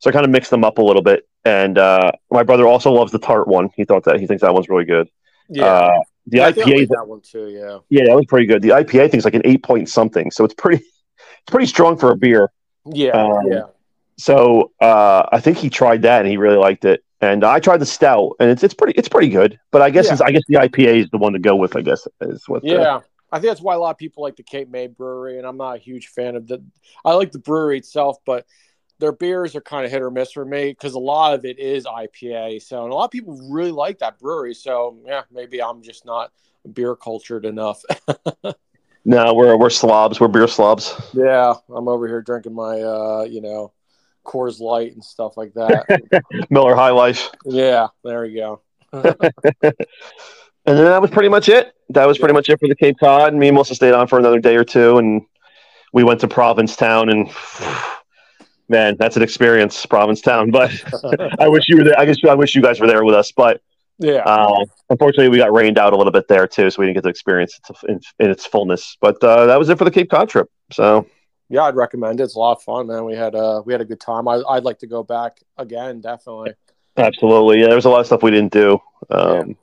So 0.00 0.10
I 0.10 0.12
kind 0.12 0.26
of 0.26 0.30
mixed 0.30 0.50
them 0.50 0.64
up 0.64 0.76
a 0.76 0.82
little 0.82 1.00
bit. 1.00 1.26
And 1.46 1.78
uh, 1.78 2.12
my 2.30 2.42
brother 2.42 2.66
also 2.66 2.92
loves 2.92 3.12
the 3.12 3.18
tart 3.18 3.48
one. 3.48 3.70
He 3.76 3.86
thought 3.86 4.04
that 4.04 4.20
he 4.20 4.26
thinks 4.26 4.42
that 4.42 4.52
one's 4.52 4.68
really 4.68 4.84
good. 4.84 5.08
yeah. 5.48 5.64
Uh, 5.64 6.00
the 6.26 6.42
I 6.42 6.52
think 6.52 6.66
I 6.66 6.70
IPA 6.70 6.78
like 6.80 6.88
that 6.90 7.08
one 7.08 7.20
too. 7.22 7.48
Yeah. 7.48 7.78
yeah, 7.88 8.04
that 8.08 8.14
was 8.14 8.26
pretty 8.26 8.46
good. 8.46 8.60
The 8.60 8.68
IPA 8.68 9.10
thing's 9.10 9.24
like 9.24 9.34
an 9.34 9.42
eight 9.44 9.62
point 9.62 9.88
something, 9.88 10.30
so 10.30 10.44
it's 10.44 10.54
pretty, 10.54 10.76
it's 10.84 11.01
pretty 11.46 11.66
strong 11.66 11.96
for 11.98 12.10
a 12.10 12.16
beer. 12.16 12.50
Yeah. 12.86 13.10
Um, 13.10 13.46
yeah. 13.50 13.62
So 14.18 14.72
uh, 14.80 15.26
I 15.32 15.40
think 15.40 15.58
he 15.58 15.70
tried 15.70 16.02
that 16.02 16.20
and 16.20 16.28
he 16.28 16.36
really 16.36 16.56
liked 16.58 16.84
it. 16.84 17.02
And 17.20 17.44
I 17.44 17.60
tried 17.60 17.76
the 17.78 17.86
stout, 17.86 18.34
and 18.40 18.50
it's 18.50 18.64
it's 18.64 18.74
pretty 18.74 18.94
it's 18.98 19.08
pretty 19.08 19.28
good. 19.28 19.58
But 19.70 19.80
I 19.80 19.90
guess 19.90 20.06
Yeah. 20.06 20.12
it's, 20.14 20.20
I 20.20 20.32
guess 20.32 20.42
the 20.48 20.56
IPA 20.56 21.04
is 21.04 21.10
the 21.10 21.18
one 21.18 21.34
to 21.34 21.38
go 21.38 21.54
with. 21.54 21.76
I 21.76 21.80
guess 21.82 22.06
is 22.20 22.42
what. 22.48 22.62
the- 22.62 22.68
Yeah. 22.70 23.00
I 23.30 23.36
think 23.38 23.48
that's 23.50 23.62
why 23.62 23.74
a 23.74 23.78
lot 23.78 23.90
of 23.92 23.96
people 23.96 24.22
like 24.24 24.36
the 24.36 24.42
Cape 24.42 24.68
May 24.68 24.88
Brewery, 24.88 25.38
and 25.38 25.46
I'm 25.46 25.56
not 25.56 25.76
a 25.76 25.78
huge 25.78 26.08
fan 26.08 26.34
of 26.36 26.46
the. 26.48 26.62
I 27.04 27.14
like 27.14 27.30
the 27.32 27.38
brewery 27.38 27.78
itself, 27.78 28.18
but 28.26 28.44
their 28.98 29.12
beers 29.12 29.56
are 29.56 29.60
kind 29.62 29.86
of 29.86 29.90
hit 29.90 30.02
or 30.02 30.10
miss 30.10 30.32
for 30.32 30.44
me 30.44 30.70
because 30.70 30.94
a 30.94 30.98
lot 30.98 31.32
of 31.34 31.44
it 31.44 31.58
is 31.58 31.86
IPA. 31.86 32.60
So, 32.60 32.82
and 32.84 32.92
a 32.92 32.94
lot 32.94 33.04
of 33.06 33.10
people 33.12 33.40
really 33.50 33.70
like 33.70 34.00
that 34.00 34.18
brewery. 34.18 34.52
So, 34.54 34.98
yeah, 35.06 35.22
maybe 35.32 35.62
I'm 35.62 35.80
just 35.82 36.04
not 36.04 36.30
beer 36.72 36.94
cultured 36.94 37.44
enough. 37.46 37.82
no, 39.04 39.34
we're 39.34 39.56
we're 39.56 39.70
slobs. 39.70 40.20
We're 40.20 40.28
beer 40.28 40.46
slobs. 40.48 40.94
yeah, 41.12 41.54
I'm 41.74 41.88
over 41.88 42.06
here 42.06 42.22
drinking 42.22 42.54
my, 42.54 42.80
uh, 42.80 43.26
you 43.28 43.40
know, 43.40 43.72
Coors 44.24 44.60
Light 44.60 44.92
and 44.92 45.04
stuff 45.04 45.36
like 45.36 45.54
that. 45.54 46.22
Miller 46.50 46.74
High 46.74 46.90
Life, 46.90 47.30
yeah, 47.44 47.88
there 48.04 48.24
you 48.24 48.38
go. 48.40 48.60
and 48.92 49.02
then 49.62 50.84
that 50.84 51.00
was 51.02 51.10
pretty 51.10 51.28
much 51.28 51.48
it. 51.48 51.74
That 51.88 52.06
was 52.06 52.18
pretty 52.18 52.34
much 52.34 52.48
it 52.48 52.60
for 52.60 52.68
the 52.68 52.76
Cape 52.76 52.96
Cod. 53.00 53.34
Me 53.34 53.48
and 53.48 53.54
Melissa 53.54 53.74
stayed 53.74 53.94
on 53.94 54.06
for 54.06 54.18
another 54.18 54.38
day 54.38 54.56
or 54.56 54.64
two, 54.64 54.98
and 54.98 55.22
we 55.92 56.04
went 56.04 56.20
to 56.20 56.28
Provincetown, 56.28 57.08
and 57.08 57.30
man, 58.68 58.96
that's 58.98 59.16
an 59.16 59.22
experience, 59.22 59.84
Provincetown. 59.86 60.50
But 60.50 60.70
I 61.40 61.48
wish 61.48 61.64
you 61.68 61.78
were 61.78 61.84
there. 61.84 61.98
I 61.98 62.04
guess 62.04 62.18
I 62.28 62.34
wish 62.34 62.54
you 62.54 62.62
guys 62.62 62.80
were 62.80 62.86
there 62.86 63.04
with 63.04 63.14
us, 63.14 63.32
but. 63.32 63.60
Yeah. 64.02 64.22
Uh, 64.24 64.64
unfortunately, 64.90 65.28
we 65.28 65.38
got 65.38 65.52
rained 65.52 65.78
out 65.78 65.92
a 65.92 65.96
little 65.96 66.12
bit 66.12 66.28
there 66.28 66.46
too, 66.46 66.70
so 66.70 66.80
we 66.80 66.86
didn't 66.86 66.96
get 66.96 67.04
to 67.04 67.08
experience 67.10 67.58
it 67.68 67.76
in, 67.88 68.00
in 68.18 68.30
its 68.30 68.44
fullness. 68.46 68.96
But 69.00 69.22
uh, 69.22 69.46
that 69.46 69.58
was 69.58 69.68
it 69.68 69.78
for 69.78 69.84
the 69.84 69.90
Cape 69.90 70.10
Cod 70.10 70.28
trip. 70.28 70.50
So 70.72 71.06
yeah, 71.48 71.62
I'd 71.62 71.76
recommend 71.76 72.20
it. 72.20 72.24
It's 72.24 72.34
a 72.34 72.38
lot 72.38 72.56
of 72.56 72.62
fun, 72.62 72.86
man. 72.86 73.04
We 73.04 73.14
had 73.14 73.34
uh 73.34 73.62
we 73.64 73.72
had 73.72 73.80
a 73.80 73.84
good 73.84 74.00
time. 74.00 74.28
I, 74.28 74.42
I'd 74.48 74.64
like 74.64 74.78
to 74.80 74.86
go 74.86 75.02
back 75.02 75.40
again, 75.58 76.00
definitely. 76.00 76.52
absolutely, 76.96 77.60
yeah, 77.60 77.66
there 77.66 77.76
was 77.76 77.84
a 77.84 77.90
lot 77.90 78.00
of 78.00 78.06
stuff 78.06 78.22
we 78.22 78.30
didn't 78.30 78.52
do. 78.52 78.78
Um, 79.10 79.56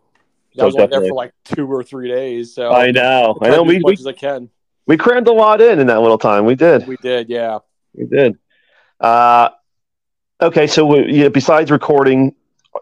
I 0.59 0.65
was 0.65 0.75
So 0.75 0.81
only 0.81 0.87
there 0.87 1.01
for 1.01 1.13
like 1.15 1.33
two 1.45 1.71
or 1.71 1.83
three 1.83 2.09
days, 2.09 2.53
so 2.53 2.71
I 2.71 2.91
know, 2.91 3.37
I 3.41 3.49
tried 3.49 3.55
know. 3.55 3.63
We, 3.63 3.77
as 3.77 3.83
we 3.83 3.93
as 3.93 4.07
I 4.07 4.13
can. 4.13 4.49
we 4.87 4.97
crammed 4.97 5.27
a 5.27 5.31
lot 5.33 5.61
in 5.61 5.79
in 5.79 5.87
that 5.87 6.01
little 6.01 6.17
time. 6.17 6.45
We 6.45 6.55
did, 6.55 6.87
We 6.87 6.97
did, 6.97 7.29
yeah, 7.29 7.59
we 7.93 8.05
did. 8.05 8.37
Uh, 8.99 9.49
okay, 10.41 10.67
so 10.67 10.85
we, 10.85 11.13
yeah, 11.13 11.29
besides 11.29 11.71
recording 11.71 12.35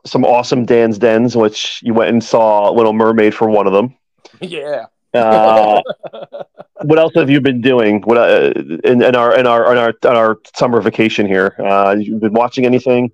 some 0.05 0.25
awesome 0.25 0.65
Dan's 0.65 0.97
Dens, 0.97 1.35
which 1.35 1.81
you 1.83 1.93
went 1.93 2.09
and 2.09 2.23
saw 2.23 2.69
Little 2.69 2.93
Mermaid 2.93 3.33
for 3.33 3.49
one 3.49 3.67
of 3.67 3.73
them. 3.73 3.95
yeah. 4.41 4.85
Uh, 5.13 5.81
what 6.83 6.99
else 6.99 7.13
have 7.15 7.29
you 7.29 7.41
been 7.41 7.61
doing? 7.61 8.01
What 8.01 8.17
uh, 8.17 8.51
in, 8.83 9.01
in 9.01 9.15
our 9.15 9.37
in 9.37 9.47
our 9.47 9.71
in 9.71 9.77
our 9.77 9.93
on 10.05 10.15
our 10.15 10.37
summer 10.55 10.81
vacation 10.81 11.25
here? 11.25 11.55
Uh, 11.59 11.95
you've 11.97 12.21
been 12.21 12.33
watching 12.33 12.65
anything? 12.65 13.11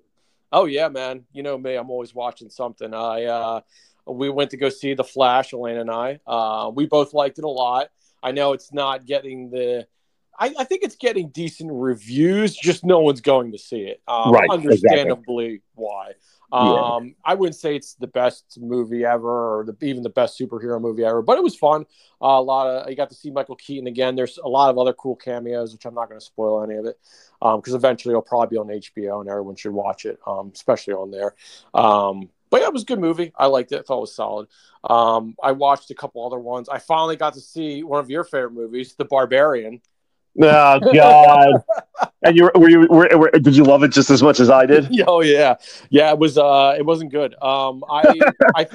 oh 0.54 0.66
yeah, 0.66 0.88
man. 0.88 1.26
You 1.34 1.44
know 1.44 1.58
me, 1.58 1.76
I'm 1.76 1.90
always 1.90 2.16
watching 2.16 2.50
something. 2.50 2.94
I 2.94 3.26
uh, 3.26 3.62
we 4.06 4.30
went 4.30 4.52
to 4.52 4.58
go 4.58 4.70
see 4.70 4.94
The 4.94 5.04
Flash, 5.04 5.52
Elaine 5.52 5.78
and 5.78 5.92
I. 5.92 6.20
Uh, 6.26 6.72
we 6.74 6.86
both 6.86 7.14
liked 7.14 7.40
it 7.40 7.44
a 7.44 7.50
lot. 7.50 7.90
I 8.22 8.32
know 8.32 8.54
it's 8.54 8.72
not 8.72 9.06
getting 9.06 9.50
the. 9.50 9.88
I, 10.40 10.54
I 10.58 10.64
think 10.64 10.84
it's 10.84 10.96
getting 10.96 11.30
decent 11.30 11.70
reviews. 11.72 12.56
Just 12.56 12.84
no 12.84 13.00
one's 13.00 13.22
going 13.22 13.52
to 13.52 13.58
see 13.58 13.82
it. 13.82 14.02
Um, 14.08 14.32
Right, 14.32 14.50
Understandably, 14.50 15.62
why. 15.76 16.14
Yeah. 16.54 16.60
Um, 16.60 17.16
I 17.26 17.34
wouldn't 17.34 17.56
say 17.56 17.76
it's 17.76 17.96
the 17.96 18.06
best 18.06 18.60
movie 18.62 19.04
ever, 19.04 19.60
or 19.60 19.66
the, 19.66 19.76
even 19.86 20.04
the 20.04 20.10
best 20.10 20.40
superhero 20.40 20.80
movie 20.80 21.04
ever, 21.04 21.24
but 21.24 21.38
it 21.38 21.44
was 21.44 21.56
fun. 21.56 21.86
Uh, 22.22 22.38
a 22.38 22.42
lot 22.42 22.68
of 22.68 22.90
you 22.90 22.96
got 22.96 23.10
to 23.10 23.16
see 23.16 23.32
Michael 23.32 23.56
Keaton 23.56 23.88
again. 23.88 24.16
There's 24.16 24.38
a 24.38 24.48
lot 24.48 24.70
of 24.70 24.78
other 24.78 24.94
cool 24.94 25.16
cameos, 25.16 25.74
which 25.74 25.86
I'm 25.86 25.96
not 25.96 26.10
going 26.10 26.20
to 26.20 26.26
spoil 26.26 26.64
any 26.64 26.76
of 26.76 26.86
it, 26.86 27.00
because 27.42 27.74
eventually 27.74 28.12
it'll 28.12 28.22
probably 28.22 28.56
be 28.56 28.60
on 28.60 28.68
HBO 28.68 29.22
and 29.22 29.30
everyone 29.30 29.56
should 29.56 29.74
watch 29.74 30.06
it, 30.06 30.20
um, 30.28 30.52
especially 30.54 30.94
on 30.94 31.10
there. 31.10 31.34
Um, 31.74 32.30
but 32.52 32.62
yeah, 32.62 32.68
it 32.68 32.74
was 32.74 32.84
a 32.84 32.86
good 32.86 33.00
movie. 33.00 33.34
I 33.36 33.48
liked 33.48 33.72
it. 33.72 33.80
I 33.80 33.82
thought 33.82 33.98
it 33.98 34.02
was 34.02 34.16
solid. 34.16 34.48
Um, 34.84 35.36
I 35.42 35.54
watched 35.54 35.90
a 35.90 35.96
couple 35.96 36.24
other 36.24 36.38
ones. 36.38 36.70
I 36.70 36.78
finally 36.78 37.16
got 37.16 37.34
to 37.34 37.42
see 37.42 37.82
one 37.82 38.00
of 38.00 38.12
your 38.12 38.24
favorite 38.24 38.54
movies, 38.54 38.94
The 38.94 39.06
Barbarian. 39.06 39.82
Oh 40.42 40.80
God! 40.94 41.64
and 42.24 42.36
you 42.36 42.50
were, 42.56 42.70
you 42.70 42.88
were, 42.90 43.10
were, 43.18 43.32
did 43.32 43.56
you 43.56 43.64
love 43.64 43.84
it 43.84 43.90
just 43.90 44.10
as 44.10 44.24
much 44.24 44.40
as 44.40 44.50
I 44.50 44.66
did? 44.66 44.90
oh 45.08 45.22
yeah, 45.22 45.56
yeah. 45.90 46.12
It 46.12 46.20
was. 46.20 46.38
Uh, 46.38 46.76
it 46.78 46.86
wasn't 46.86 47.12
good. 47.12 47.36
Um, 47.42 47.84
I, 47.90 48.20
I, 48.56 48.68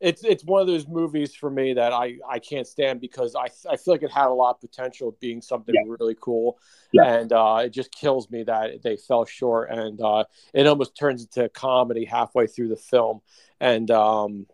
it's 0.00 0.24
it's 0.24 0.44
one 0.44 0.60
of 0.62 0.66
those 0.66 0.88
movies 0.88 1.34
for 1.34 1.50
me 1.50 1.74
that 1.74 1.92
I 1.92 2.16
I 2.28 2.38
can't 2.38 2.66
stand 2.66 3.00
because 3.00 3.36
I 3.36 3.48
I 3.70 3.76
feel 3.76 3.94
like 3.94 4.02
it 4.02 4.10
had 4.10 4.28
a 4.28 4.32
lot 4.32 4.56
of 4.56 4.60
potential 4.60 5.10
of 5.10 5.20
being 5.20 5.42
something 5.42 5.74
Yeah. 5.74 5.82
really 5.86 6.16
cool, 6.18 6.58
Yeah. 6.92 7.04
and 7.04 7.32
uh, 7.32 7.60
it 7.64 7.70
just 7.70 7.92
kills 7.92 8.30
me 8.30 8.42
that 8.44 8.82
they 8.82 8.96
fell 8.96 9.24
short, 9.24 9.70
and 9.70 10.00
uh, 10.00 10.24
it 10.54 10.66
almost 10.66 10.96
turns 10.96 11.22
into 11.22 11.44
a 11.44 11.48
comedy 11.48 12.04
halfway 12.06 12.46
through 12.46 12.68
the 12.68 12.76
film, 12.76 13.20
and 13.60 13.90
um, 13.90 14.46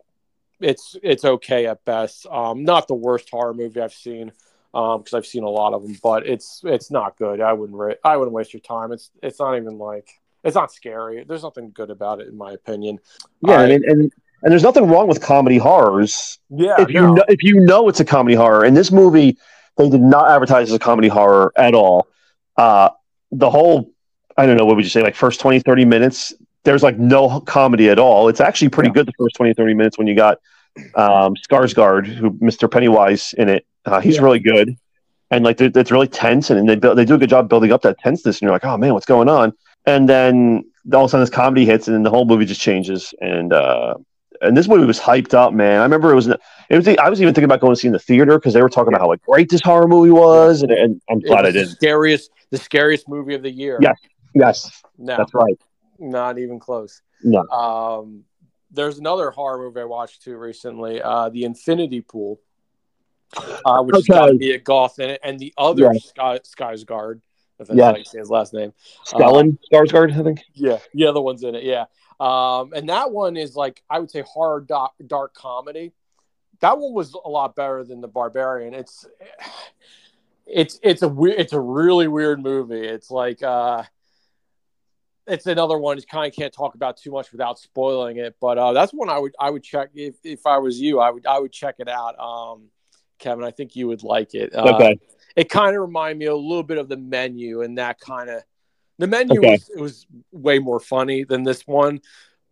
it's 0.59 0.97
it's 1.01 1.23
okay 1.23 1.67
at 1.67 1.85
best. 1.85 2.27
Um, 2.27 2.63
not 2.63 2.89
the 2.89 2.95
worst 2.95 3.29
horror 3.31 3.53
movie 3.53 3.79
I've 3.79 3.93
seen. 3.93 4.33
Because 4.71 5.13
um, 5.13 5.17
I've 5.17 5.25
seen 5.25 5.43
a 5.43 5.49
lot 5.49 5.73
of 5.73 5.83
them, 5.83 5.97
but 6.01 6.27
it's 6.27 6.61
it's 6.63 6.91
not 6.91 7.17
good. 7.17 7.41
I 7.41 7.53
wouldn't 7.53 7.97
I 8.03 8.17
wouldn't 8.17 8.33
waste 8.33 8.53
your 8.53 8.61
time. 8.61 8.91
It's 8.91 9.11
it's 9.23 9.39
not 9.39 9.57
even 9.57 9.77
like 9.77 10.09
it's 10.43 10.55
not 10.55 10.71
scary. 10.71 11.23
There's 11.27 11.43
nothing 11.43 11.71
good 11.71 11.89
about 11.89 12.21
it 12.21 12.27
in 12.27 12.37
my 12.37 12.51
opinion. 12.51 12.99
Yeah, 13.41 13.61
I, 13.61 13.67
and, 13.67 13.83
and 13.83 14.13
and 14.41 14.51
there's 14.51 14.63
nothing 14.63 14.87
wrong 14.87 15.07
with 15.07 15.21
comedy 15.21 15.57
horrors. 15.57 16.39
Yeah, 16.49 16.81
if 16.81 16.89
you 16.89 17.01
no. 17.01 17.13
know, 17.13 17.23
if 17.27 17.43
you 17.43 17.59
know 17.59 17.89
it's 17.89 17.99
a 17.99 18.05
comedy 18.05 18.35
horror, 18.35 18.63
and 18.63 18.75
this 18.77 18.91
movie 18.91 19.37
they 19.77 19.89
did 19.89 20.01
not 20.01 20.29
advertise 20.29 20.69
as 20.69 20.75
a 20.75 20.79
comedy 20.79 21.07
horror 21.07 21.53
at 21.55 21.73
all. 21.73 22.07
Uh, 22.57 22.89
the 23.31 23.49
whole 23.49 23.91
I 24.37 24.45
don't 24.45 24.57
know 24.57 24.65
what 24.65 24.75
would 24.75 24.85
you 24.85 24.89
say 24.89 25.01
like 25.01 25.15
first 25.15 25.39
20 25.39 25.59
30 25.61 25.85
minutes 25.85 26.33
there's 26.63 26.83
like 26.83 26.97
no 26.97 27.39
comedy 27.41 27.89
at 27.89 27.99
all. 27.99 28.27
It's 28.27 28.41
actually 28.41 28.69
pretty 28.69 28.89
yeah. 28.89 28.95
good 28.95 29.07
the 29.07 29.13
first 29.17 29.35
20 29.35 29.53
30 29.53 29.73
minutes 29.73 29.97
when 29.97 30.07
you 30.07 30.15
got 30.15 30.39
um, 30.95 31.33
Skarsgård, 31.35 32.05
who 32.05 32.31
Mr. 32.33 32.69
Pennywise 32.69 33.33
in 33.33 33.49
it. 33.49 33.65
Uh, 33.89 33.99
he's 33.99 34.15
yeah. 34.15 34.23
really 34.23 34.39
good, 34.39 34.75
and 35.31 35.43
like 35.43 35.59
it's 35.59 35.91
really 35.91 36.07
tense, 36.07 36.49
and 36.49 36.67
they 36.67 36.75
build, 36.75 36.97
they 36.97 37.05
do 37.05 37.15
a 37.15 37.17
good 37.17 37.29
job 37.29 37.49
building 37.49 37.71
up 37.71 37.81
that 37.81 37.99
tenseness. 37.99 38.37
And 38.37 38.41
you're 38.43 38.51
like, 38.51 38.65
oh 38.65 38.77
man, 38.77 38.93
what's 38.93 39.05
going 39.05 39.29
on? 39.29 39.53
And 39.85 40.07
then 40.07 40.63
all 40.93 41.01
of 41.01 41.05
a 41.05 41.09
sudden 41.09 41.21
this 41.23 41.29
comedy 41.29 41.65
hits, 41.65 41.87
and 41.87 41.95
then 41.95 42.03
the 42.03 42.09
whole 42.09 42.25
movie 42.25 42.45
just 42.45 42.61
changes. 42.61 43.13
And 43.21 43.53
uh, 43.53 43.95
and 44.41 44.55
this 44.55 44.67
movie 44.67 44.85
was 44.85 44.99
hyped 44.99 45.33
up, 45.33 45.53
man. 45.53 45.79
I 45.79 45.83
remember 45.83 46.11
it 46.11 46.15
was 46.15 46.27
it 46.27 46.39
was 46.69 46.87
I 46.87 47.09
was 47.09 47.21
even 47.21 47.33
thinking 47.33 47.45
about 47.45 47.61
going 47.61 47.73
to 47.73 47.79
see 47.79 47.87
in 47.87 47.93
the 47.93 47.99
theater 47.99 48.37
because 48.37 48.53
they 48.53 48.61
were 48.61 48.69
talking 48.69 48.89
about 48.89 49.01
how 49.01 49.07
like 49.07 49.21
great 49.23 49.49
this 49.49 49.61
horror 49.61 49.87
movie 49.87 50.11
was, 50.11 50.61
and, 50.61 50.71
and 50.71 51.01
I'm 51.09 51.19
glad 51.19 51.45
I 51.45 51.51
did. 51.51 51.67
The 51.67 51.71
scariest, 51.71 52.31
the 52.51 52.57
scariest 52.57 53.09
movie 53.09 53.35
of 53.35 53.43
the 53.43 53.51
year. 53.51 53.77
Yes, 53.81 53.97
yes, 54.33 54.83
no, 54.97 55.17
that's 55.17 55.33
right. 55.33 55.59
Not 55.99 56.39
even 56.39 56.59
close. 56.59 57.01
No. 57.23 57.41
Um, 57.49 58.23
there's 58.71 58.99
another 58.99 59.31
horror 59.31 59.57
movie 59.57 59.81
I 59.81 59.85
watched 59.85 60.21
too 60.23 60.37
recently, 60.37 61.01
uh, 61.01 61.29
The 61.29 61.43
Infinity 61.43 62.01
Pool, 62.01 62.39
uh, 63.65 63.81
which 63.83 63.95
okay. 63.95 64.13
got 64.13 64.37
be 64.37 64.51
a 64.51 64.59
goth 64.59 64.99
in 64.99 65.09
it, 65.09 65.19
and 65.23 65.39
the 65.39 65.53
other 65.57 65.91
yeah. 65.93 65.99
Sky, 65.99 66.39
Skarsgård, 66.39 67.21
if 67.59 67.67
that's 67.67 67.79
how 67.79 67.95
you 67.95 68.03
say 68.03 68.19
his 68.19 68.29
last 68.29 68.53
name. 68.53 68.73
Stellan 69.05 69.57
uh, 69.57 69.75
Skarsgård, 69.75 70.17
I 70.17 70.23
think. 70.23 70.43
Yeah, 70.53 70.79
the 70.93 71.07
other 71.07 71.21
one's 71.21 71.43
in 71.43 71.55
it. 71.55 71.63
Yeah, 71.63 71.85
um, 72.19 72.73
and 72.73 72.89
that 72.89 73.11
one 73.11 73.37
is 73.37 73.55
like 73.55 73.81
I 73.89 73.99
would 73.99 74.11
say 74.11 74.21
horror 74.21 74.61
dark, 74.61 74.91
dark 75.05 75.33
comedy. 75.33 75.93
That 76.61 76.77
one 76.77 76.93
was 76.93 77.13
a 77.13 77.29
lot 77.29 77.55
better 77.55 77.83
than 77.83 78.01
the 78.01 78.07
Barbarian. 78.07 78.73
It's 78.73 79.05
it's 80.45 80.79
it's 80.83 81.01
a 81.01 81.07
weird, 81.07 81.39
it's 81.39 81.53
a 81.53 81.59
really 81.59 82.07
weird 82.07 82.41
movie. 82.41 82.85
It's 82.85 83.11
like 83.11 83.41
uh, 83.43 83.83
it's 85.29 85.45
another 85.45 85.77
one 85.77 85.97
you 85.97 86.03
kind 86.03 86.27
of 86.27 86.35
can't 86.35 86.53
talk 86.53 86.75
about 86.75 86.97
too 86.97 87.11
much 87.11 87.31
without 87.31 87.59
spoiling 87.59 88.17
it. 88.17 88.35
But 88.41 88.57
uh, 88.57 88.73
that's 88.73 88.91
one 88.91 89.09
I 89.09 89.19
would 89.19 89.35
I 89.39 89.49
would 89.49 89.63
check 89.63 89.91
if, 89.93 90.15
if 90.23 90.45
I 90.45 90.57
was 90.57 90.79
you. 90.79 90.99
I 90.99 91.11
would 91.11 91.25
I 91.25 91.39
would 91.39 91.51
check 91.51 91.75
it 91.79 91.87
out, 91.87 92.19
um, 92.19 92.69
Kevin. 93.19 93.43
I 93.43 93.51
think 93.51 93.75
you 93.75 93.87
would 93.87 94.03
like 94.03 94.33
it. 94.33 94.53
Uh, 94.53 94.75
okay. 94.75 94.99
It 95.35 95.49
kind 95.49 95.75
of 95.75 95.81
reminded 95.81 96.17
me 96.17 96.25
a 96.25 96.35
little 96.35 96.63
bit 96.63 96.77
of 96.77 96.89
the 96.89 96.97
menu 96.97 97.61
and 97.61 97.77
that 97.77 97.99
kind 97.99 98.29
of 98.29 98.43
the 98.97 99.07
menu 99.07 99.39
okay. 99.39 99.51
was 99.51 99.69
it 99.69 99.79
was 99.79 100.07
way 100.31 100.59
more 100.59 100.79
funny 100.79 101.23
than 101.23 101.43
this 101.43 101.65
one, 101.65 102.01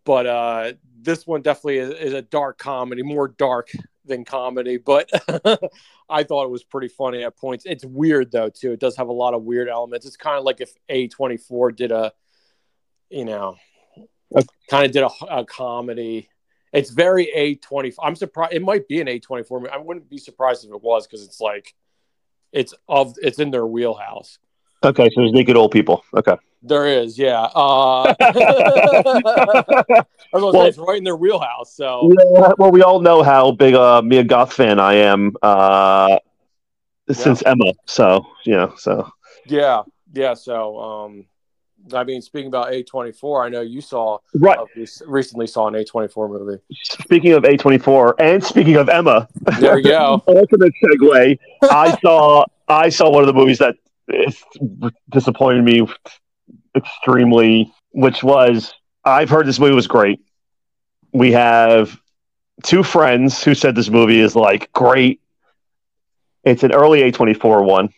but 0.04 0.26
uh, 0.26 0.72
this 1.02 1.26
one 1.26 1.42
definitely 1.42 1.78
is, 1.78 1.90
is 1.90 2.12
a 2.14 2.22
dark 2.22 2.58
comedy, 2.58 3.02
more 3.02 3.28
dark 3.28 3.68
than 4.06 4.24
comedy. 4.24 4.78
But 4.78 5.10
I 6.08 6.22
thought 6.22 6.44
it 6.44 6.50
was 6.50 6.64
pretty 6.64 6.88
funny 6.88 7.24
at 7.24 7.36
points. 7.36 7.64
It's 7.66 7.84
weird 7.84 8.32
though 8.32 8.48
too. 8.48 8.72
It 8.72 8.80
does 8.80 8.96
have 8.96 9.08
a 9.08 9.12
lot 9.12 9.34
of 9.34 9.42
weird 9.42 9.68
elements. 9.68 10.06
It's 10.06 10.16
kind 10.16 10.38
of 10.38 10.44
like 10.44 10.60
if 10.60 10.72
A 10.88 11.08
twenty 11.08 11.36
four 11.36 11.70
did 11.72 11.92
a 11.92 12.12
you 13.10 13.24
know, 13.24 13.56
kind 14.68 14.86
of 14.86 14.92
did 14.92 15.02
a, 15.02 15.10
a, 15.38 15.44
comedy. 15.44 16.28
It's 16.72 16.90
very 16.90 17.30
A 17.34 17.54
twenty. 17.56 17.92
I'm 18.02 18.16
surprised. 18.16 18.54
It 18.54 18.62
might 18.62 18.88
be 18.88 19.00
an 19.00 19.08
A 19.08 19.18
twenty 19.18 19.44
four. 19.44 19.72
I 19.72 19.78
wouldn't 19.78 20.08
be 20.08 20.18
surprised 20.18 20.64
if 20.64 20.70
it 20.70 20.82
was 20.82 21.06
because 21.06 21.24
it's 21.24 21.40
like, 21.40 21.74
it's 22.52 22.74
of 22.88 23.16
it's 23.22 23.38
in 23.38 23.50
their 23.50 23.66
wheelhouse. 23.66 24.38
Okay, 24.84 25.08
so 25.10 25.20
there's 25.20 25.32
naked 25.32 25.56
old 25.56 25.72
people. 25.72 26.04
Okay, 26.14 26.36
there 26.62 26.86
is. 26.86 27.18
Yeah. 27.18 27.42
Uh, 27.42 28.14
well, 30.32 30.52
say, 30.52 30.68
it's 30.68 30.78
right 30.78 30.98
in 30.98 31.04
their 31.04 31.16
wheelhouse. 31.16 31.74
So 31.74 32.10
yeah. 32.34 32.52
Well, 32.58 32.70
we 32.70 32.82
all 32.82 33.00
know 33.00 33.22
how 33.22 33.52
big 33.52 33.74
uh, 33.74 34.02
me 34.02 34.18
a 34.18 34.22
Mia 34.22 34.24
Goth 34.24 34.52
fan 34.52 34.80
I 34.80 34.94
am 34.94 35.34
uh, 35.42 36.18
since 37.10 37.42
yeah. 37.42 37.52
Emma. 37.52 37.72
So 37.86 38.26
yeah. 38.44 38.70
So 38.76 39.10
yeah, 39.46 39.82
yeah. 40.12 40.34
So 40.34 40.78
um, 40.78 41.26
I 41.92 42.04
mean, 42.04 42.20
speaking 42.20 42.48
about 42.48 42.70
A24, 42.72 43.46
I 43.46 43.48
know 43.48 43.60
you 43.60 43.80
saw 43.80 44.18
right 44.34 44.58
uh, 44.58 44.64
recently 45.06 45.46
saw 45.46 45.68
an 45.68 45.74
A24 45.74 46.28
movie. 46.28 46.60
Speaking 46.82 47.32
of 47.32 47.44
A24, 47.44 48.14
and 48.18 48.42
speaking 48.42 48.76
of 48.76 48.88
Emma, 48.88 49.28
there 49.58 49.78
you 49.78 49.84
go. 49.84 50.22
ultimate 50.28 50.72
segue. 50.82 51.38
I 51.62 51.96
saw 52.02 52.44
I 52.68 52.88
saw 52.88 53.10
one 53.10 53.22
of 53.22 53.26
the 53.26 53.32
movies 53.32 53.58
that 53.58 53.76
disappointed 55.10 55.64
me 55.64 55.86
extremely, 56.76 57.72
which 57.92 58.22
was 58.22 58.74
I've 59.04 59.30
heard 59.30 59.46
this 59.46 59.58
movie 59.58 59.74
was 59.74 59.86
great. 59.86 60.20
We 61.12 61.32
have 61.32 61.98
two 62.62 62.82
friends 62.82 63.42
who 63.42 63.54
said 63.54 63.74
this 63.74 63.88
movie 63.88 64.20
is 64.20 64.36
like 64.36 64.72
great. 64.72 65.20
It's 66.44 66.62
an 66.62 66.72
early 66.72 67.10
A24 67.10 67.64
one, 67.64 67.88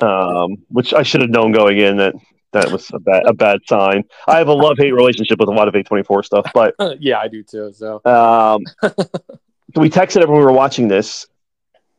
um, 0.00 0.56
which 0.68 0.94
I 0.94 1.02
should 1.02 1.20
have 1.20 1.30
known 1.30 1.52
going 1.52 1.78
in 1.78 1.96
that 1.98 2.14
that 2.54 2.70
was 2.72 2.90
a 2.92 2.98
bad 2.98 3.22
a 3.26 3.34
bad 3.34 3.60
sign. 3.66 4.04
I 4.26 4.38
have 4.38 4.48
a 4.48 4.52
love 4.52 4.76
hate 4.78 4.92
relationship 4.92 5.38
with 5.38 5.48
a 5.48 5.52
lot 5.52 5.68
of 5.68 5.74
A24 5.74 6.24
stuff, 6.24 6.50
but 6.54 6.74
yeah, 7.00 7.18
I 7.18 7.28
do 7.28 7.42
too. 7.42 7.72
So 7.74 8.00
um, 8.04 8.62
we 9.76 9.90
texted 9.90 10.22
everyone 10.22 10.38
we 10.38 10.46
were 10.46 10.52
watching 10.52 10.88
this, 10.88 11.26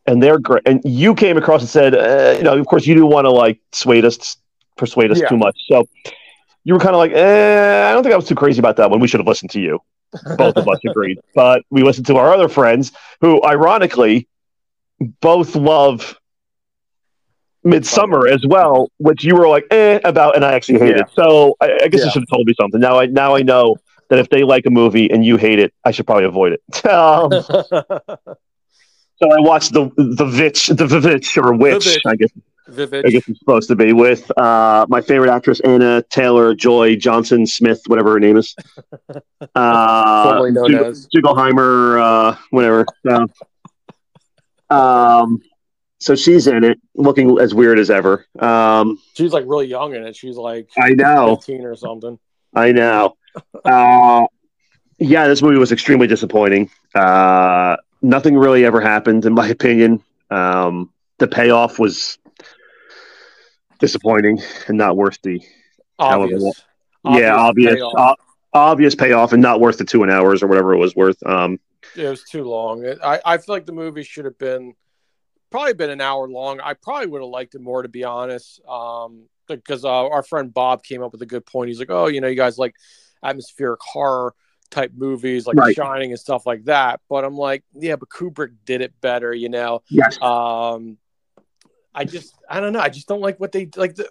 and 0.06 0.22
they're 0.22 0.40
great. 0.40 0.64
And 0.66 0.82
you 0.84 1.14
came 1.14 1.38
across 1.38 1.62
and 1.62 1.70
said, 1.70 1.94
uh, 1.94 2.36
you 2.38 2.44
know, 2.44 2.58
of 2.58 2.66
course, 2.66 2.88
you 2.88 2.96
do 2.96 3.06
want 3.06 3.26
to 3.26 3.32
like 3.32 3.60
sway 3.72 4.02
us, 4.02 4.38
persuade 4.78 5.12
us 5.12 5.20
yeah. 5.20 5.30
too 5.30 5.38
much. 5.38 5.56
So 5.68 5.88
you 6.64 6.74
were 6.74 6.80
kind 6.80 6.96
of 6.96 7.00
like, 7.00 7.12
eh, 7.12 7.90
I 7.90 7.94
don't 7.94 8.04
think 8.04 8.14
I 8.14 8.18
was 8.18 8.28
too 8.28 8.36
crazy 8.36 8.60
about 8.60 8.78
that 8.78 8.90
one. 8.90 9.00
We 9.00 9.08
should 9.08 9.20
have 9.20 9.28
listened 9.28 9.52
to 9.52 9.60
you. 9.60 9.80
Both 10.38 10.56
of 10.56 10.68
us 10.68 10.80
agreed, 10.90 11.20
but 11.34 11.64
we 11.70 11.84
listened 11.84 12.08
to 12.08 12.16
our 12.16 12.34
other 12.34 12.48
friends 12.48 12.94
who, 13.20 13.44
ironically, 13.44 14.28
both 15.20 15.56
love 15.56 16.18
Midsommar 17.66 18.30
as 18.30 18.46
well, 18.46 18.92
which 18.98 19.24
you 19.24 19.36
were 19.36 19.48
like 19.48 19.66
eh 19.72 20.00
about, 20.04 20.36
and 20.36 20.46
I 20.46 20.54
actually 20.54 20.80
hate 20.80 20.98
yeah. 20.98 21.04
So 21.14 21.56
I, 21.60 21.80
I 21.84 21.88
guess 21.88 22.02
yeah. 22.02 22.06
you 22.06 22.12
should 22.12 22.22
have 22.22 22.30
told 22.30 22.48
me 22.48 22.54
something. 22.60 22.80
Now 22.80 23.00
I 23.00 23.08
now 23.08 23.36
I 23.36 23.42
know 23.42 23.78
that 24.10 24.20
if 24.20 24.30
they 24.30 24.44
like 24.44 24.66
a 24.66 24.70
movie 24.70 25.12
and 25.12 25.26
you 25.26 25.38
hate 25.38 25.60
it, 25.60 25.74
I 25.84 25.92
should 25.92 26.06
probably 26.06 26.26
avoid 26.26 26.54
it. 26.54 26.86
um, 26.86 27.32
so 27.32 29.32
I 29.32 29.40
watched 29.40 29.74
the 29.74 29.92
the 29.98 30.26
Vitch, 30.26 30.68
the 30.68 30.86
Vivitch 30.86 31.44
or 31.44 31.56
Witch, 31.56 31.98
I 32.06 32.16
guess. 32.16 32.30
Vivitch. 32.70 33.06
I 33.06 33.10
guess 33.10 33.28
it's 33.28 33.40
supposed 33.40 33.68
to 33.70 33.76
be 33.76 33.94
with 33.94 34.32
uh, 34.40 34.88
my 34.90 35.00
favorite 35.00 35.30
actress 35.30 35.60
Anna 35.60 36.02
Taylor 36.10 36.56
Joy 36.56 36.96
Johnson 36.96 37.46
Smith, 37.46 37.82
whatever 37.88 38.14
her 38.14 38.20
name 38.20 38.38
is. 38.38 38.56
Uh, 39.54 40.42
Jig- 41.14 41.26
uh, 41.26 42.36
whatever. 42.50 42.86
um, 44.70 45.40
so 46.06 46.14
she's 46.14 46.46
in 46.46 46.64
it, 46.64 46.80
looking 46.94 47.40
as 47.40 47.56
weird 47.56 47.80
as 47.80 47.90
ever. 47.90 48.28
Um, 48.38 49.02
she's 49.16 49.34
like 49.34 49.44
really 49.48 49.66
young 49.66 49.96
in 49.96 50.04
it. 50.04 50.16
She's 50.16 50.38
like 50.38 50.70
I 50.78 50.90
know, 50.90 51.36
fifteen 51.36 51.66
or 51.66 51.76
something. 51.76 52.20
I 52.54 52.72
know. 52.72 53.18
uh, 53.66 54.28
yeah, 55.00 55.28
this 55.28 55.42
movie 55.42 55.58
was 55.58 55.72
extremely 55.72 56.06
disappointing. 56.06 56.70
Uh, 56.94 57.78
nothing 58.04 58.38
really 58.38 58.66
ever 58.66 58.80
happened, 58.80 59.26
in 59.26 59.34
my 59.34 59.48
opinion. 59.48 60.04
Um, 60.30 60.92
the 61.18 61.28
payoff 61.28 61.80
was 61.80 62.20
disappointing 63.80 64.40
and 64.68 64.78
not 64.78 64.96
worth 64.96 65.18
the 65.24 65.42
obvious. 65.98 66.44
obvious 67.04 67.20
yeah, 67.20 67.36
obvious, 67.36 67.76
payoff. 67.76 68.20
obvious 68.54 68.94
payoff, 68.94 69.34
and 69.34 69.42
not 69.42 69.60
worth 69.60 69.80
the 69.80 69.86
two 69.86 70.04
and 70.04 70.12
hours 70.12 70.44
or 70.44 70.48
whatever 70.48 70.72
it 70.76 70.78
was 70.78 70.96
worth. 70.96 71.18
Um, 71.26 71.60
it 71.96 72.08
was 72.08 72.24
too 72.26 72.44
long. 72.44 72.86
It, 72.86 73.00
I 73.04 73.20
I 73.26 73.38
feel 73.40 73.56
like 73.56 73.66
the 73.66 73.72
movie 73.72 74.04
should 74.04 74.26
have 74.26 74.38
been 74.38 74.76
probably 75.56 75.74
been 75.74 75.90
an 75.90 76.02
hour 76.02 76.28
long. 76.28 76.60
I 76.60 76.74
probably 76.74 77.08
would 77.08 77.22
have 77.22 77.30
liked 77.30 77.56
it 77.56 77.62
more, 77.62 77.82
to 77.82 77.88
be 77.88 78.04
honest. 78.04 78.60
Um, 78.68 79.30
because 79.48 79.86
uh, 79.86 80.10
our 80.10 80.22
friend 80.22 80.54
Bob 80.54 80.84
came 80.84 81.02
up 81.02 81.14
with 81.14 81.22
a 81.22 81.26
good 81.26 81.46
point. 81.46 81.70
He's 81.70 81.80
like, 81.80 81.90
"Oh, 81.90 82.08
you 82.08 82.20
know, 82.20 82.28
you 82.28 82.36
guys 82.36 82.58
like 82.58 82.76
atmospheric 83.24 83.80
horror 83.82 84.36
type 84.70 84.92
movies 84.94 85.48
like 85.48 85.56
right. 85.56 85.74
Shining 85.74 86.12
and 86.12 86.20
stuff 86.20 86.46
like 86.46 86.66
that." 86.66 87.00
But 87.08 87.24
I'm 87.24 87.38
like, 87.38 87.64
"Yeah, 87.74 87.96
but 87.96 88.10
Kubrick 88.10 88.54
did 88.66 88.82
it 88.82 89.00
better," 89.00 89.34
you 89.34 89.48
know. 89.48 89.82
Yes. 89.90 90.22
Um, 90.22 90.98
I 91.94 92.04
just, 92.04 92.36
I 92.50 92.60
don't 92.60 92.74
know. 92.74 92.82
I 92.82 92.90
just 92.90 93.08
don't 93.08 93.22
like 93.22 93.40
what 93.40 93.54
they 93.54 93.70
like. 93.78 93.96
The, 93.96 94.10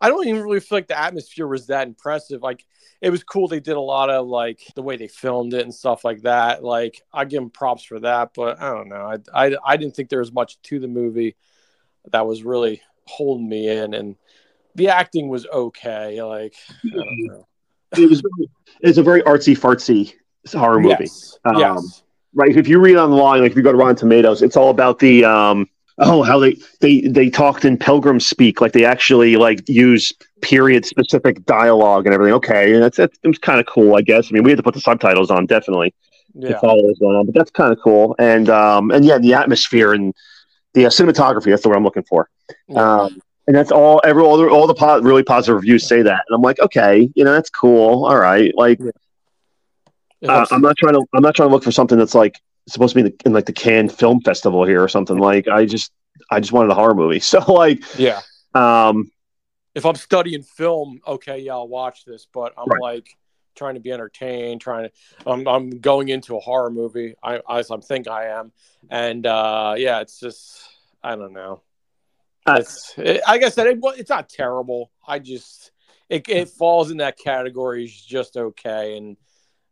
I 0.00 0.08
don't 0.08 0.26
even 0.26 0.42
really 0.42 0.60
feel 0.60 0.78
like 0.78 0.86
the 0.86 0.98
atmosphere 0.98 1.46
was 1.46 1.66
that 1.66 1.86
impressive. 1.86 2.42
Like 2.42 2.64
it 3.00 3.10
was 3.10 3.24
cool. 3.24 3.48
They 3.48 3.60
did 3.60 3.76
a 3.76 3.80
lot 3.80 4.10
of 4.10 4.26
like 4.26 4.60
the 4.74 4.82
way 4.82 4.96
they 4.96 5.08
filmed 5.08 5.54
it 5.54 5.62
and 5.62 5.74
stuff 5.74 6.04
like 6.04 6.22
that. 6.22 6.62
Like 6.62 7.02
I 7.12 7.24
give 7.24 7.40
them 7.40 7.50
props 7.50 7.84
for 7.84 8.00
that, 8.00 8.30
but 8.34 8.60
I 8.60 8.72
don't 8.74 8.88
know. 8.88 9.18
I, 9.34 9.46
I, 9.46 9.56
I 9.64 9.76
didn't 9.76 9.96
think 9.96 10.08
there 10.08 10.20
was 10.20 10.32
much 10.32 10.60
to 10.62 10.78
the 10.78 10.88
movie 10.88 11.36
that 12.12 12.26
was 12.26 12.42
really 12.42 12.82
holding 13.06 13.48
me 13.48 13.68
in, 13.68 13.94
and 13.94 14.16
the 14.74 14.88
acting 14.88 15.28
was 15.28 15.46
okay. 15.46 16.22
Like 16.22 16.54
know. 16.84 17.46
It 17.96 18.08
was 18.08 18.22
it's 18.80 18.98
a 18.98 19.02
very 19.02 19.22
artsy 19.22 19.58
fartsy 19.58 20.14
horror 20.52 20.80
movie. 20.80 21.04
Yes. 21.04 21.38
Um, 21.44 21.58
yes. 21.58 22.02
Right. 22.34 22.56
If 22.56 22.68
you 22.68 22.78
read 22.78 22.96
on 22.96 23.10
the 23.10 23.16
line, 23.16 23.40
like 23.40 23.50
if 23.50 23.56
you 23.56 23.62
go 23.62 23.72
to 23.72 23.78
Rotten 23.78 23.96
Tomatoes, 23.96 24.42
it's 24.42 24.56
all 24.56 24.70
about 24.70 24.98
the 24.98 25.24
um 25.24 25.68
oh 26.00 26.22
how 26.22 26.38
they 26.38 26.56
they 26.80 27.00
they 27.02 27.28
talked 27.30 27.64
in 27.64 27.76
pilgrim 27.76 28.20
speak 28.20 28.60
like 28.60 28.72
they 28.72 28.84
actually 28.84 29.36
like 29.36 29.68
use 29.68 30.12
period 30.42 30.84
specific 30.86 31.44
dialogue 31.46 32.06
and 32.06 32.14
everything. 32.14 32.34
Okay 32.34 32.72
and 32.74 32.82
that's 32.82 32.96
that's 32.96 33.18
it 33.22 33.28
was 33.28 33.38
kind 33.38 33.58
of 33.60 33.66
cool 33.66 33.96
i 33.96 34.00
guess. 34.02 34.28
I 34.30 34.32
mean 34.32 34.42
we 34.44 34.50
had 34.50 34.56
to 34.56 34.62
put 34.62 34.74
the 34.74 34.80
subtitles 34.80 35.30
on 35.30 35.46
definitely 35.46 35.94
Yeah. 36.34 36.50
to 36.50 36.60
follow 36.60 36.82
what's 36.84 36.98
going 37.00 37.16
on 37.16 37.26
but 37.26 37.34
that's 37.34 37.50
kind 37.50 37.72
of 37.72 37.78
cool. 37.82 38.14
And 38.18 38.48
um 38.48 38.90
and 38.90 39.04
yeah 39.04 39.18
the 39.18 39.34
atmosphere 39.34 39.92
and 39.92 40.14
the 40.74 40.86
uh, 40.86 40.90
cinematography 40.90 41.46
that's 41.50 41.62
the 41.62 41.68
word 41.68 41.76
i'm 41.76 41.84
looking 41.84 42.04
for. 42.04 42.28
Yeah. 42.68 43.02
um 43.04 43.20
and 43.46 43.56
that's 43.56 43.72
all 43.72 44.00
every 44.04 44.22
all 44.22 44.36
the, 44.36 44.48
all 44.48 44.66
the 44.66 44.74
po- 44.74 45.00
really 45.00 45.22
positive 45.22 45.56
reviews 45.56 45.86
say 45.88 46.02
that. 46.02 46.24
And 46.28 46.34
i'm 46.36 46.42
like 46.42 46.60
okay 46.60 47.10
you 47.14 47.24
know 47.24 47.32
that's 47.32 47.50
cool. 47.50 48.04
All 48.06 48.18
right 48.18 48.52
like 48.56 48.78
It 50.20 50.28
uh, 50.28 50.46
i'm 50.50 50.60
not 50.60 50.76
trying 50.76 50.94
to 50.94 51.04
i'm 51.14 51.22
not 51.22 51.34
trying 51.34 51.48
to 51.48 51.52
look 51.52 51.62
for 51.64 51.72
something 51.72 51.96
that's 51.98 52.14
like 52.14 52.36
supposed 52.72 52.94
to 52.94 53.02
be 53.02 53.06
in, 53.08 53.12
the, 53.16 53.26
in 53.26 53.32
like 53.32 53.46
the 53.46 53.52
Cannes 53.52 53.90
Film 53.90 54.20
Festival 54.20 54.64
here 54.64 54.82
or 54.82 54.88
something. 54.88 55.18
Like 55.18 55.48
I 55.48 55.64
just 55.66 55.92
I 56.30 56.40
just 56.40 56.52
wanted 56.52 56.70
a 56.70 56.74
horror 56.74 56.94
movie. 56.94 57.20
So 57.28 57.40
like 57.52 57.82
yeah. 57.98 58.20
um 58.54 59.10
If 59.74 59.84
I'm 59.86 59.96
studying 59.96 60.42
film, 60.42 61.00
okay, 61.06 61.38
yeah, 61.38 61.52
I'll 61.52 61.68
watch 61.68 62.04
this. 62.04 62.26
But 62.32 62.54
I'm 62.56 62.68
Right. 62.68 62.80
like 62.80 63.16
trying 63.54 63.74
to 63.74 63.80
be 63.80 63.92
entertained, 63.92 64.60
trying 64.60 64.88
to. 64.88 64.92
I'm, 65.30 65.46
I'm 65.48 65.70
going 65.80 66.08
into 66.08 66.36
a 66.36 66.40
horror 66.40 66.70
movie. 66.70 67.14
I 67.22 67.40
as 67.50 67.70
I'm 67.70 67.82
think 67.82 68.08
I 68.08 68.26
am, 68.26 68.52
and 68.88 69.26
uh, 69.26 69.74
yeah, 69.76 70.00
it's 70.00 70.20
just 70.20 70.60
I 71.02 71.16
don't 71.16 71.32
know. 71.32 71.62
Uh, 72.46 72.56
It's 72.60 72.94
it, 72.96 73.20
like 73.26 73.42
I 73.42 73.48
said, 73.48 73.66
it, 73.66 73.78
it's 73.82 74.10
not 74.10 74.28
terrible. 74.28 74.90
I 75.06 75.18
just 75.18 75.72
it, 76.08 76.28
it 76.28 76.48
falls 76.48 76.90
in 76.90 76.98
that 76.98 77.18
category. 77.18 77.84
It's 77.84 78.04
just 78.04 78.36
okay, 78.36 78.96
and 78.96 79.16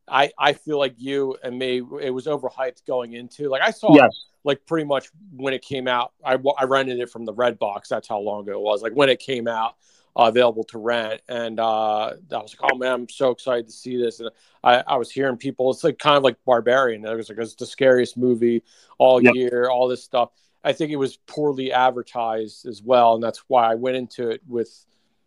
I 0.08 0.30
I 0.38 0.52
feel 0.52 0.78
like 0.78 0.94
you 0.98 1.36
and 1.42 1.58
me, 1.58 1.82
it 2.00 2.10
was 2.10 2.26
overhyped 2.26 2.86
going 2.86 3.12
into. 3.14 3.48
Like 3.48 3.62
I 3.62 3.70
saw 3.70 3.94
Yes. 3.94 4.26
like 4.44 4.64
pretty 4.66 4.86
much 4.86 5.08
when 5.34 5.54
it 5.54 5.62
came 5.62 5.88
out. 5.88 6.12
I 6.24 6.36
I 6.58 6.64
rented 6.64 7.00
it 7.00 7.10
from 7.10 7.24
the 7.24 7.32
Red 7.32 7.58
Box. 7.58 7.88
That's 7.88 8.08
how 8.08 8.18
long 8.18 8.42
ago 8.42 8.52
it 8.52 8.60
was. 8.60 8.82
Like 8.82 8.92
when 8.92 9.08
it 9.08 9.18
came 9.18 9.48
out, 9.48 9.74
uh, 10.16 10.24
available 10.28 10.64
to 10.64 10.78
rent, 10.78 11.20
and 11.28 11.60
uh, 11.60 12.06
I 12.06 12.14
was 12.30 12.56
like, 12.60 12.70
oh 12.72 12.76
man, 12.76 12.92
I'm 12.92 13.08
so 13.08 13.30
excited 13.30 13.66
to 13.66 13.72
see 13.72 13.96
this. 13.96 14.20
And 14.20 14.30
I, 14.64 14.82
I 14.86 14.96
was 14.96 15.10
hearing 15.10 15.36
people. 15.36 15.70
It's 15.70 15.84
like 15.84 15.98
kind 15.98 16.16
of 16.16 16.22
like 16.22 16.36
Barbarian. 16.44 17.04
It 17.04 17.14
was 17.16 17.28
like 17.28 17.38
it's 17.38 17.54
the 17.54 17.66
scariest 17.66 18.16
movie 18.16 18.62
all 18.98 19.22
Yep. 19.22 19.34
year. 19.34 19.68
All 19.68 19.88
this 19.88 20.02
stuff. 20.04 20.30
I 20.64 20.72
think 20.72 20.90
it 20.90 20.96
was 20.96 21.16
poorly 21.26 21.70
advertised 21.72 22.66
as 22.66 22.82
well, 22.82 23.14
and 23.14 23.22
that's 23.22 23.44
why 23.48 23.70
I 23.70 23.74
went 23.74 23.96
into 23.96 24.30
it 24.30 24.40
with 24.48 24.84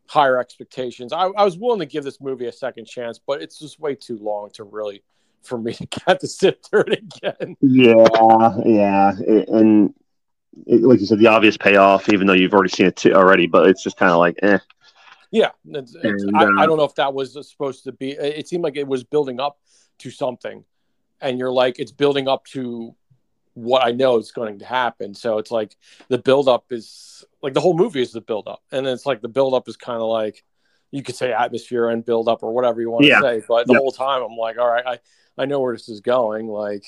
higher 0.09 0.39
expectations. 0.39 1.13
I, 1.13 1.25
I 1.27 1.43
was 1.45 1.55
willing 1.57 1.79
to 1.79 1.85
give 1.85 2.03
this 2.03 2.19
movie 2.19 2.47
a 2.47 2.51
second 2.51 2.85
chance, 2.85 3.19
but 3.25 3.43
it's 3.43 3.59
just 3.59 3.79
way 3.79 3.93
too 3.93 4.17
long 4.17 4.49
to 4.53 4.63
really 4.63 5.03
for 5.43 5.57
me 5.59 5.73
to 5.73 5.87
have 6.07 6.17
to 6.19 6.27
sit 6.27 6.65
through 6.65 6.85
it 6.87 7.03
again. 7.15 7.55
yeah 7.61 8.57
yeah 8.65 9.13
It- 9.19 9.49
and 9.49 9.93
it, 10.65 10.81
like 10.81 10.99
you 10.99 11.05
said 11.05 11.19
the 11.19 11.27
obvious 11.27 11.57
payoff 11.57 12.09
even 12.11 12.25
though 12.25 12.33
you've 12.33 12.53
already 12.53 12.69
seen 12.75 12.87
it 12.87 12.95
too, 12.95 13.13
already 13.13 13.45
but 13.45 13.67
it's 13.67 13.83
just 13.83 13.97
kind 13.97 14.11
of 14.11 14.17
like 14.17 14.35
eh 14.41 14.57
Yeah, 15.31 15.51
it's, 15.67 15.93
it's, 15.93 16.23
And, 16.23 16.35
I, 16.35 16.43
uh, 16.45 16.49
I 16.57 16.65
don't 16.65 16.77
know 16.77 16.83
if 16.85 16.95
that 16.95 17.13
was 17.13 17.33
supposed 17.49 17.83
to 17.83 17.91
be. 17.91 18.11
It 18.11 18.47
seemed 18.47 18.63
like 18.63 18.77
it 18.77 18.87
was 18.87 19.03
building 19.03 19.39
up 19.39 19.59
to 19.99 20.09
something, 20.09 20.65
and 21.21 21.37
you're 21.37 21.51
like, 21.51 21.77
it's 21.77 21.91
building 21.91 22.27
up 22.27 22.45
to 22.47 22.95
what 23.59 23.85
I 23.85 23.91
know 23.91 24.17
is 24.17 24.31
going 24.31 24.59
to 24.59 24.65
happen. 24.65 25.13
So 25.13 25.37
it's 25.37 25.51
like 25.51 25.75
the 26.07 26.17
buildup 26.17 26.65
is 26.71 27.23
like 27.41 27.53
the 27.53 27.61
whole 27.61 27.75
movie 27.77 28.01
is 28.01 28.11
the 28.11 28.21
buildup, 28.21 28.61
and 28.71 28.87
it's 28.87 29.05
like 29.05 29.21
the 29.21 29.27
buildup 29.27 29.67
is 29.67 29.77
kind 29.77 30.01
of 30.01 30.07
like 30.07 30.43
you 30.91 31.03
could 31.03 31.15
say 31.15 31.31
atmosphere 31.31 31.89
and 31.89 32.03
buildup 32.05 32.41
or 32.41 32.51
whatever 32.53 32.81
you 32.81 32.89
want 32.89 33.05
Yeah. 33.05 33.19
to 33.19 33.21
say. 33.21 33.45
But 33.47 33.67
the 33.67 33.73
Yeah. 33.73 33.79
whole 33.79 33.91
time, 33.91 34.23
I'm 34.23 34.35
like, 34.37 34.57
all 34.57 34.67
right, 34.69 34.85
I 34.85 34.99
I 35.37 35.45
know 35.45 35.59
where 35.59 35.73
this 35.75 35.87
is 35.89 36.01
going. 36.01 36.47
Like, 36.47 36.83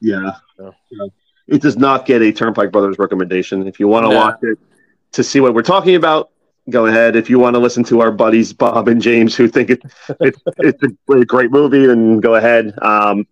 yeah 0.00 0.32
Yeah. 0.58 0.70
Yeah. 0.90 1.06
it 1.46 1.62
does 1.62 1.76
not 1.76 2.06
get 2.06 2.22
a 2.22 2.32
Turnpike 2.32 2.72
Brothers 2.72 2.98
recommendation 2.98 3.66
if 3.66 3.78
you 3.80 3.88
want 3.88 4.04
to 4.04 4.10
Nah. 4.10 4.16
watch 4.26 4.38
it 4.42 4.58
to 5.12 5.22
see 5.22 5.40
what 5.40 5.54
we're 5.54 5.62
talking 5.62 5.94
about 5.94 6.30
go 6.68 6.86
ahead 6.86 7.14
if 7.14 7.30
you 7.30 7.38
want 7.38 7.54
to 7.54 7.60
listen 7.60 7.84
to 7.84 8.00
our 8.00 8.10
buddies 8.10 8.52
Bob 8.52 8.88
and 8.88 9.00
James 9.00 9.36
who 9.36 9.46
think 9.46 9.70
it, 9.70 9.80
it's 10.20 10.38
it's 10.58 10.82
a, 10.82 11.12
a 11.12 11.24
great 11.24 11.52
movie 11.52 11.86
then 11.86 12.18
go 12.18 12.34
ahead 12.34 12.74
um 12.82 13.24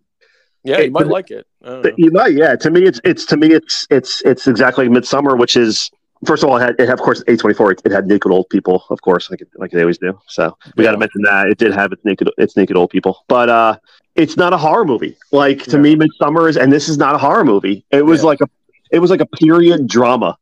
yeah, 0.65 0.79
you 0.81 0.91
might 0.91 1.07
like 1.07 1.31
it. 1.31 1.45
I 1.63 1.67
don't 1.69 1.83
know. 1.85 1.91
You 1.97 2.11
might, 2.11 2.33
yeah. 2.33 2.55
To 2.55 2.69
me, 2.71 2.83
it's 2.83 2.99
it's 3.03 3.25
to 3.27 3.37
me, 3.37 3.47
it's 3.53 3.87
it's 3.89 4.21
it's 4.23 4.47
exactly 4.47 4.87
Midsommar, 4.87 5.37
which 5.37 5.55
is 5.55 5.89
first 6.25 6.43
of 6.43 6.49
all, 6.49 6.57
it 6.57 6.61
had, 6.61 6.75
it 6.79 6.87
had 6.87 6.93
of 6.99 7.01
course 7.01 7.23
A 7.27 7.37
twenty 7.37 7.53
four. 7.55 7.71
It 7.71 7.91
had 7.91 8.07
naked 8.07 8.31
old 8.31 8.49
people, 8.49 8.83
of 8.89 9.01
course, 9.01 9.29
like 9.29 9.41
like 9.55 9.71
they 9.71 9.81
always 9.81 9.97
do. 9.97 10.17
So 10.27 10.57
we 10.75 10.83
got 10.83 10.91
to 10.91 10.97
mention 10.97 11.21
that 11.23 11.47
it 11.47 11.57
did 11.57 11.73
have 11.73 11.91
its 11.91 12.03
naked 12.03 12.29
its 12.37 12.55
naked 12.57 12.75
old 12.77 12.89
people, 12.89 13.23
but 13.27 13.49
uh, 13.49 13.77
it's 14.15 14.37
not 14.37 14.53
a 14.53 14.57
horror 14.57 14.85
movie. 14.85 15.15
Like 15.31 15.63
to 15.63 15.71
Yeah. 15.77 15.81
me, 15.83 15.95
Midsommar 15.95 16.49
is, 16.49 16.57
and 16.57 16.71
this 16.71 16.89
is 16.89 16.97
not 16.97 17.15
a 17.15 17.17
horror 17.17 17.43
movie. 17.45 17.85
It 17.91 18.05
was 18.05 18.21
Yeah. 18.21 18.27
like 18.27 18.41
a 18.41 18.47
it 18.91 18.99
was 18.99 19.09
like 19.11 19.21
a 19.21 19.25
period 19.25 19.87
drama. 19.87 20.37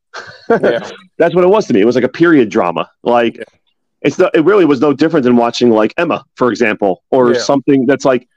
Yeah. 0.49 0.89
That's 1.17 1.33
what 1.35 1.43
it 1.43 1.47
was 1.49 1.65
to 1.67 1.73
me. 1.73 1.81
It 1.81 1.85
was 1.85 1.95
like 1.95 2.03
a 2.03 2.09
period 2.09 2.49
drama. 2.49 2.89
Like 3.03 3.37
Yeah. 3.37 3.43
it's 4.01 4.19
no, 4.19 4.29
it 4.33 4.43
really 4.43 4.65
was 4.65 4.79
no 4.81 4.93
different 4.93 5.23
than 5.23 5.35
watching 5.37 5.69
like 5.71 5.93
Emma, 5.97 6.23
for 6.35 6.49
example, 6.51 7.03
or 7.09 7.33
Yeah. 7.33 7.39
something 7.39 7.85
that's 7.85 8.05
like 8.05 8.27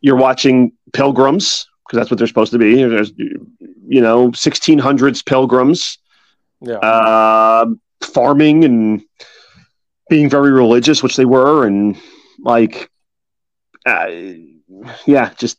you're 0.00 0.16
watching 0.16 0.72
Pilgrims 0.92 1.66
because 1.86 1.98
that's 1.98 2.10
what 2.10 2.18
they're 2.18 2.26
supposed 2.26 2.52
to 2.52 2.58
be. 2.58 2.82
There's 2.82 3.12
you 3.16 4.00
know 4.00 4.30
1600s 4.30 5.24
Pilgrims 5.24 5.98
Yeah. 6.60 6.74
uh, 6.78 7.66
farming 8.02 8.64
and 8.64 9.02
being 10.08 10.28
very 10.30 10.50
religious, 10.52 11.02
which 11.02 11.16
they 11.16 11.24
were, 11.24 11.66
and 11.66 11.96
like 12.40 12.90
uh, 13.86 14.06
yeah, 15.06 15.32
just. 15.36 15.58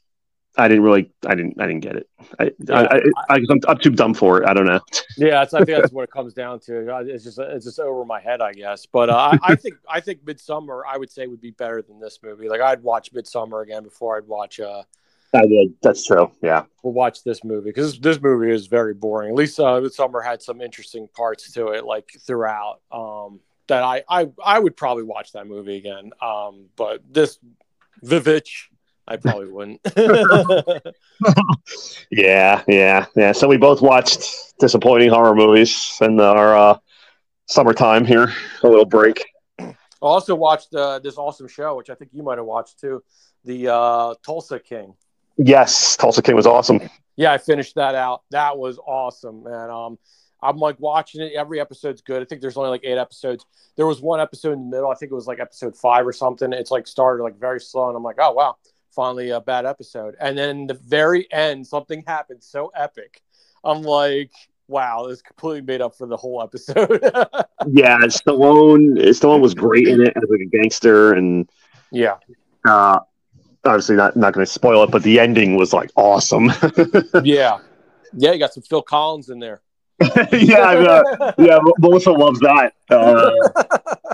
I 0.58 0.68
didn't 0.68 0.84
really, 0.84 1.12
I 1.26 1.36
didn't, 1.36 1.62
I 1.62 1.68
didn't 1.68 1.82
get 1.82 1.96
it. 1.96 2.10
I, 2.40 2.52
I, 2.70 2.84
I, 2.84 2.98
I, 3.30 3.36
I'm, 3.36 3.60
I'm 3.68 3.78
too 3.78 3.92
dumb 3.92 4.14
for 4.14 4.42
it. 4.42 4.50
I 4.50 4.54
don't 4.54 4.66
know. 4.66 4.80
Yeah, 5.20 5.42
I 5.42 5.46
think 5.46 5.66
that's 5.66 5.92
what 5.92 6.04
it 6.04 6.12
comes 6.12 6.36
down 6.36 6.60
to. 6.62 6.96
It's 7.08 7.24
just 7.24 7.40
it's 7.40 7.66
just 7.66 7.80
over 7.80 8.06
my 8.06 8.20
head, 8.20 8.40
I 8.40 8.54
guess. 8.54 8.86
But 8.86 9.10
uh, 9.10 9.16
I, 9.42 9.54
I 9.54 9.56
think 9.56 9.76
I 9.90 10.00
think 10.00 10.24
Midsommar 10.26 10.84
I 10.88 10.96
would 10.96 11.10
say 11.10 11.26
would 11.26 11.42
be 11.42 11.50
better 11.50 11.82
than 11.82 12.00
this 12.00 12.20
movie. 12.22 12.48
Like 12.48 12.62
I'd 12.62 12.84
watch 12.84 13.12
Midsommar 13.14 13.64
again 13.64 13.82
before 13.84 14.18
I'd 14.18 14.28
watch 14.28 14.60
uh 14.60 14.84
I 15.34 15.46
did. 15.48 15.74
That's 15.82 16.06
true. 16.06 16.32
Yeah. 16.42 16.66
we'll 16.84 16.94
watch 16.94 17.24
this 17.24 17.44
movie 17.44 17.70
because 17.70 18.00
this, 18.00 18.22
movie 18.22 18.52
is 18.52 18.68
very 18.68 18.94
boring. 18.94 19.30
At 19.30 19.36
least 19.36 19.60
uh, 19.60 19.82
Midsommar 19.82 20.24
had 20.24 20.42
some 20.42 20.62
interesting 20.62 21.08
parts 21.10 21.52
to 21.54 21.70
it, 21.70 21.84
like 21.84 22.12
throughout. 22.26 22.82
Um, 22.92 23.40
that 23.68 23.84
I 23.84 24.04
I 24.08 24.28
I 24.44 24.60
would 24.60 24.78
probably 24.78 25.04
watch 25.04 25.34
that 25.34 25.48
movie 25.48 25.78
again. 25.78 26.12
Um, 26.22 26.68
but 26.76 27.02
this 27.10 27.40
Vivitch, 28.04 28.68
I 29.08 29.18
probably 29.18 29.50
wouldn't. 29.50 29.82
Yeah, 32.10 32.64
yeah, 32.68 33.06
yeah. 33.16 33.32
So 33.34 33.48
we 33.48 33.58
both 33.58 33.82
watched 33.82 34.54
disappointing 34.60 35.10
horror 35.10 35.36
movies 35.36 35.98
in 36.02 36.20
our 36.20 36.56
uh, 36.58 36.78
summertime 37.48 38.06
here. 38.06 38.34
A 38.64 38.68
little 38.68 38.86
break. 38.86 39.26
I 39.60 39.76
also 40.02 40.36
watched 40.36 40.74
uh, 40.74 41.00
this 41.00 41.18
awesome 41.18 41.48
show, 41.48 41.76
which 41.76 41.90
I 41.90 41.96
think 41.96 42.12
you 42.14 42.24
might 42.24 42.38
have 42.38 42.46
watched 42.46 42.80
too, 42.80 43.04
the 43.44 43.74
uh, 43.74 44.16
Tulsa 44.26 44.60
King. 44.60 44.94
Yes, 45.38 45.98
Tulsa 45.98 46.22
King 46.22 46.36
was 46.36 46.48
awesome. 46.48 46.80
Yeah, 47.16 47.34
I 47.34 47.38
finished 47.40 47.76
that 47.76 47.96
out. 47.96 48.24
That 48.32 48.58
was 48.58 48.78
awesome, 48.78 49.44
man. 49.44 49.70
Um, 49.70 49.98
I'm 50.42 50.58
like 50.58 50.80
watching 50.80 51.22
it. 51.22 51.34
Every 51.34 51.60
episode's 51.60 52.02
good. 52.02 52.22
I 52.22 52.26
think 52.26 52.42
there's 52.42 52.58
only 52.58 52.70
like 52.70 52.82
eight 52.84 52.98
episodes. 52.98 53.46
There 53.76 53.88
was 53.88 54.02
one 54.02 54.20
episode 54.20 54.54
in 54.54 54.70
the 54.70 54.76
middle. 54.76 54.90
I 54.92 54.96
think 54.96 55.12
it 55.12 55.16
was 55.16 55.28
like 55.28 55.40
episode 55.40 55.76
five 55.76 56.06
or 56.06 56.14
something. 56.14 56.54
It's 56.54 56.72
like 56.72 56.88
started 56.88 57.24
like 57.24 57.40
very 57.40 57.60
slow, 57.60 57.88
and 57.88 57.98
I'm 57.98 58.04
like, 58.04 58.18
oh 58.20 58.34
wow, 58.34 58.56
finally 58.98 59.30
a 59.30 59.40
bad 59.40 59.66
episode. 59.68 60.16
And 60.20 60.36
then 60.36 60.66
the 60.66 60.74
very 60.74 61.32
end, 61.32 61.66
something 61.68 62.04
happened 62.08 62.44
so 62.44 62.72
epic. 62.76 63.22
I'm 63.64 63.84
like, 63.84 64.32
wow, 64.68 65.06
this 65.08 65.22
completely 65.22 65.62
made 65.62 65.82
up 65.82 65.96
for 65.96 66.08
the 66.08 66.18
whole 66.18 66.42
episode. 66.42 67.02
Yeah, 67.70 67.98
Stallone. 68.04 68.98
Stallone 69.10 69.42
was 69.42 69.54
great 69.54 69.88
in 69.90 70.00
it 70.00 70.14
as 70.16 70.24
like 70.30 70.40
a 70.40 70.46
gangster, 70.46 71.14
and 71.14 71.50
yeah, 71.92 72.16
uh, 72.66 73.00
obviously 73.66 73.98
not 73.98 74.16
not 74.16 74.34
going 74.34 74.46
to 74.46 74.52
spoil 74.52 74.84
it, 74.84 74.92
but 74.92 75.04
the 75.04 75.20
ending 75.20 75.58
was 75.58 75.74
like 75.74 75.90
awesome. 75.96 76.46
yeah, 77.24 77.58
yeah. 78.14 78.32
You 78.32 78.40
got 78.40 78.54
some 78.54 78.64
Phil 78.64 78.84
Collins 78.84 79.30
in 79.30 79.40
there. 79.40 79.62
yeah, 80.32 80.62
I 80.62 80.76
mean, 80.76 80.88
uh, 80.88 81.34
yeah. 81.40 81.58
Melissa 81.80 82.12
loves 82.12 82.40
that. 82.40 82.74
Uh, 82.90 83.32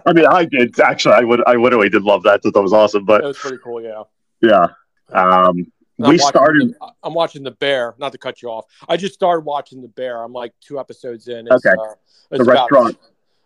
I 0.05 0.13
mean, 0.13 0.25
I 0.25 0.45
did 0.45 0.79
actually. 0.79 1.13
I 1.15 1.21
would. 1.21 1.43
I 1.45 1.53
literally 1.53 1.89
did 1.89 2.01
love 2.01 2.23
that. 2.23 2.41
That 2.41 2.59
was 2.59 2.73
awesome. 2.73 3.05
That 3.05 3.21
But 3.21 3.23
was 3.23 3.37
pretty 3.37 3.57
cool. 3.63 3.83
Yeah. 3.83 4.03
Yeah, 4.43 4.67
um, 5.11 5.65
I'm 6.03 6.09
we 6.09 6.17
started. 6.17 6.75
the- 6.79 6.91
I'm 7.03 7.13
watching 7.13 7.43
The 7.43 7.51
Bear. 7.51 7.95
Not 7.97 8.11
to 8.11 8.17
cut 8.17 8.41
you 8.41 8.49
off. 8.49 8.65
I 8.89 8.97
just 8.97 9.13
started 9.13 9.45
watching 9.45 9.81
The 9.81 9.87
Bear. 9.87 10.21
I'm 10.23 10.33
like 10.33 10.53
two 10.59 10.79
episodes 10.79 11.27
in. 11.27 11.47
It's, 11.49 11.65
Okay. 11.65 11.75
Uh, 11.79 11.93
it's 12.31 12.43
The 12.45 12.51
about- 12.51 12.71
restaurant. 12.71 12.97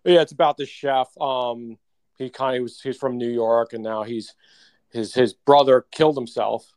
yeah, 0.05 0.21
it's 0.21 0.31
about 0.31 0.57
the 0.57 0.65
chef. 0.65 1.07
Um, 1.21 1.77
he 2.17 2.29
kind 2.29 2.57
of 2.57 2.63
was. 2.63 2.81
He's 2.81 2.97
from 2.97 3.17
New 3.17 3.29
York, 3.29 3.73
and 3.73 3.83
now 3.83 4.03
he's 4.03 4.33
his 4.91 5.13
his 5.13 5.33
brother 5.33 5.85
killed 5.91 6.15
himself. 6.17 6.73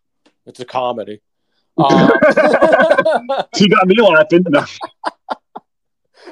It's 0.47 0.61
a 0.61 0.64
comedy. 0.64 1.23
Um, 1.79 2.11
She 3.57 3.68
got 3.68 3.87
me 3.87 3.95
laughing. 4.03 4.45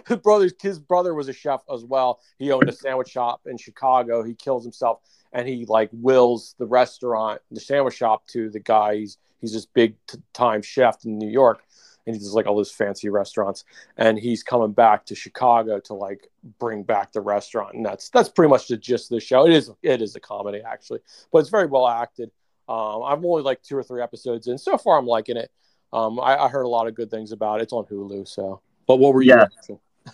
His 0.06 0.16
brother's 0.22 0.52
his 0.60 0.78
brother 0.78 1.14
was 1.14 1.28
a 1.28 1.32
chef 1.32 1.62
as 1.72 1.84
well. 1.84 2.20
He 2.38 2.52
owned 2.52 2.68
a 2.68 2.72
sandwich 2.72 3.08
shop 3.08 3.42
in 3.46 3.58
Chicago. 3.58 4.22
He 4.22 4.34
kills 4.34 4.64
himself 4.64 5.00
and 5.32 5.48
he 5.48 5.66
like 5.66 5.90
wills 5.92 6.54
the 6.58 6.66
restaurant, 6.66 7.40
the 7.50 7.60
sandwich 7.60 7.94
shop 7.94 8.26
to 8.28 8.50
the 8.50 8.60
guy. 8.60 8.96
He's 8.96 9.18
he's 9.40 9.52
this 9.52 9.66
big 9.66 9.94
t- 10.06 10.18
time 10.32 10.62
chef 10.62 11.04
in 11.04 11.18
New 11.18 11.30
York. 11.30 11.62
and 12.06 12.14
he 12.14 12.20
does 12.20 12.34
like 12.34 12.46
all 12.46 12.56
those 12.56 12.70
fancy 12.70 13.08
restaurants. 13.08 13.64
And 13.96 14.18
he's 14.18 14.42
coming 14.42 14.72
back 14.72 15.06
to 15.06 15.14
Chicago 15.14 15.78
to 15.80 15.94
like 15.94 16.28
bring 16.58 16.82
back 16.82 17.12
the 17.12 17.20
restaurant, 17.20 17.74
and 17.74 17.84
that's 17.84 18.08
that's 18.10 18.28
pretty 18.28 18.50
much 18.50 18.68
the 18.68 18.76
gist 18.76 19.10
of 19.10 19.16
the 19.16 19.20
show. 19.20 19.46
It 19.46 19.52
is 19.52 19.70
it 19.82 20.02
is 20.02 20.16
a 20.16 20.20
comedy 20.20 20.62
actually, 20.64 21.00
but 21.32 21.38
it's 21.38 21.50
very 21.50 21.66
well 21.66 21.86
acted. 21.86 22.30
Um, 22.68 23.02
I'm 23.02 23.24
only 23.24 23.42
like 23.42 23.62
two 23.62 23.76
or 23.76 23.82
three 23.82 24.02
episodes 24.02 24.46
in. 24.46 24.58
So 24.58 24.76
far, 24.76 24.98
I'm 24.98 25.06
liking 25.06 25.38
it. 25.38 25.50
Um, 25.92 26.20
I, 26.20 26.36
I, 26.36 26.48
heard 26.48 26.64
a 26.64 26.68
lot 26.68 26.86
of 26.86 26.94
good 26.94 27.10
things 27.10 27.32
about 27.32 27.60
it. 27.60 27.62
It's 27.62 27.72
on 27.72 27.86
Hulu. 27.86 28.28
So, 28.28 28.60
but 28.88 28.96
what 28.96 29.14
were 29.14 29.22
you? 29.22 29.34
Yeah, 29.34 29.46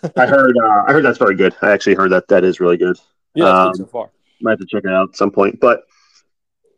I 0.16 0.26
heard. 0.26 0.54
Uh, 0.62 0.84
I 0.86 0.92
heard 0.92 1.04
that's 1.04 1.18
very 1.18 1.36
good. 1.36 1.54
I 1.62 1.70
actually 1.70 1.94
heard 1.94 2.12
that 2.12 2.28
that 2.28 2.44
is 2.44 2.60
really 2.60 2.76
good. 2.76 2.98
Yeah, 3.34 3.46
um, 3.46 3.74
so 3.74 3.86
far. 3.86 4.10
Might 4.42 4.50
have 4.50 4.58
to 4.58 4.66
check 4.66 4.82
it 4.84 4.92
out 4.92 5.10
at 5.10 5.16
some 5.16 5.30
point. 5.30 5.60
But 5.60 5.84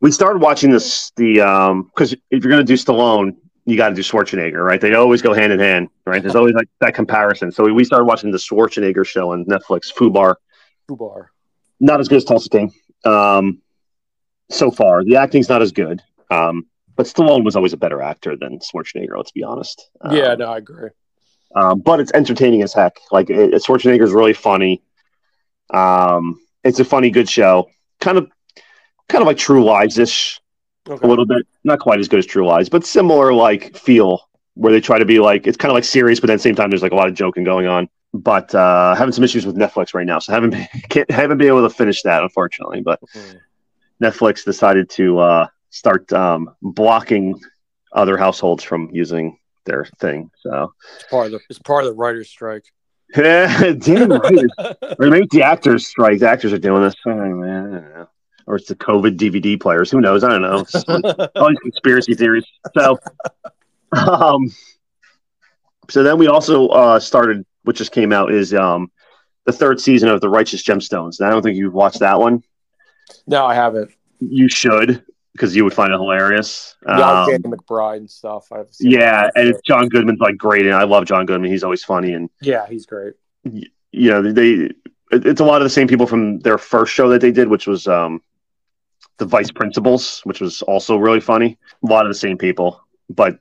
we 0.01 0.12
started 0.12 0.40
watching 0.40 0.70
this 0.70 1.11
the 1.16 1.40
um 1.40 1.84
because 1.84 2.12
if 2.12 2.44
you're 2.44 2.51
gonna 2.51 2.62
do 2.62 2.74
Stallone, 2.74 3.34
you 3.66 3.76
got 3.76 3.88
to 3.88 3.94
do 3.94 4.03
Schwarzenegger, 4.03 4.64
right? 4.64 4.80
They 4.80 4.94
always 4.94 5.20
go 5.20 5.34
hand 5.34 5.53
in 5.53 5.59
hand, 5.59 5.88
right? 6.07 6.22
There's 6.22 6.36
always 6.36 6.55
like 6.55 6.68
that 6.80 6.94
comparison. 6.94 7.51
So 7.51 7.64
we 7.72 7.84
started 7.84 8.05
watching 8.05 8.30
the 8.30 8.38
Schwarzenegger 8.38 9.05
show 9.05 9.32
on 9.32 9.44
Netflix, 9.47 9.92
Fubar. 9.92 10.36
Fubar. 10.88 11.26
Not 11.80 11.99
as 12.01 12.09
good 12.09 12.16
as 12.16 12.24
Tulsa 12.24 12.49
King. 12.49 12.72
Um, 13.05 13.61
so 14.51 14.70
far, 14.70 15.03
the 15.03 15.16
acting's 15.16 15.49
not 15.49 15.62
as 15.62 15.72
good. 15.72 16.01
Um, 16.30 16.66
but 16.94 17.07
Stallone 17.07 17.44
was 17.44 17.57
always 17.57 17.72
a 17.72 17.76
better 17.76 18.01
actor 18.01 18.36
than 18.36 18.61
Schwarzenegger. 18.61 19.16
Let's 19.16 19.32
be 19.32 19.42
honest. 19.42 19.90
Um, 20.01 20.16
yeah, 20.16 20.34
no, 20.36 20.53
I 20.53 20.59
agree. 20.59 20.90
Um, 21.55 21.80
but 21.80 22.01
it's 22.01 22.12
entertaining 22.12 22.62
as 22.62 22.74
heck. 22.74 22.99
Like 23.11 23.30
it, 23.30 23.53
Schwarzenegger's 23.55 24.12
really 24.12 24.32
funny. 24.32 24.82
Um, 25.72 26.40
it's 26.64 26.80
a 26.80 26.84
funny, 26.84 27.11
good 27.11 27.28
show. 27.28 27.70
Kind 28.01 28.18
of, 28.18 28.30
kind 29.09 29.22
of 29.22 29.26
like 29.26 29.38
True 29.38 29.64
Lies 29.64 29.99
ish, 29.99 30.40
okay. 30.88 31.07
a 31.07 31.09
little 31.09 31.26
bit. 31.26 31.47
Not 31.64 31.80
quite 31.80 32.01
as 32.01 32.09
good 32.09 32.18
as 32.18 32.26
True 32.26 32.47
Lies, 32.47 32.68
but 32.68 32.84
similar 32.84 33.32
like 33.32 33.76
feel 33.76 34.28
where 34.55 34.72
they 34.72 34.80
try 34.80 34.99
to 34.99 35.05
be 35.05 35.18
like 35.18 35.47
it's 35.47 35.57
kind 35.57 35.70
of 35.70 35.74
like 35.74 35.84
serious, 35.84 36.18
but 36.20 36.30
at 36.30 36.34
the 36.34 36.42
same 36.42 36.55
time 36.55 36.70
there's 36.70 36.82
like 36.82 36.92
a 36.92 36.97
lot 36.97 37.09
of 37.09 37.14
joking 37.14 37.44
going 37.44 37.66
on. 37.66 37.88
But 38.12 38.55
uh, 38.55 38.94
having 38.94 39.12
some 39.12 39.24
issues 39.24 39.44
with 39.44 39.57
Netflix 39.57 39.94
right 39.94 40.07
now, 40.07 40.18
so 40.18 40.32
haven't 40.32 40.51
been, 40.51 40.66
can't, 40.88 41.11
haven't 41.11 41.38
been 41.38 41.49
able 41.49 41.68
to 41.68 41.74
finish 41.74 42.03
that 42.03 42.22
unfortunately. 42.22 42.80
But 42.80 43.01
mm-hmm. 43.14 44.05
Netflix 44.05 44.44
decided 44.44 44.90
to 44.90 45.18
uh, 45.18 45.47
start 45.70 46.12
um, 46.12 46.55
blocking 46.62 47.40
other 47.92 48.16
households 48.16 48.62
from 48.62 48.90
using 48.92 49.38
their 49.66 49.84
thing. 49.98 50.30
So 50.40 50.72
it's 50.96 51.04
part 51.10 51.26
of 51.26 51.32
the 51.32 51.40
it's 51.50 51.58
part 51.58 51.84
of 51.84 51.90
the 51.90 51.96
writers' 51.96 52.28
strike. 52.28 52.64
Yeah, 53.14 53.72
damn 53.78 54.12
or 54.12 54.20
maybe 55.10 55.28
the 55.30 55.42
actors' 55.44 55.86
strike. 55.86 56.18
The 56.20 56.28
actors 56.28 56.52
are 56.52 56.58
doing 56.58 56.82
this. 56.82 56.94
Oh, 57.06 57.14
man, 57.14 58.06
Or 58.46 58.56
it's 58.56 58.68
the 58.68 58.74
COVID 58.74 59.16
DVD 59.16 59.60
players. 59.60 59.90
Who 59.90 60.00
knows? 60.00 60.24
I 60.24 60.30
don't 60.30 60.42
know. 60.42 60.64
all 61.36 61.48
these 61.48 61.58
conspiracy 61.58 62.14
theories. 62.14 62.44
So, 62.76 62.98
um, 63.92 64.50
so 65.88 66.02
then 66.02 66.18
we 66.18 66.26
also 66.26 66.68
uh, 66.68 66.98
started, 66.98 67.44
which 67.62 67.78
just 67.78 67.92
came 67.92 68.12
out, 68.12 68.32
is 68.32 68.52
um, 68.54 68.90
the 69.44 69.52
third 69.52 69.80
season 69.80 70.08
of 70.08 70.20
the 70.20 70.28
Righteous 70.28 70.62
Gemstones. 70.64 71.20
And 71.20 71.28
I 71.28 71.30
don't 71.30 71.42
think 71.42 71.56
you've 71.56 71.74
watched 71.74 72.00
that 72.00 72.18
one. 72.18 72.42
No, 73.28 73.46
I 73.46 73.54
haven't. 73.54 73.92
You 74.18 74.48
should 74.48 75.04
because 75.37 75.55
you 75.55 75.64
would 75.64 75.74
find 75.74 75.93
it 75.93 75.97
hilarious. 75.97 76.76
Yeah, 76.87 77.22
um, 77.22 77.30
Danny 77.30 77.43
McBride 77.43 77.99
and 77.99 78.11
stuff. 78.11 78.51
I've 78.51 78.68
yeah, 78.80 79.28
and 79.34 79.49
it's 79.49 79.61
John 79.66 79.89
Goodman's 79.89 80.20
like 80.20 80.37
great, 80.37 80.66
and 80.66 80.74
I 80.74 80.84
love 80.84 81.05
John 81.05 81.26
Goodman. 81.26 81.51
He's 81.51 81.62
always 81.62 81.84
funny, 81.84 82.14
and 82.14 82.30
yeah, 82.41 82.66
he's 82.66 82.87
great. 82.87 83.14
You 83.45 84.11
know, 84.11 84.32
they 84.32 84.70
it's 85.12 85.41
a 85.41 85.45
lot 85.45 85.61
of 85.61 85.66
the 85.66 85.70
same 85.70 85.89
people 85.89 86.07
from 86.07 86.41
their 86.41 86.59
first 86.59 86.93
show 86.93 87.09
that 87.11 87.20
they 87.20 87.30
did, 87.30 87.49
which 87.49 87.66
was 87.66 87.87
um, 87.87 88.22
the 89.18 89.26
Vice 89.26 89.51
Principals, 89.51 90.20
which 90.24 90.41
was 90.41 90.62
also 90.62 90.97
really 90.97 91.20
funny. 91.20 91.59
A 91.84 91.87
lot 91.87 92.07
of 92.07 92.11
the 92.11 92.18
same 92.18 92.39
people, 92.39 92.80
but 93.11 93.39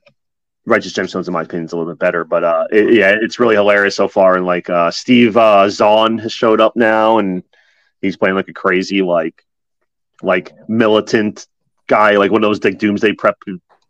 Righteous 0.66 0.92
Gemstones, 0.92 1.28
in 1.28 1.32
my 1.32 1.42
opinion, 1.42 1.66
is 1.66 1.72
a 1.72 1.76
little 1.76 1.92
bit 1.92 1.98
better. 1.98 2.24
But 2.24 2.44
uh, 2.44 2.66
it, 2.70 2.94
yeah, 2.94 3.16
it's 3.20 3.38
really 3.38 3.54
hilarious 3.54 3.96
so 3.96 4.08
far. 4.08 4.36
And 4.36 4.46
like 4.46 4.68
uh, 4.68 4.90
Steve 4.90 5.36
uh, 5.36 5.68
Zahn 5.70 6.18
has 6.18 6.32
showed 6.32 6.60
up 6.60 6.76
now, 6.76 7.18
and 7.18 7.42
he's 8.00 8.16
playing 8.16 8.36
like 8.36 8.48
a 8.48 8.52
crazy 8.52 9.02
like 9.02 9.44
like 10.22 10.52
militant 10.68 11.46
guy, 11.86 12.16
like 12.16 12.30
one 12.30 12.42
of 12.42 12.48
those 12.48 12.62
like 12.62 12.78
doomsday 12.78 13.12
prep 13.12 13.36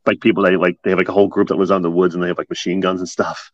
like 0.06 0.20
people 0.20 0.42
that 0.44 0.58
like 0.60 0.78
they 0.82 0.90
have 0.90 0.98
like 0.98 1.08
a 1.08 1.12
whole 1.12 1.28
group 1.28 1.48
that 1.48 1.56
lives 1.56 1.70
on 1.70 1.82
the 1.82 1.90
woods 1.90 2.14
and 2.14 2.22
they 2.22 2.28
have 2.28 2.38
like 2.38 2.48
machine 2.50 2.80
guns 2.80 3.00
and 3.00 3.08
stuff. 3.08 3.50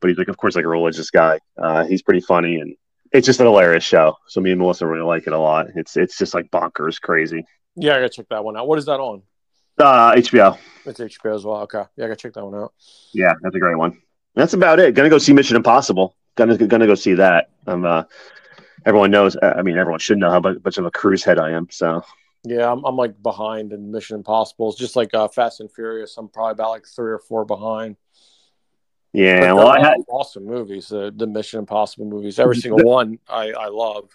But 0.00 0.08
he's 0.08 0.18
like, 0.18 0.28
of 0.28 0.38
course, 0.38 0.56
like 0.56 0.64
a 0.64 0.68
religious 0.68 1.10
guy. 1.10 1.38
Uh, 1.58 1.84
he's 1.84 2.02
pretty 2.02 2.20
funny 2.20 2.56
and 2.56 2.76
it's 3.12 3.26
just 3.26 3.40
an 3.40 3.46
hilarious 3.46 3.84
show. 3.84 4.16
So 4.26 4.40
me 4.40 4.50
and 4.50 4.60
Melissa 4.60 4.86
really 4.86 5.04
like 5.04 5.26
it 5.26 5.32
a 5.32 5.38
lot. 5.38 5.66
It's 5.76 5.96
it's 5.96 6.16
just 6.16 6.34
like 6.34 6.50
bonkers 6.50 7.00
crazy. 7.00 7.44
Yeah, 7.76 7.92
I 7.92 7.96
gotta 7.96 8.08
check 8.08 8.28
that 8.30 8.44
one 8.44 8.56
out. 8.56 8.66
What 8.66 8.78
is 8.78 8.86
that 8.86 9.00
on? 9.00 9.22
Uh, 9.78 10.12
HBO. 10.12 10.58
It's 10.84 11.00
HBO 11.00 11.34
as 11.34 11.44
well. 11.44 11.58
Okay, 11.62 11.82
yeah, 11.96 12.04
I 12.04 12.08
gotta 12.08 12.16
check 12.16 12.34
that 12.34 12.44
one 12.44 12.60
out. 12.60 12.72
Yeah, 13.12 13.32
that's 13.42 13.54
a 13.54 13.58
great 13.58 13.76
one. 13.76 14.00
That's 14.34 14.54
about 14.54 14.78
it. 14.78 14.94
Gonna 14.94 15.10
go 15.10 15.18
see 15.18 15.32
Mission 15.32 15.56
Impossible. 15.56 16.16
Gonna 16.36 16.56
gonna 16.56 16.86
go 16.86 16.94
see 16.94 17.14
that. 17.14 17.50
I'm 17.66 17.84
uh, 17.84 18.04
everyone 18.86 19.10
knows. 19.10 19.36
I 19.42 19.62
mean, 19.62 19.76
everyone 19.78 20.00
should 20.00 20.18
know 20.18 20.30
how 20.30 20.40
much 20.40 20.78
of 20.78 20.86
a 20.86 20.90
cruise 20.90 21.24
head 21.24 21.38
I 21.38 21.50
am. 21.50 21.68
So 21.70 22.02
yeah, 22.44 22.70
I'm, 22.70 22.84
I'm 22.84 22.96
like 22.96 23.22
behind 23.22 23.72
in 23.72 23.90
Mission 23.90 24.16
Impossible. 24.16 24.70
It's 24.70 24.78
just 24.78 24.96
like 24.96 25.14
uh, 25.14 25.28
Fast 25.28 25.60
and 25.60 25.70
Furious. 25.70 26.16
I'm 26.16 26.28
probably 26.28 26.52
about 26.52 26.70
like 26.70 26.86
three 26.86 27.12
or 27.12 27.18
four 27.18 27.44
behind. 27.44 27.96
Yeah, 29.12 29.52
well, 29.52 29.68
I 29.68 29.80
had 29.80 29.98
awesome 30.08 30.46
movies. 30.46 30.88
The 30.88 31.12
the 31.14 31.26
Mission 31.26 31.60
Impossible 31.60 32.06
movies, 32.06 32.38
every 32.38 32.56
single 32.56 32.78
the, 32.78 32.86
one, 32.86 33.18
I 33.28 33.52
I 33.52 33.68
love. 33.68 34.08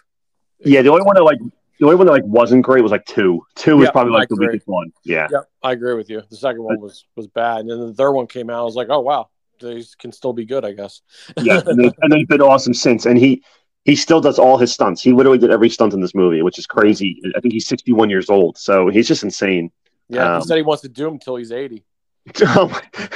Yeah, 0.58 0.82
the 0.82 0.90
only 0.90 1.04
one 1.04 1.14
that 1.14 1.22
like 1.22 1.38
the 1.78 1.84
only 1.84 1.96
one 1.96 2.06
that 2.06 2.12
like 2.12 2.24
wasn't 2.24 2.64
great 2.64 2.82
was 2.82 2.90
like 2.90 3.06
two. 3.06 3.40
Two 3.54 3.76
was 3.76 3.90
probably 3.90 4.12
like 4.12 4.28
the 4.28 4.36
weakest 4.36 4.66
one. 4.66 4.92
Yeah, 5.04 5.28
yeah, 5.30 5.42
I 5.62 5.72
agree 5.72 5.94
with 5.94 6.10
you. 6.10 6.22
The 6.28 6.36
second 6.36 6.64
one 6.64 6.80
was 6.80 7.04
was 7.14 7.28
bad, 7.28 7.60
and 7.60 7.70
then 7.70 7.78
the 7.78 7.94
third 7.94 8.12
one 8.12 8.26
came 8.26 8.50
out. 8.50 8.60
I 8.60 8.64
was 8.64 8.74
like, 8.74 8.88
oh 8.90 9.00
wow, 9.00 9.28
these 9.60 9.94
can 9.94 10.10
still 10.12 10.32
be 10.32 10.44
good, 10.44 10.64
I 10.64 10.72
guess. 10.72 11.00
yeah, 11.40 11.60
and, 11.64 11.78
they, 11.78 11.90
and 12.02 12.12
they've 12.12 12.28
been 12.28 12.42
awesome 12.42 12.74
since. 12.74 13.06
And 13.06 13.16
he 13.16 13.44
he 13.88 13.96
still 13.96 14.20
does 14.20 14.38
all 14.38 14.58
his 14.58 14.70
stunts. 14.70 15.00
He 15.00 15.14
literally 15.14 15.38
did 15.38 15.50
every 15.50 15.70
stunt 15.70 15.94
in 15.94 16.00
this 16.02 16.14
movie, 16.14 16.42
which 16.42 16.58
is 16.58 16.66
crazy. 16.66 17.22
I 17.34 17.40
think 17.40 17.54
he's 17.54 17.66
61 17.66 18.10
years 18.10 18.28
old, 18.28 18.58
so 18.58 18.88
he's 18.88 19.08
just 19.08 19.22
insane. 19.22 19.72
Yeah, 20.10 20.34
um, 20.34 20.42
he 20.42 20.46
said 20.46 20.56
he 20.56 20.62
wants 20.62 20.82
to 20.82 20.90
do 20.90 21.06
him 21.06 21.14
until 21.14 21.36
he's 21.36 21.52
80. 21.52 21.82
Oh, 22.42 22.68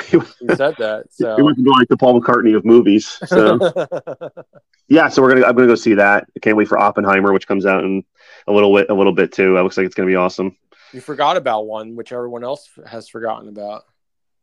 he, 0.06 0.18
he 0.18 0.54
said 0.54 0.74
that. 0.78 1.04
So 1.10 1.36
he 1.36 1.42
wants 1.42 1.58
to 1.58 1.62
be 1.62 1.68
like 1.68 1.88
the 1.88 1.98
Paul 1.98 2.18
McCartney 2.18 2.56
of 2.56 2.64
movies. 2.64 3.18
So 3.26 3.58
yeah, 4.88 5.08
so 5.08 5.20
we're 5.20 5.34
gonna 5.34 5.46
I'm 5.46 5.54
gonna 5.54 5.66
go 5.66 5.74
see 5.74 5.92
that. 5.92 6.24
I 6.34 6.40
can't 6.40 6.56
wait 6.56 6.68
for 6.68 6.78
Oppenheimer, 6.78 7.34
which 7.34 7.46
comes 7.46 7.66
out 7.66 7.84
in 7.84 8.02
a 8.46 8.52
little 8.52 8.74
bit 8.74 8.88
a 8.88 8.94
little 8.94 9.12
bit 9.12 9.30
too. 9.30 9.58
It 9.58 9.62
looks 9.62 9.76
like 9.76 9.84
it's 9.84 9.94
gonna 9.94 10.08
be 10.08 10.16
awesome. 10.16 10.56
You 10.94 11.02
forgot 11.02 11.36
about 11.36 11.66
one, 11.66 11.96
which 11.96 12.12
everyone 12.12 12.44
else 12.44 12.70
has 12.86 13.10
forgotten 13.10 13.50
about. 13.50 13.82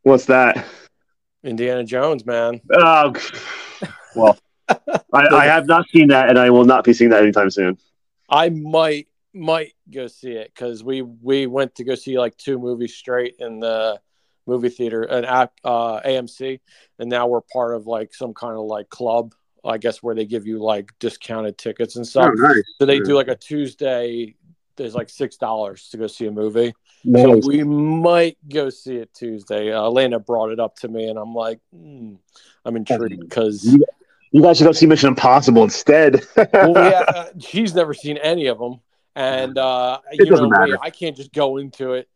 What's 0.04 0.26
that? 0.26 0.64
Indiana 1.44 1.84
Jones, 1.84 2.24
man. 2.24 2.62
Oh, 2.72 3.16
well. 4.16 4.38
I, 4.70 5.28
I, 5.32 5.46
have 5.46 5.68
not 5.68 5.88
seen 5.90 6.10
that, 6.10 6.30
and 6.30 6.38
I 6.38 6.50
will 6.50 6.66
not 6.66 6.84
be 6.84 6.94
seeing 6.94 7.10
that 7.12 7.24
anytime 7.24 7.50
soon. 7.50 7.78
I 8.30 8.50
might 8.50 9.08
might 9.34 9.74
go 9.92 10.08
see 10.08 10.32
it 10.32 10.52
because 10.54 10.84
we 10.84 11.02
we 11.02 11.48
went 11.48 11.76
to 11.76 11.84
go 11.84 11.96
see 11.96 12.18
like 12.18 12.38
two 12.38 12.60
movies 12.60 12.96
straight 12.96 13.36
in 13.40 13.60
the 13.60 14.00
movie 14.48 14.70
theater 14.70 15.04
and 15.04 15.26
at 15.26 15.52
uh, 15.64 16.02
AMC, 16.02 16.60
and 16.98 17.10
now 17.10 17.28
we're 17.28 17.42
part 17.42 17.76
of 17.76 17.88
like 17.88 18.14
some 18.14 18.34
kind 18.34 18.56
of 18.56 18.66
like 18.66 18.90
club, 18.90 19.34
I 19.64 19.78
guess, 19.78 20.04
where 20.04 20.16
they 20.16 20.26
give 20.26 20.46
you 20.46 20.60
like 20.60 20.92
discounted 21.00 21.58
tickets 21.58 21.96
and 21.96 22.06
stuff. 22.06 22.32
Oh, 22.32 22.42
nice. 22.42 22.64
So 22.80 22.86
they 22.86 22.96
yeah. 22.96 23.04
do 23.06 23.16
like 23.16 23.28
a 23.28 23.36
Tuesday. 23.36 24.36
There's 24.76 24.96
like 24.96 25.10
six 25.10 25.38
dollars 25.38 25.90
to 25.90 25.98
go 25.98 26.08
see 26.08 26.26
a 26.26 26.32
movie. 26.32 26.74
Nice. 27.04 27.24
So 27.24 27.48
we 27.48 27.64
might 27.64 28.38
go 28.50 28.70
see 28.70 28.98
it 28.98 29.14
Tuesday. 29.14 29.72
Uh, 29.72 29.84
Elena 29.84 30.20
brought 30.20 30.52
it 30.52 30.60
up 30.60 30.76
to 30.78 30.88
me, 30.88 31.10
and 31.10 31.18
I'm 31.18 31.34
like, 31.34 31.60
mm, 31.74 32.18
I'm 32.66 32.76
intrigued 32.76 33.20
because 33.22 33.78
you 34.32 34.42
guys 34.42 34.58
should 34.58 34.66
go 34.66 34.72
see 34.72 34.86
Mission 34.86 35.10
Impossible 35.10 35.64
instead. 35.64 36.24
well, 36.36 36.74
yeah, 36.74 37.04
uh, 37.08 37.26
she's 37.40 37.74
never 37.74 37.94
seen 37.94 38.18
any 38.18 38.48
of 38.48 38.60
them, 38.60 38.80
and 39.16 39.58
uh, 39.58 40.00
you 40.12 40.26
know 40.26 40.50
me, 40.50 40.76
I 40.82 40.90
can't 40.90 41.16
just 41.16 41.34
go 41.34 41.58
into 41.58 41.94
it 41.94 42.08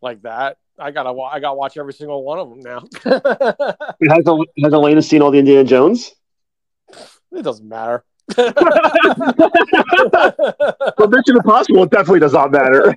like 0.00 0.22
that. 0.22 0.58
I 0.78 0.90
gotta, 0.90 1.10
I 1.10 1.38
gotta 1.40 1.54
watch 1.54 1.76
every 1.76 1.92
single 1.92 2.24
one 2.24 2.38
of 2.38 2.50
them 2.50 2.60
now. 2.60 2.80
has, 4.10 4.24
has 4.62 4.72
Elena 4.72 5.02
seen 5.02 5.22
all 5.22 5.30
the 5.30 5.38
Indiana 5.38 5.64
Jones? 5.64 6.12
It 7.30 7.42
doesn't 7.42 7.68
matter. 7.68 8.04
but 8.36 8.54
Mission 11.10 11.36
Impossible, 11.36 11.82
it 11.84 11.90
definitely 11.90 12.20
does 12.20 12.32
not 12.32 12.52
matter. 12.52 12.96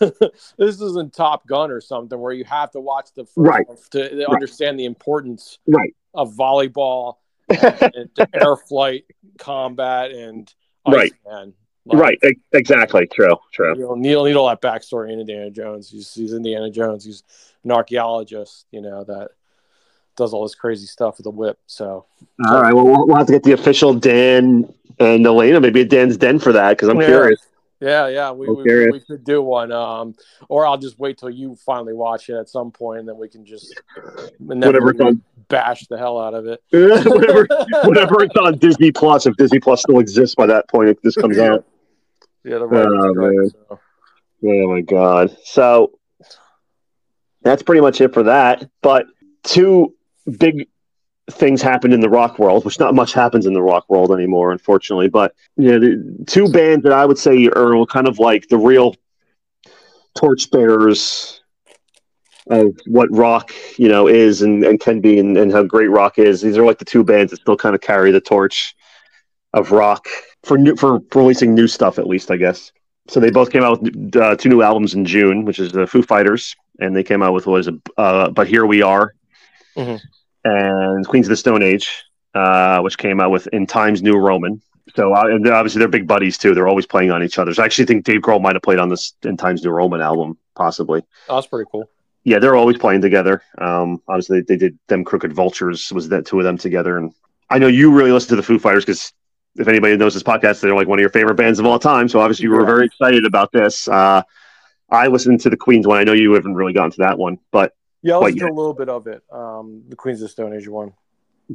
this 0.00 0.80
isn't 0.80 1.12
Top 1.12 1.46
Gun 1.46 1.70
or 1.70 1.80
something 1.80 2.18
where 2.18 2.32
you 2.32 2.44
have 2.44 2.70
to 2.72 2.80
watch 2.80 3.10
the 3.14 3.26
right 3.36 3.66
to 3.90 4.00
right. 4.00 4.26
understand 4.28 4.78
the 4.78 4.84
importance 4.84 5.58
right. 5.66 5.94
of 6.14 6.34
volleyball 6.34 7.16
and 7.48 8.10
air 8.34 8.56
flight 8.56 9.04
combat 9.38 10.10
and 10.12 10.52
right. 10.86 11.12
Man. 11.26 11.54
Like, 11.86 11.98
right, 11.98 12.18
exactly. 12.52 13.06
True, 13.06 13.36
true. 13.50 13.74
You 13.74 13.84
know, 13.84 13.94
Neil 13.94 14.24
need 14.24 14.36
all 14.36 14.48
that 14.48 14.60
backstory 14.60 15.10
in 15.10 15.20
Indiana 15.20 15.50
Jones. 15.50 15.88
He's, 15.88 16.12
he's 16.12 16.34
Indiana 16.34 16.70
Jones. 16.70 17.02
He's 17.02 17.22
an 17.64 17.72
archaeologist, 17.72 18.66
you 18.70 18.82
know, 18.82 19.04
that 19.04 19.30
does 20.14 20.34
all 20.34 20.42
this 20.42 20.54
crazy 20.54 20.84
stuff 20.84 21.16
with 21.16 21.26
a 21.26 21.30
whip. 21.30 21.58
So, 21.66 22.04
all 22.44 22.60
right. 22.60 22.74
well, 22.74 23.06
we'll 23.06 23.16
have 23.16 23.26
to 23.28 23.32
get 23.32 23.42
the 23.42 23.52
official 23.52 23.94
Dan 23.94 24.70
and 24.98 25.26
Elena, 25.26 25.60
maybe 25.60 25.80
a 25.80 25.84
Dan's 25.84 26.18
Den 26.18 26.38
for 26.38 26.52
that 26.52 26.70
because 26.70 26.88
I'm 26.88 27.00
yeah. 27.00 27.06
curious. 27.06 27.46
Yeah, 27.80 28.08
yeah, 28.08 28.32
we, 28.32 28.48
we, 28.48 28.90
we, 28.90 29.00
could 29.00 29.22
do 29.24 29.40
one. 29.40 29.70
Um, 29.70 30.16
or 30.48 30.66
I'll 30.66 30.78
just 30.78 30.98
wait 30.98 31.16
till 31.16 31.30
you 31.30 31.54
finally 31.64 31.92
watch 31.94 32.28
it 32.28 32.34
at 32.34 32.48
some 32.48 32.72
point, 32.72 33.00
and 33.00 33.08
then 33.08 33.16
we 33.16 33.28
can 33.28 33.44
just 33.44 33.80
whatever 34.38 34.92
bash 35.48 35.86
the 35.86 35.96
hell 35.96 36.20
out 36.20 36.34
of 36.34 36.46
it. 36.46 36.60
whatever, 36.72 37.46
whatever 37.84 38.22
it's 38.24 38.34
on 38.36 38.58
Disney 38.58 38.90
Plus, 38.90 39.26
if 39.26 39.36
Disney 39.36 39.60
Plus 39.60 39.82
still 39.82 40.00
exists 40.00 40.34
by 40.34 40.46
that 40.46 40.68
point, 40.68 40.88
if 40.88 41.00
this 41.02 41.14
comes 41.14 41.38
out. 41.38 41.64
Yeah, 42.42 42.58
the 42.58 42.64
oh. 42.64 43.48
So. 43.48 43.80
oh 44.44 44.68
my 44.74 44.80
god! 44.80 45.36
So 45.44 45.98
that's 47.42 47.62
pretty 47.62 47.80
much 47.80 48.00
it 48.00 48.12
for 48.12 48.24
that. 48.24 48.68
But 48.82 49.06
two 49.44 49.94
big 50.38 50.68
things 51.30 51.60
happened 51.60 51.92
in 51.92 52.00
the 52.00 52.08
rock 52.08 52.38
world, 52.38 52.64
which 52.64 52.78
not 52.78 52.94
much 52.94 53.12
happens 53.12 53.46
in 53.46 53.52
the 53.52 53.62
rock 53.62 53.88
world 53.88 54.12
anymore, 54.12 54.52
unfortunately. 54.52 55.08
But 55.08 55.34
you 55.56 55.70
know, 55.70 55.78
the 55.78 56.24
two 56.26 56.50
bands 56.50 56.82
that 56.84 56.92
I 56.92 57.04
would 57.04 57.18
say 57.18 57.46
are 57.48 57.84
kind 57.86 58.08
of 58.08 58.18
like 58.18 58.48
the 58.48 58.58
real 58.58 58.94
torchbearers 60.16 61.40
of 62.48 62.76
what 62.86 63.14
rock, 63.14 63.52
you 63.76 63.88
know, 63.88 64.08
is 64.08 64.40
and, 64.42 64.64
and 64.64 64.80
can 64.80 65.00
be 65.00 65.18
and, 65.18 65.36
and 65.36 65.52
how 65.52 65.62
great 65.62 65.88
rock 65.88 66.18
is. 66.18 66.40
These 66.40 66.56
are 66.56 66.64
like 66.64 66.78
the 66.78 66.84
two 66.84 67.04
bands 67.04 67.30
that 67.30 67.40
still 67.40 67.56
kind 67.56 67.74
of 67.74 67.80
carry 67.80 68.10
the 68.10 68.20
torch 68.20 68.74
of 69.52 69.70
rock 69.70 70.06
for 70.44 70.56
new 70.56 70.76
for, 70.76 71.00
releasing 71.14 71.54
new 71.54 71.66
stuff, 71.66 71.98
at 71.98 72.06
least, 72.06 72.30
I 72.30 72.36
guess. 72.36 72.72
So 73.08 73.20
they 73.20 73.30
both 73.30 73.50
came 73.50 73.62
out 73.62 73.82
with 73.82 74.16
uh, 74.16 74.36
two 74.36 74.48
new 74.48 74.62
albums 74.62 74.94
in 74.94 75.04
June, 75.04 75.44
which 75.44 75.58
is 75.58 75.72
the 75.72 75.86
Foo 75.86 76.02
Fighters, 76.02 76.54
and 76.78 76.94
they 76.94 77.02
came 77.02 77.22
out 77.22 77.32
with 77.32 77.46
what 77.46 77.60
is 77.60 77.68
it? 77.68 77.74
Uh, 77.96 78.30
but 78.30 78.46
here 78.46 78.66
we 78.66 78.82
are. 78.82 79.14
Mm-hmm 79.76 79.96
and 80.44 81.06
Queens 81.06 81.26
of 81.26 81.30
the 81.30 81.36
Stone 81.36 81.62
Age, 81.62 82.04
uh, 82.34 82.80
which 82.80 82.98
came 82.98 83.20
out 83.20 83.30
with 83.30 83.46
In 83.48 83.66
Times 83.66 84.02
New 84.02 84.16
Roman. 84.16 84.60
So 84.94 85.14
uh, 85.14 85.26
and 85.26 85.46
obviously 85.48 85.80
they're 85.80 85.88
big 85.88 86.06
buddies 86.06 86.38
too. 86.38 86.54
They're 86.54 86.68
always 86.68 86.86
playing 86.86 87.10
on 87.10 87.22
each 87.22 87.38
other. 87.38 87.52
So 87.52 87.62
I 87.62 87.66
actually 87.66 87.86
think 87.86 88.04
Dave 88.04 88.20
Grohl 88.20 88.40
might 88.40 88.54
have 88.54 88.62
played 88.62 88.78
on 88.78 88.88
this 88.88 89.12
In 89.22 89.36
Times 89.36 89.62
New 89.62 89.70
Roman 89.70 90.00
album, 90.00 90.38
possibly. 90.54 91.04
Oh, 91.28 91.36
that's 91.36 91.46
pretty 91.46 91.68
cool. 91.70 91.90
Yeah, 92.24 92.38
they're 92.38 92.56
always 92.56 92.78
playing 92.78 93.00
together. 93.00 93.42
Um, 93.58 94.02
obviously 94.08 94.42
they 94.42 94.56
did 94.56 94.78
them 94.88 95.04
Crooked 95.04 95.32
Vultures 95.32 95.92
was 95.92 96.08
that 96.08 96.26
two 96.26 96.38
of 96.38 96.44
them 96.44 96.58
together, 96.58 96.98
and 96.98 97.12
I 97.50 97.58
know 97.58 97.68
you 97.68 97.92
really 97.92 98.12
listen 98.12 98.30
to 98.30 98.36
the 98.36 98.42
Foo 98.42 98.58
Fighters 98.58 98.84
because 98.84 99.12
if 99.56 99.68
anybody 99.68 99.96
knows 99.96 100.14
this 100.14 100.22
podcast, 100.22 100.60
they're 100.60 100.74
like 100.74 100.88
one 100.88 100.98
of 100.98 101.00
your 101.00 101.10
favorite 101.10 101.36
bands 101.36 101.58
of 101.58 101.66
all 101.66 101.78
time. 101.78 102.08
So 102.08 102.20
obviously 102.20 102.44
you 102.44 102.50
were 102.50 102.64
very 102.64 102.86
excited 102.86 103.24
about 103.24 103.50
this. 103.52 103.88
Uh, 103.88 104.22
I 104.90 105.08
listened 105.08 105.40
to 105.40 105.50
the 105.50 105.56
Queens 105.56 105.86
one. 105.86 105.98
I 105.98 106.04
know 106.04 106.12
you 106.12 106.32
haven't 106.32 106.54
really 106.54 106.72
gotten 106.72 106.92
to 106.92 106.98
that 106.98 107.18
one, 107.18 107.38
but 107.50 107.72
yeah, 108.02 108.16
I 108.16 108.18
listened 108.18 108.40
to 108.40 108.46
a 108.46 108.52
little 108.52 108.74
bit 108.74 108.88
of 108.88 109.06
it. 109.06 109.22
Um, 109.30 109.82
the 109.88 109.96
Queens 109.96 110.22
of 110.22 110.30
Stone 110.30 110.54
Age 110.54 110.68
one. 110.68 110.92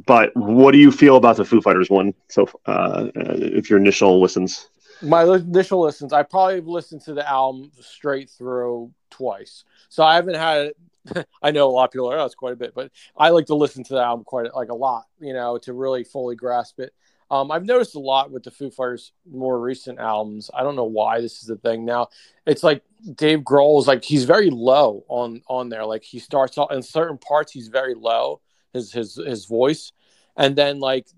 But 0.06 0.34
what 0.34 0.72
do 0.72 0.78
you 0.78 0.90
feel 0.90 1.16
about 1.16 1.36
the 1.36 1.44
Foo 1.44 1.60
Fighters 1.60 1.88
one? 1.88 2.14
So, 2.28 2.48
uh, 2.66 3.08
if 3.14 3.70
your 3.70 3.78
initial 3.78 4.20
listens, 4.20 4.68
my 5.02 5.24
initial 5.24 5.80
listens, 5.80 6.12
I 6.12 6.22
probably 6.22 6.60
listened 6.60 7.02
to 7.02 7.14
the 7.14 7.28
album 7.28 7.70
straight 7.80 8.30
through 8.30 8.92
twice. 9.10 9.64
So 9.88 10.04
I 10.04 10.16
haven't 10.16 10.36
had. 10.36 10.72
I 11.42 11.50
know 11.50 11.68
a 11.68 11.70
lot 11.70 11.84
of 11.84 11.90
people 11.92 12.10
are. 12.10 12.18
Oh, 12.18 12.28
quite 12.30 12.54
a 12.54 12.56
bit, 12.56 12.74
but 12.74 12.90
I 13.16 13.30
like 13.30 13.46
to 13.46 13.54
listen 13.54 13.84
to 13.84 13.94
the 13.94 14.00
album 14.00 14.24
quite 14.24 14.52
like 14.54 14.70
a 14.70 14.74
lot, 14.74 15.04
you 15.20 15.34
know, 15.34 15.58
to 15.58 15.72
really 15.72 16.04
fully 16.04 16.34
grasp 16.34 16.80
it. 16.80 16.94
Um, 17.34 17.50
I've 17.50 17.64
noticed 17.64 17.96
a 17.96 17.98
lot 17.98 18.30
with 18.30 18.44
the 18.44 18.52
Foo 18.52 18.70
Fighters' 18.70 19.10
more 19.28 19.58
recent 19.60 19.98
albums. 19.98 20.52
I 20.54 20.62
don't 20.62 20.76
know 20.76 20.84
why 20.84 21.20
this 21.20 21.40
is 21.40 21.48
the 21.48 21.56
thing 21.56 21.84
now. 21.84 22.08
It's 22.46 22.62
like 22.62 22.84
Dave 23.16 23.40
Grohl 23.40 23.80
is 23.80 23.88
like 23.88 24.04
he's 24.04 24.22
very 24.24 24.50
low 24.50 25.04
on 25.08 25.42
on 25.48 25.68
there. 25.68 25.84
Like 25.84 26.04
he 26.04 26.20
starts 26.20 26.56
off 26.56 26.70
in 26.70 26.80
certain 26.80 27.18
parts, 27.18 27.50
he's 27.50 27.66
very 27.66 27.94
low 27.94 28.40
his 28.72 28.92
his 28.92 29.16
his 29.16 29.46
voice, 29.46 29.90
and 30.36 30.54
then 30.54 30.78
like 30.78 31.08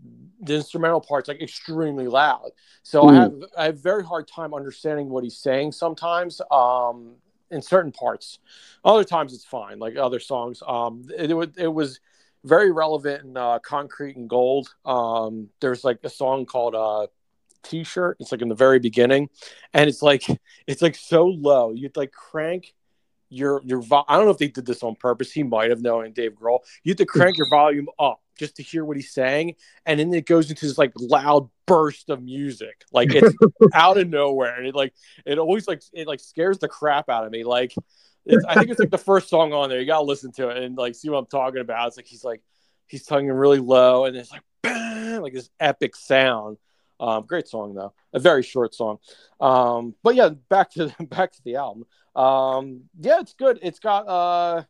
the 0.40 0.54
instrumental 0.54 1.02
parts 1.02 1.28
like 1.28 1.42
extremely 1.42 2.08
loud. 2.08 2.48
So 2.82 3.02
mm. 3.02 3.10
I 3.10 3.14
have 3.14 3.34
I 3.58 3.64
have 3.64 3.78
very 3.82 4.02
hard 4.02 4.26
time 4.26 4.54
understanding 4.54 5.10
what 5.10 5.22
he's 5.22 5.36
saying 5.36 5.72
sometimes. 5.72 6.40
Um, 6.50 7.16
in 7.50 7.62
certain 7.62 7.92
parts, 7.92 8.40
other 8.84 9.04
times 9.04 9.32
it's 9.32 9.44
fine. 9.44 9.78
Like 9.78 9.96
other 9.96 10.18
songs, 10.18 10.62
um, 10.66 11.04
it, 11.16 11.30
it, 11.30 11.50
it 11.56 11.68
was 11.68 12.00
very 12.46 12.70
relevant 12.70 13.24
in 13.24 13.36
uh, 13.36 13.58
Concrete 13.58 14.16
and 14.16 14.28
Gold. 14.28 14.68
Um, 14.84 15.48
there's 15.60 15.84
like 15.84 15.98
a 16.04 16.08
song 16.08 16.46
called 16.46 16.74
uh, 16.74 17.08
T-shirt. 17.62 18.16
It's 18.20 18.32
like 18.32 18.42
in 18.42 18.48
the 18.48 18.54
very 18.54 18.78
beginning, 18.78 19.28
and 19.74 19.88
it's 19.88 20.02
like 20.02 20.24
it's 20.66 20.82
like 20.82 20.94
so 20.94 21.26
low. 21.26 21.72
You'd 21.72 21.96
like 21.96 22.12
crank 22.12 22.74
your 23.28 23.60
your 23.64 23.82
vo- 23.82 24.04
I 24.08 24.16
don't 24.16 24.26
know 24.26 24.30
if 24.30 24.38
they 24.38 24.48
did 24.48 24.66
this 24.66 24.82
on 24.82 24.94
purpose. 24.94 25.32
He 25.32 25.42
might 25.42 25.70
have 25.70 25.82
knowing 25.82 26.12
Dave 26.12 26.32
Grohl. 26.32 26.60
You 26.84 26.90
have 26.90 26.98
to 26.98 27.06
crank 27.06 27.36
your 27.36 27.48
volume 27.50 27.88
up 27.98 28.20
just 28.38 28.56
to 28.56 28.62
hear 28.62 28.84
what 28.84 28.96
he's 28.96 29.12
saying, 29.12 29.56
and 29.84 29.98
then 29.98 30.12
it 30.14 30.26
goes 30.26 30.48
into 30.48 30.66
this 30.66 30.78
like 30.78 30.92
loud 30.96 31.48
burst 31.66 32.10
of 32.10 32.22
music, 32.22 32.84
like 32.92 33.08
it's 33.12 33.34
out 33.74 33.98
of 33.98 34.08
nowhere, 34.08 34.56
and 34.56 34.66
it 34.66 34.74
like 34.74 34.94
it 35.24 35.38
always 35.38 35.66
like 35.66 35.82
it 35.92 36.06
like 36.06 36.20
scares 36.20 36.58
the 36.58 36.68
crap 36.68 37.08
out 37.08 37.24
of 37.24 37.32
me. 37.32 37.42
Like 37.44 37.74
I 38.48 38.54
think 38.54 38.70
it's 38.70 38.80
like 38.80 38.90
the 38.90 38.98
first 38.98 39.28
song 39.28 39.52
on 39.52 39.68
there. 39.68 39.80
You 39.80 39.86
gotta 39.86 40.04
listen 40.04 40.32
to 40.32 40.48
it 40.48 40.62
and 40.62 40.76
like 40.76 40.94
see 40.94 41.08
what 41.08 41.18
I'm 41.18 41.26
talking 41.26 41.60
about. 41.60 41.88
It's 41.88 41.96
like 41.96 42.06
he's 42.06 42.24
like 42.24 42.42
he's 42.86 43.04
tonguing 43.04 43.32
really 43.32 43.58
low, 43.58 44.04
and 44.04 44.16
it's 44.16 44.30
like 44.30 44.42
bang, 44.62 45.20
like 45.20 45.32
this 45.32 45.50
epic 45.60 45.96
sound. 45.96 46.58
Um, 46.98 47.26
great 47.26 47.46
song 47.46 47.74
though, 47.74 47.92
a 48.12 48.18
very 48.18 48.42
short 48.42 48.74
song. 48.74 48.98
Um, 49.40 49.94
but 50.02 50.14
yeah, 50.14 50.30
back 50.48 50.70
to 50.72 50.92
back 51.08 51.32
to 51.32 51.44
the 51.44 51.56
album. 51.56 51.86
Um, 52.14 52.84
yeah, 52.98 53.20
it's 53.20 53.34
good. 53.34 53.58
It's 53.62 53.78
got 53.78 54.08
uh, 54.08 54.62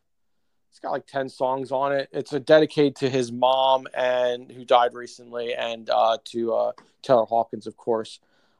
it's 0.69 0.79
got 0.79 0.91
like 0.91 1.07
ten 1.07 1.29
songs 1.29 1.71
on 1.71 1.93
it. 1.93 2.09
It's 2.11 2.33
a 2.33 2.39
dedicated 2.39 2.97
to 2.97 3.09
his 3.09 3.31
mom 3.31 3.87
and 3.93 4.51
who 4.51 4.65
died 4.65 4.93
recently, 4.93 5.53
and 5.53 5.89
uh, 5.89 6.17
to 6.25 6.53
uh, 6.53 6.71
Taylor 7.01 7.25
Hawkins, 7.25 7.67
of 7.67 7.77
course. 7.77 8.19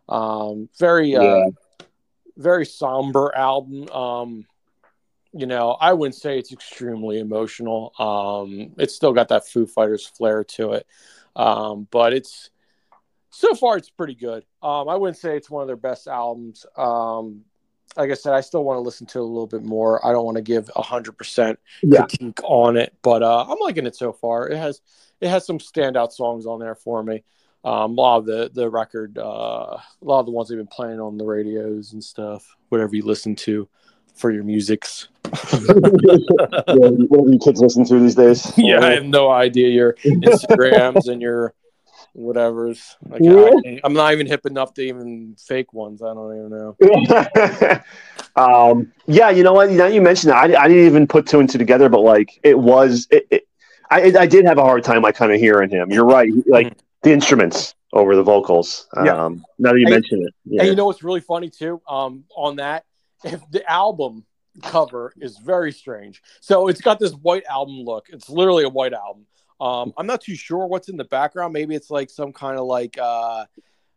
Um, 0.10 0.70
very 0.80 1.16
uh, 1.16 1.22
yeah. 1.22 1.45
very 2.38 2.66
somber 2.66 3.36
album. 3.36 3.89
Um, 3.89 4.45
you 5.34 5.45
know, 5.45 5.71
I 5.71 5.93
wouldn't 5.93 6.15
say 6.15 6.38
it's 6.38 6.51
extremely 6.51 7.19
emotional. 7.19 7.93
Um, 7.99 8.73
it's 8.78 8.95
still 8.95 9.13
got 9.13 9.30
that 9.30 9.47
Foo 9.47 9.65
Fighters 9.65 10.05
flair 10.05 10.43
to 10.43 10.73
it, 10.73 10.88
um, 11.36 11.88
but 11.91 12.13
it's 12.13 12.49
so 13.30 13.53
far 13.53 13.78
it's 13.78 13.89
pretty 13.89 14.15
good. 14.15 14.45
Um, 14.63 14.89
I 14.89 14.95
wouldn't 14.95 15.17
say 15.17 15.38
it's 15.38 15.49
one 15.49 15.61
of 15.61 15.67
their 15.67 15.75
best 15.75 16.07
albums. 16.07 16.65
Um, 16.75 17.43
like 17.95 18.11
I 18.11 18.15
said, 18.15 18.34
I 18.34 18.41
still 18.41 18.63
want 18.63 18.78
to 18.78 18.82
listen 18.82 19.07
to 19.07 19.19
it 19.19 19.21
a 19.21 19.25
little 19.25 19.47
bit 19.47 19.63
more. 19.63 20.05
I 20.05 20.11
don't 20.11 20.25
want 20.25 20.38
to 20.38 20.43
give 20.43 20.69
a 20.75 20.82
hundred 20.82 21.13
percent 21.13 21.59
critique 21.82 22.39
on 22.43 22.78
it, 22.78 22.93
but 23.01 23.23
uh, 23.23 23.45
I'm 23.47 23.59
liking 23.59 23.86
it 23.86 23.95
so 23.95 24.11
far. 24.13 24.49
It 24.49 24.57
has 24.57 24.82
it 25.21 25.30
has 25.30 25.45
some 25.45 25.59
standout 25.59 26.11
songs 26.11 26.45
on 26.45 26.59
there 26.59 26.75
for 26.75 27.03
me. 27.03 27.23
Um, 27.63 27.97
a 27.97 28.01
lot 28.01 28.17
of 28.19 28.25
the 28.25 28.51
the 28.53 28.69
record, 28.69 29.17
uh, 29.17 29.21
a 29.21 29.84
lot 30.01 30.19
of 30.19 30.25
the 30.25 30.32
ones 30.32 30.49
they've 30.49 30.57
been 30.57 30.67
playing 30.67 30.99
on 30.99 31.17
the 31.17 31.25
radios 31.25 31.93
and 31.93 32.03
stuff. 32.03 32.55
Whatever 32.69 32.95
you 32.95 33.03
listen 33.03 33.36
to 33.38 33.67
for 34.15 34.32
your 34.32 34.43
musics. 34.43 35.09
Yeah, 35.34 36.89
what 37.07 37.25
do 37.25 37.32
you 37.32 37.39
kids 37.43 37.61
listen 37.61 37.86
to 37.86 37.99
these 37.99 38.15
days? 38.15 38.51
Yeah, 38.57 38.84
I 38.84 38.93
have 38.93 39.05
no 39.05 39.30
idea. 39.30 39.69
Your 39.69 39.93
Instagrams 40.03 41.07
and 41.07 41.21
your 41.21 41.53
whatever's. 42.13 42.97
Like, 43.07 43.21
I, 43.23 43.80
am 43.84 43.93
not 43.93 44.13
even 44.13 44.28
hip 44.28 44.45
enough 44.45 44.73
to 44.75 44.82
even 44.82 45.36
fake 45.38 45.73
ones. 45.73 46.01
I 46.01 46.13
don't 46.13 46.38
even 46.38 46.49
know. 46.49 47.82
um, 48.36 48.91
yeah, 49.05 49.30
you 49.30 49.43
know 49.43 49.53
what? 49.53 49.69
Now 49.69 49.86
you 49.86 50.01
mentioned 50.01 50.32
that, 50.32 50.38
I, 50.38 50.63
I 50.63 50.67
didn't 50.67 50.86
even 50.86 51.07
put 51.07 51.28
two 51.28 51.39
and 51.39 51.49
two 51.49 51.57
together, 51.57 51.89
but 51.89 52.01
like 52.01 52.39
it 52.43 52.57
was, 52.57 53.07
it, 53.11 53.28
it 53.30 53.47
I, 53.89 54.13
I 54.19 54.25
did 54.25 54.45
have 54.45 54.57
a 54.57 54.63
hard 54.63 54.84
time 54.84 55.01
like 55.01 55.15
kind 55.15 55.32
of 55.32 55.39
hearing 55.39 55.69
him. 55.69 55.91
You're 55.91 56.05
right, 56.05 56.30
like 56.47 56.67
mm-hmm. 56.67 56.80
the 57.03 57.13
instruments 57.13 57.75
over 57.93 58.15
the 58.15 58.23
vocals. 58.23 58.88
Um, 58.95 59.05
yeah. 59.05 59.30
Now 59.59 59.73
that 59.73 59.80
you 59.80 59.88
mention 59.88 60.23
it, 60.23 60.34
yeah. 60.45 60.61
and 60.61 60.69
you 60.69 60.75
know 60.75 60.86
what's 60.86 61.03
really 61.03 61.21
funny 61.21 61.49
too? 61.49 61.82
Um, 61.88 62.25
on 62.36 62.57
that, 62.57 62.86
if 63.23 63.39
the 63.51 63.69
album 63.71 64.25
cover 64.64 65.14
is 65.18 65.38
very 65.38 65.72
strange. 65.72 66.22
So 66.41 66.68
it's 66.68 66.82
got 66.82 66.99
this 66.99 67.14
white 67.14 67.45
album 67.49 67.82
look. 67.82 68.08
It's 68.10 68.30
literally 68.30 68.64
a 68.64 68.70
white 68.70 68.93
album. 68.93 69.26
Um, 69.60 69.93
I'm 69.97 70.08
not 70.08 70.22
too 70.22 70.36
sure 70.36 70.68
what's 70.68 70.89
in 70.89 70.97
the 70.97 71.05
background. 71.05 71.53
Maybe 71.53 71.76
it's 71.76 71.89
like 71.89 72.10
some 72.10 72.32
kind 72.32 72.58
of 72.58 72.66
like 72.66 72.97
uh, 72.99 73.45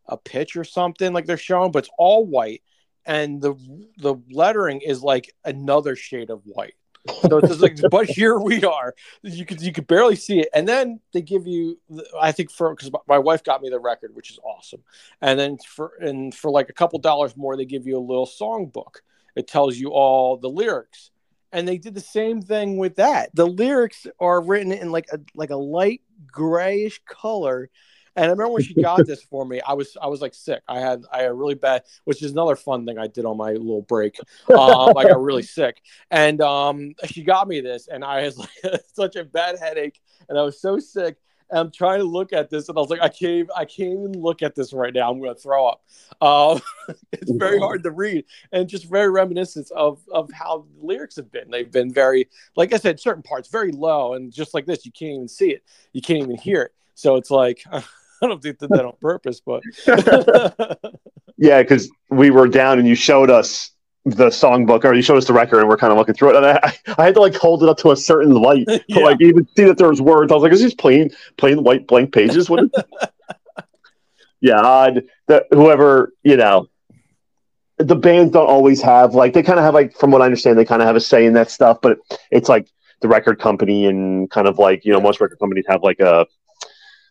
a 0.06 0.16
pitch 0.16 0.56
or 0.56 0.64
something 0.64 1.12
like 1.12 1.26
they're 1.26 1.36
showing, 1.36 1.70
but 1.70 1.84
it's 1.84 1.94
all 1.98 2.24
white, 2.24 2.62
and 3.04 3.40
the 3.40 3.54
the 3.98 4.16
lettering 4.30 4.80
is 4.80 5.02
like 5.02 5.34
another 5.44 5.96
shade 5.96 6.30
of 6.30 6.42
white. 6.44 6.74
So 7.22 7.38
it's 7.38 7.48
just 7.48 7.60
like, 7.60 7.78
but 7.90 8.06
here 8.06 8.38
we 8.38 8.62
are. 8.64 8.94
You 9.22 9.44
could 9.44 9.60
you 9.60 9.72
could 9.72 9.86
barely 9.86 10.16
see 10.16 10.40
it, 10.40 10.48
and 10.54 10.66
then 10.66 11.00
they 11.12 11.22
give 11.22 11.46
you. 11.46 11.78
I 12.18 12.32
think 12.32 12.50
for 12.50 12.74
because 12.74 12.90
my 13.06 13.18
wife 13.18 13.44
got 13.44 13.62
me 13.62 13.68
the 13.68 13.80
record, 13.80 14.14
which 14.14 14.30
is 14.30 14.38
awesome, 14.42 14.82
and 15.20 15.38
then 15.38 15.58
for 15.58 15.92
and 16.00 16.34
for 16.34 16.50
like 16.50 16.68
a 16.70 16.74
couple 16.74 16.98
dollars 16.98 17.36
more, 17.36 17.56
they 17.56 17.64
give 17.64 17.86
you 17.86 17.98
a 17.98 18.00
little 18.00 18.26
song 18.26 18.66
book. 18.66 19.02
It 19.36 19.48
tells 19.48 19.76
you 19.76 19.90
all 19.90 20.36
the 20.36 20.48
lyrics 20.48 21.10
and 21.52 21.66
they 21.66 21.78
did 21.78 21.94
the 21.94 22.00
same 22.00 22.40
thing 22.40 22.76
with 22.76 22.96
that. 22.96 23.30
The 23.34 23.46
lyrics 23.46 24.06
are 24.18 24.40
written 24.40 24.72
in 24.72 24.92
like 24.92 25.06
a 25.12 25.20
like 25.34 25.50
a 25.50 25.56
light 25.56 26.02
grayish 26.26 27.00
color. 27.08 27.70
And 28.16 28.26
I 28.26 28.28
remember 28.28 28.54
when 28.54 28.62
she 28.62 28.74
got 28.74 29.06
this 29.06 29.22
for 29.30 29.44
me, 29.44 29.60
I 29.66 29.74
was 29.74 29.96
I 30.00 30.06
was 30.08 30.20
like 30.20 30.34
sick. 30.34 30.62
I 30.68 30.80
had 30.80 31.02
I 31.12 31.22
had 31.22 31.32
really 31.32 31.54
bad, 31.54 31.82
which 32.04 32.22
is 32.22 32.32
another 32.32 32.56
fun 32.56 32.86
thing 32.86 32.98
I 32.98 33.06
did 33.06 33.24
on 33.24 33.36
my 33.36 33.52
little 33.52 33.82
break. 33.82 34.18
Um, 34.50 34.96
I 34.96 35.04
got 35.04 35.22
really 35.22 35.42
sick, 35.58 35.80
and 36.10 36.40
um, 36.40 36.94
she 37.06 37.22
got 37.22 37.48
me 37.48 37.60
this, 37.60 37.88
and 37.88 38.04
I 38.04 38.24
was 38.24 38.38
like 38.64 38.80
such 38.92 39.16
a 39.16 39.24
bad 39.24 39.58
headache, 39.58 40.00
and 40.28 40.38
I 40.38 40.42
was 40.42 40.60
so 40.60 40.78
sick. 40.78 41.16
I'm 41.52 41.70
trying 41.70 41.98
to 41.98 42.04
look 42.04 42.32
at 42.32 42.50
this, 42.50 42.68
and 42.68 42.76
I 42.76 42.80
was 42.80 42.90
like, 42.90 43.00
I 43.00 43.08
can't, 43.08 43.32
even, 43.32 43.50
I 43.56 43.64
can't 43.64 43.92
even 43.92 44.12
look 44.20 44.42
at 44.42 44.54
this 44.54 44.72
right 44.72 44.92
now. 44.92 45.10
I'm 45.10 45.20
going 45.20 45.34
to 45.34 45.40
throw 45.40 45.66
up. 45.66 45.82
Um, 46.20 46.60
it's 47.12 47.30
very 47.32 47.58
hard 47.58 47.82
to 47.82 47.90
read, 47.90 48.24
and 48.52 48.68
just 48.68 48.86
very 48.86 49.10
reminiscent 49.10 49.70
of 49.72 50.00
of 50.12 50.30
how 50.32 50.66
the 50.78 50.86
lyrics 50.86 51.16
have 51.16 51.30
been. 51.30 51.50
They've 51.50 51.70
been 51.70 51.92
very, 51.92 52.28
like 52.56 52.72
I 52.72 52.78
said, 52.78 53.00
certain 53.00 53.22
parts 53.22 53.48
very 53.48 53.72
low, 53.72 54.14
and 54.14 54.32
just 54.32 54.54
like 54.54 54.66
this, 54.66 54.84
you 54.84 54.92
can't 54.92 55.12
even 55.12 55.28
see 55.28 55.50
it, 55.50 55.64
you 55.92 56.02
can't 56.02 56.22
even 56.22 56.36
hear 56.36 56.62
it. 56.62 56.72
So 56.94 57.16
it's 57.16 57.30
like. 57.30 57.62
I 58.22 58.26
don't 58.26 58.42
think 58.42 58.58
they 58.58 58.66
did 58.66 58.76
that 58.76 58.84
on 58.84 58.92
purpose, 59.00 59.40
but 59.40 59.62
yeah, 61.38 61.62
because 61.62 61.90
we 62.10 62.30
were 62.30 62.48
down 62.48 62.78
and 62.78 62.86
you 62.86 62.94
showed 62.94 63.30
us 63.30 63.70
the 64.04 64.28
songbook 64.28 64.84
or 64.84 64.94
you 64.94 65.02
showed 65.02 65.18
us 65.18 65.26
the 65.26 65.32
record 65.32 65.60
and 65.60 65.68
we're 65.68 65.76
kind 65.76 65.92
of 65.92 65.98
looking 65.98 66.14
through 66.14 66.30
it 66.30 66.36
and 66.36 66.46
I, 66.46 66.72
I 66.96 67.04
had 67.04 67.14
to 67.14 67.20
like 67.20 67.34
hold 67.34 67.62
it 67.62 67.68
up 67.68 67.76
to 67.78 67.90
a 67.90 67.96
certain 67.96 68.32
light 68.32 68.66
to 68.68 68.82
yeah. 68.88 69.04
like 69.04 69.20
even 69.20 69.46
see 69.56 69.64
that 69.64 69.76
there 69.76 69.90
was 69.90 70.00
words. 70.00 70.32
I 70.32 70.34
was 70.34 70.42
like, 70.42 70.52
is 70.52 70.62
this 70.62 70.74
plain 70.74 71.10
plain 71.36 71.62
white 71.62 71.86
blank 71.86 72.12
pages? 72.12 72.48
What 72.48 72.64
is 72.64 72.70
yeah, 74.40 74.60
odd 74.60 75.04
that 75.28 75.46
whoever, 75.50 76.14
you 76.22 76.36
know, 76.36 76.68
the 77.76 77.96
bands 77.96 78.32
don't 78.32 78.48
always 78.48 78.80
have 78.82 79.14
like 79.14 79.32
they 79.34 79.42
kind 79.42 79.58
of 79.58 79.64
have 79.64 79.74
like 79.74 79.94
from 79.96 80.10
what 80.10 80.22
I 80.22 80.26
understand, 80.26 80.58
they 80.58 80.64
kind 80.64 80.80
of 80.80 80.86
have 80.86 80.96
a 80.96 81.00
say 81.00 81.26
in 81.26 81.34
that 81.34 81.50
stuff, 81.50 81.78
but 81.82 81.98
it's 82.30 82.48
like 82.48 82.68
the 83.02 83.08
record 83.08 83.38
company 83.38 83.86
and 83.86 84.30
kind 84.30 84.48
of 84.48 84.58
like, 84.58 84.84
you 84.84 84.92
know, 84.92 85.00
most 85.00 85.20
record 85.20 85.38
companies 85.38 85.64
have 85.68 85.82
like 85.82 86.00
a 86.00 86.26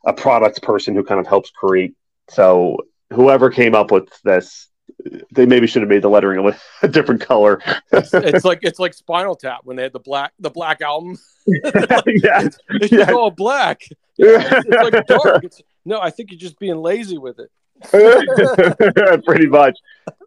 a 0.06 0.14
product 0.14 0.62
person 0.64 0.96
who 0.96 1.04
kind 1.04 1.20
of 1.20 1.28
helps 1.28 1.52
create. 1.52 1.94
So 2.30 2.78
whoever 3.12 3.50
came 3.50 3.76
up 3.76 3.92
with 3.92 4.10
this 4.24 4.68
they 5.32 5.46
maybe 5.46 5.68
should 5.68 5.82
have 5.82 5.90
made 5.90 6.02
the 6.02 6.10
lettering 6.10 6.46
a, 6.46 6.58
a 6.86 6.88
different 6.88 7.22
color. 7.22 7.62
it's, 7.92 8.14
it's, 8.14 8.46
like 8.46 8.60
it's 8.62 8.80
like 8.80 8.94
Spinal 8.94 9.36
Tap 9.36 9.62
when 9.64 9.78
they 9.78 9.84
had 9.84 9.94
the 9.94 10.00
black 10.00 10.34
the 10.40 10.50
black 10.50 10.82
album. 10.82 11.18
yeah, 11.48 12.44
it's, 12.44 12.58
it's 12.70 12.92
yeah. 12.92 13.12
all 13.12 13.32
black. 13.32 13.82
Yeah, 14.18 14.62
it's, 14.66 14.68
like 14.70 15.08
dark. 15.08 15.44
no, 15.86 16.00
I 16.00 16.10
think 16.10 16.32
you're 16.32 16.40
just 16.40 16.60
being 16.60 16.78
lazy 16.78 17.18
with 17.18 17.40
it. 17.40 17.50
Pretty 19.26 19.48
much. 19.48 19.78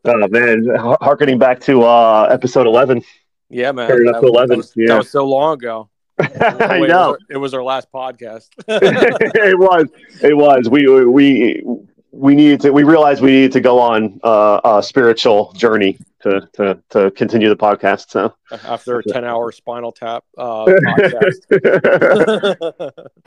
Oh 0.05 0.29
man, 0.29 0.66
harkening 1.01 1.39
back 1.39 1.61
to 1.62 1.83
uh, 1.83 2.29
episode 2.31 2.66
eleven. 2.66 3.03
Yeah, 3.51 3.73
man. 3.73 3.89
That, 3.89 4.14
up 4.14 4.23
to 4.23 4.29
eleven. 4.29 4.57
Was, 4.57 4.73
yeah. 4.75 4.89
that 4.89 4.99
was 4.99 5.11
so 5.11 5.27
long 5.27 5.55
ago. 5.55 5.91
I 6.18 6.79
know. 6.79 6.79
It 6.79 6.81
was, 6.81 6.91
our, 6.91 7.18
it 7.31 7.37
was, 7.37 7.55
our, 7.55 7.62
last 7.62 7.89
podcast. 7.93 8.49
it 8.68 9.59
was. 9.59 9.87
It 10.23 10.37
was. 10.37 10.68
We 10.70 11.05
we 11.05 11.62
we 12.13 12.35
needed 12.35 12.61
to 12.61 12.71
we 12.71 12.83
realized 12.83 13.23
we 13.23 13.33
needed 13.33 13.53
to 13.53 13.61
go 13.61 13.79
on 13.79 14.21
uh, 14.23 14.61
a 14.65 14.83
spiritual 14.83 15.53
journey 15.55 15.99
to, 16.21 16.47
to 16.53 16.81
to 16.91 17.11
continue 17.13 17.49
the 17.49 17.57
podcast 17.57 18.11
so. 18.11 18.35
After 18.65 18.99
a 18.99 19.03
10 19.03 19.25
hour 19.25 19.51
spinal 19.51 19.93
tap 19.93 20.25
uh, 20.37 20.65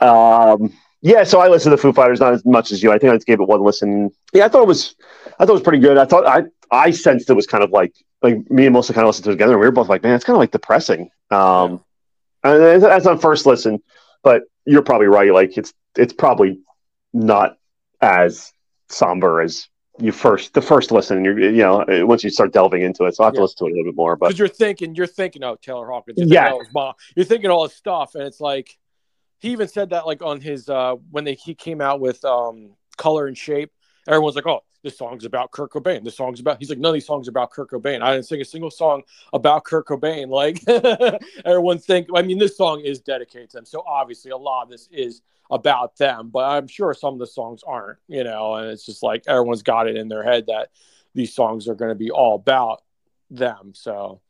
um, 0.00 0.72
yeah 1.02 1.24
so 1.24 1.40
i 1.40 1.48
listened 1.48 1.72
to 1.72 1.76
foo 1.76 1.92
fighters 1.92 2.20
not 2.20 2.32
as 2.32 2.44
much 2.44 2.70
as 2.70 2.80
you. 2.82 2.92
I 2.92 2.98
think 2.98 3.12
i 3.12 3.16
just 3.16 3.26
gave 3.26 3.40
it 3.40 3.48
one 3.48 3.60
listen. 3.60 4.10
Yeah 4.32 4.44
i 4.46 4.48
thought 4.48 4.62
it 4.62 4.68
was 4.68 4.94
i 5.38 5.44
thought 5.44 5.50
it 5.50 5.54
was 5.54 5.62
pretty 5.62 5.80
good. 5.80 5.98
I 5.98 6.04
thought 6.04 6.24
i 6.26 6.44
i 6.70 6.92
sensed 6.92 7.28
it 7.28 7.34
was 7.34 7.46
kind 7.46 7.64
of 7.64 7.70
like 7.70 7.92
like 8.22 8.48
me 8.50 8.66
and 8.66 8.72
melissa 8.72 8.94
kind 8.94 9.04
of 9.04 9.08
listened 9.08 9.24
to 9.24 9.30
it 9.30 9.34
together 9.34 9.52
and 9.54 9.60
we 9.60 9.66
were 9.66 9.72
both 9.72 9.88
like 9.88 10.04
man 10.04 10.14
it's 10.14 10.24
kind 10.24 10.36
of 10.36 10.40
like 10.40 10.52
depressing. 10.52 11.10
Um 11.30 11.82
and 12.44 12.80
that's 12.82 13.06
on 13.06 13.18
first 13.18 13.46
listen 13.46 13.82
but 14.22 14.42
you're 14.64 14.82
probably 14.82 15.08
right 15.08 15.32
like 15.32 15.58
it's 15.58 15.74
it's 15.96 16.12
probably 16.12 16.60
not 17.12 17.56
as 18.00 18.52
somber 18.88 19.40
as 19.40 19.68
you 19.98 20.12
first 20.12 20.54
the 20.54 20.62
first 20.62 20.90
listen. 20.90 21.24
You're 21.24 21.38
you 21.38 21.62
know 21.62 21.84
once 22.06 22.22
you 22.22 22.30
start 22.30 22.52
delving 22.52 22.82
into 22.82 23.04
it, 23.04 23.16
so 23.16 23.24
I 23.24 23.28
have 23.28 23.34
yeah. 23.34 23.38
to 23.38 23.42
listen 23.42 23.58
to 23.58 23.64
it 23.66 23.68
a 23.68 23.74
little 23.76 23.92
bit 23.92 23.96
more. 23.96 24.16
But 24.16 24.38
you're 24.38 24.48
thinking 24.48 24.94
you're 24.94 25.06
thinking 25.06 25.42
oh 25.44 25.56
Taylor 25.60 25.86
Hawkins, 25.88 26.18
you're 26.18 26.28
yeah, 26.28 26.52
mom. 26.74 26.94
You're 27.14 27.24
thinking 27.24 27.50
all 27.50 27.66
his 27.66 27.74
stuff, 27.74 28.14
and 28.14 28.24
it's 28.24 28.40
like 28.40 28.76
he 29.38 29.50
even 29.50 29.68
said 29.68 29.90
that 29.90 30.06
like 30.06 30.22
on 30.22 30.40
his 30.40 30.68
uh 30.68 30.94
when 31.10 31.24
they 31.24 31.34
he 31.34 31.54
came 31.54 31.80
out 31.80 32.00
with 32.00 32.24
um 32.24 32.74
color 32.96 33.26
and 33.26 33.36
shape. 33.36 33.72
Everyone's 34.08 34.36
like, 34.36 34.46
oh, 34.46 34.62
this 34.82 34.96
song's 34.96 35.24
about 35.24 35.50
Kurt 35.50 35.72
Cobain. 35.72 36.04
This 36.04 36.16
song's 36.16 36.38
about. 36.38 36.58
He's 36.60 36.70
like, 36.70 36.78
none 36.78 36.90
of 36.90 36.94
these 36.94 37.06
songs 37.06 37.26
are 37.26 37.30
about 37.30 37.50
Kurt 37.50 37.70
Cobain. 37.70 38.02
I 38.02 38.12
didn't 38.12 38.26
sing 38.26 38.40
a 38.40 38.44
single 38.44 38.70
song 38.70 39.02
about 39.32 39.64
Kurt 39.64 39.86
Cobain. 39.86 40.28
Like 40.36 40.62
everyone 41.44 41.78
think. 41.78 42.08
I 42.14 42.22
mean, 42.22 42.38
this 42.38 42.56
song 42.56 42.80
is 42.80 43.00
dedicated 43.00 43.50
to 43.50 43.58
him, 43.58 43.64
so 43.64 43.82
obviously 43.86 44.30
a 44.30 44.36
lot 44.36 44.62
of 44.62 44.70
this 44.70 44.88
is 44.92 45.22
about 45.50 45.96
them, 45.96 46.30
but 46.30 46.44
I'm 46.44 46.66
sure 46.66 46.94
some 46.94 47.14
of 47.14 47.20
the 47.20 47.26
songs 47.26 47.62
aren't, 47.66 47.98
you 48.08 48.24
know, 48.24 48.54
and 48.54 48.70
it's 48.70 48.84
just 48.86 49.02
like 49.02 49.24
everyone's 49.26 49.62
got 49.62 49.88
it 49.88 49.96
in 49.96 50.08
their 50.08 50.22
head 50.22 50.46
that 50.46 50.70
these 51.14 51.34
songs 51.34 51.68
are 51.68 51.74
going 51.74 51.90
to 51.90 51.94
be 51.94 52.10
all 52.10 52.34
about 52.34 52.82
them. 53.30 53.72
So, 53.74 54.20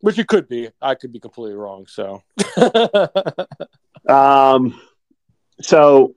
which 0.00 0.18
it 0.18 0.28
could 0.28 0.48
be. 0.48 0.70
I 0.80 0.94
could 0.94 1.12
be 1.12 1.20
completely 1.20 1.56
wrong. 1.56 1.86
So, 1.86 2.22
um, 4.08 4.80
so 5.60 6.14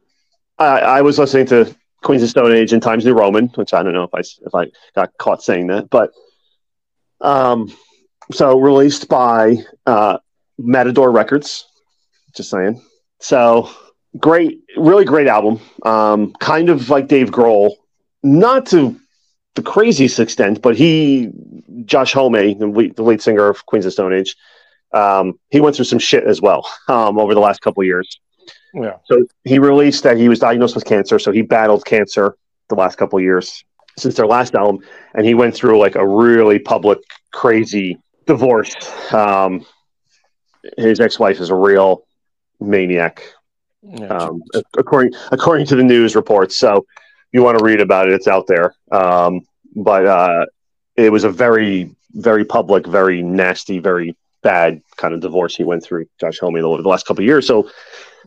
I, 0.59 0.79
I 0.79 1.01
was 1.01 1.17
listening 1.17 1.47
to 1.47 1.75
Queens 2.03 2.23
of 2.23 2.29
Stone 2.29 2.53
Age 2.53 2.73
and 2.73 2.81
Times 2.81 3.05
New 3.05 3.13
Roman, 3.13 3.47
which 3.49 3.73
I 3.73 3.81
don't 3.81 3.93
know 3.93 4.03
if 4.03 4.13
I 4.13 4.19
if 4.19 4.53
I 4.53 4.67
got 4.95 5.17
caught 5.17 5.41
saying 5.41 5.67
that, 5.67 5.89
but 5.89 6.11
um, 7.21 7.71
so 8.31 8.59
released 8.59 9.07
by 9.07 9.57
uh, 9.85 10.17
Matador 10.57 11.11
Records. 11.11 11.65
Just 12.35 12.49
saying. 12.49 12.81
So 13.19 13.69
great, 14.17 14.61
really 14.77 15.05
great 15.05 15.27
album. 15.27 15.59
Um, 15.83 16.33
kind 16.39 16.69
of 16.69 16.89
like 16.89 17.07
Dave 17.07 17.31
Grohl, 17.31 17.75
not 18.23 18.65
to 18.67 18.99
the 19.55 19.61
craziest 19.61 20.19
extent, 20.19 20.61
but 20.61 20.75
he, 20.75 21.29
Josh 21.85 22.13
Homme, 22.13 22.57
the 22.57 22.67
lead, 22.67 22.95
the 22.95 23.03
lead 23.03 23.21
singer 23.21 23.47
of 23.47 23.65
Queens 23.65 23.85
of 23.85 23.93
Stone 23.93 24.13
Age, 24.13 24.35
um, 24.93 25.39
he 25.49 25.61
went 25.61 25.75
through 25.75 25.85
some 25.85 25.99
shit 25.99 26.25
as 26.25 26.41
well 26.41 26.67
um, 26.87 27.17
over 27.17 27.33
the 27.33 27.39
last 27.39 27.61
couple 27.61 27.83
years. 27.83 28.19
Yeah. 28.73 28.97
So 29.05 29.25
he 29.43 29.59
released 29.59 30.03
that 30.03 30.17
he 30.17 30.29
was 30.29 30.39
diagnosed 30.39 30.75
with 30.75 30.85
cancer. 30.85 31.19
So 31.19 31.31
he 31.31 31.41
battled 31.41 31.85
cancer 31.85 32.37
the 32.69 32.75
last 32.75 32.97
couple 32.97 33.19
years 33.19 33.63
since 33.97 34.15
their 34.15 34.27
last 34.27 34.55
album, 34.55 34.79
and 35.13 35.25
he 35.25 35.33
went 35.33 35.53
through 35.53 35.77
like 35.77 35.95
a 35.95 36.07
really 36.07 36.59
public, 36.59 36.99
crazy 37.33 37.97
divorce. 38.25 38.73
Um, 39.13 39.65
his 40.77 40.99
ex-wife 40.99 41.39
is 41.41 41.49
a 41.49 41.55
real 41.55 42.03
maniac, 42.61 43.23
yeah, 43.83 44.07
um, 44.07 44.41
according 44.77 45.13
according 45.31 45.65
to 45.67 45.75
the 45.75 45.83
news 45.83 46.15
reports. 46.15 46.55
So 46.57 46.85
you 47.31 47.43
want 47.43 47.57
to 47.57 47.63
read 47.63 47.81
about 47.81 48.07
it, 48.07 48.13
it's 48.13 48.27
out 48.27 48.47
there. 48.47 48.75
Um, 48.91 49.41
but 49.75 50.05
uh, 50.05 50.45
it 50.95 51.11
was 51.11 51.23
a 51.23 51.29
very, 51.29 51.95
very 52.11 52.45
public, 52.45 52.85
very 52.85 53.21
nasty, 53.21 53.79
very 53.79 54.15
bad 54.43 54.81
kind 54.97 55.13
of 55.13 55.21
divorce 55.21 55.55
he 55.55 55.63
went 55.63 55.83
through, 55.83 56.05
Josh 56.19 56.39
Homme, 56.39 56.55
the, 56.55 56.81
the 56.81 56.89
last 56.89 57.05
couple 57.05 57.23
years. 57.23 57.47
So 57.47 57.69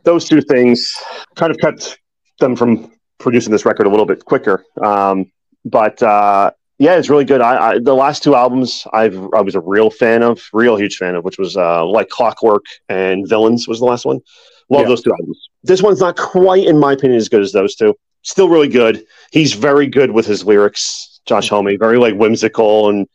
those 0.04 0.28
two 0.28 0.40
things 0.40 0.94
kind 1.34 1.50
of 1.50 1.58
kept 1.58 1.98
them 2.40 2.56
from 2.56 2.92
producing 3.18 3.52
this 3.52 3.64
record 3.64 3.86
a 3.86 3.90
little 3.90 4.06
bit 4.06 4.24
quicker. 4.24 4.64
Um, 4.82 5.30
but 5.64 6.02
uh, 6.02 6.52
yeah, 6.78 6.96
it's 6.96 7.08
really 7.10 7.24
good. 7.24 7.40
I, 7.40 7.70
I, 7.70 7.78
the 7.78 7.94
last 7.94 8.22
two 8.22 8.34
albums 8.34 8.86
I've 8.92 9.16
I 9.34 9.40
was 9.40 9.54
a 9.54 9.60
real 9.60 9.90
fan 9.90 10.22
of, 10.22 10.42
real 10.52 10.76
huge 10.76 10.96
fan 10.96 11.14
of, 11.14 11.24
which 11.24 11.38
was 11.38 11.56
uh, 11.56 11.84
like 11.84 12.08
Clockwork 12.08 12.64
and 12.88 13.28
Villains 13.28 13.68
was 13.68 13.78
the 13.80 13.86
last 13.86 14.04
one. 14.04 14.20
Love 14.70 14.82
yeah. 14.82 14.88
those 14.88 15.02
two 15.02 15.12
albums. 15.12 15.48
This 15.62 15.82
one's 15.82 16.00
not 16.00 16.16
quite, 16.16 16.66
in 16.66 16.78
my 16.78 16.92
opinion, 16.92 17.18
as 17.18 17.28
good 17.28 17.42
as 17.42 17.52
those 17.52 17.74
two. 17.74 17.94
Still 18.22 18.48
really 18.48 18.68
good. 18.68 19.04
He's 19.30 19.52
very 19.52 19.86
good 19.86 20.10
with 20.10 20.26
his 20.26 20.44
lyrics. 20.44 21.20
Josh 21.26 21.48
Homme, 21.48 21.78
very 21.78 21.98
like 21.98 22.14
whimsical, 22.14 22.90
and 22.90 23.06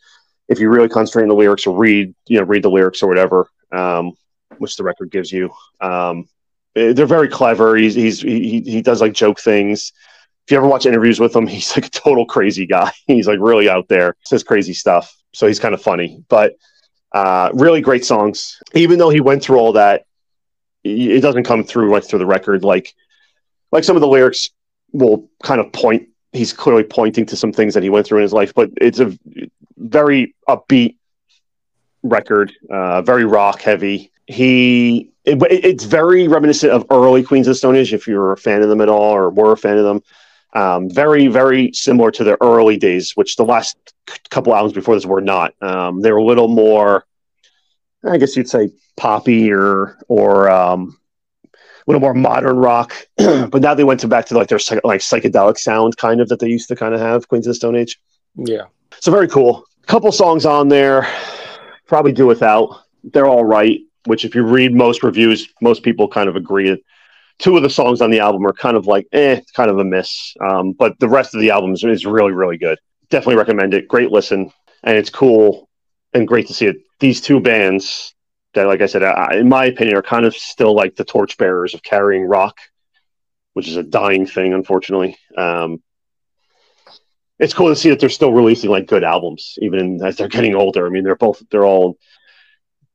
if 0.47 0.59
you 0.59 0.69
really 0.69 0.89
concentrate 0.89 1.23
on 1.23 1.29
the 1.29 1.35
lyrics 1.35 1.67
or 1.67 1.77
read, 1.77 2.13
you 2.27 2.39
know, 2.39 2.45
read 2.45 2.63
the 2.63 2.69
lyrics 2.69 3.03
or 3.03 3.07
whatever, 3.07 3.47
um, 3.71 4.13
which 4.57 4.75
the 4.77 4.83
record 4.83 5.11
gives 5.11 5.31
you. 5.31 5.51
Um, 5.79 6.27
eh, 6.75 6.93
they're 6.93 7.05
very 7.05 7.29
clever. 7.29 7.75
He's, 7.75 7.93
he's 7.95 8.21
he 8.21 8.61
he 8.61 8.81
does 8.81 9.01
like 9.01 9.13
joke 9.13 9.39
things. 9.39 9.93
If 10.45 10.51
you 10.51 10.57
ever 10.57 10.67
watch 10.67 10.87
interviews 10.87 11.19
with 11.19 11.35
him, 11.35 11.45
he's 11.55 11.75
like 11.75 11.85
a 11.85 11.91
total 11.91 12.25
crazy 12.25 12.65
guy. 12.65 12.91
He's 13.07 13.27
like 13.27 13.39
really 13.39 13.69
out 13.69 13.87
there, 13.87 14.15
says 14.25 14.43
crazy 14.43 14.73
stuff. 14.73 15.15
So 15.31 15.45
he's 15.45 15.59
kind 15.59 15.75
of 15.75 15.81
funny, 15.81 16.23
but 16.27 16.55
uh, 17.11 17.51
really 17.53 17.81
great 17.81 18.03
songs. 18.03 18.59
Even 18.73 18.97
though 18.97 19.11
he 19.11 19.21
went 19.21 19.43
through 19.43 19.57
all 19.57 19.73
that, 19.73 20.05
it 20.83 21.21
doesn't 21.21 21.43
come 21.43 21.63
through 21.63 21.93
right 21.93 22.03
through 22.03 22.19
the 22.19 22.25
record. 22.25 22.63
Like 22.63 22.93
like 23.71 23.83
some 23.83 23.95
of 23.95 24.01
the 24.01 24.07
lyrics 24.07 24.49
will 24.91 25.29
kind 25.43 25.61
of 25.61 25.71
point 25.71 26.07
he's 26.31 26.53
clearly 26.53 26.83
pointing 26.83 27.25
to 27.25 27.35
some 27.35 27.51
things 27.51 27.73
that 27.73 27.83
he 27.83 27.89
went 27.89 28.05
through 28.05 28.19
in 28.19 28.23
his 28.23 28.33
life 28.33 28.53
but 28.55 28.69
it's 28.77 28.99
a 28.99 29.17
very 29.77 30.35
upbeat 30.47 30.95
record 32.03 32.53
uh, 32.69 33.01
very 33.01 33.25
rock 33.25 33.61
heavy. 33.61 34.11
He 34.27 35.11
it, 35.25 35.41
it's 35.49 35.83
very 35.83 36.27
reminiscent 36.27 36.71
of 36.71 36.85
early 36.91 37.23
queens 37.23 37.47
of 37.47 37.57
stone 37.57 37.75
age 37.75 37.93
if 37.93 38.07
you're 38.07 38.31
a 38.31 38.37
fan 38.37 38.61
of 38.61 38.69
them 38.69 38.81
at 38.81 38.89
all 38.89 39.11
or 39.11 39.29
were 39.29 39.51
a 39.51 39.57
fan 39.57 39.77
of 39.77 39.83
them. 39.83 40.01
Um, 40.53 40.89
very 40.89 41.27
very 41.27 41.71
similar 41.73 42.11
to 42.11 42.23
their 42.23 42.37
early 42.41 42.77
days 42.77 43.15
which 43.15 43.35
the 43.35 43.45
last 43.45 43.77
couple 44.29 44.55
albums 44.55 44.73
before 44.73 44.95
this 44.95 45.05
were 45.05 45.21
not. 45.21 45.53
Um, 45.61 46.01
they 46.01 46.11
were 46.11 46.17
a 46.17 46.23
little 46.23 46.47
more 46.47 47.05
I 48.05 48.17
guess 48.17 48.35
you'd 48.35 48.49
say 48.49 48.69
poppy 48.97 49.51
or 49.51 49.97
or 50.07 50.49
um, 50.49 50.97
a 51.45 51.49
little 51.87 52.01
more 52.01 52.13
modern 52.13 52.57
rock. 52.57 52.93
but 53.17 53.61
now 53.61 53.73
they 53.73 53.83
went 53.83 53.99
to 54.01 54.07
back 54.07 54.25
to 54.27 54.37
like 54.37 54.47
their 54.47 54.59
like 54.83 55.01
psychedelic 55.01 55.57
sound 55.57 55.97
kind 55.97 56.21
of 56.21 56.29
that 56.29 56.39
they 56.39 56.47
used 56.47 56.67
to 56.69 56.75
kind 56.75 56.93
of 56.93 56.99
have 56.99 57.27
Queens 57.27 57.47
of 57.47 57.51
the 57.51 57.55
Stone 57.55 57.75
Age. 57.75 57.99
Yeah. 58.35 58.65
So 58.99 59.11
very 59.11 59.27
cool. 59.27 59.65
Couple 59.87 60.11
songs 60.11 60.45
on 60.45 60.67
there. 60.67 61.07
Probably 61.87 62.11
do 62.11 62.27
without. 62.27 62.83
They're 63.03 63.25
all 63.25 63.45
right. 63.45 63.79
Which 64.05 64.23
if 64.23 64.35
you 64.35 64.43
read 64.43 64.73
most 64.73 65.03
reviews, 65.03 65.49
most 65.61 65.83
people 65.83 66.07
kind 66.07 66.29
of 66.29 66.35
agree 66.35 66.69
that 66.69 66.79
two 67.39 67.57
of 67.57 67.63
the 67.63 67.69
songs 67.69 68.01
on 68.01 68.11
the 68.11 68.19
album 68.19 68.45
are 68.45 68.53
kind 68.53 68.77
of 68.77 68.87
like 68.87 69.07
eh, 69.11 69.41
kind 69.55 69.69
of 69.69 69.79
a 69.79 69.83
miss. 69.83 70.33
Um, 70.41 70.73
but 70.73 70.99
the 70.99 71.09
rest 71.09 71.33
of 71.35 71.41
the 71.41 71.49
album 71.49 71.73
is, 71.73 71.83
is 71.83 72.05
really 72.05 72.31
really 72.31 72.57
good. 72.57 72.77
Definitely 73.09 73.37
recommend 73.37 73.73
it. 73.73 73.87
Great 73.87 74.11
listen, 74.11 74.51
and 74.83 74.97
it's 74.97 75.09
cool 75.09 75.68
and 76.13 76.27
great 76.27 76.47
to 76.47 76.53
see 76.53 76.65
it. 76.65 76.77
These 76.99 77.21
two 77.21 77.39
bands 77.39 78.13
that, 78.53 78.67
like 78.67 78.81
I 78.81 78.87
said, 78.87 79.03
I, 79.03 79.35
in 79.35 79.49
my 79.49 79.65
opinion, 79.65 79.97
are 79.97 80.01
kind 80.01 80.25
of 80.25 80.35
still 80.35 80.75
like 80.75 80.95
the 80.95 81.05
torchbearers 81.05 81.73
of 81.73 81.83
carrying 81.83 82.25
rock, 82.25 82.57
which 83.53 83.67
is 83.67 83.77
a 83.77 83.83
dying 83.83 84.25
thing, 84.25 84.53
unfortunately. 84.53 85.17
Um, 85.37 85.81
it's 87.37 87.53
cool 87.53 87.69
to 87.69 87.75
see 87.75 87.89
that 87.89 87.99
they're 87.99 88.09
still 88.09 88.33
releasing 88.33 88.69
like 88.69 88.87
good 88.87 89.03
albums, 89.03 89.55
even 89.61 90.03
as 90.03 90.17
they're 90.17 90.27
getting 90.27 90.55
older. 90.55 90.85
I 90.85 90.89
mean, 90.89 91.03
they're 91.03 91.15
both 91.15 91.41
they're 91.49 91.65
all 91.65 91.97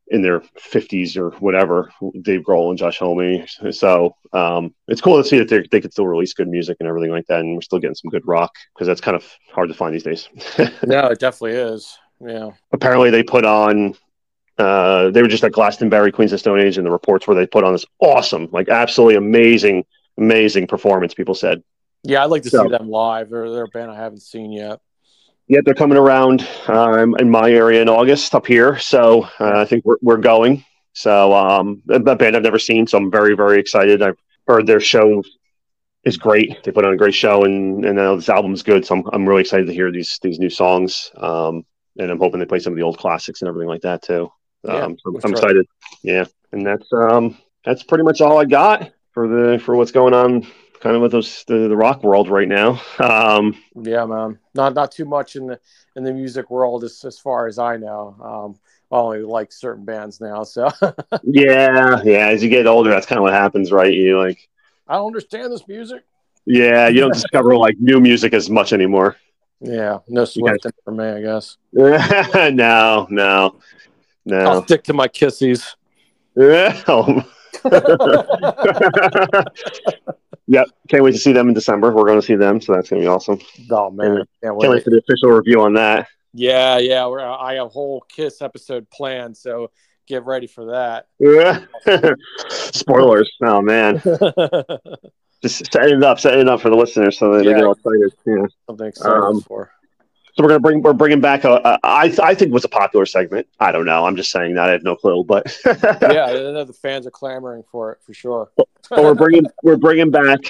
in 0.09 0.21
their 0.21 0.41
50s 0.41 1.17
or 1.17 1.31
whatever, 1.39 1.91
Dave 2.23 2.43
Grohl 2.43 2.69
and 2.69 2.79
Josh 2.79 2.99
Homme. 2.99 3.47
So 3.73 4.15
um, 4.35 4.75
it's 4.87 5.01
cool 5.01 5.23
to 5.23 5.27
see 5.27 5.39
that 5.39 5.69
they 5.71 5.81
can 5.81 5.91
still 5.91 6.07
release 6.07 6.35
good 6.35 6.49
music 6.49 6.77
and 6.81 6.89
everything 6.89 7.11
like 7.11 7.27
that. 7.29 7.41
And 7.41 7.55
we're 7.55 7.63
still 7.63 7.79
getting 7.79 7.95
some 7.95 8.11
good 8.11 8.27
rock 8.27 8.55
because 8.75 8.87
that's 8.87 9.01
kind 9.01 9.17
of 9.17 9.27
hard 9.53 9.69
to 9.69 9.75
find 9.75 9.95
these 9.95 10.03
days. 10.03 10.29
no, 10.87 11.07
it 11.07 11.21
definitely 11.21 11.53
is. 11.53 11.99
Yeah. 12.21 12.51
Apparently, 12.73 13.11
they 13.11 13.23
put 13.23 13.45
on, 13.45 13.95
uh, 14.59 15.11
they 15.11 15.23
were 15.23 15.29
just 15.29 15.45
at 15.45 15.53
Glastonbury, 15.53 16.13
Queens 16.13 16.33
of 16.33 16.41
Stone 16.41 16.61
Age, 16.61 16.79
and 16.79 16.87
the 16.87 16.91
reports 16.91 17.27
where 17.27 17.35
they 17.35 17.47
put 17.47 17.65
on 17.65 17.73
this 17.73 17.85
awesome, 18.01 18.49
like 18.53 18.69
absolutely 18.69 19.17
amazing, 19.17 19.85
amazing 20.19 20.67
performance, 20.67 21.15
people 21.15 21.35
said. 21.35 21.63
Yeah, 22.03 22.23
I'd 22.23 22.31
like 22.31 22.43
to 22.43 22.51
so, 22.51 22.63
see 22.63 22.69
them 22.69 22.89
live. 22.89 23.31
They're, 23.31 23.51
they're 23.51 23.65
a 23.65 23.69
band 23.69 23.91
I 23.91 23.97
haven't 23.97 24.23
seen 24.23 24.53
yet. 24.53 24.81
Yeah, 25.49 25.61
they're 25.65 25.75
coming 25.75 25.99
around 25.99 26.47
um, 26.69 27.15
in 27.19 27.31
my 27.31 27.51
area 27.51 27.83
in 27.83 27.89
August 27.89 28.35
up 28.35 28.47
here. 28.47 28.79
So 28.79 29.25
uh, 29.41 29.59
I 29.59 29.65
think 29.65 29.85
we're, 29.85 29.97
we're 30.01 30.17
going. 30.17 30.65
So 30.95 31.35
um, 31.35 31.83
a 31.91 31.99
band 31.99 32.37
I've 32.37 32.43
never 32.43 32.59
seen. 32.59 32.87
So 32.87 32.99
I'm 32.99 33.11
very, 33.11 33.35
very 33.35 33.59
excited. 33.59 34.01
I've 34.01 34.19
heard 34.47 34.67
their 34.67 34.81
show 34.81 35.23
is 36.05 36.17
great. 36.17 36.63
They 36.63 36.71
put 36.71 36.85
on 36.85 36.93
a 36.93 36.97
great 36.97 37.15
show, 37.15 37.45
and 37.45 37.85
and 37.85 37.99
uh, 37.99 38.17
this 38.17 38.29
album's 38.29 38.63
good. 38.63 38.87
So 38.87 38.97
I'm, 38.97 39.05
I'm 39.13 39.29
really 39.29 39.41
excited 39.41 39.67
to 39.67 39.75
hear 39.75 39.91
these 39.91 40.19
these 40.23 40.39
new 40.39 40.51
songs. 40.51 41.11
Um, 41.17 41.65
and 41.99 42.11
I'm 42.11 42.19
hoping 42.19 42.41
they 42.41 42.47
play 42.47 42.59
some 42.59 42.73
of 42.73 42.77
the 42.77 42.83
old 42.83 42.99
classics 42.99 43.43
and 43.43 43.49
everything 43.49 43.69
like 43.69 43.83
that 43.83 44.03
too. 44.03 44.31
Um, 44.67 44.75
yeah, 44.75 44.89
so 45.03 45.21
I'm 45.25 45.33
excited. 45.33 45.67
Yeah, 46.03 46.25
and 46.53 46.67
that's 46.67 46.91
um 46.93 47.37
that's 47.65 47.83
pretty 47.83 48.05
much 48.05 48.21
all 48.21 48.39
I 48.39 48.45
got 48.45 48.93
for 49.13 49.29
the 49.29 49.59
for 49.59 49.77
what's 49.77 49.93
going 49.93 50.15
on 50.15 50.47
kind 50.85 50.97
of 50.97 51.03
with 51.03 51.13
those 51.13 51.45
the, 51.49 51.67
the 51.69 51.77
rock 51.77 52.05
world 52.05 52.29
right 52.29 52.47
now. 52.47 52.81
Um, 53.01 53.57
yeah, 53.75 54.05
man, 54.05 54.39
not 54.55 54.75
not 54.75 54.93
too 54.93 55.05
much 55.05 55.37
in 55.37 55.47
the 55.47 55.59
in 55.97 56.05
the 56.05 56.13
music 56.13 56.51
world 56.51 56.85
as 56.85 57.05
as 57.05 57.19
far 57.19 57.47
as 57.47 57.59
I 57.59 57.77
know. 57.77 58.17
Um, 58.23 58.61
I 58.93 59.01
only 59.01 59.23
like 59.23 59.51
certain 59.51 59.85
bands 59.85 60.21
now, 60.21 60.45
so 60.45 60.71
yeah, 61.25 62.01
yeah. 62.05 62.29
As 62.29 62.43
you 62.43 62.51
get 62.51 62.67
older, 62.67 62.91
that's 62.91 63.07
kind 63.07 63.19
of 63.19 63.23
what 63.23 63.33
happens, 63.33 63.73
right? 63.73 63.93
You 63.93 64.19
like, 64.19 64.49
I 64.87 64.95
don't 64.95 65.09
understand 65.09 65.53
this 65.53 65.67
music. 65.67 66.05
Yeah, 66.47 66.89
you 66.89 67.01
don't 67.01 67.15
discover 67.21 67.57
like 67.57 67.77
new 67.81 68.01
music 68.01 68.33
as 68.33 68.49
much 68.49 68.73
anymore. 68.73 69.17
Yeah, 69.65 69.99
no 70.09 70.25
Swift 70.25 70.67
for 70.85 70.93
me, 70.93 71.05
I 71.05 71.23
guess. 71.23 71.57
no, 71.73 73.07
no, 73.11 73.57
no. 74.25 74.39
I'll 74.39 74.65
stick 74.65 74.85
to 74.85 74.93
my 74.93 75.09
kissies. 75.09 75.75
Yeah. 76.37 76.81
Yep. 80.47 80.67
Can't 80.89 81.03
wait 81.03 81.13
to 81.13 81.19
see 81.19 81.33
them 81.33 81.49
in 81.49 81.55
December. 81.55 81.93
We're 81.93 82.05
going 82.05 82.21
to 82.21 82.27
see 82.27 82.35
them, 82.35 82.61
so 82.61 82.75
that's 82.75 82.91
going 82.91 83.01
to 83.01 83.07
be 83.07 83.09
awesome. 83.09 83.39
Oh 83.71 83.91
man, 83.91 84.17
can't, 84.17 84.29
can't 84.43 84.57
wait. 84.57 84.69
wait 84.69 84.85
for 84.85 84.91
the 84.91 84.99
official 84.99 85.31
review 85.31 85.63
on 85.63 85.75
that. 85.75 86.09
Yeah, 86.35 86.79
yeah. 86.79 87.07
We're, 87.07 87.21
I 87.21 87.55
have 87.55 87.67
a 87.67 87.71
whole 87.71 88.05
Kiss 88.09 88.43
episode 88.43 88.89
planned, 88.91 89.37
so 89.37 89.71
get 90.07 90.25
ready 90.25 90.47
for 90.47 90.67
that. 90.67 91.07
Yeah. 91.19 91.65
Spoilers. 92.49 93.31
Oh 93.43 93.63
man. 93.63 94.03
Just 95.43 95.71
setting 95.71 95.99
it 95.99 96.03
up, 96.03 96.19
setting 96.19 96.41
it 96.41 96.49
up 96.49 96.61
for 96.61 96.71
the 96.71 96.77
listeners 96.77 97.19
so 97.19 97.37
they 97.37 97.45
yeah. 97.45 97.57
get 97.57 97.65
all 97.65 97.73
excited. 97.73 98.13
Yeah. 98.27 98.47
Something 98.67 98.87
excited 98.87 99.23
um, 99.23 99.41
for. 99.43 99.71
So 100.37 100.43
we're 100.43 100.49
gonna 100.49 100.61
bring 100.61 100.83
we're 100.83 100.95
bringing 100.95 101.21
back 101.21 101.45
a, 101.45 101.61
a 101.65 101.79
I 101.85 102.13
I 102.23 102.35
think 102.35 102.53
was 102.53 102.65
a 102.65 102.69
popular 102.69 103.07
segment. 103.07 103.47
I 103.61 103.71
don't 103.71 103.85
know. 103.85 104.05
I'm 104.05 104.17
just 104.17 104.33
saying 104.33 104.55
that 104.55 104.69
I 104.69 104.73
have 104.73 104.83
no 104.83 104.97
clue, 104.97 105.23
but 105.23 105.57
yeah, 105.67 106.27
I 106.27 106.33
know 106.33 106.65
the 106.65 106.73
fans 106.73 107.07
are 107.07 107.11
clamoring 107.11 107.63
for 107.71 107.93
it 107.93 107.99
for 108.03 108.15
sure. 108.15 108.51
but 108.57 108.67
we're 108.91 109.15
bringing 109.15 109.47
we're 109.63 109.77
bringing 109.77 110.11
back 110.11 110.41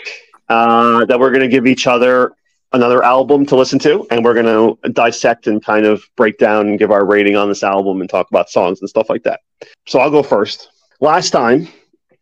uh, 0.48 1.04
that 1.04 1.20
we're 1.20 1.32
gonna 1.32 1.48
give 1.48 1.66
each 1.66 1.86
other 1.86 2.34
another 2.74 3.02
album 3.02 3.46
to 3.46 3.56
listen 3.56 3.78
to, 3.78 4.06
and 4.10 4.24
we're 4.24 4.34
gonna 4.34 4.74
dissect 4.90 5.46
and 5.46 5.64
kind 5.64 5.86
of 5.86 6.04
break 6.16 6.38
down 6.38 6.68
and 6.68 6.78
give 6.78 6.90
our 6.90 7.06
rating 7.06 7.36
on 7.36 7.48
this 7.48 7.62
album 7.62 8.00
and 8.00 8.10
talk 8.10 8.28
about 8.28 8.50
songs 8.50 8.80
and 8.80 8.90
stuff 8.90 9.08
like 9.08 9.22
that. 9.22 9.40
So 9.86 10.00
I'll 10.00 10.10
go 10.10 10.22
first. 10.22 10.68
Last 11.00 11.30
time 11.30 11.68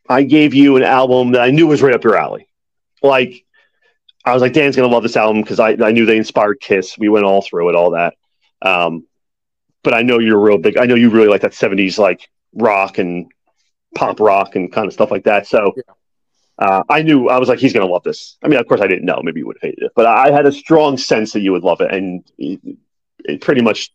I 0.08 0.22
gave 0.22 0.54
you 0.54 0.76
an 0.76 0.82
album 0.82 1.32
that 1.32 1.42
I 1.42 1.50
knew 1.50 1.66
was 1.66 1.82
right 1.82 1.94
up 1.94 2.04
your 2.04 2.16
alley, 2.16 2.46
like 3.02 3.44
I 4.24 4.34
was 4.34 4.42
like, 4.42 4.52
Dan's 4.52 4.76
gonna 4.76 4.88
love 4.88 5.02
this 5.02 5.16
album 5.16 5.42
because 5.42 5.58
I, 5.58 5.70
I 5.70 5.90
knew 5.90 6.06
they 6.06 6.16
inspired 6.16 6.60
Kiss. 6.60 6.96
We 6.98 7.08
went 7.08 7.24
all 7.24 7.42
through 7.42 7.70
it, 7.70 7.74
all 7.74 7.90
that. 7.92 8.14
Um, 8.60 9.06
but 9.82 9.94
I 9.94 10.02
know 10.02 10.20
you're 10.20 10.38
real 10.38 10.58
big. 10.58 10.76
I 10.76 10.84
know 10.84 10.94
you 10.94 11.10
really 11.10 11.28
like 11.28 11.40
that 11.40 11.52
'70s 11.52 11.98
like 11.98 12.28
rock 12.54 12.98
and 12.98 13.26
pop 13.94 14.20
rock 14.20 14.54
and 14.54 14.72
kind 14.72 14.86
of 14.86 14.92
stuff 14.92 15.10
like 15.10 15.24
that. 15.24 15.46
So 15.46 15.72
yeah. 15.76 15.82
Uh, 16.62 16.82
I 16.88 17.02
knew 17.02 17.28
I 17.28 17.38
was 17.38 17.48
like, 17.48 17.58
he's 17.58 17.72
gonna 17.72 17.86
love 17.86 18.04
this. 18.04 18.36
I 18.42 18.48
mean, 18.48 18.60
of 18.60 18.66
course, 18.68 18.80
I 18.80 18.86
didn't 18.86 19.04
know. 19.04 19.20
Maybe 19.22 19.40
you 19.40 19.46
would 19.46 19.56
have 19.60 19.68
hated 19.68 19.84
it, 19.84 19.92
but 19.96 20.06
I 20.06 20.30
had 20.30 20.46
a 20.46 20.52
strong 20.52 20.96
sense 20.96 21.32
that 21.32 21.40
you 21.40 21.50
would 21.52 21.64
love 21.64 21.80
it, 21.80 21.92
and 21.92 22.24
it, 22.38 22.60
it 23.24 23.40
pretty 23.40 23.62
much 23.62 23.90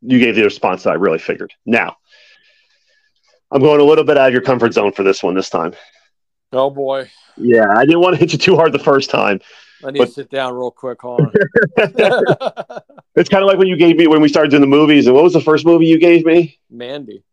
you 0.00 0.18
gave 0.18 0.34
the 0.34 0.42
response 0.42 0.84
that 0.84 0.90
I 0.90 0.94
really 0.94 1.18
figured. 1.18 1.52
Now, 1.66 1.96
I'm 3.50 3.60
going 3.60 3.80
a 3.80 3.84
little 3.84 4.04
bit 4.04 4.16
out 4.16 4.28
of 4.28 4.32
your 4.32 4.42
comfort 4.42 4.72
zone 4.72 4.92
for 4.92 5.02
this 5.02 5.22
one 5.22 5.34
this 5.34 5.50
time. 5.50 5.74
Oh 6.52 6.70
boy. 6.70 7.10
Yeah, 7.36 7.66
I 7.76 7.84
didn't 7.84 8.00
want 8.00 8.14
to 8.14 8.20
hit 8.20 8.32
you 8.32 8.38
too 8.38 8.56
hard 8.56 8.72
the 8.72 8.78
first 8.78 9.10
time. 9.10 9.40
I 9.84 9.90
need 9.90 9.98
but, 9.98 10.06
to 10.06 10.12
sit 10.12 10.30
down 10.30 10.54
real 10.54 10.70
quick. 10.70 11.02
Hold 11.02 11.20
it's 11.76 13.28
kind 13.28 13.42
of 13.42 13.46
like 13.46 13.58
when 13.58 13.68
you 13.68 13.76
gave 13.76 13.96
me 13.96 14.06
when 14.06 14.22
we 14.22 14.28
started 14.28 14.50
doing 14.50 14.62
the 14.62 14.66
movies. 14.66 15.06
And 15.06 15.14
what 15.14 15.22
was 15.22 15.34
the 15.34 15.40
first 15.40 15.66
movie 15.66 15.86
you 15.86 15.98
gave 15.98 16.24
me? 16.24 16.58
Mandy. 16.70 17.24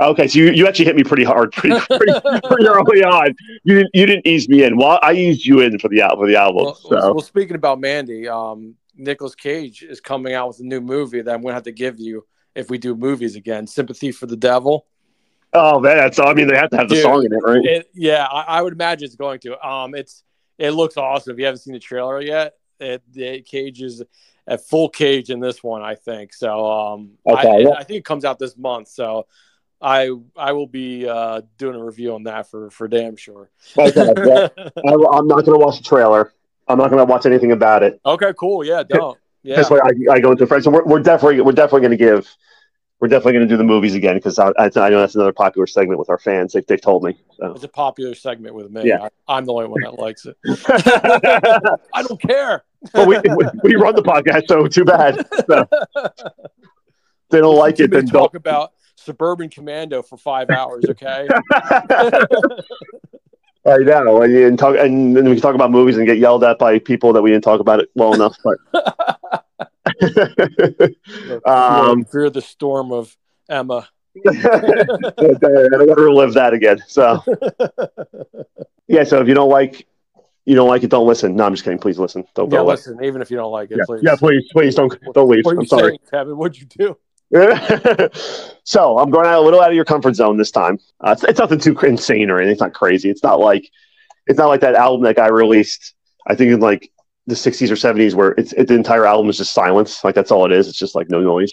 Okay, 0.00 0.26
so 0.26 0.38
you, 0.38 0.50
you 0.52 0.66
actually 0.66 0.86
hit 0.86 0.96
me 0.96 1.04
pretty 1.04 1.24
hard, 1.24 1.52
pretty, 1.56 1.78
pretty, 1.86 2.12
pretty 2.20 2.66
early 2.66 3.04
on. 3.04 3.34
You 3.64 3.76
didn't 3.76 3.90
you 3.92 4.06
didn't 4.06 4.26
ease 4.26 4.48
me 4.48 4.64
in. 4.64 4.76
Well, 4.76 4.98
I 5.02 5.12
eased 5.12 5.44
you 5.44 5.60
in 5.60 5.78
for 5.78 5.88
the 5.88 6.02
for 6.14 6.26
the 6.26 6.36
album. 6.36 6.64
Well, 6.64 6.74
so. 6.74 7.14
well 7.14 7.20
speaking 7.20 7.56
about 7.56 7.78
Mandy, 7.80 8.26
um, 8.26 8.74
Nicolas 8.96 9.34
Cage 9.34 9.82
is 9.82 10.00
coming 10.00 10.34
out 10.34 10.48
with 10.48 10.60
a 10.60 10.64
new 10.64 10.80
movie 10.80 11.20
that 11.20 11.32
I'm 11.32 11.42
going 11.42 11.52
to 11.52 11.54
have 11.54 11.62
to 11.64 11.72
give 11.72 11.98
you 11.98 12.26
if 12.54 12.70
we 12.70 12.78
do 12.78 12.94
movies 12.94 13.36
again. 13.36 13.66
Sympathy 13.66 14.12
for 14.12 14.26
the 14.26 14.36
Devil. 14.36 14.86
Oh 15.52 15.78
man, 15.78 15.98
that's 15.98 16.18
I 16.18 16.32
mean 16.32 16.48
they 16.48 16.56
have 16.56 16.70
to 16.70 16.78
have 16.78 16.88
the 16.88 16.94
Dude, 16.94 17.02
song 17.02 17.24
in 17.24 17.32
it, 17.32 17.36
right? 17.36 17.62
It, 17.62 17.90
yeah, 17.92 18.24
I, 18.24 18.58
I, 18.58 18.62
would 18.62 18.72
imagine 18.72 19.04
it's 19.04 19.16
going 19.16 19.38
to. 19.40 19.60
Um, 19.66 19.94
it's 19.94 20.24
it 20.58 20.70
looks 20.70 20.96
awesome. 20.96 21.34
If 21.34 21.38
you 21.38 21.44
haven't 21.44 21.60
seen 21.60 21.74
the 21.74 21.78
trailer 21.78 22.22
yet, 22.22 22.54
it, 22.80 23.02
the 23.12 23.42
cage 23.42 23.82
is 23.82 24.02
at 24.46 24.66
full 24.66 24.88
cage 24.88 25.28
in 25.28 25.40
this 25.40 25.62
one, 25.62 25.82
I 25.82 25.94
think. 25.94 26.32
So 26.32 26.70
um, 26.70 27.12
okay, 27.26 27.48
I, 27.48 27.56
yeah. 27.58 27.70
I 27.76 27.84
think 27.84 27.98
it 27.98 28.04
comes 28.06 28.24
out 28.24 28.38
this 28.38 28.56
month. 28.56 28.88
So 28.88 29.26
I 29.82 30.10
I 30.36 30.52
will 30.52 30.68
be 30.68 31.08
uh, 31.08 31.42
doing 31.58 31.74
a 31.74 31.84
review 31.84 32.14
on 32.14 32.22
that 32.24 32.48
for 32.48 32.70
for 32.70 32.86
damn 32.86 33.16
sure. 33.16 33.50
Okay, 33.76 34.12
yeah. 34.16 34.48
I, 34.56 35.18
am 35.18 35.26
not 35.26 35.44
going 35.44 35.58
to 35.58 35.64
watch 35.64 35.78
the 35.78 35.84
trailer. 35.84 36.32
I'm 36.68 36.78
not 36.78 36.90
going 36.90 37.04
to 37.04 37.10
watch 37.10 37.26
anything 37.26 37.50
about 37.50 37.82
it. 37.82 38.00
Okay, 38.06 38.32
cool. 38.38 38.64
Yeah, 38.64 38.84
don't. 38.84 39.18
Yeah, 39.42 39.56
that's 39.56 39.70
why 39.70 39.78
I, 39.78 40.12
I 40.12 40.20
go 40.20 40.30
into 40.30 40.46
friends. 40.46 40.64
So 40.64 40.70
we're, 40.70 40.84
we're 40.84 41.00
definitely 41.00 41.40
we're 41.40 41.50
definitely 41.50 41.80
going 41.80 41.90
to 41.90 41.96
give 41.96 42.36
we're 43.00 43.08
definitely 43.08 43.32
going 43.32 43.48
to 43.48 43.52
do 43.52 43.56
the 43.56 43.64
movies 43.64 43.96
again 43.96 44.14
because 44.14 44.38
I, 44.38 44.50
I, 44.56 44.70
I, 44.76 44.88
know 44.88 45.00
that's 45.00 45.16
another 45.16 45.32
popular 45.32 45.66
segment 45.66 45.98
with 45.98 46.08
our 46.08 46.18
fans. 46.18 46.52
They, 46.52 46.60
they 46.60 46.76
told 46.76 47.02
me. 47.02 47.18
So. 47.32 47.50
It's 47.50 47.64
a 47.64 47.68
popular 47.68 48.14
segment 48.14 48.54
with 48.54 48.70
me. 48.70 48.82
Yeah. 48.84 49.08
I, 49.26 49.38
am 49.38 49.44
the 49.44 49.52
only 49.52 49.66
one 49.66 49.80
that 49.80 49.98
likes 49.98 50.24
it. 50.24 50.36
I 51.92 52.02
don't 52.04 52.22
care. 52.22 52.62
well, 52.94 53.08
we, 53.08 53.18
we, 53.18 53.44
we, 53.64 53.74
run 53.74 53.96
the 53.96 54.04
podcast, 54.04 54.46
so 54.46 54.68
too 54.68 54.84
bad. 54.84 55.26
So. 55.48 55.68
they 57.30 57.40
don't 57.40 57.56
like 57.56 57.80
it. 57.80 57.90
Then 57.90 58.06
talk 58.06 58.34
don't. 58.34 58.36
about 58.36 58.72
Suburban 59.04 59.50
Commando 59.50 60.02
for 60.02 60.16
five 60.16 60.48
hours. 60.50 60.84
Okay. 60.88 61.28
I 63.64 63.76
know, 63.76 64.22
and 64.22 64.58
talk, 64.58 64.74
and 64.76 65.16
then 65.16 65.24
we 65.24 65.36
can 65.36 65.40
talk 65.40 65.54
about 65.54 65.70
movies 65.70 65.96
and 65.96 66.04
get 66.04 66.18
yelled 66.18 66.42
at 66.42 66.58
by 66.58 66.80
people 66.80 67.12
that 67.12 67.22
we 67.22 67.30
didn't 67.30 67.44
talk 67.44 67.60
about 67.60 67.78
it 67.78 67.90
well 67.94 68.12
enough. 68.12 68.36
But 68.42 68.58
um, 71.46 72.04
fear 72.06 72.28
the 72.28 72.42
storm 72.42 72.90
of 72.90 73.16
Emma. 73.48 73.88
I 74.26 74.32
don't 74.32 75.86
want 75.86 75.96
to 75.96 76.04
relive 76.04 76.34
that 76.34 76.54
again. 76.54 76.82
So, 76.88 77.22
yeah. 78.88 79.04
So 79.04 79.20
if 79.20 79.28
you 79.28 79.34
don't 79.34 79.48
like, 79.48 79.86
you 80.44 80.56
don't 80.56 80.68
like 80.68 80.82
it, 80.82 80.90
don't 80.90 81.06
listen. 81.06 81.36
No, 81.36 81.44
I'm 81.44 81.52
just 81.52 81.62
kidding. 81.62 81.78
Please 81.78 82.00
listen. 82.00 82.24
Don't 82.34 82.50
yeah, 82.50 82.58
go 82.58 82.64
listen. 82.64 82.98
Even 83.04 83.22
if 83.22 83.30
you 83.30 83.36
don't 83.36 83.52
like 83.52 83.70
it, 83.70 83.76
yeah. 83.78 83.84
please. 83.86 84.02
Yeah, 84.02 84.16
please, 84.16 84.42
please 84.50 84.74
don't 84.74 84.92
don't 85.14 85.28
leave. 85.28 85.46
I'm 85.46 85.64
sorry, 85.66 85.82
saying, 85.82 85.98
Kevin. 86.10 86.36
What'd 86.36 86.58
you 86.58 86.66
do? 86.66 86.98
so 88.64 88.98
I'm 88.98 89.10
going 89.10 89.26
out 89.26 89.38
a 89.38 89.40
little 89.40 89.60
out 89.60 89.70
of 89.70 89.74
your 89.74 89.86
comfort 89.86 90.14
zone 90.14 90.36
this 90.36 90.50
time. 90.50 90.78
Uh, 91.00 91.12
it's, 91.12 91.24
it's, 91.24 91.38
nothing 91.38 91.58
too 91.58 91.78
insane 91.78 92.28
or 92.28 92.36
anything. 92.36 92.52
It's 92.52 92.60
not 92.60 92.74
crazy. 92.74 93.08
It's 93.08 93.22
not 93.22 93.40
like 93.40 93.70
it's 94.26 94.38
not 94.38 94.48
like 94.48 94.60
that 94.60 94.74
album 94.74 95.02
that 95.04 95.16
guy 95.16 95.28
released. 95.28 95.94
I 96.26 96.34
think 96.34 96.52
in 96.52 96.60
like 96.60 96.92
the 97.26 97.34
60s 97.34 97.70
or 97.70 97.74
70s 97.74 98.14
where 98.14 98.32
it's 98.32 98.52
it, 98.52 98.68
the 98.68 98.74
entire 98.74 99.06
album 99.06 99.30
is 99.30 99.38
just 99.38 99.54
silence. 99.54 100.04
Like 100.04 100.14
that's 100.14 100.30
all 100.30 100.44
it 100.44 100.52
is. 100.52 100.68
It's 100.68 100.78
just 100.78 100.94
like 100.94 101.08
no 101.08 101.20
noise. 101.20 101.50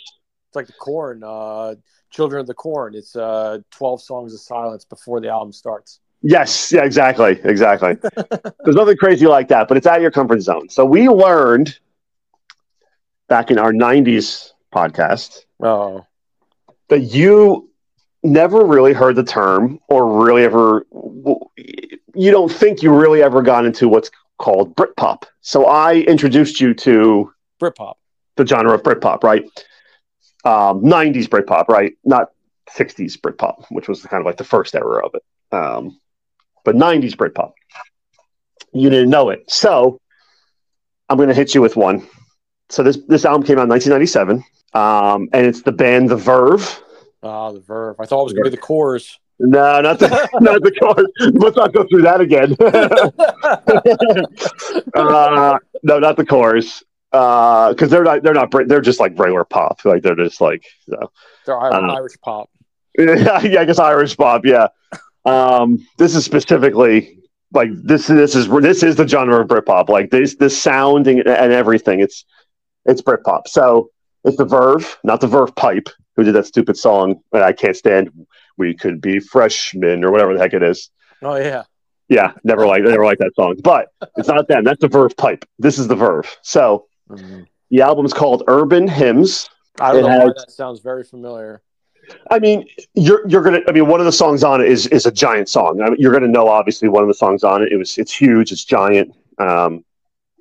It's 0.48 0.56
like 0.56 0.68
the 0.68 0.74
Korn, 0.74 1.24
uh, 1.24 1.76
Children 2.10 2.42
of 2.42 2.48
the 2.48 2.56
Corn. 2.56 2.94
It's 2.94 3.16
uh, 3.16 3.60
12 3.72 4.02
songs 4.02 4.34
of 4.34 4.42
silence 4.42 4.84
before 4.84 5.22
the 5.22 5.30
album 5.30 5.54
starts. 5.54 6.02
Yes, 6.22 6.74
yeah, 6.74 6.84
exactly, 6.84 7.40
exactly. 7.46 7.94
There's 8.66 8.76
nothing 8.76 8.98
crazy 8.98 9.28
like 9.28 9.48
that, 9.48 9.70
but 9.70 9.78
it's 9.78 9.88
out 9.88 9.96
of 9.96 10.02
your 10.02 10.12
comfort 10.12 10.42
zone. 10.42 10.68
So 10.68 10.84
we 10.84 11.08
learned 11.08 11.80
back 13.30 13.50
in 13.50 13.58
our 13.58 13.72
'90s 13.72 14.52
podcast 14.74 15.46
Oh, 15.62 16.06
that 16.90 17.00
you 17.00 17.70
never 18.24 18.66
really 18.66 18.94
heard 18.94 19.16
the 19.16 19.24
term, 19.24 19.80
or 19.88 20.24
really 20.24 20.44
ever. 20.44 20.86
You 22.16 22.32
don't 22.32 22.52
think 22.52 22.82
you 22.82 22.94
really 22.94 23.22
ever 23.22 23.42
got 23.42 23.66
into 23.66 23.88
what's 23.88 24.10
called 24.38 24.76
Britpop. 24.76 25.24
So 25.42 25.66
I 25.66 25.96
introduced 25.96 26.60
you 26.60 26.74
to 26.76 27.32
Britpop. 27.62 27.96
the 28.38 28.46
genre 28.46 28.74
of 28.74 28.84
Britpop, 28.84 29.24
right? 29.24 29.44
Um, 30.46 30.82
90s 30.82 31.28
Britpop, 31.28 31.68
right? 31.68 31.94
Not 32.04 32.32
60s 32.70 33.20
Britpop, 33.20 33.66
which 33.70 33.88
was 33.88 34.02
kind 34.04 34.22
of 34.22 34.26
like 34.26 34.38
the 34.38 34.44
first 34.44 34.74
era 34.76 35.06
of 35.06 35.14
it. 35.14 35.24
Um, 35.56 36.00
but 36.64 36.76
90s 36.76 37.16
Britpop. 37.16 37.52
You 38.74 38.90
didn't 38.90 39.10
know 39.10 39.30
it. 39.30 39.50
So 39.50 40.00
I'm 41.10 41.18
going 41.18 41.30
to 41.30 41.36
hit 41.36 41.54
you 41.54 41.62
with 41.62 41.76
one. 41.76 42.08
So 42.70 42.84
this, 42.84 42.98
this 43.08 43.26
album 43.26 43.46
came 43.46 43.58
out 43.58 43.64
in 43.64 43.70
1997, 43.70 44.44
um, 44.74 45.30
and 45.34 45.46
it's 45.46 45.62
the 45.62 45.72
band 45.72 46.10
The 46.10 46.16
Verve. 46.16 46.84
Ah, 47.24 47.52
the 47.52 47.60
Verve. 47.60 47.96
I 48.00 48.06
thought 48.06 48.22
it 48.22 48.24
was 48.26 48.34
gonna 48.34 48.50
be 48.50 48.56
the 48.56 48.62
Corrs. 48.62 49.18
No, 49.40 49.82
not 49.82 50.00
the, 50.00 50.08
not 50.42 50.62
the 50.64 50.72
Corrs. 50.72 51.42
Let's 51.42 51.56
not 51.56 51.74
go 51.74 51.86
through 51.90 52.02
that 52.04 52.22
again. 52.22 52.56
uh, 54.96 55.58
no, 55.84 56.00
not 56.00 56.18
the 56.18 56.26
Corrs. 56.26 56.84
Because 57.12 57.90
they're 57.90 58.04
not, 58.04 58.22
they're 58.22 58.34
not, 58.34 58.52
Brit- 58.52 58.68
they're 58.68 58.82
just 58.82 59.00
like 59.00 59.18
regular 59.18 59.46
pop. 59.46 59.84
Like 59.86 60.04
they're 60.04 60.16
just 60.16 60.42
like, 60.42 60.64
so. 60.88 61.12
They're 61.46 61.56
Ir- 61.56 61.74
Uh, 61.74 61.94
Irish 61.96 62.20
pop. 62.22 62.50
yeah, 62.98 63.40
I 63.42 63.66
guess 63.66 63.80
Irish 63.80 64.16
pop. 64.18 64.46
Yeah. 64.46 64.68
Um, 65.26 65.86
this 65.98 66.16
is 66.16 66.26
specifically 66.26 67.20
like 67.54 67.70
this. 67.84 68.08
This 68.08 68.36
is 68.36 68.48
this 68.50 68.84
is 68.84 68.96
the 68.96 69.08
genre 69.08 69.42
of 69.42 69.48
Britpop. 69.48 69.90
Like 69.90 70.12
this, 70.12 70.36
the 70.36 70.50
sounding 70.50 71.20
and 71.20 71.54
everything. 71.54 72.00
It's 72.00 72.26
it's 72.86 73.02
Britpop. 73.02 73.48
So 73.48 73.90
it's 74.30 74.38
the 74.38 74.46
Verve, 74.46 74.98
not 75.04 75.20
the 75.22 75.28
Verve 75.28 75.54
Pipe, 75.56 75.90
who 76.16 76.24
did 76.24 76.36
that 76.36 76.46
stupid 76.46 76.78
song 76.78 77.22
that 77.32 77.44
I 77.44 77.52
can't 77.52 77.76
stand. 77.76 78.10
We 78.58 78.74
could 78.74 79.02
be 79.02 79.20
freshmen 79.20 80.04
or 80.04 80.12
whatever 80.12 80.34
the 80.34 80.40
heck 80.40 80.54
it 80.54 80.64
is. 80.64 80.90
Oh 81.22 81.36
yeah. 81.36 81.64
Yeah, 82.08 82.32
never 82.44 82.66
like 82.66 82.84
never 82.84 83.06
like 83.06 83.20
that 83.20 83.36
song. 83.36 83.56
But 83.64 83.90
it's 84.18 84.28
not 84.28 84.48
them. 84.48 84.64
That's 84.64 84.82
the 84.82 84.88
Verve 84.88 85.16
Pipe. 85.16 85.46
This 85.60 85.78
is 85.78 85.88
the 85.88 85.96
Verve. 85.96 86.28
So 86.42 86.88
the 87.70 87.82
album's 87.82 88.14
called 88.14 88.44
Urban 88.48 88.88
Hymns. 88.88 89.50
I 89.80 89.92
don't 89.92 90.06
It 90.06 90.10
know 90.10 90.18
why 90.26 90.34
that 90.36 90.52
sounds 90.52 90.80
very 90.80 91.04
familiar. 91.04 91.62
I 92.32 92.40
mean, 92.40 92.68
you're 92.96 93.28
you're 93.28 93.44
gonna. 93.44 93.62
I 93.68 93.72
mean, 93.72 93.88
one 93.88 94.00
of 94.00 94.08
the 94.08 94.12
songs 94.12 94.44
on 94.44 94.62
it 94.62 94.68
is 94.68 94.88
is 94.88 95.06
a 95.06 95.12
giant 95.12 95.48
song. 95.50 95.82
I 95.82 95.90
mean, 95.90 95.98
you're 96.00 96.12
gonna 96.12 96.28
know 96.28 96.48
obviously 96.48 96.90
one 96.90 97.04
of 97.04 97.08
the 97.08 97.14
songs 97.14 97.44
on 97.44 97.62
it. 97.62 97.72
It 97.72 97.78
was 97.78 97.98
it's 97.98 98.12
huge. 98.12 98.52
It's 98.52 98.66
giant. 98.66 99.16
Um, 99.38 99.86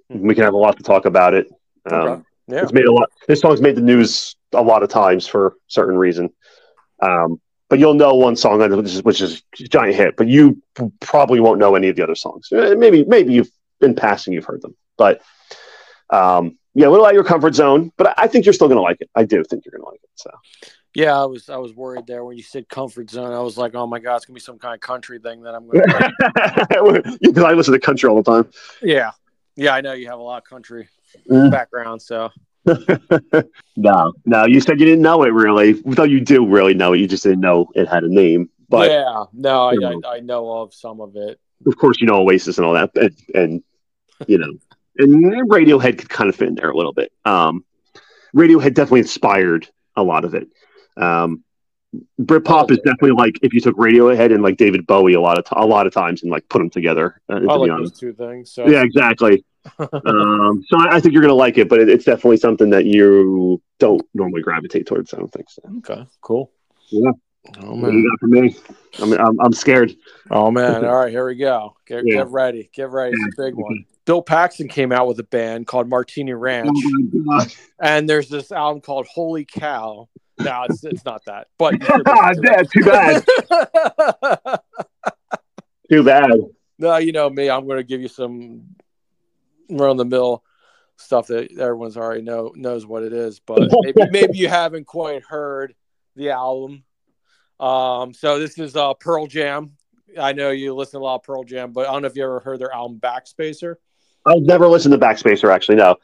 we 0.08 0.34
can 0.34 0.44
have 0.44 0.54
a 0.54 0.58
lot 0.58 0.76
to 0.78 0.82
talk 0.82 1.04
about 1.04 1.34
it. 1.34 1.48
Um, 1.90 2.00
Okay. 2.08 2.22
Yeah. 2.48 2.62
It's 2.62 2.72
made 2.72 2.86
a 2.86 2.92
lot. 2.92 3.10
This 3.26 3.40
song's 3.40 3.60
made 3.60 3.76
the 3.76 3.82
news 3.82 4.36
a 4.52 4.62
lot 4.62 4.82
of 4.82 4.88
times 4.88 5.26
for 5.26 5.54
certain 5.68 5.96
reason. 5.96 6.30
Um, 7.00 7.40
but 7.68 7.78
you'll 7.78 7.94
know 7.94 8.14
one 8.14 8.36
song 8.36 8.62
on 8.62 8.74
which 8.76 8.86
is 8.86 9.02
which 9.02 9.20
is 9.20 9.42
a 9.60 9.64
giant 9.64 9.94
hit. 9.94 10.16
But 10.16 10.28
you 10.28 10.62
probably 11.00 11.40
won't 11.40 11.58
know 11.58 11.74
any 11.74 11.88
of 11.88 11.96
the 11.96 12.02
other 12.02 12.14
songs. 12.14 12.50
Uh, 12.50 12.74
Maybe 12.76 13.04
maybe 13.04 13.34
you've 13.34 13.50
in 13.80 13.94
passing 13.94 14.32
you've 14.32 14.46
heard 14.46 14.62
them. 14.62 14.74
But 14.96 15.20
um, 16.10 16.56
yeah, 16.74 16.88
a 16.88 16.90
little 16.90 17.04
out 17.04 17.10
of 17.10 17.14
your 17.14 17.24
comfort 17.24 17.54
zone. 17.54 17.92
But 17.96 18.08
I, 18.08 18.24
I 18.24 18.26
think 18.26 18.46
you're 18.46 18.54
still 18.54 18.68
gonna 18.68 18.80
like 18.80 19.00
it. 19.00 19.10
I 19.14 19.24
do 19.24 19.44
think 19.44 19.64
you're 19.64 19.78
gonna 19.78 19.90
like 19.90 20.00
it. 20.02 20.10
So. 20.14 20.30
Yeah, 20.94 21.20
I 21.20 21.26
was 21.26 21.50
I 21.50 21.58
was 21.58 21.74
worried 21.74 22.06
there 22.06 22.24
when 22.24 22.38
you 22.38 22.42
said 22.42 22.68
comfort 22.68 23.10
zone. 23.10 23.32
I 23.32 23.40
was 23.40 23.58
like, 23.58 23.74
oh 23.74 23.86
my 23.86 23.98
god, 23.98 24.16
it's 24.16 24.24
gonna 24.24 24.34
be 24.34 24.40
some 24.40 24.58
kind 24.58 24.74
of 24.74 24.80
country 24.80 25.18
thing 25.18 25.42
that 25.42 25.54
I'm 25.54 25.68
gonna. 25.68 27.12
Because 27.20 27.44
I 27.44 27.52
listen 27.52 27.74
to 27.74 27.78
country 27.78 28.08
all 28.08 28.22
the 28.22 28.32
time. 28.32 28.50
yeah, 28.82 29.10
yeah, 29.54 29.74
I 29.74 29.82
know 29.82 29.92
you 29.92 30.08
have 30.08 30.18
a 30.18 30.22
lot 30.22 30.38
of 30.38 30.44
country 30.44 30.88
Mm. 31.30 31.50
background, 31.50 32.00
so 32.02 32.30
no, 33.76 34.12
no, 34.24 34.46
you 34.46 34.60
said 34.60 34.78
you 34.78 34.86
didn't 34.86 35.02
know 35.02 35.22
it 35.22 35.32
really. 35.32 35.72
Though 35.72 36.04
you 36.04 36.20
do 36.20 36.46
really 36.46 36.74
know 36.74 36.92
it, 36.92 36.98
you 36.98 37.08
just 37.08 37.22
didn't 37.22 37.40
know 37.40 37.70
it 37.74 37.88
had 37.88 38.04
a 38.04 38.12
name. 38.12 38.50
But 38.68 38.90
yeah, 38.90 39.24
no, 39.32 39.68
I, 39.68 39.72
you 39.72 39.86
I 39.86 39.90
know. 39.90 40.00
I 40.06 40.20
know 40.20 40.52
of 40.58 40.74
some 40.74 41.00
of 41.00 41.16
it. 41.16 41.38
of 41.66 41.76
course, 41.76 42.00
you 42.00 42.06
know 42.06 42.20
Oasis 42.20 42.58
and 42.58 42.66
all 42.66 42.74
that, 42.74 42.90
and, 42.96 43.16
and 43.34 43.62
you 44.26 44.38
know, 44.38 44.52
and 44.98 45.50
Radiohead 45.50 45.98
could 45.98 46.10
kind 46.10 46.28
of 46.28 46.36
fit 46.36 46.48
in 46.48 46.54
there 46.54 46.70
a 46.70 46.76
little 46.76 46.92
bit. 46.92 47.12
Um, 47.24 47.64
Radiohead 48.34 48.74
definitely 48.74 49.00
inspired 49.00 49.68
a 49.96 50.02
lot 50.02 50.24
of 50.24 50.34
it. 50.34 50.48
Um, 50.96 51.44
Britpop 52.20 52.70
is 52.70 52.78
definitely 52.78 53.12
like 53.12 53.38
if 53.42 53.54
you 53.54 53.60
took 53.60 53.76
Radiohead 53.76 54.32
and 54.32 54.42
like 54.42 54.58
David 54.58 54.86
Bowie 54.86 55.14
a 55.14 55.20
lot 55.20 55.38
of 55.38 55.46
t- 55.46 55.54
a 55.56 55.64
lot 55.64 55.86
of 55.86 55.94
times 55.94 56.22
and 56.22 56.30
like 56.30 56.46
put 56.50 56.58
them 56.58 56.68
together. 56.68 57.20
Uh, 57.30 57.36
I 57.36 57.38
be 57.40 57.46
like 57.46 57.70
those 57.70 57.98
two 57.98 58.12
things. 58.12 58.52
So 58.52 58.68
Yeah, 58.68 58.82
exactly. 58.82 59.44
Um, 59.78 60.64
so 60.68 60.78
I, 60.78 60.96
I 60.96 61.00
think 61.00 61.12
you're 61.12 61.22
going 61.22 61.28
to 61.30 61.34
like 61.34 61.58
it, 61.58 61.68
but 61.68 61.80
it, 61.80 61.88
it's 61.88 62.04
definitely 62.04 62.36
something 62.38 62.70
that 62.70 62.86
you 62.86 63.60
don't 63.78 64.02
normally 64.14 64.42
gravitate 64.42 64.86
towards. 64.86 65.12
I 65.14 65.18
don't 65.18 65.32
think 65.32 65.50
so. 65.50 65.62
okay, 65.78 66.06
cool. 66.20 66.50
Yeah. 66.90 67.10
Oh 67.62 67.74
What 67.76 67.92
you 67.92 68.10
got 68.10 68.20
for 68.20 68.26
me? 68.26 68.56
I'm, 69.00 69.12
I'm, 69.14 69.40
I'm 69.40 69.52
scared. 69.52 69.94
Oh 70.30 70.50
man. 70.50 70.84
All 70.84 70.96
right, 70.96 71.10
here 71.10 71.26
we 71.26 71.36
go. 71.36 71.76
Get, 71.86 72.02
Yeah. 72.04 72.16
get 72.16 72.28
ready. 72.28 72.68
Get 72.74 72.90
ready. 72.90 73.14
It's 73.18 73.38
a 73.38 73.42
big 73.42 73.54
one. 73.54 73.84
Bill 74.04 74.22
Paxton 74.22 74.68
came 74.68 74.92
out 74.92 75.06
with 75.06 75.18
a 75.20 75.24
band 75.24 75.66
called 75.66 75.88
Martini 75.88 76.32
Ranch. 76.32 76.68
Oh 77.30 77.46
and 77.80 78.08
there's 78.08 78.28
this 78.28 78.52
album 78.52 78.80
called 78.80 79.06
Holy 79.06 79.44
Cow. 79.44 80.08
No, 80.38 80.64
it's, 80.68 80.84
it's 80.84 81.04
not 81.04 81.24
that. 81.26 81.48
But 81.58 81.72
too 82.72 82.84
bad. 82.84 83.24
Too 85.90 86.02
bad. 86.04 86.30
no, 86.78 86.96
you 86.98 87.12
know 87.12 87.30
me. 87.30 87.48
I'm 87.48 87.64
going 87.66 87.78
to 87.78 87.82
give 87.84 88.02
you 88.02 88.08
some 88.08 88.62
run 89.70 89.96
the 89.96 90.04
mill 90.04 90.42
stuff 90.96 91.28
that 91.28 91.52
everyone's 91.52 91.96
already 91.96 92.22
know 92.22 92.52
knows 92.54 92.86
what 92.86 93.02
it 93.02 93.12
is. 93.12 93.40
But 93.40 93.70
maybe 93.82 94.02
maybe 94.10 94.38
you 94.38 94.48
haven't 94.48 94.86
quite 94.86 95.22
heard 95.24 95.74
the 96.16 96.30
album. 96.30 96.84
Um, 97.60 98.12
so 98.12 98.38
this 98.38 98.58
is 98.58 98.76
uh, 98.76 98.94
Pearl 98.94 99.26
Jam. 99.26 99.76
I 100.18 100.32
know 100.32 100.50
you 100.50 100.74
listen 100.74 101.00
to 101.00 101.04
a 101.04 101.04
lot 101.04 101.16
of 101.16 101.22
Pearl 101.22 101.44
Jam, 101.44 101.72
but 101.72 101.88
I 101.88 101.92
don't 101.92 102.02
know 102.02 102.08
if 102.08 102.16
you 102.16 102.24
ever 102.24 102.40
heard 102.40 102.60
their 102.60 102.72
album 102.72 102.98
Backspacer. 103.00 103.76
I've 104.26 104.42
never 104.42 104.66
listened 104.66 104.92
to 104.92 104.98
Backspacer, 104.98 105.52
actually. 105.52 105.76
No. 105.76 105.96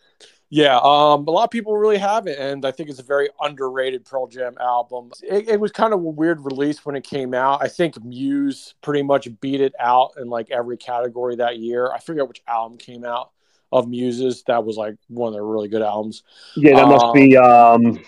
Yeah, 0.51 0.77
um, 0.77 1.27
a 1.27 1.31
lot 1.31 1.45
of 1.45 1.51
people 1.51 1.77
really 1.77 1.97
have 1.99 2.27
it, 2.27 2.39
and 2.39 2.65
I 2.65 2.71
think 2.71 2.89
it's 2.89 3.01
a 3.01 3.05
very 3.05 3.29
underrated 3.41 4.05
Pearl 4.05 4.27
Jam 4.27 4.57
album. 4.61 5.11
It, 5.23 5.49
it 5.49 5.61
was 5.61 5.73
kind 5.73 5.93
of 5.93 6.01
a 6.01 6.05
weird 6.05 6.45
release 6.45 6.85
when 6.85 6.95
it 6.95 7.03
came 7.03 7.35
out. 7.35 7.63
I 7.63 7.69
think 7.69 8.03
Muse 8.05 8.75
pretty 8.81 9.03
much 9.03 9.27
beat 9.41 9.61
it 9.61 9.75
out 9.81 10.13
in 10.17 10.29
like 10.29 10.51
every 10.51 10.77
category 10.77 11.37
that 11.37 11.59
year. 11.59 11.91
I 11.93 11.99
forget 11.99 12.29
which 12.29 12.43
album 12.47 12.79
came 12.79 13.05
out 13.05 13.33
of 13.75 13.89
Muse's. 13.89 14.43
That 14.47 14.65
was 14.65 14.77
like 14.77 14.95
one 15.09 15.29
of 15.29 15.35
their 15.35 15.45
really 15.45 15.69
good 15.69 15.83
albums. 15.83 16.23
Yeah, 16.57 16.77
that 16.77 16.87
must 16.89 17.05
Um, 17.07 17.13
be. 17.13 17.37
Um, 17.37 18.01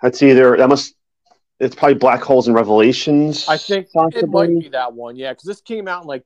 that's 0.00 0.22
either 0.22 0.56
that 0.56 0.68
must. 0.68 0.94
It's 1.60 1.74
probably 1.74 1.94
Black 1.94 2.22
Holes 2.22 2.46
and 2.48 2.54
Revelations. 2.56 3.48
I 3.48 3.56
think 3.56 3.86
it 3.86 3.92
possibly. 3.92 4.48
might 4.48 4.60
be 4.60 4.68
that 4.70 4.92
one. 4.92 5.16
Yeah, 5.16 5.32
because 5.32 5.44
this 5.44 5.60
came 5.60 5.86
out 5.88 6.02
in 6.02 6.08
like 6.08 6.24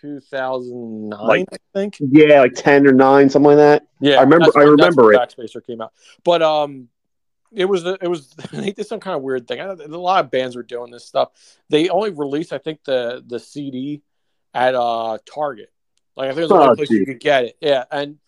2009, 0.00 1.10
Like- 1.26 1.48
I 1.52 1.56
think. 1.74 1.96
Yeah, 2.00 2.40
like 2.40 2.54
ten 2.54 2.86
or 2.86 2.92
nine, 2.92 3.30
something 3.30 3.48
like 3.48 3.56
that. 3.58 3.86
Yeah, 4.00 4.16
I 4.16 4.22
remember- 4.22 4.50
I 4.56 4.62
remember 4.62 5.12
it. 5.12 5.18
Backspacer 5.18 5.64
came 5.66 5.80
out, 5.80 5.92
but 6.24 6.42
um, 6.42 6.88
it 7.52 7.64
was 7.64 7.84
it 7.84 8.08
was 8.08 8.30
they 8.52 8.72
did 8.72 8.86
some 8.86 9.00
kind 9.00 9.16
of 9.16 9.22
weird 9.22 9.48
thing. 9.48 9.60
I, 9.60 9.64
a 9.66 9.74
lot 9.88 10.24
of 10.24 10.30
bands 10.30 10.56
were 10.56 10.62
doing 10.62 10.90
this 10.90 11.04
stuff. 11.04 11.30
They 11.70 11.88
only 11.88 12.10
released, 12.10 12.52
I 12.52 12.58
think, 12.58 12.84
the 12.84 13.22
the 13.26 13.38
CD 13.40 14.02
at 14.54 14.74
uh 14.74 15.18
Target. 15.32 15.70
Like 16.18 16.30
I 16.30 16.32
think 16.32 16.38
it 16.38 16.42
was 16.42 16.50
the 16.50 16.56
Oh, 16.56 16.62
only 16.64 16.76
place 16.76 16.90
you 16.90 17.06
could 17.06 17.20
get 17.20 17.44
it. 17.44 17.56
Yeah, 17.60 17.84
and 17.92 18.18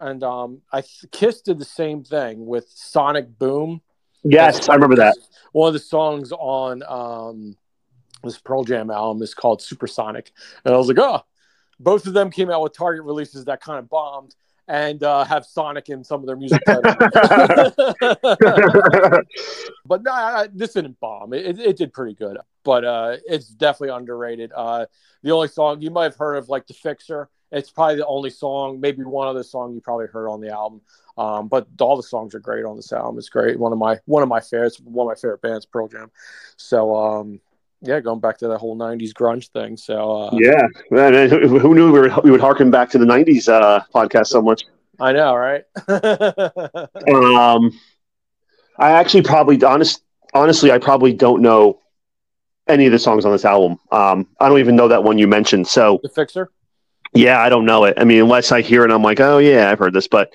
and 0.00 0.24
um, 0.24 0.62
I 0.72 0.82
Kiss 1.12 1.42
did 1.42 1.60
the 1.60 1.64
same 1.64 2.02
thing 2.02 2.44
with 2.44 2.68
Sonic 2.68 3.38
Boom. 3.38 3.80
Yes, 4.24 4.68
I 4.68 4.74
remember 4.74 4.96
that. 4.96 5.16
One 5.52 5.68
of 5.68 5.72
the 5.72 5.78
songs 5.78 6.32
on 6.32 6.82
um, 6.88 7.56
this 8.24 8.38
Pearl 8.38 8.64
Jam 8.64 8.90
album 8.90 9.22
is 9.22 9.32
called 9.32 9.62
Supersonic, 9.62 10.32
and 10.64 10.74
I 10.74 10.76
was 10.76 10.88
like, 10.88 10.98
oh, 10.98 11.20
both 11.78 12.08
of 12.08 12.14
them 12.14 12.32
came 12.32 12.50
out 12.50 12.62
with 12.62 12.76
Target 12.76 13.04
releases 13.04 13.44
that 13.44 13.60
kind 13.60 13.78
of 13.78 13.88
bombed 13.88 14.34
and 14.66 15.04
uh, 15.04 15.22
have 15.24 15.46
Sonic 15.46 15.88
in 15.88 16.02
some 16.02 16.18
of 16.20 16.26
their 16.26 16.34
music. 16.34 16.60
but 16.66 16.82
no, 20.02 20.10
I- 20.10 20.48
this 20.52 20.72
didn't 20.72 20.98
bomb. 20.98 21.32
It, 21.32 21.46
it, 21.46 21.58
it 21.60 21.76
did 21.76 21.92
pretty 21.92 22.14
good, 22.14 22.38
but 22.64 22.84
uh, 22.84 23.18
it's 23.26 23.46
definitely 23.46 23.96
underrated. 23.96 24.50
Uh, 24.52 24.86
the 25.22 25.30
only 25.30 25.46
song 25.46 25.80
you 25.80 25.92
might 25.92 26.04
have 26.04 26.16
heard 26.16 26.34
of, 26.36 26.48
like 26.48 26.66
"The 26.66 26.74
Fixer," 26.74 27.28
it's 27.52 27.70
probably 27.70 27.96
the 27.96 28.06
only 28.06 28.30
song, 28.30 28.80
maybe 28.80 29.04
one 29.04 29.28
other 29.28 29.42
song 29.42 29.74
you 29.74 29.80
probably 29.80 30.06
heard 30.06 30.28
on 30.28 30.40
the 30.40 30.50
album. 30.50 30.80
Um, 31.18 31.48
but 31.48 31.66
all 31.80 31.96
the 31.96 32.02
songs 32.02 32.34
are 32.34 32.40
great 32.40 32.64
on 32.64 32.76
this 32.76 32.92
album. 32.92 33.18
It's 33.18 33.28
great. 33.28 33.58
One 33.58 33.72
of 33.72 33.78
my 33.78 33.98
one 34.04 34.22
of 34.22 34.28
my 34.28 34.40
favorites. 34.40 34.78
One 34.80 35.06
of 35.06 35.10
my 35.10 35.14
favorite 35.14 35.40
bands, 35.40 35.64
Pearl 35.64 35.88
Jam. 35.88 36.10
So 36.56 36.94
um, 36.94 37.40
yeah, 37.80 38.00
going 38.00 38.20
back 38.20 38.38
to 38.38 38.48
that 38.48 38.58
whole 38.58 38.76
'90s 38.76 39.12
grunge 39.12 39.48
thing. 39.48 39.76
So 39.76 40.24
uh, 40.24 40.30
yeah, 40.34 40.66
man, 40.90 41.30
who 41.30 41.74
knew 41.74 41.90
we, 41.90 42.00
were, 42.00 42.20
we 42.22 42.30
would 42.30 42.40
harken 42.40 42.70
back 42.70 42.90
to 42.90 42.98
the 42.98 43.06
'90s 43.06 43.48
uh, 43.48 43.80
podcast 43.94 44.26
so 44.26 44.42
much? 44.42 44.64
I 45.00 45.12
know, 45.12 45.34
right? 45.34 45.64
Um, 47.08 47.70
I 48.78 48.90
actually 48.92 49.22
probably 49.22 49.62
honest 49.62 50.02
honestly, 50.34 50.70
I 50.70 50.78
probably 50.78 51.12
don't 51.12 51.40
know 51.40 51.80
any 52.68 52.86
of 52.86 52.92
the 52.92 52.98
songs 52.98 53.24
on 53.24 53.32
this 53.32 53.44
album. 53.44 53.78
Um, 53.90 54.26
I 54.40 54.48
don't 54.48 54.58
even 54.58 54.76
know 54.76 54.88
that 54.88 55.02
one 55.02 55.18
you 55.18 55.26
mentioned. 55.26 55.66
So 55.66 56.00
The 56.02 56.08
Fixer. 56.08 56.50
Yeah, 57.16 57.40
I 57.40 57.48
don't 57.48 57.64
know 57.64 57.84
it. 57.84 57.94
I 57.96 58.04
mean, 58.04 58.20
unless 58.22 58.52
I 58.52 58.60
hear 58.60 58.84
it, 58.84 58.90
I'm 58.90 59.02
like, 59.02 59.20
oh 59.20 59.38
yeah, 59.38 59.70
I've 59.70 59.78
heard 59.78 59.92
this. 59.92 60.06
But 60.08 60.32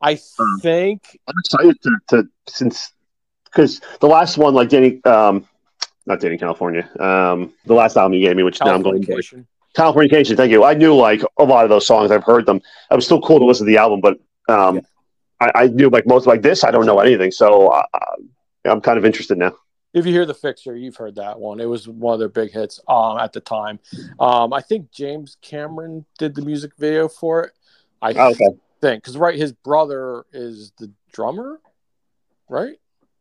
I 0.00 0.18
Um, 0.38 0.60
think 0.60 1.18
I'm 1.28 1.34
excited 1.38 1.80
to, 1.82 1.90
to 2.08 2.28
since 2.48 2.92
because 3.44 3.80
the 4.00 4.06
last 4.08 4.36
one, 4.36 4.54
like 4.54 4.68
Danny, 4.68 5.00
um, 5.04 5.46
not 6.06 6.20
Dani 6.20 6.38
California, 6.38 6.88
um, 7.00 7.52
the 7.66 7.74
last 7.74 7.96
album 7.96 8.14
you 8.14 8.26
gave 8.26 8.36
me, 8.36 8.42
which 8.42 8.60
now 8.60 8.74
I'm 8.74 8.82
going 8.82 9.00
to 9.02 9.06
Californication. 9.12 9.46
Californication. 9.76 10.36
Thank 10.36 10.50
you. 10.50 10.64
I 10.64 10.74
knew 10.74 10.94
like 10.94 11.22
a 11.38 11.44
lot 11.44 11.64
of 11.64 11.70
those 11.70 11.86
songs. 11.86 12.10
I've 12.10 12.24
heard 12.24 12.46
them. 12.46 12.56
It 12.90 12.94
was 12.94 13.04
still 13.04 13.20
cool 13.20 13.38
to 13.38 13.44
listen 13.44 13.66
to 13.66 13.70
the 13.72 13.78
album, 13.78 14.00
but 14.00 14.18
um, 14.48 14.76
Yeah. 14.76 14.80
I, 15.40 15.50
I 15.62 15.66
knew 15.68 15.88
like 15.88 16.06
most 16.06 16.26
like 16.26 16.42
this. 16.42 16.64
I 16.64 16.70
don't 16.70 16.86
know 16.86 17.00
anything, 17.00 17.30
so 17.30 17.68
uh, 17.68 17.82
I'm 18.64 18.80
kind 18.80 18.98
of 18.98 19.04
interested 19.04 19.38
now. 19.38 19.52
If 19.94 20.04
you 20.06 20.12
hear 20.12 20.26
the 20.26 20.34
Fixer, 20.34 20.76
you've 20.76 20.96
heard 20.96 21.14
that 21.14 21.38
one. 21.38 21.60
It 21.60 21.68
was 21.68 21.86
one 21.88 22.14
of 22.14 22.18
their 22.18 22.28
big 22.28 22.50
hits 22.52 22.80
um, 22.88 23.16
at 23.18 23.32
the 23.32 23.40
time. 23.40 23.78
Um, 24.18 24.52
I 24.52 24.60
think 24.60 24.90
James 24.90 25.36
Cameron 25.40 26.04
did 26.18 26.34
the 26.34 26.42
music 26.42 26.72
video 26.76 27.08
for 27.08 27.44
it. 27.44 27.52
I 28.02 28.12
Oh, 28.14 28.30
okay. 28.32 28.48
think 28.80 29.02
because 29.02 29.16
right, 29.16 29.36
his 29.38 29.52
brother 29.52 30.26
is 30.32 30.72
the 30.78 30.90
drummer, 31.12 31.60
right? 32.48 32.76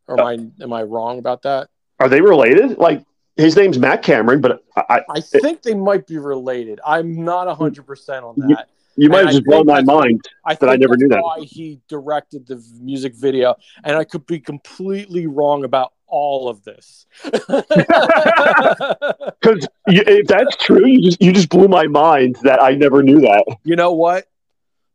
Or 0.07 0.19
am 0.19 0.25
I 0.25 0.63
am 0.63 0.73
I 0.73 0.81
wrong 0.83 1.19
about 1.19 1.43
that? 1.43 1.69
Are 1.99 2.09
they 2.09 2.21
related? 2.21 2.79
Like 2.79 3.05
his 3.37 3.55
name's 3.55 3.77
Matt 3.77 4.01
Cameron, 4.01 4.41
but 4.41 4.63
I, 4.75 4.83
I 4.89 5.01
I 5.09 5.19
think 5.21 5.61
they 5.61 5.75
might 5.75 6.07
be 6.07 6.17
related. 6.17 6.81
I'm 6.85 7.23
not 7.23 7.55
hundred 7.55 7.85
percent 7.85 8.25
on 8.25 8.35
that. 8.49 8.67
You 8.95 9.09
might 9.09 9.19
And 9.19 9.27
have 9.29 9.35
just 9.35 9.45
blown 9.45 9.65
my 9.65 9.81
mind. 9.81 10.21
I 10.45 10.55
But 10.55 10.69
I 10.69 10.75
never 10.75 10.95
knew 10.97 11.07
that. 11.09 11.21
Why 11.21 11.41
he 11.41 11.81
directed 11.87 12.47
the 12.47 12.63
music 12.79 13.15
video, 13.15 13.55
and 13.83 13.95
I 13.95 14.03
could 14.03 14.25
be 14.25 14.39
completely 14.39 15.27
wrong 15.27 15.63
about 15.63 15.93
all 16.07 16.47
of 16.49 16.63
this. 16.63 17.05
Because 19.41 19.67
if 19.87 20.27
that's 20.27 20.55
true, 20.57 20.85
you 20.87 21.01
just 21.01 21.21
you 21.21 21.33
just 21.33 21.49
blew 21.49 21.67
my 21.67 21.87
mind 21.87 22.37
that 22.43 22.61
I 22.61 22.75
never 22.75 23.03
knew 23.03 23.19
that. 23.21 23.43
you 23.63 23.75
know 23.75 23.93
what? 23.93 24.27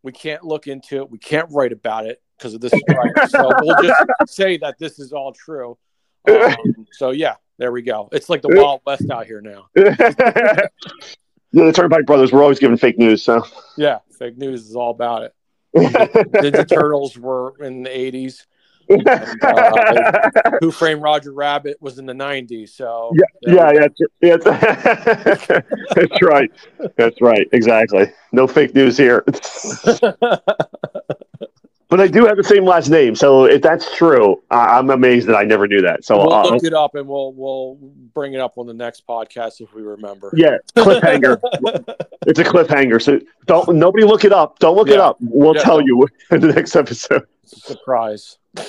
We 0.02 0.12
can't 0.12 0.42
look 0.44 0.66
into 0.66 0.96
it. 0.96 1.10
We 1.10 1.18
can't 1.18 1.48
write 1.50 1.72
about 1.72 2.06
it 2.06 2.22
because 2.36 2.54
of 2.54 2.60
this 2.60 2.72
strike. 2.72 3.28
so 3.28 3.50
we'll 3.60 3.82
just 3.82 4.00
say 4.26 4.56
that 4.58 4.78
this 4.78 4.98
is 4.98 5.12
all 5.12 5.32
true. 5.32 5.76
Um, 6.28 6.86
so 6.92 7.10
yeah, 7.10 7.36
there 7.58 7.72
we 7.72 7.80
go. 7.80 8.10
It's 8.12 8.28
like 8.28 8.42
the 8.42 8.48
Wild 8.48 8.82
West 8.84 9.08
out 9.10 9.24
here 9.26 9.40
now. 9.40 9.68
Yeah, 11.52 11.64
the 11.64 11.72
Turnpike 11.72 12.06
Brothers 12.06 12.32
were 12.32 12.42
always 12.42 12.58
giving 12.58 12.76
fake 12.76 12.98
news, 12.98 13.22
so 13.22 13.44
Yeah, 13.76 13.98
fake 14.18 14.36
news 14.36 14.68
is 14.68 14.76
all 14.76 14.90
about 14.90 15.22
it. 15.24 15.34
The 15.74 16.66
Turtles 16.68 17.16
were 17.16 17.54
in 17.60 17.82
the 17.82 17.90
'80s. 17.90 18.46
Uh, 18.90 20.58
Who 20.60 20.70
Framed 20.70 21.02
Roger 21.02 21.32
Rabbit 21.32 21.76
was 21.80 21.98
in 21.98 22.06
the 22.06 22.14
'90s. 22.14 22.70
So 22.70 23.14
yeah, 23.42 23.70
yeah, 23.72 23.88
yeah, 24.20 24.36
that's, 24.36 25.64
that's 25.94 26.22
right. 26.22 26.50
That's 26.96 27.20
right. 27.20 27.46
Exactly. 27.52 28.10
No 28.32 28.46
fake 28.46 28.74
news 28.74 28.96
here. 28.96 29.24
But 31.90 32.00
I 32.00 32.06
do 32.06 32.26
have 32.26 32.36
the 32.36 32.44
same 32.44 32.66
last 32.66 32.90
name, 32.90 33.14
so 33.14 33.46
if 33.46 33.62
that's 33.62 33.96
true, 33.96 34.42
I- 34.50 34.76
I'm 34.78 34.90
amazed 34.90 35.26
that 35.28 35.36
I 35.36 35.44
never 35.44 35.66
knew 35.66 35.80
that. 35.80 36.04
So, 36.04 36.18
we'll 36.18 36.34
uh, 36.34 36.42
look 36.50 36.62
it 36.62 36.74
up 36.74 36.94
and 36.94 37.08
we'll 37.08 37.32
we'll 37.32 37.76
bring 38.12 38.34
it 38.34 38.40
up 38.40 38.58
on 38.58 38.66
the 38.66 38.74
next 38.74 39.06
podcast 39.06 39.62
if 39.62 39.72
we 39.72 39.80
remember. 39.80 40.30
yeah, 40.36 40.58
cliffhanger. 40.76 41.40
it's 42.26 42.38
a 42.38 42.44
cliffhanger. 42.44 43.00
So 43.00 43.18
don't 43.46 43.78
nobody 43.78 44.04
look 44.04 44.26
it 44.26 44.32
up. 44.32 44.58
Don't 44.58 44.76
look 44.76 44.90
it 44.90 45.00
up. 45.00 45.16
We'll 45.20 45.56
Yeah, 45.56 45.62
tell 45.62 45.78
don't. 45.78 45.86
you 45.86 46.06
in 46.30 46.40
the 46.42 46.48
next 46.52 46.76
episode. 46.76 47.26
Surprise. 47.46 48.36
uh, 48.58 48.64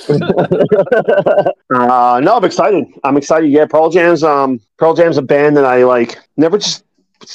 no, 2.24 2.38
I'm 2.38 2.46
excited. 2.46 2.86
I'm 3.04 3.18
excited. 3.18 3.50
Yeah, 3.50 3.66
Pearl 3.66 3.90
Jam's 3.90 4.24
um 4.24 4.62
Pearl 4.78 4.94
Jam's 4.94 5.18
a 5.18 5.22
band 5.22 5.58
that 5.58 5.66
I 5.66 5.84
like 5.84 6.18
never 6.38 6.58
just 6.58 6.86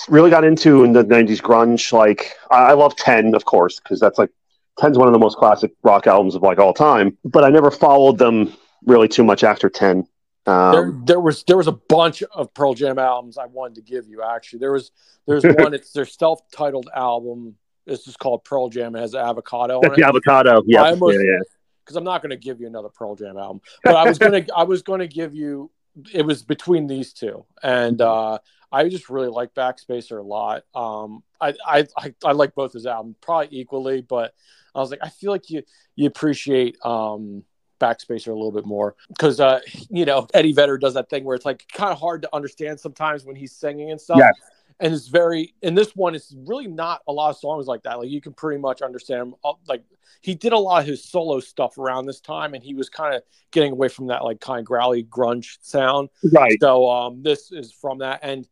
really 0.09 0.31
got 0.31 0.45
into 0.45 0.83
in 0.85 0.93
the 0.93 1.05
'90s 1.05 1.43
grunge. 1.43 1.93
Like 1.93 2.35
I, 2.51 2.71
I 2.71 2.73
love 2.73 2.97
Ten, 2.97 3.35
of 3.35 3.45
course, 3.45 3.81
because 3.81 4.01
that's 4.01 4.19
like 4.19 4.31
Ten's 4.79 4.99
one 4.99 5.07
of 5.09 5.13
the 5.13 5.19
most 5.19 5.37
classic 5.37 5.73
rock 5.83 6.07
albums 6.07 6.35
of 6.35 6.43
like 6.43 6.59
all 6.59 6.75
time. 6.75 7.17
But 7.25 7.45
I 7.45 7.51
never 7.51 7.71
followed 7.71 8.19
them 8.19 8.53
really 8.85 9.09
too 9.09 9.25
much 9.25 9.45
after 9.45 9.69
Ten. 9.71 10.05
there, 10.47 10.55
Um, 10.55 11.05
there 11.07 11.21
was 11.21 11.45
there 11.45 11.57
was 11.57 11.67
a 11.69 11.73
bunch 11.73 12.23
of 12.23 12.53
Pearl 12.55 12.75
Jam 12.75 12.99
albums 12.99 13.39
I 13.39 13.47
wanted 13.47 13.77
to 13.77 13.83
give 13.83 14.09
you. 14.09 14.23
Actually, 14.23 14.59
there 14.61 14.73
was 14.73 14.91
there's 15.27 15.45
one. 15.59 15.75
It's 15.75 15.93
their 15.93 16.07
self-titled 16.07 16.91
album. 16.95 17.57
This 17.87 18.09
is 18.09 18.17
called 18.17 18.45
Pearl 18.45 18.69
Jam. 18.69 18.97
It 18.97 19.01
has 19.01 19.15
avocado 19.15 19.77
on 19.77 19.83
that's 19.83 19.93
it. 19.99 20.01
the 20.01 20.07
avocado. 20.07 20.63
Yeah, 20.67 20.83
I 20.83 20.91
almost- 20.91 21.15
yeah, 21.17 21.23
yeah. 21.33 21.39
because 21.85 21.97
I'm 21.97 22.05
not 22.05 22.23
going 22.23 22.31
to 22.31 22.37
give 22.37 22.61
you 22.61 22.67
another 22.67 22.89
Pearl 22.89 23.15
Jam 23.15 23.37
album, 23.37 23.61
but 23.85 23.95
I 23.95 24.05
was 24.09 24.19
gonna 24.19 24.45
I 24.57 24.65
was 24.65 24.83
going 24.83 25.01
to 25.01 25.09
give 25.09 25.35
you. 25.35 25.71
It 26.13 26.27
was 26.27 26.43
between 26.43 26.89
these 26.89 27.13
two, 27.13 27.45
and 27.63 28.01
uh, 28.01 28.39
I 28.73 28.89
just 28.89 29.09
really 29.09 29.29
like 29.29 29.55
Backspacer 29.55 30.19
a 30.19 30.23
lot. 30.23 30.65
Um, 30.75 31.23
I, 31.41 31.55
I 31.65 31.87
I 31.97 32.15
I 32.25 32.33
like 32.33 32.57
both 32.57 32.73
his 32.73 32.85
albums 32.85 33.15
probably 33.21 33.49
equally, 33.53 34.01
but 34.01 34.35
I 34.75 34.81
was 34.81 34.91
like, 34.91 35.01
I 35.03 35.09
feel 35.09 35.31
like 35.31 35.51
you 35.51 35.63
you 35.97 36.07
appreciate 36.07 36.77
um, 36.85 37.45
Backspacer 37.81 38.29
a 38.29 38.35
little 38.35 38.53
bit 38.53 38.67
more 38.67 38.97
because 39.09 39.41
uh, 39.41 39.61
you 39.91 40.05
know 40.05 40.27
Eddie 40.35 40.53
Vedder 40.53 40.79
does 40.79 40.95
that 40.95 41.11
thing 41.11 41.25
where 41.25 41.37
it's 41.37 41.45
like 41.45 41.67
kind 41.73 41.93
of 41.93 41.99
hard 41.99 42.23
to 42.23 42.35
understand 42.35 42.81
sometimes 42.81 43.25
when 43.25 43.37
he's 43.37 43.53
singing 43.53 43.91
and 43.91 44.01
stuff. 44.01 44.19
Yes. 44.19 44.33
And 44.81 44.93
it's 44.93 45.07
very 45.07 45.55
in 45.63 45.75
this 45.75 45.95
one, 45.95 46.15
it's 46.15 46.35
really 46.47 46.67
not 46.67 47.03
a 47.07 47.13
lot 47.13 47.31
of 47.31 47.37
songs 47.37 47.67
like 47.67 47.85
that. 47.85 47.99
Like 47.99 48.09
you 48.09 48.21
can 48.21 48.33
pretty 48.33 48.61
much 48.61 48.83
understand 48.83 49.23
him. 49.23 49.35
uh, 49.45 49.53
Like 49.69 49.85
he 50.21 50.35
did 50.35 50.53
a 50.53 50.59
lot 50.59 50.81
of 50.81 50.87
his 50.87 51.05
solo 51.05 51.39
stuff 51.39 51.79
around 51.79 52.07
this 52.07 52.21
time, 52.21 52.55
and 52.55 52.63
he 52.63 52.75
was 52.75 52.89
kind 52.89 53.15
of 53.15 53.23
getting 53.53 53.73
away 53.73 53.89
from 53.89 54.09
that 54.09 54.25
like 54.25 54.41
kind 54.41 54.59
of 54.59 54.65
growly 54.65 55.05
grunge 55.05 55.59
sound. 55.61 56.09
Right. 56.33 56.59
So 56.61 56.91
um, 56.91 57.23
this 57.23 57.53
is 57.53 57.71
from 57.73 57.99
that, 57.99 58.21
and 58.23 58.49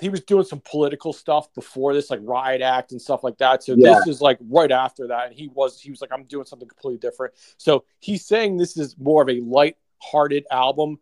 he 0.00 0.08
was 0.08 0.20
doing 0.22 0.44
some 0.44 0.60
political 0.68 1.12
stuff 1.12 1.52
before 1.54 1.94
this, 1.94 2.10
like 2.10 2.20
Riot 2.22 2.62
Act 2.62 2.92
and 2.92 3.00
stuff 3.00 3.22
like 3.22 3.38
that. 3.38 3.62
So 3.62 3.74
Yeah. 3.76 3.94
this 3.94 4.06
is 4.06 4.20
like 4.20 4.38
right 4.48 4.70
after 4.72 5.08
that, 5.08 5.26
and 5.28 5.34
he 5.34 5.48
was 5.48 5.80
he 5.80 5.90
was 5.90 6.00
like, 6.00 6.12
I'm 6.12 6.24
doing 6.24 6.46
something 6.46 6.68
completely 6.68 6.98
different. 6.98 7.34
So 7.56 7.84
he's 7.98 8.24
saying 8.24 8.56
this 8.56 8.76
is 8.76 8.96
more 8.98 9.22
of 9.22 9.28
a 9.28 9.40
light-hearted 9.40 10.46
album. 10.50 10.98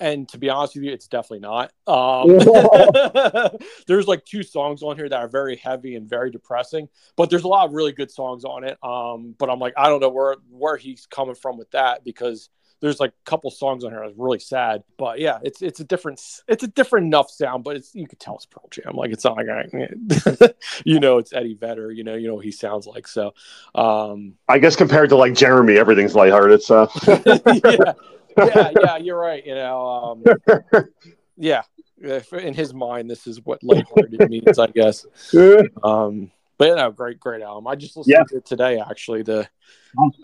And 0.00 0.28
to 0.30 0.38
be 0.38 0.50
honest 0.50 0.74
with 0.74 0.82
you, 0.82 0.90
it's 0.90 1.06
definitely 1.06 1.40
not. 1.40 1.72
Um, 1.86 2.26
there's 3.86 4.08
like 4.08 4.24
two 4.24 4.42
songs 4.42 4.82
on 4.82 4.96
here 4.96 5.08
that 5.08 5.20
are 5.20 5.28
very 5.28 5.54
heavy 5.54 5.94
and 5.94 6.08
very 6.08 6.28
depressing, 6.28 6.88
but 7.14 7.30
there's 7.30 7.44
a 7.44 7.48
lot 7.48 7.66
of 7.66 7.72
really 7.72 7.92
good 7.92 8.10
songs 8.10 8.44
on 8.44 8.64
it. 8.64 8.76
Um, 8.82 9.36
but 9.38 9.48
I'm 9.48 9.60
like, 9.60 9.74
I 9.76 9.88
don't 9.88 10.00
know 10.00 10.08
where 10.08 10.36
where 10.50 10.76
he's 10.76 11.06
coming 11.06 11.36
from 11.36 11.56
with 11.56 11.70
that 11.70 12.02
because 12.02 12.50
there's 12.82 12.98
like 12.98 13.10
a 13.10 13.30
couple 13.30 13.50
songs 13.50 13.84
on 13.84 13.92
here 13.92 14.00
that's 14.04 14.18
really 14.18 14.40
sad. 14.40 14.82
But 14.98 15.20
yeah, 15.20 15.38
it's 15.42 15.62
it's 15.62 15.78
a 15.78 15.84
different 15.84 16.20
it's 16.48 16.64
a 16.64 16.66
different 16.66 17.06
enough 17.06 17.30
sound, 17.30 17.62
but 17.62 17.76
it's 17.76 17.94
you 17.94 18.08
could 18.08 18.18
tell 18.18 18.34
it's 18.34 18.44
Pearl 18.44 18.68
Jam. 18.70 18.94
Like 18.94 19.12
it's 19.12 19.24
not 19.24 19.36
like 19.36 19.46
I, 19.48 20.48
you 20.84 20.98
know 20.98 21.18
it's 21.18 21.32
Eddie 21.32 21.54
Vedder. 21.54 21.92
You 21.92 22.02
know 22.02 22.14
you 22.14 22.26
know 22.26 22.34
what 22.34 22.44
he 22.44 22.50
sounds 22.50 22.86
like. 22.86 23.06
So 23.06 23.34
um, 23.76 24.34
I 24.48 24.58
guess 24.58 24.74
compared 24.74 25.08
to 25.10 25.16
like 25.16 25.34
Jeremy, 25.34 25.78
everything's 25.78 26.16
lighthearted. 26.16 26.62
So 26.62 26.90
yeah, 27.06 27.92
yeah, 28.36 28.70
yeah, 28.80 28.96
you're 28.96 29.18
right. 29.18 29.46
You 29.46 29.54
know, 29.54 29.86
um, 29.86 30.24
yeah. 31.36 31.62
In 32.32 32.52
his 32.52 32.74
mind, 32.74 33.08
this 33.08 33.28
is 33.28 33.40
what 33.44 33.62
lighthearted 33.62 34.28
means, 34.28 34.58
I 34.58 34.66
guess. 34.66 35.06
Um, 35.84 36.32
but 36.62 36.68
you 36.68 36.76
know, 36.76 36.90
great, 36.92 37.18
great 37.18 37.42
album. 37.42 37.66
I 37.66 37.74
just 37.74 37.96
listened 37.96 38.12
Yeah. 38.16 38.22
to 38.28 38.36
it 38.36 38.46
today 38.46 38.78
actually 38.80 39.24
to 39.24 39.48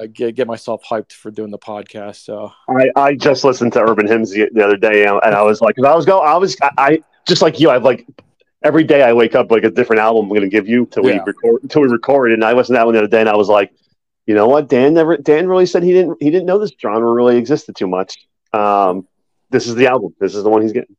uh, 0.01 0.06
get 0.12 0.36
get 0.36 0.47
myself 0.47 0.82
hyped 0.89 1.12
for 1.12 1.31
doing 1.32 1.51
the 1.51 1.59
podcast. 1.59 2.24
So 2.24 2.52
I, 2.69 2.90
I 2.94 3.15
just 3.16 3.43
listened 3.44 3.73
to 3.73 3.81
Urban 3.81 4.06
Hymns 4.06 4.31
the, 4.31 4.48
the 4.52 4.65
other 4.65 4.77
day, 4.77 5.05
and 5.05 5.19
I 5.35 5.43
was 5.43 5.60
like, 5.60 5.77
I 5.78 5.94
was 5.97 6.06
going, 6.06 6.27
I 6.27 6.36
was, 6.36 6.56
I, 6.62 6.70
I 6.78 6.98
just 7.27 7.43
like 7.43 7.59
you, 7.59 7.70
I've 7.70 7.82
like 7.82 8.06
every 8.62 8.85
day 8.85 9.02
I 9.02 9.12
wake 9.12 9.35
up 9.35 9.51
like 9.51 9.65
a 9.65 9.70
different 9.70 10.01
album 10.01 10.24
I'm 10.24 10.28
going 10.28 10.43
to 10.43 10.48
give 10.48 10.69
you 10.69 10.86
till 10.86 11.02
we 11.02 11.12
Yeah. 11.12 11.24
record, 11.27 11.62
until 11.62 11.82
we 11.82 11.89
record, 11.89 12.32
and 12.32 12.44
I 12.44 12.52
listened 12.52 12.74
to 12.77 12.78
that 12.78 12.86
one 12.86 12.94
the 12.94 13.01
other 13.01 13.09
day, 13.09 13.20
and 13.20 13.28
I 13.28 13.36
was 13.36 13.48
like, 13.48 13.73
you 14.27 14.35
know 14.35 14.47
what, 14.47 14.69
Dan 14.69 14.94
never, 14.94 15.16
Dan 15.16 15.48
really 15.48 15.66
said 15.66 15.82
he 15.82 15.93
didn't, 15.93 16.19
he 16.20 16.31
didn't 16.31 16.47
know 16.47 16.59
this 16.59 16.73
genre 16.81 17.12
really 17.12 17.36
existed 17.36 17.74
too 17.74 17.89
much. 17.89 18.15
Um, 18.52 19.09
this 19.51 19.66
is 19.66 19.74
the 19.74 19.86
album. 19.89 20.15
This 20.20 20.35
is 20.35 20.44
the 20.44 20.51
one 20.51 20.62
he's 20.62 20.73
getting. 20.73 20.94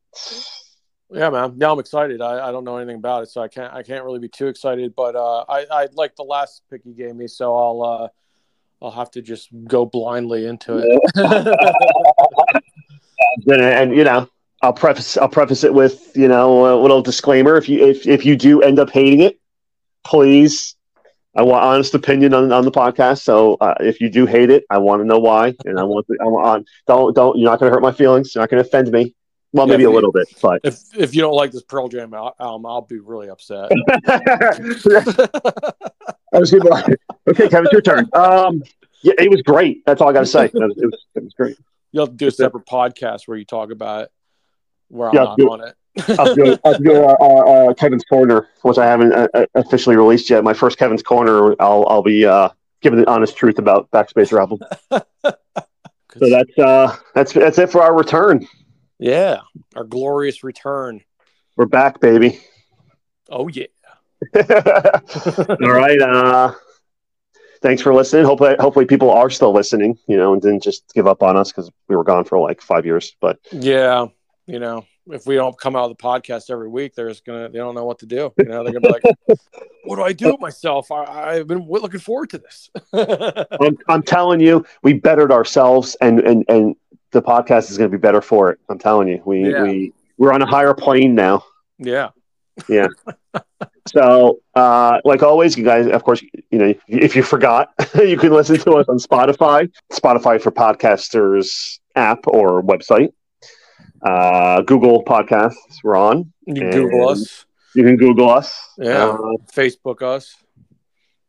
Yeah, 1.11 1.29
man. 1.29 1.57
Now 1.57 1.73
I'm 1.73 1.79
excited. 1.79 2.21
I, 2.21 2.49
I 2.49 2.51
don't 2.51 2.63
know 2.63 2.77
anything 2.77 2.97
about 2.97 3.23
it, 3.23 3.29
so 3.29 3.41
I 3.41 3.47
can't 3.47 3.73
I 3.73 3.83
can't 3.83 4.03
really 4.03 4.19
be 4.19 4.29
too 4.29 4.47
excited. 4.47 4.95
But 4.95 5.15
uh, 5.15 5.45
I 5.49 5.65
I 5.71 5.87
like 5.93 6.15
the 6.15 6.23
last 6.23 6.63
pick 6.69 6.81
you 6.85 6.93
gave 6.93 7.15
me, 7.15 7.27
so 7.27 7.55
I'll 7.55 7.81
uh, 7.83 8.07
I'll 8.85 8.91
have 8.91 9.11
to 9.11 9.21
just 9.21 9.49
go 9.65 9.85
blindly 9.85 10.45
into 10.45 10.77
it. 10.77 11.01
and, 13.47 13.61
and 13.61 13.95
you 13.95 14.03
know 14.03 14.27
i'll 14.61 14.73
preface 14.73 15.17
i'll 15.17 15.29
preface 15.29 15.63
it 15.63 15.73
with 15.73 16.15
you 16.15 16.27
know 16.27 16.73
a 16.73 16.79
little 16.79 17.01
disclaimer 17.01 17.55
if 17.55 17.69
you 17.69 17.85
if, 17.85 18.07
if 18.07 18.25
you 18.25 18.35
do 18.35 18.61
end 18.61 18.79
up 18.79 18.89
hating 18.89 19.21
it 19.21 19.39
please 20.03 20.75
i 21.35 21.41
want 21.41 21.63
honest 21.63 21.93
opinion 21.93 22.33
on, 22.33 22.51
on 22.51 22.65
the 22.65 22.71
podcast 22.71 23.19
so 23.19 23.55
uh, 23.61 23.75
if 23.79 24.01
you 24.01 24.09
do 24.09 24.25
hate 24.25 24.49
it 24.49 24.63
i 24.69 24.77
want 24.77 25.01
to 25.01 25.05
know 25.05 25.19
why 25.19 25.53
and 25.65 25.79
i 25.79 25.83
want 25.83 26.05
to, 26.07 26.17
i 26.21 26.25
want 26.25 26.67
don't 26.87 27.15
don't 27.15 27.37
you're 27.37 27.49
not 27.49 27.59
going 27.59 27.69
to 27.69 27.73
hurt 27.73 27.81
my 27.81 27.91
feelings 27.91 28.33
you're 28.33 28.41
not 28.41 28.49
going 28.49 28.61
to 28.61 28.67
offend 28.67 28.91
me 28.91 29.13
well 29.51 29.67
Yeah, 29.67 29.73
maybe 29.73 29.83
a 29.85 29.91
little 29.91 30.11
bit 30.11 30.27
but 30.41 30.61
if 30.63 30.79
if 30.95 31.15
you 31.15 31.21
don't 31.21 31.35
like 31.35 31.51
this 31.51 31.63
Pearl 31.63 31.87
Jam 31.87 32.13
album, 32.13 32.65
I'll 32.65 32.81
be 32.81 32.99
really 32.99 33.29
upset. 33.29 33.71
i 36.31 36.37
was 36.37 36.51
gonna 36.51 36.63
be 36.63 36.69
like, 36.69 36.99
okay 37.27 37.49
kevin 37.49 37.65
it's 37.65 37.71
your 37.71 37.81
turn 37.81 38.07
um 38.13 38.61
yeah 39.01 39.13
it 39.17 39.31
was 39.31 39.41
great 39.41 39.83
that's 39.85 39.99
all 40.01 40.09
i 40.09 40.13
gotta 40.13 40.25
say 40.25 40.45
it 40.45 40.53
was, 40.53 40.77
it 40.77 40.85
was, 40.85 41.05
it 41.15 41.23
was 41.23 41.33
great 41.33 41.57
You'll 41.91 42.05
have 42.05 42.13
to 42.13 42.17
do 42.17 42.27
a 42.27 42.31
separate 42.31 42.65
podcast 42.65 43.27
where 43.27 43.37
you 43.37 43.45
talk 43.45 43.71
about 43.71 44.03
it. 44.03 44.11
where 44.89 45.09
I'm 45.09 45.15
not 45.15 45.41
on 45.41 45.67
it. 45.67 45.75
I'll 46.19 46.35
do, 46.35 46.57
I'll 46.63 46.77
do 46.77 47.03
uh, 47.03 47.15
uh, 47.19 47.25
uh, 47.25 47.73
Kevin's 47.73 48.03
Corner, 48.03 48.47
which 48.61 48.77
I 48.77 48.85
haven't 48.85 49.11
uh, 49.11 49.27
uh, 49.33 49.45
officially 49.55 49.95
released 49.95 50.29
yet. 50.29 50.43
My 50.43 50.53
first 50.53 50.77
Kevin's 50.77 51.01
Corner, 51.01 51.55
I'll 51.59 51.85
I'll 51.87 52.03
be 52.03 52.25
uh, 52.25 52.49
giving 52.81 52.99
the 52.99 53.09
honest 53.09 53.35
truth 53.35 53.57
about 53.57 53.89
Backspace 53.91 54.31
Rebel. 54.31 54.59
So 55.23 56.29
that's 56.29 56.57
uh, 56.59 56.95
that's 57.15 57.33
that's 57.33 57.57
it 57.57 57.71
for 57.71 57.81
our 57.81 57.95
return. 57.95 58.47
Yeah, 58.99 59.39
our 59.75 59.83
glorious 59.83 60.43
return. 60.43 61.01
We're 61.55 61.65
back, 61.65 61.99
baby. 61.99 62.39
Oh 63.29 63.47
yeah. 63.47 63.65
All 64.35 65.71
right. 65.71 66.01
Uh, 66.01 66.53
thanks 67.61 67.81
for 67.81 67.93
listening. 67.93 68.25
Hopefully, 68.25 68.55
hopefully 68.59 68.85
people 68.85 69.09
are 69.09 69.29
still 69.29 69.53
listening. 69.53 69.97
You 70.07 70.17
know, 70.17 70.33
and 70.33 70.41
didn't 70.41 70.63
just 70.63 70.93
give 70.93 71.07
up 71.07 71.23
on 71.23 71.37
us 71.37 71.51
because 71.51 71.71
we 71.87 71.95
were 71.95 72.03
gone 72.03 72.25
for 72.25 72.39
like 72.39 72.61
five 72.61 72.85
years. 72.85 73.15
But 73.21 73.39
Yeah, 73.51 74.07
you 74.45 74.59
know, 74.59 74.85
if 75.07 75.25
we 75.25 75.35
don't 75.35 75.57
come 75.57 75.75
out 75.75 75.89
of 75.89 75.97
the 75.97 76.03
podcast 76.03 76.49
every 76.49 76.69
week, 76.69 76.95
they're 76.95 77.09
just 77.09 77.25
gonna 77.25 77.49
they 77.49 77.59
don't 77.59 77.75
know 77.75 77.85
what 77.85 77.99
to 77.99 78.05
do. 78.05 78.33
You 78.37 78.45
know, 78.45 78.63
they're 78.63 78.73
gonna 78.73 78.81
be 78.81 78.89
like, 78.89 79.39
"What 79.85 79.95
do 79.95 80.03
I 80.03 80.13
do 80.13 80.31
with 80.31 80.41
myself? 80.41 80.91
I, 80.91 81.35
I've 81.35 81.47
been 81.47 81.65
looking 81.67 81.99
forward 81.99 82.29
to 82.31 82.39
this." 82.39 82.69
I'm, 83.61 83.77
I'm 83.87 84.03
telling 84.03 84.39
you, 84.39 84.65
we 84.83 84.93
bettered 84.93 85.31
ourselves, 85.31 85.95
and 86.01 86.19
and 86.19 86.45
and 86.49 86.75
the 87.11 87.21
podcast 87.21 87.69
is 87.71 87.77
going 87.77 87.89
to 87.91 87.97
be 87.97 88.01
better 88.01 88.21
for 88.21 88.51
it. 88.51 88.59
I'm 88.69 88.79
telling 88.79 89.07
you, 89.07 89.21
we 89.25 89.51
Yeah. 89.51 89.63
we 89.63 89.93
we're 90.17 90.33
on 90.33 90.41
a 90.41 90.45
higher 90.45 90.73
plane 90.73 91.15
now. 91.15 91.43
yeah, 91.77 92.09
yeah. 92.67 92.87
So, 93.87 94.39
uh, 94.53 94.99
like 95.03 95.23
always, 95.23 95.57
you 95.57 95.63
guys, 95.63 95.87
of 95.87 96.03
course, 96.03 96.21
you 96.51 96.59
know, 96.59 96.73
if 96.87 97.15
you 97.15 97.23
forgot, 97.23 97.71
you 97.95 98.17
can 98.17 98.31
listen 98.31 98.57
to 98.59 98.73
us 98.73 98.85
on 98.87 98.97
Spotify, 98.99 99.67
Spotify 99.91 100.39
for 100.39 100.51
Podcasters 100.51 101.79
app 101.95 102.19
or 102.27 102.61
website, 102.61 103.09
uh, 104.03 104.61
Google 104.61 105.03
Podcasts. 105.03 105.55
We're 105.83 105.95
on. 105.95 106.31
you 106.45 106.53
can 106.55 106.69
Google 106.69 107.09
us. 107.09 107.45
You 107.73 107.83
can 107.83 107.97
Google 107.97 108.29
us. 108.29 108.55
Yeah. 108.77 109.05
Uh, 109.09 109.17
Facebook 109.51 110.03
us. 110.03 110.35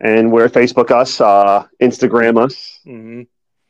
and 0.00 0.30
we're 0.30 0.48
Facebook 0.50 0.90
us, 0.90 1.18
uh, 1.20 1.64
Instagram 1.80 2.44
us. 2.44 2.80
hmm 2.84 3.22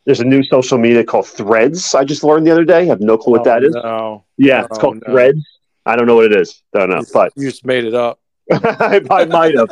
There's 0.06 0.20
a 0.20 0.24
new 0.24 0.42
social 0.44 0.78
media 0.78 1.04
called 1.04 1.26
Threads. 1.26 1.94
I 1.94 2.04
just 2.04 2.24
learned 2.24 2.46
the 2.46 2.50
other 2.50 2.64
day. 2.64 2.80
I 2.80 2.84
have 2.86 3.00
no 3.00 3.18
clue 3.18 3.32
what 3.32 3.44
that 3.44 3.62
is. 3.62 3.74
No, 3.74 4.24
Yeah, 4.38 4.64
it's 4.64 4.78
Oh, 4.78 4.80
called 4.80 5.02
no. 5.06 5.12
Threads. 5.12 5.44
I 5.86 5.96
don't 5.96 6.06
know 6.06 6.16
what 6.16 6.26
it 6.26 6.40
is. 6.40 6.62
I 6.74 6.78
Don't 6.80 6.90
know, 6.90 7.02
but 7.12 7.32
you 7.36 7.48
just 7.48 7.64
made 7.64 7.84
it 7.84 7.94
up. 7.94 8.18
I, 8.50 9.00
I 9.10 9.24
might 9.26 9.56
have. 9.56 9.68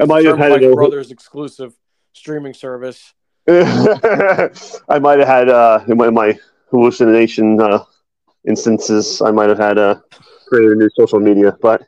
I 0.00 0.04
might 0.04 0.24
have 0.24 0.38
had 0.38 0.62
it. 0.62 0.74
Brothers 0.74 1.10
exclusive 1.10 1.74
streaming 2.12 2.54
service. 2.54 3.14
I 3.48 4.98
might 5.00 5.18
have 5.20 5.28
had 5.28 5.48
uh, 5.48 5.80
in 5.86 5.96
my, 5.96 6.08
in 6.08 6.14
my 6.14 6.38
hallucination 6.70 7.60
uh, 7.60 7.84
instances. 8.46 9.22
I 9.22 9.30
might 9.30 9.48
have 9.48 9.58
had 9.58 9.78
uh, 9.78 9.96
created 10.48 10.72
a 10.72 10.74
new 10.74 10.88
social 10.98 11.20
media, 11.20 11.56
but 11.62 11.86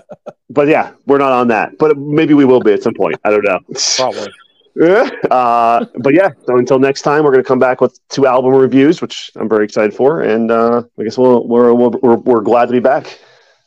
but 0.50 0.68
yeah, 0.68 0.92
we're 1.06 1.18
not 1.18 1.32
on 1.32 1.48
that. 1.48 1.78
But 1.78 1.96
maybe 1.96 2.34
we 2.34 2.44
will 2.44 2.60
be 2.60 2.72
at 2.72 2.82
some 2.82 2.94
point. 2.94 3.16
I 3.24 3.30
don't 3.30 3.44
know. 3.44 3.60
Probably. 3.96 4.28
uh, 5.30 5.84
but 5.98 6.14
yeah, 6.14 6.30
so 6.46 6.56
until 6.56 6.78
next 6.78 7.02
time, 7.02 7.24
we're 7.24 7.32
going 7.32 7.42
to 7.42 7.48
come 7.48 7.58
back 7.58 7.80
with 7.80 7.98
two 8.08 8.26
album 8.26 8.54
reviews, 8.54 9.02
which 9.02 9.30
I'm 9.36 9.48
very 9.48 9.64
excited 9.64 9.94
for, 9.94 10.20
and 10.20 10.50
uh, 10.50 10.82
I 10.98 11.02
guess 11.02 11.18
we'll, 11.18 11.46
we're, 11.46 11.74
we're 11.74 11.90
we're 12.02 12.16
we're 12.16 12.40
glad 12.40 12.66
to 12.66 12.72
be 12.72 12.80
back. 12.80 13.18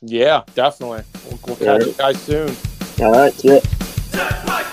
Yeah, 0.01 0.43
definitely. 0.55 1.03
We'll, 1.25 1.39
we'll 1.45 1.55
catch 1.55 1.67
Alright. 1.67 1.87
you 1.87 1.93
guys 1.93 2.21
soon. 2.21 2.55
All 3.01 3.11
right, 3.11 3.43
yeah. 3.43 3.59
Turnpike 4.11 4.72